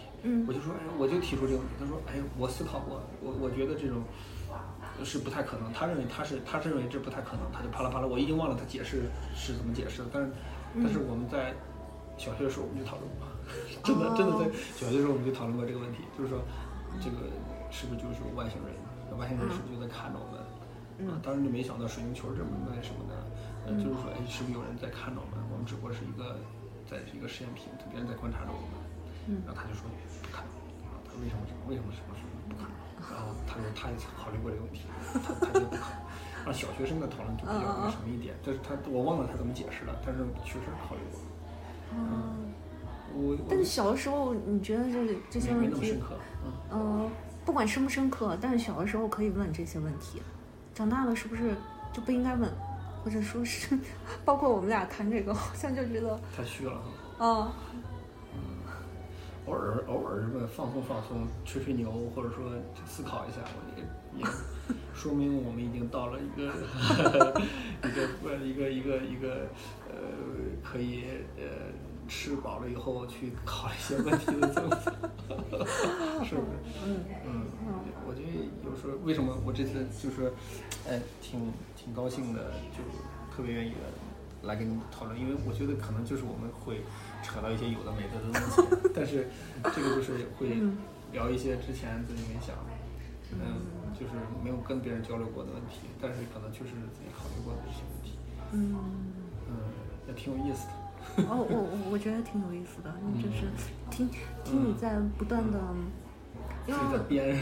[0.47, 1.73] 我就说，哎，我就提出这个问题。
[1.79, 4.03] 他说，哎，我思考过，我我觉得这种
[5.03, 5.71] 是不太可能。
[5.71, 7.43] 他认为他是，他认为这不太可能。
[7.53, 10.09] 他就啪啦啪啦，我已经忘了他解释是怎么解释的。
[10.11, 10.31] 但是，
[10.83, 11.53] 但是我们在
[12.17, 13.27] 小学的时候我们就讨论过，
[13.83, 16.39] 真的真的在小学的时候我们就讨论过这个问题，就是说，
[16.99, 17.27] 这个
[17.71, 18.73] 是不是就是外星人？
[19.17, 20.36] 外星人是不是就在看着我们？
[21.05, 23.13] 啊，当然就没想到水晶球这么那什么的，
[23.67, 25.37] 呃，就是说，哎，是不是有人在看着我们？
[25.51, 26.39] 我们只不过是一个，
[26.89, 28.73] 在一个实验品，别人在观察着我们。
[29.45, 29.85] 然后他就说。
[31.17, 31.41] 为什么？
[31.67, 32.71] 为什么什么什么不可能？
[33.09, 35.97] 然后他说他也考虑过这个问题，他他就不可能。
[36.45, 41.19] 让小学生的讨论就比较那什么一点，但是他我忘了他怎么解释了，但是确实考虑过。
[41.91, 42.53] 嗯，
[43.15, 45.97] 我但是小的时候你觉得这这些问题，
[46.71, 47.09] 嗯，
[47.43, 50.21] 不管深不深刻，但是小的时候可以问这些问题，
[50.77, 51.55] 长大了是不是
[51.91, 52.47] 就不应该问？
[53.03, 53.75] 或者说是，
[54.23, 56.79] 包括我们俩谈这个，好像就觉得太虚了。
[57.17, 57.51] 啊。
[59.47, 62.51] 偶尔偶尔什么放松放松，吹吹牛，或者说
[62.85, 64.25] 思考一下，我也也
[65.07, 66.51] 说明我们已经到了一个
[67.87, 69.47] 一个呃一个一个一个
[69.87, 69.95] 呃
[70.61, 71.05] 可以
[71.37, 71.71] 呃
[72.09, 74.91] 吃饱了以后去考一些问题的层次，
[76.27, 76.59] 是不是？
[76.85, 77.45] 嗯嗯，
[78.05, 78.29] 我觉得
[78.69, 80.33] 有时候为什么我这次就是
[80.89, 82.83] 哎挺挺高兴的，就
[83.33, 83.71] 特别愿意
[84.43, 86.81] 来跟你讨论，因为我觉得可能就是我们会。
[87.23, 88.61] 扯到一些有的没的的东西，
[88.93, 89.27] 但是
[89.63, 90.55] 这个就是会
[91.11, 92.55] 聊一些之前自己没想，
[93.33, 93.57] 嗯，
[93.99, 94.11] 就是
[94.43, 98.17] 没有跟别人交流过的问题，但是可能就是自己考虑过的一些问题，
[98.53, 98.75] 嗯，
[99.49, 99.55] 嗯，
[100.07, 100.73] 也挺有意思的。
[101.29, 103.47] 哦，我我我觉得挺有意思的， 就是
[103.89, 104.09] 听
[104.43, 105.59] 听你在不断的，
[106.65, 107.35] 自己在编，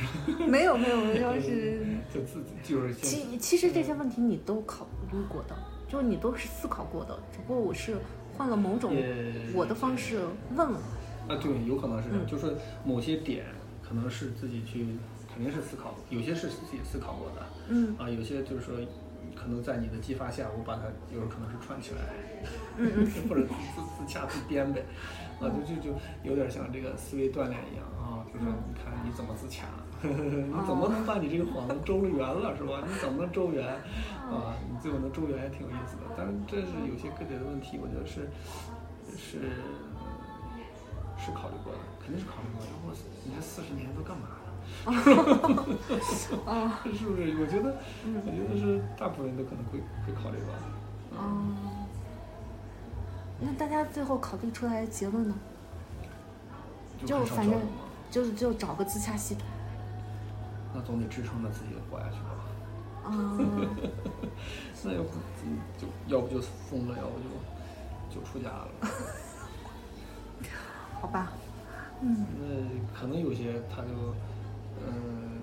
[0.49, 5.55] 没有没有，就 是就自己就是其其实这些问题你都考虑过的，
[5.89, 7.97] 就是你都是思考过的，只不过我是。
[8.37, 8.93] 换了某种
[9.53, 10.19] 我的方式
[10.57, 10.77] 问了
[11.29, 12.53] 啊，对，有可能是，就是
[12.83, 13.45] 某些点
[13.81, 14.87] 可能是自己去
[15.35, 18.73] 肯定是思考，有些是自己思考过的，嗯啊，有些就是说
[19.35, 21.99] 可能在你的激发下，我把它有时候可能是串起来，
[22.77, 23.51] 嗯嗯， 或者自
[23.99, 24.79] 自掐自编呗，
[25.41, 29.67] 啊，就就就有点像这个思维锻炼一样啊，就是你看你怎么自掐，
[30.07, 32.79] 你怎么能把你这个谎周圆了是吧？
[32.87, 33.67] 你怎么能周圆？
[34.31, 38.31] 啊，你最后能周圆也挺有意思的，但是这是有些个体的问题，我觉得是
[39.19, 39.51] 是
[41.19, 42.71] 是考虑过的，肯定是考虑过的。
[42.87, 44.44] 我你这四十年都干嘛了？
[46.45, 47.35] 啊， 是不是？
[47.41, 50.53] 我觉得，我觉得是大部分人都可能会会考虑吧。
[51.17, 51.87] 哦，
[53.39, 55.35] 那大家最后考虑出来的结论呢？
[57.05, 57.59] 就反正
[58.09, 59.45] 就是就找个自洽系统。
[60.73, 62.29] 那总得支撑着自己活下去吧。
[63.05, 63.11] 啊，
[64.83, 65.09] 那要不
[65.77, 68.67] 就要不就疯了，要不就就出家了。
[71.01, 71.31] 好吧，
[72.01, 72.25] 嗯。
[72.39, 73.87] 那可能有些他就，
[74.81, 75.39] 嗯，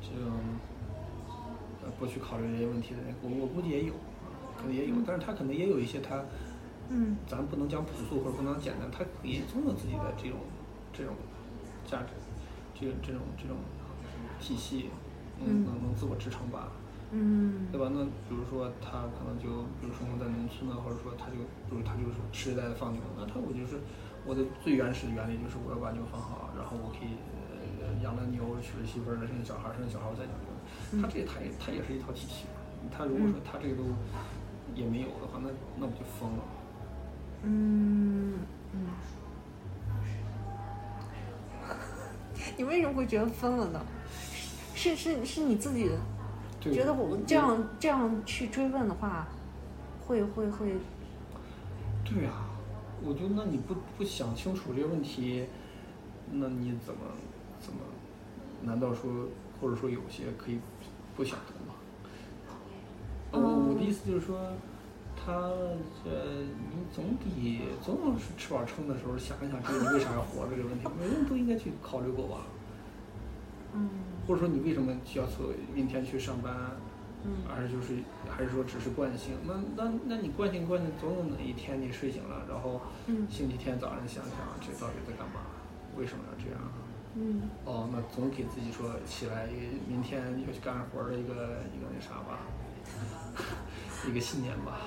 [0.00, 0.32] 这种
[1.98, 3.92] 不去考虑这些问题的人，我我估计也有，
[4.56, 6.24] 可能也有，但是他可能也有一些他，
[6.88, 10.38] 嗯，咱不能讲朴素或者不能简单，他也总有自己的这种
[10.92, 11.14] 这种
[11.86, 12.12] 价值，
[12.74, 13.56] 这这种这种
[14.40, 14.90] 体系，
[15.40, 16.72] 嗯能能自我支撑吧。
[17.16, 17.88] 嗯，对吧？
[17.94, 21.36] 那比如说他可能就，比如生活在农村呢，或者说他就，
[21.70, 23.78] 比如他就是实实在在放牛，那他我就是
[24.26, 27.14] 我的最原始的原理就是我要把牛放好，然后我可以
[28.02, 30.48] 养了牛，娶了媳妇儿，生小孩，生了小孩我再养牛。
[31.02, 32.44] 他这他也他也是一套体系。
[32.90, 33.84] 他如果说他这个都
[34.74, 35.48] 也没有的话，那
[35.78, 36.42] 那不就疯了？
[37.42, 38.38] 嗯
[38.72, 38.86] 嗯。
[42.56, 43.80] 你为什么会觉得疯了呢？
[44.74, 45.90] 是是是你自己。
[46.60, 49.28] 觉得我这样这样去追问的话，
[50.06, 50.74] 会会会，
[52.04, 52.32] 对呀、
[53.02, 55.44] 我觉得那你不不想清楚这个问题，
[56.30, 57.00] 那你怎么？
[58.66, 59.28] 难道说
[59.60, 60.58] 或者说有些可以
[61.16, 61.74] 不想读吗？
[63.32, 64.52] 呃我我的意思就是说，
[65.16, 65.32] 他
[66.04, 72.46] 呃，你总比总有是吃饱撑的时候想一想，这个你为啥要活着这个问题，每个人都应该去考虑过吧？
[73.74, 73.88] 嗯
[74.26, 76.54] 或者说你为什么就要做明天去上班？
[77.26, 77.96] 嗯还是就是
[78.28, 79.32] 还是说只是惯性？
[79.46, 85.40] 那那那你惯性惯性，总有哪一天你睡醒了，然后嗯星期天早上想想这到底在干嘛？
[85.96, 86.60] 为什么要这样？
[87.16, 89.46] 嗯哦，那总给自己说起来，
[89.86, 92.40] 明天要去干活的一个一个那啥吧，
[94.08, 94.78] 一个信念吧，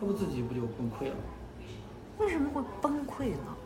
[0.00, 1.16] 要不自己不就崩溃了？
[2.18, 3.56] 为什么会崩溃呢？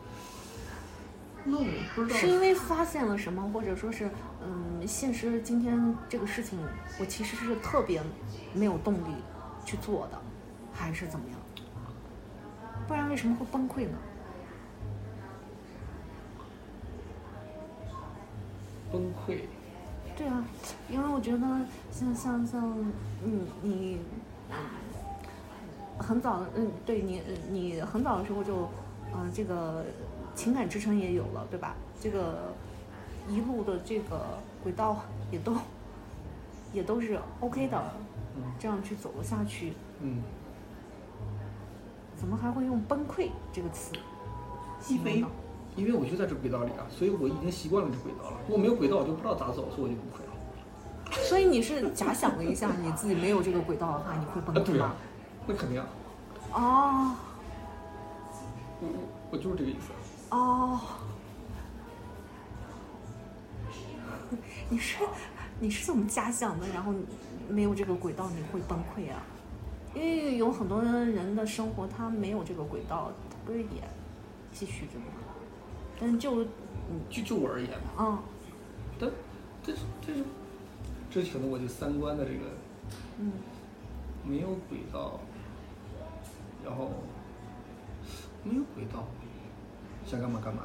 [1.43, 4.09] 那我不知道是因为发现了什么，或者说是，
[4.41, 6.57] 嗯，现实今天这个事情，
[6.99, 8.01] 我其实是特别
[8.53, 9.13] 没有动力
[9.65, 10.17] 去做的，
[10.73, 11.39] 还是怎么样？
[12.87, 13.97] 不然为什么会崩溃呢？
[18.91, 19.39] 崩溃。
[20.17, 20.45] 对啊，
[20.89, 21.39] 因为我觉得
[21.91, 22.63] 像像像，
[23.23, 23.99] 嗯，你，
[24.49, 24.55] 嗯，
[25.97, 28.69] 很早的，嗯，对你，呃你很早的时候就，
[29.13, 29.83] 嗯、这个
[30.33, 31.75] 情感支撑也有了，对吧？
[31.99, 32.53] 这个
[33.27, 35.57] 一路的这个轨道也都
[36.71, 37.83] 也都是 OK 的，
[38.37, 40.21] 嗯这样去走了下去，嗯，
[42.15, 43.91] 怎么还会用崩溃这个词？
[45.75, 48.37] 因为我就在这轨道里啊，所以我已经习惯了这轨道了。
[48.47, 50.31] 如果没有轨道，我就不知道咋走，所以我就崩溃了。
[51.27, 54.95] 所以你是假想了一下，你自己没有这个轨道的话，你会崩啊，溃吗
[55.47, 55.87] 那肯定啊，
[56.53, 57.15] 哦
[58.81, 58.99] 我我
[59.31, 59.91] 我就是这个意思。
[60.31, 60.79] 哦，
[64.69, 64.97] 你是
[65.59, 66.67] 你是怎么假想的？
[66.73, 66.93] 然后
[67.47, 69.21] 没有这个轨道，你会崩溃啊？
[69.93, 73.83] 因为有很多人的生活他没有这个轨道，他不是也
[74.51, 75.05] 继续着吗？
[75.99, 76.43] 但是就
[77.09, 78.19] 就就我而言嘛，嗯
[78.99, 79.09] 但
[79.63, 80.23] 这是这是
[81.09, 82.39] 这可能我就三观的这个
[83.19, 83.31] 嗯
[84.23, 85.19] 没有轨道，
[86.63, 86.91] 然后
[88.43, 89.07] 没有轨道，
[90.05, 90.63] 想干嘛干嘛。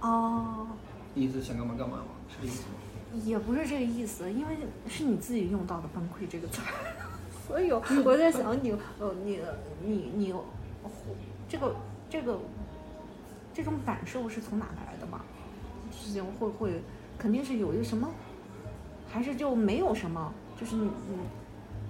[0.00, 0.66] 哦，
[1.14, 2.04] 你意思想干嘛干嘛吗？
[2.28, 3.22] 是这意思吗？
[3.24, 4.56] 也不是这个意思，因为
[4.88, 6.66] 是你自己用到的“崩溃”这个词儿，
[7.46, 9.40] 所以我我在想你呃你
[9.84, 10.34] 你你
[11.48, 11.74] 这个
[12.10, 12.38] 这个
[13.54, 15.20] 这种感受是从哪来的嘛？
[15.92, 16.82] 事情会会
[17.16, 18.08] 肯定是有一个什么，
[19.10, 20.32] 还是就没有什么？
[20.60, 21.18] 就是你你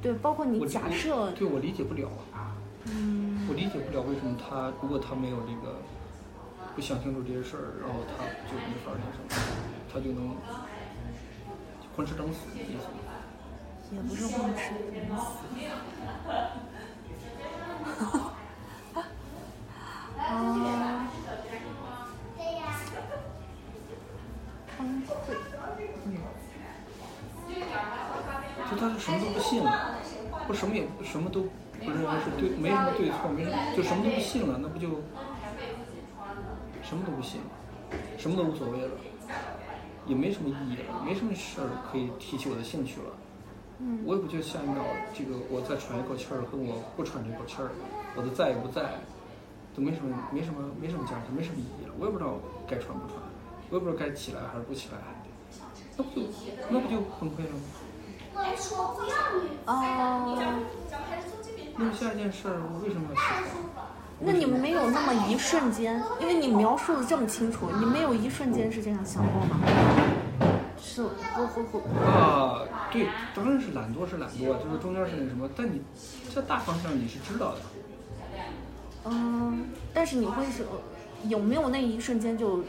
[0.03, 2.09] 对，包括你我假设对我理解不了，
[2.85, 5.79] 嗯我理解不了为什么他如果他没有这个
[6.75, 9.31] 不想清楚这些事儿，然后他就没法儿那什么，
[9.91, 10.37] 他就能
[11.97, 13.01] 混吃等死的意思吗。
[13.93, 14.73] 也不是混吃
[15.09, 15.25] 等死。
[20.19, 21.09] 啊，
[24.77, 25.07] 崩溃。
[26.07, 26.09] 嗯，
[28.71, 29.95] 就他是什么都不信了，
[30.47, 31.43] 或什么也什么都
[31.81, 34.89] 不认为是对，没什么对错，没什么就什么都不信了，那不就
[36.83, 37.47] 什么都不信了，
[38.19, 38.91] 什么都无所谓了，
[40.07, 43.11] 也没什么意义了，没什么事儿可以提起我的兴趣了。
[43.81, 47.71] 嗯我也不觉得下一秒这个我再喘一口气儿跟我不喘这口气儿，
[48.15, 49.01] 我的在与不在，
[49.75, 51.93] 都没什么没什么没什么价值，没什么意义了。
[51.99, 52.39] 我也不知道
[52.69, 53.19] 该喘不喘，
[53.71, 54.99] 我也不知道该起来还是不起来，
[55.97, 56.27] 那不就
[56.71, 57.67] 那不就崩溃了吗？
[59.67, 60.53] 哦，
[61.77, 63.65] 那下一件事儿，我为什么要起床？
[64.21, 69.59] 那你们没有那么一瞬间，因为你描述的这么清楚，你没有一瞬间是这样想过吗？
[70.81, 75.83] 是，我我我，啊，对，当然是懒惰是懒惰，就是中间是那什么，但你
[76.33, 77.59] 这大方向你是知道的。
[79.07, 80.65] 嗯，但是你会是
[81.29, 82.63] 有没有那一瞬间就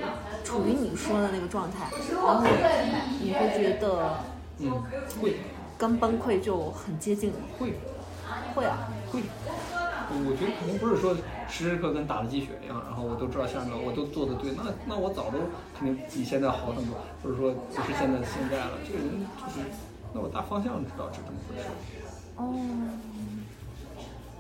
[0.43, 2.43] 处于你说的那个状态，然后
[3.21, 4.17] 你会觉得
[4.59, 4.71] 嗯，
[5.21, 5.35] 会
[5.77, 7.35] 跟崩溃就很接近了？
[7.59, 7.73] 会
[8.53, 9.21] 会啊，会，
[10.09, 11.13] 我觉得肯定不是说
[11.47, 15.39] 时时刻刻跟打了鸡血一样，然后我都知道下面我都做的对，那那我早都
[15.77, 18.71] 肯定比现在好很多，或者说不是现在的现在了。
[18.87, 19.67] 这个人就是，
[20.13, 21.67] 那我大方向知道是怎么回事。
[22.37, 22.55] 哦，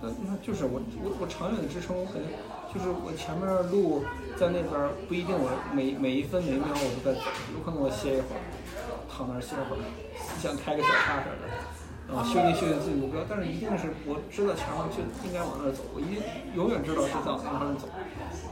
[0.01, 2.31] 那那就是我我我长远的支撑，我肯定
[2.73, 4.03] 就是我前面路
[4.35, 8.41] 在那边儿不一定我每每一分每一秒我都在走，有可能我歇一会儿，
[9.15, 9.79] 躺那儿歇会儿，
[10.19, 11.47] 思想开个小差似的，
[12.11, 16.19] 啊，修订修订自己目标，但是一定是我知道前方就应该往那儿走，我一定
[16.51, 17.87] 永远知道是在往那儿走，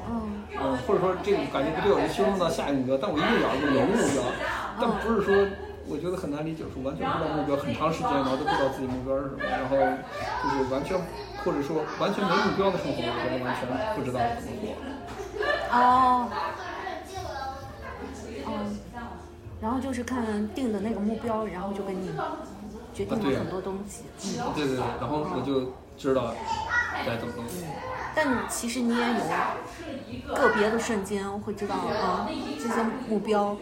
[0.08, 4.24] 嗯，嗯，或者说这个感觉不对，我就修正到下一个目标，但我一定咬住有个目标，
[4.80, 5.36] 但不是说
[5.92, 10.96] 我觉得很难理解，说完全不知道目标，很长时间然后都不知道自己目标是什么，然后就是完全
[11.44, 13.68] 或者说完全没目标的生活，我觉得完全
[14.00, 14.80] 不知道怎么过。
[15.76, 16.32] 哦，
[18.48, 18.50] 哦，
[19.64, 22.12] 然后就是看定的那个目标，然后就给你
[22.94, 24.04] 决定了很多东西。
[24.38, 26.36] 嗯，对对对，然后我就知道
[27.06, 27.46] 该怎么弄。
[28.14, 32.28] 但其实你也有个别的瞬间会知道啊，
[32.60, 33.56] 这些目标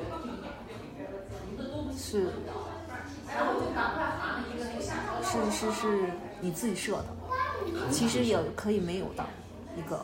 [1.96, 2.32] 是
[5.24, 7.06] 是是是你自己设的，
[7.92, 9.24] 其实也可以没有的
[9.78, 10.04] 一个，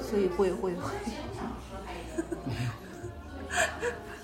[0.00, 0.90] 所以会会会。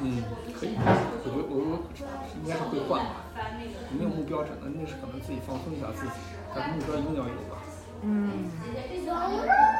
[0.00, 0.82] 嗯，可以，我
[1.22, 1.58] 觉得我我
[2.42, 3.22] 应该是会换吧。
[3.90, 6.12] 没有目标，真的那是可能自己放松一下自己，
[6.54, 7.62] 但是目标一定要有吧。
[8.02, 8.50] 嗯，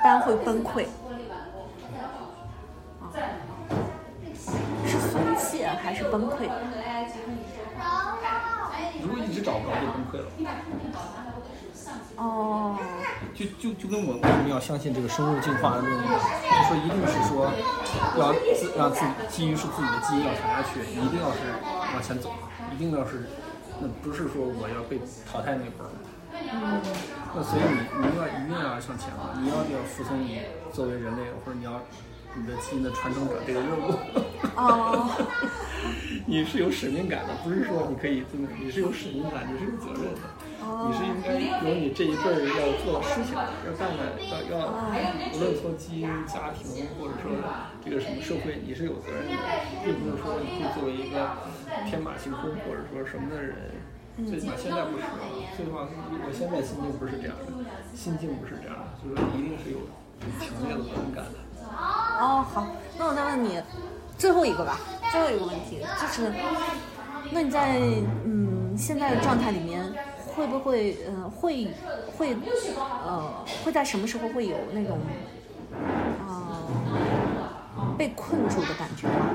[0.02, 0.86] 不然会崩溃。
[3.00, 3.10] 啊，
[4.86, 6.48] 是松懈还是崩溃？
[9.02, 10.26] 如果一直找不着，就崩溃了。
[12.18, 12.76] 哦，
[13.32, 17.46] 就就就跟我为什么要相信这个生物进化论一样，就说一定是说
[18.18, 21.38] 要自让自己基于是自己的基因要传下去，一定要是
[21.94, 22.34] 往前走，
[22.74, 23.28] 一定要是，
[23.80, 25.90] 那不是说我要被淘汰那会儿。
[26.50, 26.80] 嗯
[27.34, 30.40] 那所以你你要一定要向前了，你要要服从你
[30.72, 31.80] 作为人类或者你要
[32.34, 33.92] 你的基因的传承者这个任务。
[34.56, 35.08] 哦，
[36.26, 40.20] 你是有使命感的，不是说你可以这么，你是有使命感，你是有责任的，
[40.68, 41.32] 你是应该
[41.64, 44.68] 有你这一辈儿要做的事情，要干的，要要，
[45.32, 47.32] 无论从基因、家庭，或者说
[47.84, 49.32] 这个什么社会，你是有责任的，
[49.84, 51.32] 并不是说你会作为一个
[51.88, 53.56] 天马行空或者说什么的人。
[54.26, 55.04] 最起码现在不是，
[55.56, 57.46] 最起码我现在心境不是这样的，
[57.94, 59.78] 心境不是这样的，就是说一定是有
[60.42, 61.38] 强烈的责任感的。
[62.18, 62.66] 哦，好，
[62.98, 63.62] 那我再问你
[64.18, 64.80] 最后一个吧，
[65.12, 66.32] 最后一个问题就是，
[67.30, 67.78] 那你在
[68.24, 69.84] 嗯现在的状态里面，
[70.38, 71.66] 会不会呃会
[72.16, 72.36] 会
[73.04, 75.00] 呃会在什么时候会有那种
[76.24, 76.62] 啊、
[77.76, 79.30] 呃被困住的感觉吗？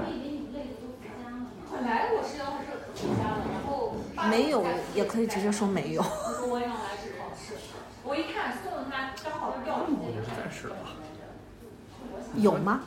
[1.70, 3.96] 本来我是要是回家了，然后
[4.30, 4.64] 没有
[4.96, 6.02] 也可以直接说没有。
[6.02, 7.56] 我也要来试考试，
[8.06, 10.96] 我一看送了他刚好是调我觉得是暂时的吧。
[12.38, 12.80] 有吗？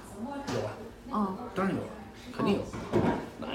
[0.54, 0.72] 有啊。
[1.12, 1.88] 嗯，当然有了，
[2.34, 2.62] 肯定有。
[3.38, 3.46] 那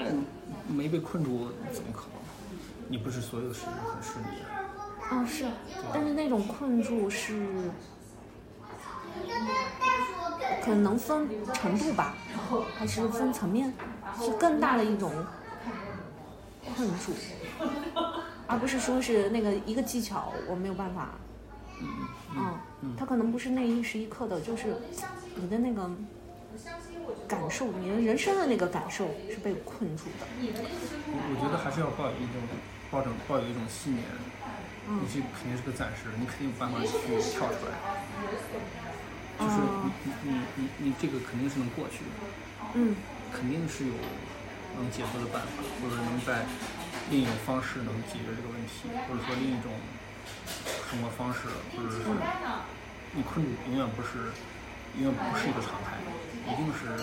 [0.72, 2.21] 没被困住怎么可能？
[2.88, 4.60] 你不是所有的事情很顺利啊。
[5.10, 5.46] 哦是，
[5.92, 7.46] 但是那种困住是
[10.64, 12.14] 可能分程度吧，
[12.74, 13.72] 还是分层面，
[14.20, 15.12] 是更大的一种
[16.74, 17.12] 困住，
[18.46, 21.10] 而不是说是那个一个技巧我没有办法，
[22.80, 24.76] 嗯，它可能不是那一时一刻的，就是
[25.34, 25.90] 你的那个
[27.32, 30.28] 感受，你的人生的那个感受是被困住的。
[30.36, 32.36] 我觉得还是要抱有一种
[32.92, 34.04] 抱着抱有一种信念，
[35.00, 36.92] 你这肯定是个暂时的，你肯定有办法去
[37.32, 37.72] 跳出来。
[39.40, 40.28] 就是你你你
[40.60, 42.12] 你你这个肯定是能过去的，
[42.76, 42.92] 嗯
[43.32, 43.96] 肯定是有
[44.76, 46.44] 能解决的办法，或者能在
[47.08, 49.72] 另一种方式能解决这个问题，或者说另一种
[50.84, 52.04] 生活方式，或者是
[53.16, 54.36] 你困住永远不是
[55.00, 55.96] 永远不是一个常态，
[56.44, 57.00] 一定是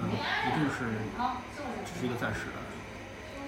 [0.00, 0.78] 嗯一定是
[1.84, 2.58] 只是一个暂时的。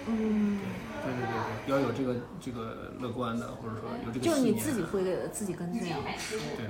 [0.08, 0.60] 嗯，
[1.02, 1.32] 对对对
[1.66, 5.02] 对，要有这个这个乐观的，或者说有这个就是你信念自己会
[5.32, 6.08] 自己跟这样对。
[6.56, 6.66] 对，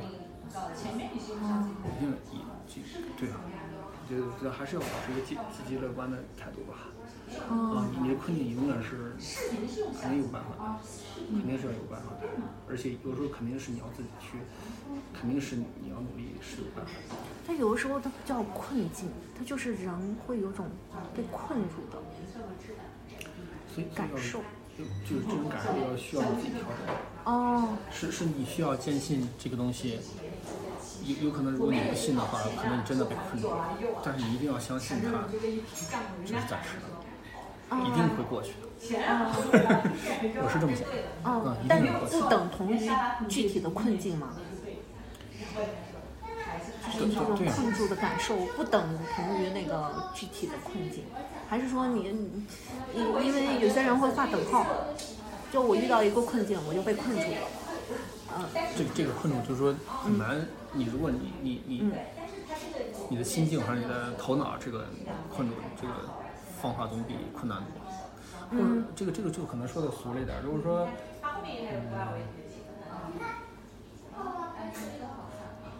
[0.86, 2.80] 一定一定
[3.18, 3.36] 对啊，
[4.08, 6.88] 我觉得还是要保持一个积积极乐观的态度吧。
[7.50, 9.14] 嗯啊，你的困境永远是
[10.00, 10.80] 肯定有办法的，
[11.32, 12.28] 肯定是要有办法的，
[12.68, 14.38] 而且有时候肯定是你要自己去，
[15.12, 17.16] 肯定是你要努力是有办法的。
[17.46, 20.66] 但有的时候它不叫困境，它就是人会有种
[21.14, 21.98] 被困住的
[23.74, 24.40] 所以感受。
[24.76, 26.94] 就就是这种感受要需要你自己调整。
[27.24, 29.98] 哦，是是你需要坚信这个东西，
[31.02, 33.70] 有有可能如果你不信的话，可能你真的被困住了。
[34.04, 36.84] 但是你一定要相信它，这是暂时的，
[37.70, 38.66] 一定会过去的。
[40.42, 40.86] 我是这么想
[41.44, 41.56] 的。
[41.68, 42.78] 但不等同于
[43.28, 44.34] 具体的困境吗？
[46.98, 51.04] 就是这种困住的感受不等同于那个具体的困境，
[51.48, 52.46] 还是说你你
[52.94, 54.64] 因因为有些人会画等号，
[55.52, 57.48] 就我遇到一个困境，我就被困住了。
[58.38, 58.44] 嗯
[58.76, 61.92] 这这个困住就是说很难，你如果你你你嗯
[63.10, 64.86] 你的心境和你的头脑这个
[65.34, 65.92] 困住，这个
[66.60, 67.66] 方法总比困难多。
[68.48, 70.88] 或者这个这个就可能说的俗了一点儿，如果说，
[74.14, 74.22] 嗯，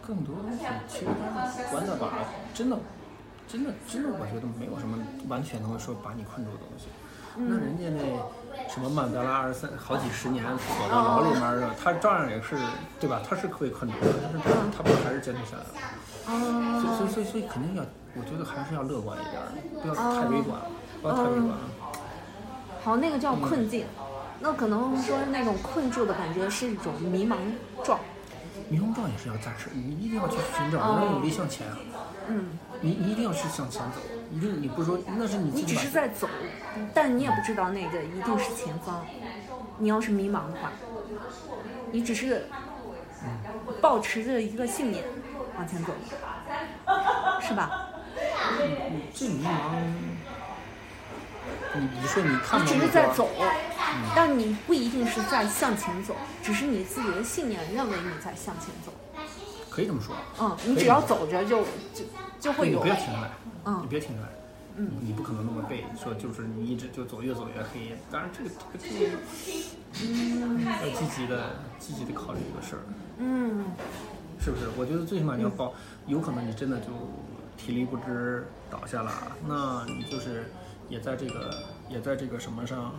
[0.05, 2.11] 更多东西其实它是主观的吧，
[2.53, 2.77] 真的
[3.47, 4.97] 真的真的，我觉得没有什么
[5.29, 6.87] 完全能够说把你困住的东西。
[7.37, 8.03] 那嗯人家那
[8.67, 12.57] 什么曼德拉二十三好几十年锁在牢里面的，他照样也是
[12.99, 13.21] 对吧？
[13.23, 15.69] 他是可以困住的，但是他他不还是坚持下来了。
[16.27, 17.83] 啊所以所以所以所以肯定要，
[18.15, 19.47] 我觉得还是要乐观一点儿，
[19.81, 20.67] 不要太悲观了，
[21.01, 21.59] 不要太悲观了。
[22.83, 23.85] 好，那个叫困境，
[24.39, 27.37] 那可能说那种困住的感觉是一种迷茫
[27.83, 27.99] 状。
[28.69, 31.77] 迷茫状也是要暂时，你一定要去寻找，哦你要努力向前啊！
[32.27, 34.01] 嗯，你你一定要去向前走，
[34.33, 36.27] 一定你不是说那是你自你只是在走，
[36.93, 39.05] 但你也不知道那个一定是前方。
[39.77, 40.71] 你要是迷茫的话，
[41.91, 42.47] 你只是
[43.79, 45.03] 保持着一个信念
[45.57, 45.91] 往前走，
[47.41, 47.89] 是吧？
[48.91, 49.49] 你这迷茫，
[51.73, 53.29] 你你说你看你只到目标是在走，
[54.15, 58.93] 但你不一定是在向前走，只是你自己的信念认为你在向前走。
[59.69, 61.61] 可以这么说，嗯，你只要走着就
[61.93, 62.03] 就
[62.39, 63.31] 就会有你有不要停下来，
[63.65, 64.29] 嗯你别停下来，
[64.75, 67.95] 嗯你不可能那么背，说就是你一直就走越走越黑。
[68.11, 69.17] 当然这个这个这个，
[70.01, 72.81] 嗯要积极的积极的考虑这个事儿，
[73.19, 73.65] 嗯
[74.39, 74.67] 是不是？
[74.77, 75.73] 我觉得最起码你要保，
[76.05, 76.87] 有可能你真的就
[77.57, 79.11] 体力不支倒下了，
[79.47, 80.51] 那你就是
[80.89, 81.53] 也在这个
[81.89, 82.93] 也在这个什么上。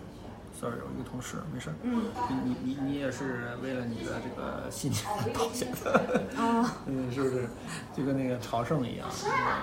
[0.59, 1.75] sorry，有一个同事，没事儿。
[1.83, 6.25] 嗯你你你你也是为了你的这个信念倒下的。
[6.37, 7.47] 啊 嗯，是不是
[7.95, 9.07] 就跟那个朝圣一样？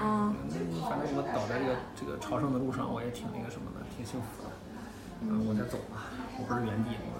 [0.01, 4.49] 嗯嗯，反正我倒在这个这个朝圣的路上，我也挺那个什么的，挺幸福的。
[5.19, 6.07] 嗯，我在走吧，
[6.39, 7.19] 我不是原地，我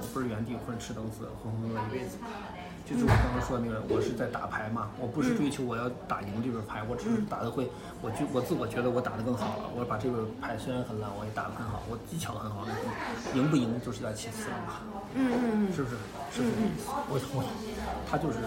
[0.00, 2.18] 我不是原地混吃等死，浑浑噩噩一辈子。
[2.84, 7.70] 就是我刚刚说的那个，我是在打牌嘛，我不是追求我要打赢这个牌，我只是打的会，
[8.02, 12.66] 我就我自我觉得我打得更好了，我把这个牌虽然很烂，我也打得很好，我技巧很好，
[13.34, 14.72] 赢不赢就是在其次了嘛。
[15.14, 15.96] 嗯嗯是不是？
[16.32, 16.54] 是不是？
[17.08, 17.44] 我我，
[18.08, 18.38] 他就是，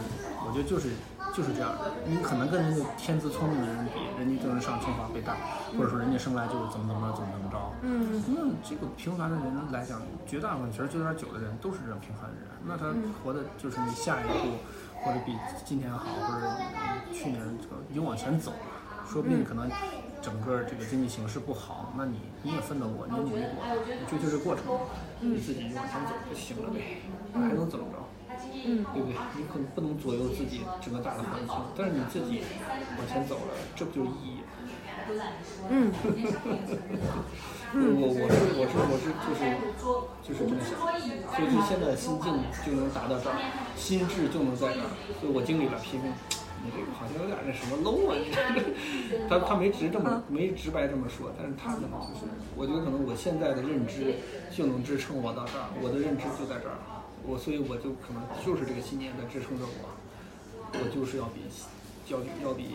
[0.46, 0.90] 我觉得就是
[1.32, 1.94] 就是这样的。
[2.06, 5.38] 你可能跟人家天资聪明的人比，人家就能上清华北大，
[5.78, 7.58] 或者说人家生来就是怎么怎么着怎么怎么着。
[7.86, 12.50] 嗯那这个平凡的人来讲，绝大部分其实九点九的人都是这样平凡的人。
[12.68, 14.58] 那他活的就是你下一步，
[15.04, 16.48] 或者比今天好，或者
[17.14, 18.52] 去年这个你往前走，
[19.08, 19.70] 说不定可能
[20.22, 23.64] 整个这个经济形势不好，那你你也奋斗过，你也努力过，
[24.00, 24.64] 你追求这过程，
[25.20, 27.02] 你自己就往前走就行了呗，
[27.34, 28.00] 还能怎么着？
[28.68, 29.16] 嗯对不对？
[29.38, 32.42] 你可能不能左右自己整个大的环境，但是你自己
[32.98, 34.42] 往前走了，这不就是意义？
[35.70, 35.92] 嗯
[37.76, 39.42] 我我是我是我是就是
[40.24, 40.80] 就是这么想，
[41.36, 42.32] 所以说现在心境
[42.66, 43.36] 就能达到这儿，
[43.76, 44.88] 心智就能在这儿，
[45.20, 46.14] 所以我经理了批评。
[46.66, 48.18] 你这个好像有点那什么 low 啊！
[49.30, 52.26] 他他没直这么没直白这么说，但是他可能就是，
[52.58, 54.18] 我觉得可能我现在的认知
[54.50, 56.74] 就能支撑我到这儿，我的认知就在这儿，
[57.22, 59.94] 我所以我就可能就是这个信念在支撑着我，
[60.74, 61.46] 我就是要比
[62.10, 62.74] 要比要比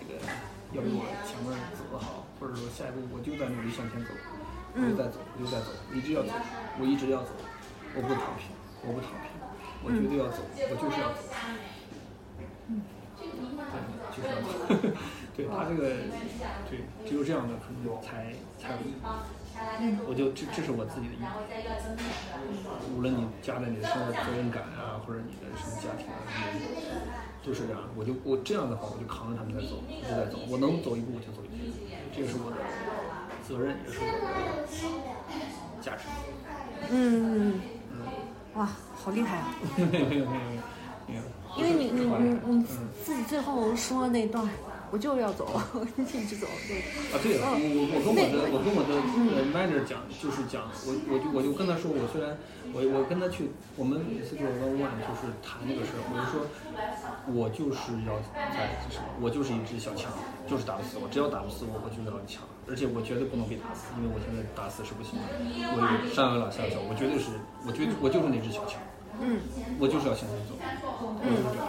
[0.00, 0.18] 这个
[0.74, 4.10] 要比我前面走得好，或者说下一步我就在努力向前走，
[4.74, 6.34] 我就在走，我就在走，一直要走，
[6.80, 7.30] 我一直要走，
[7.94, 8.50] 我不躺平，
[8.82, 9.30] 我不躺平，
[9.86, 11.22] 我绝对要走，我就是要走。
[13.14, 13.78] 对，
[14.10, 14.50] 就是要走。
[15.38, 15.94] 对他这个，
[16.68, 18.98] 对，只有这样的可能才才有意义。
[20.04, 21.24] 我就这这是我自己的意义。
[22.90, 26.66] 无论你家在你的生活责任感啊，或者你的什么家庭啊，什么
[27.46, 27.80] 都是这样。
[27.94, 30.38] 我就我这样的话，我就扛着他们在走，一直在走。
[30.50, 31.54] 我能走一步我就走一步，
[32.14, 32.56] 这个是我的
[33.46, 36.04] 责任，也是我的价值。
[36.90, 37.60] 嗯，
[38.54, 39.48] 哇，好厉害啊！
[39.76, 40.26] 没有没有没有
[41.08, 41.22] 没有。
[41.56, 42.66] 因为你你你你嗯
[43.04, 44.46] 自己最后说那段，
[44.92, 45.48] 我就是要走，
[45.96, 46.84] 一直走，对。
[47.08, 48.92] 啊，对了，我我我跟我的我跟我的
[49.32, 52.36] 呃 manager 讲，就是讲我我就我就跟他说，我虽然
[52.76, 53.48] 我我跟他去，
[53.80, 56.44] 我们每次做 one one 就是谈这个事儿，我就说，
[57.32, 58.20] 我就是要
[58.52, 60.12] 在什么，我就是一只小强，
[60.44, 65.24] 就是打不死我，只要打不死我，我就要强，而且我绝对不能被打死，因为我现在打死是不行的，
[65.72, 67.32] 我有上有老下有小，我绝对是，
[67.64, 68.76] 我绝我就是那只小强。
[69.20, 69.40] 嗯
[69.78, 71.66] 我就是要向前走，我就是这样。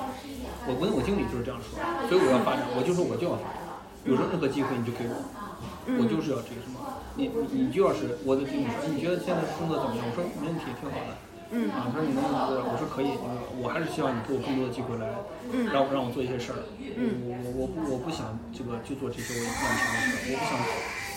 [0.66, 1.76] 我跟我经理就是这样说，
[2.08, 3.60] 所以我要发展，我就说我就要发展，
[4.06, 5.16] 有任何机会你就给我，
[6.00, 6.80] 我就是要这个什么，
[7.20, 10.06] 你你你就要是我的经理说，哎你觉得现在工作怎么样？
[10.08, 11.12] 我说没问题，挺好的。
[11.54, 12.58] 嗯啊，他说你能不能做？
[12.66, 13.14] 我说可以，
[13.62, 15.06] 我还是希望你给我更多的机会来，
[15.70, 16.66] 让我让我做一些事儿。
[16.98, 20.58] 嗯我我我不我不想这个就做这些我漫长的事儿，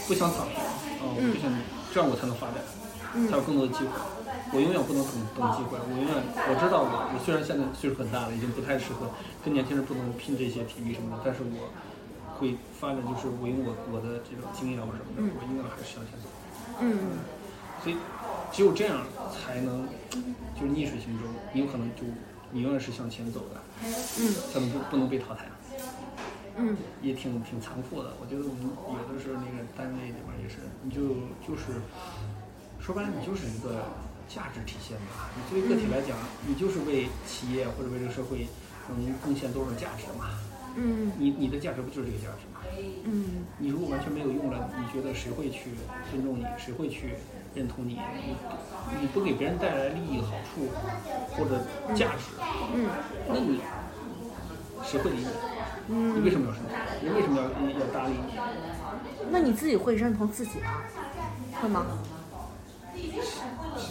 [0.05, 0.61] 我不想不想躺平
[1.01, 1.49] 啊，我不想
[1.95, 2.61] 这样我才能发展，
[3.31, 3.97] 才有更多的机会。
[4.53, 6.15] 我永远不能等等机会，我永远
[6.49, 9.11] 我知道我我虽然现在岁数很大了，已经不太适合
[9.45, 11.71] 跟年轻人不能拼这些体力什么的，但是我
[12.39, 16.29] 会发展，就是我用我我的这种经验或什么的，我应该还是向前走。
[16.81, 17.19] 嗯
[17.83, 17.97] 所以
[18.51, 19.87] 只有这样才能，
[20.59, 22.03] 就是逆水行舟，你有可能就
[22.51, 23.61] 你永远是向前走的，
[24.19, 25.47] 嗯才能不不能被淘汰。
[26.59, 28.15] 嗯也挺挺残酷的。
[28.19, 31.83] 我觉得我们有的时候那个单位里面也是，你就就是
[32.81, 33.85] 说白了，你就是一个
[34.29, 35.31] 价值体现吧。
[35.37, 38.47] 你作为个体来讲，你就是为企业或者为这个社会
[38.89, 40.31] 能贡献多少价值嘛。
[40.79, 42.61] 嗯你你的价值不就是这个价值吗？
[43.05, 45.71] 嗯你如果完全没有用了，你觉得谁会去
[46.11, 46.45] 尊重你？
[46.59, 47.15] 谁会去
[47.55, 47.95] 认同你？
[47.95, 48.37] 你
[49.01, 50.69] 你不给别人带来利益、好处
[51.31, 51.65] 或者
[51.95, 52.37] 价值，
[52.75, 52.87] 嗯
[53.27, 53.61] 那你
[54.85, 55.27] 谁会理你？
[55.89, 56.63] 嗯你为什么要生
[57.01, 57.07] 气？
[57.07, 58.39] 人为什么要要搭理你？
[59.31, 60.83] 那你自己会认同自己吗？
[61.63, 61.87] 会吗？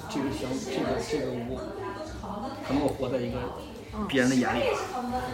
[0.10, 1.58] 这个想这个这个我，
[2.68, 3.38] 可能我活在一个
[4.08, 4.70] 别人的眼里，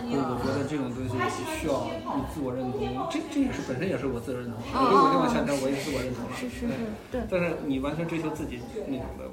[0.08, 1.12] 所以我觉得这种东西
[1.60, 2.80] 需要你自我认同，
[3.10, 4.58] 这这也是本身也是我自我认同。
[4.60, 6.34] 我觉得我这么强调，我也自我认同了。
[6.36, 6.74] 是是是
[7.12, 9.28] 对但是你完全追求自己那种的，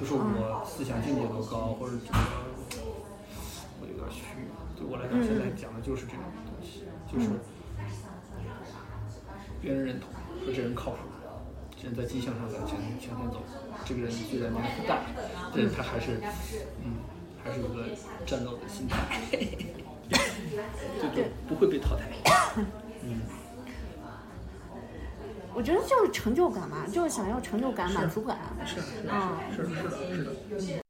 [0.00, 2.18] 就是我思想境界多高，或者怎么，
[3.80, 4.46] 我有点虚。
[4.76, 7.30] 对我来讲，现在讲的就是这种东西，就是
[9.60, 10.08] 别人认同，
[10.44, 10.98] 说这人靠谱，
[11.80, 13.40] 这人在迹象上在前前前走，
[13.84, 14.98] 这个人虽然年龄不大，
[15.54, 16.20] 但是他还是，
[16.84, 16.94] 嗯，
[17.44, 17.84] 还是有个
[18.26, 19.20] 战斗的心态，
[21.00, 22.10] 就就不会被淘汰。
[23.04, 23.20] 嗯，
[25.54, 28.36] 我觉得就是成就感嘛，就是想要成就感、满足感。
[28.66, 29.90] 是是啊是是的
[30.60, 30.88] 是的。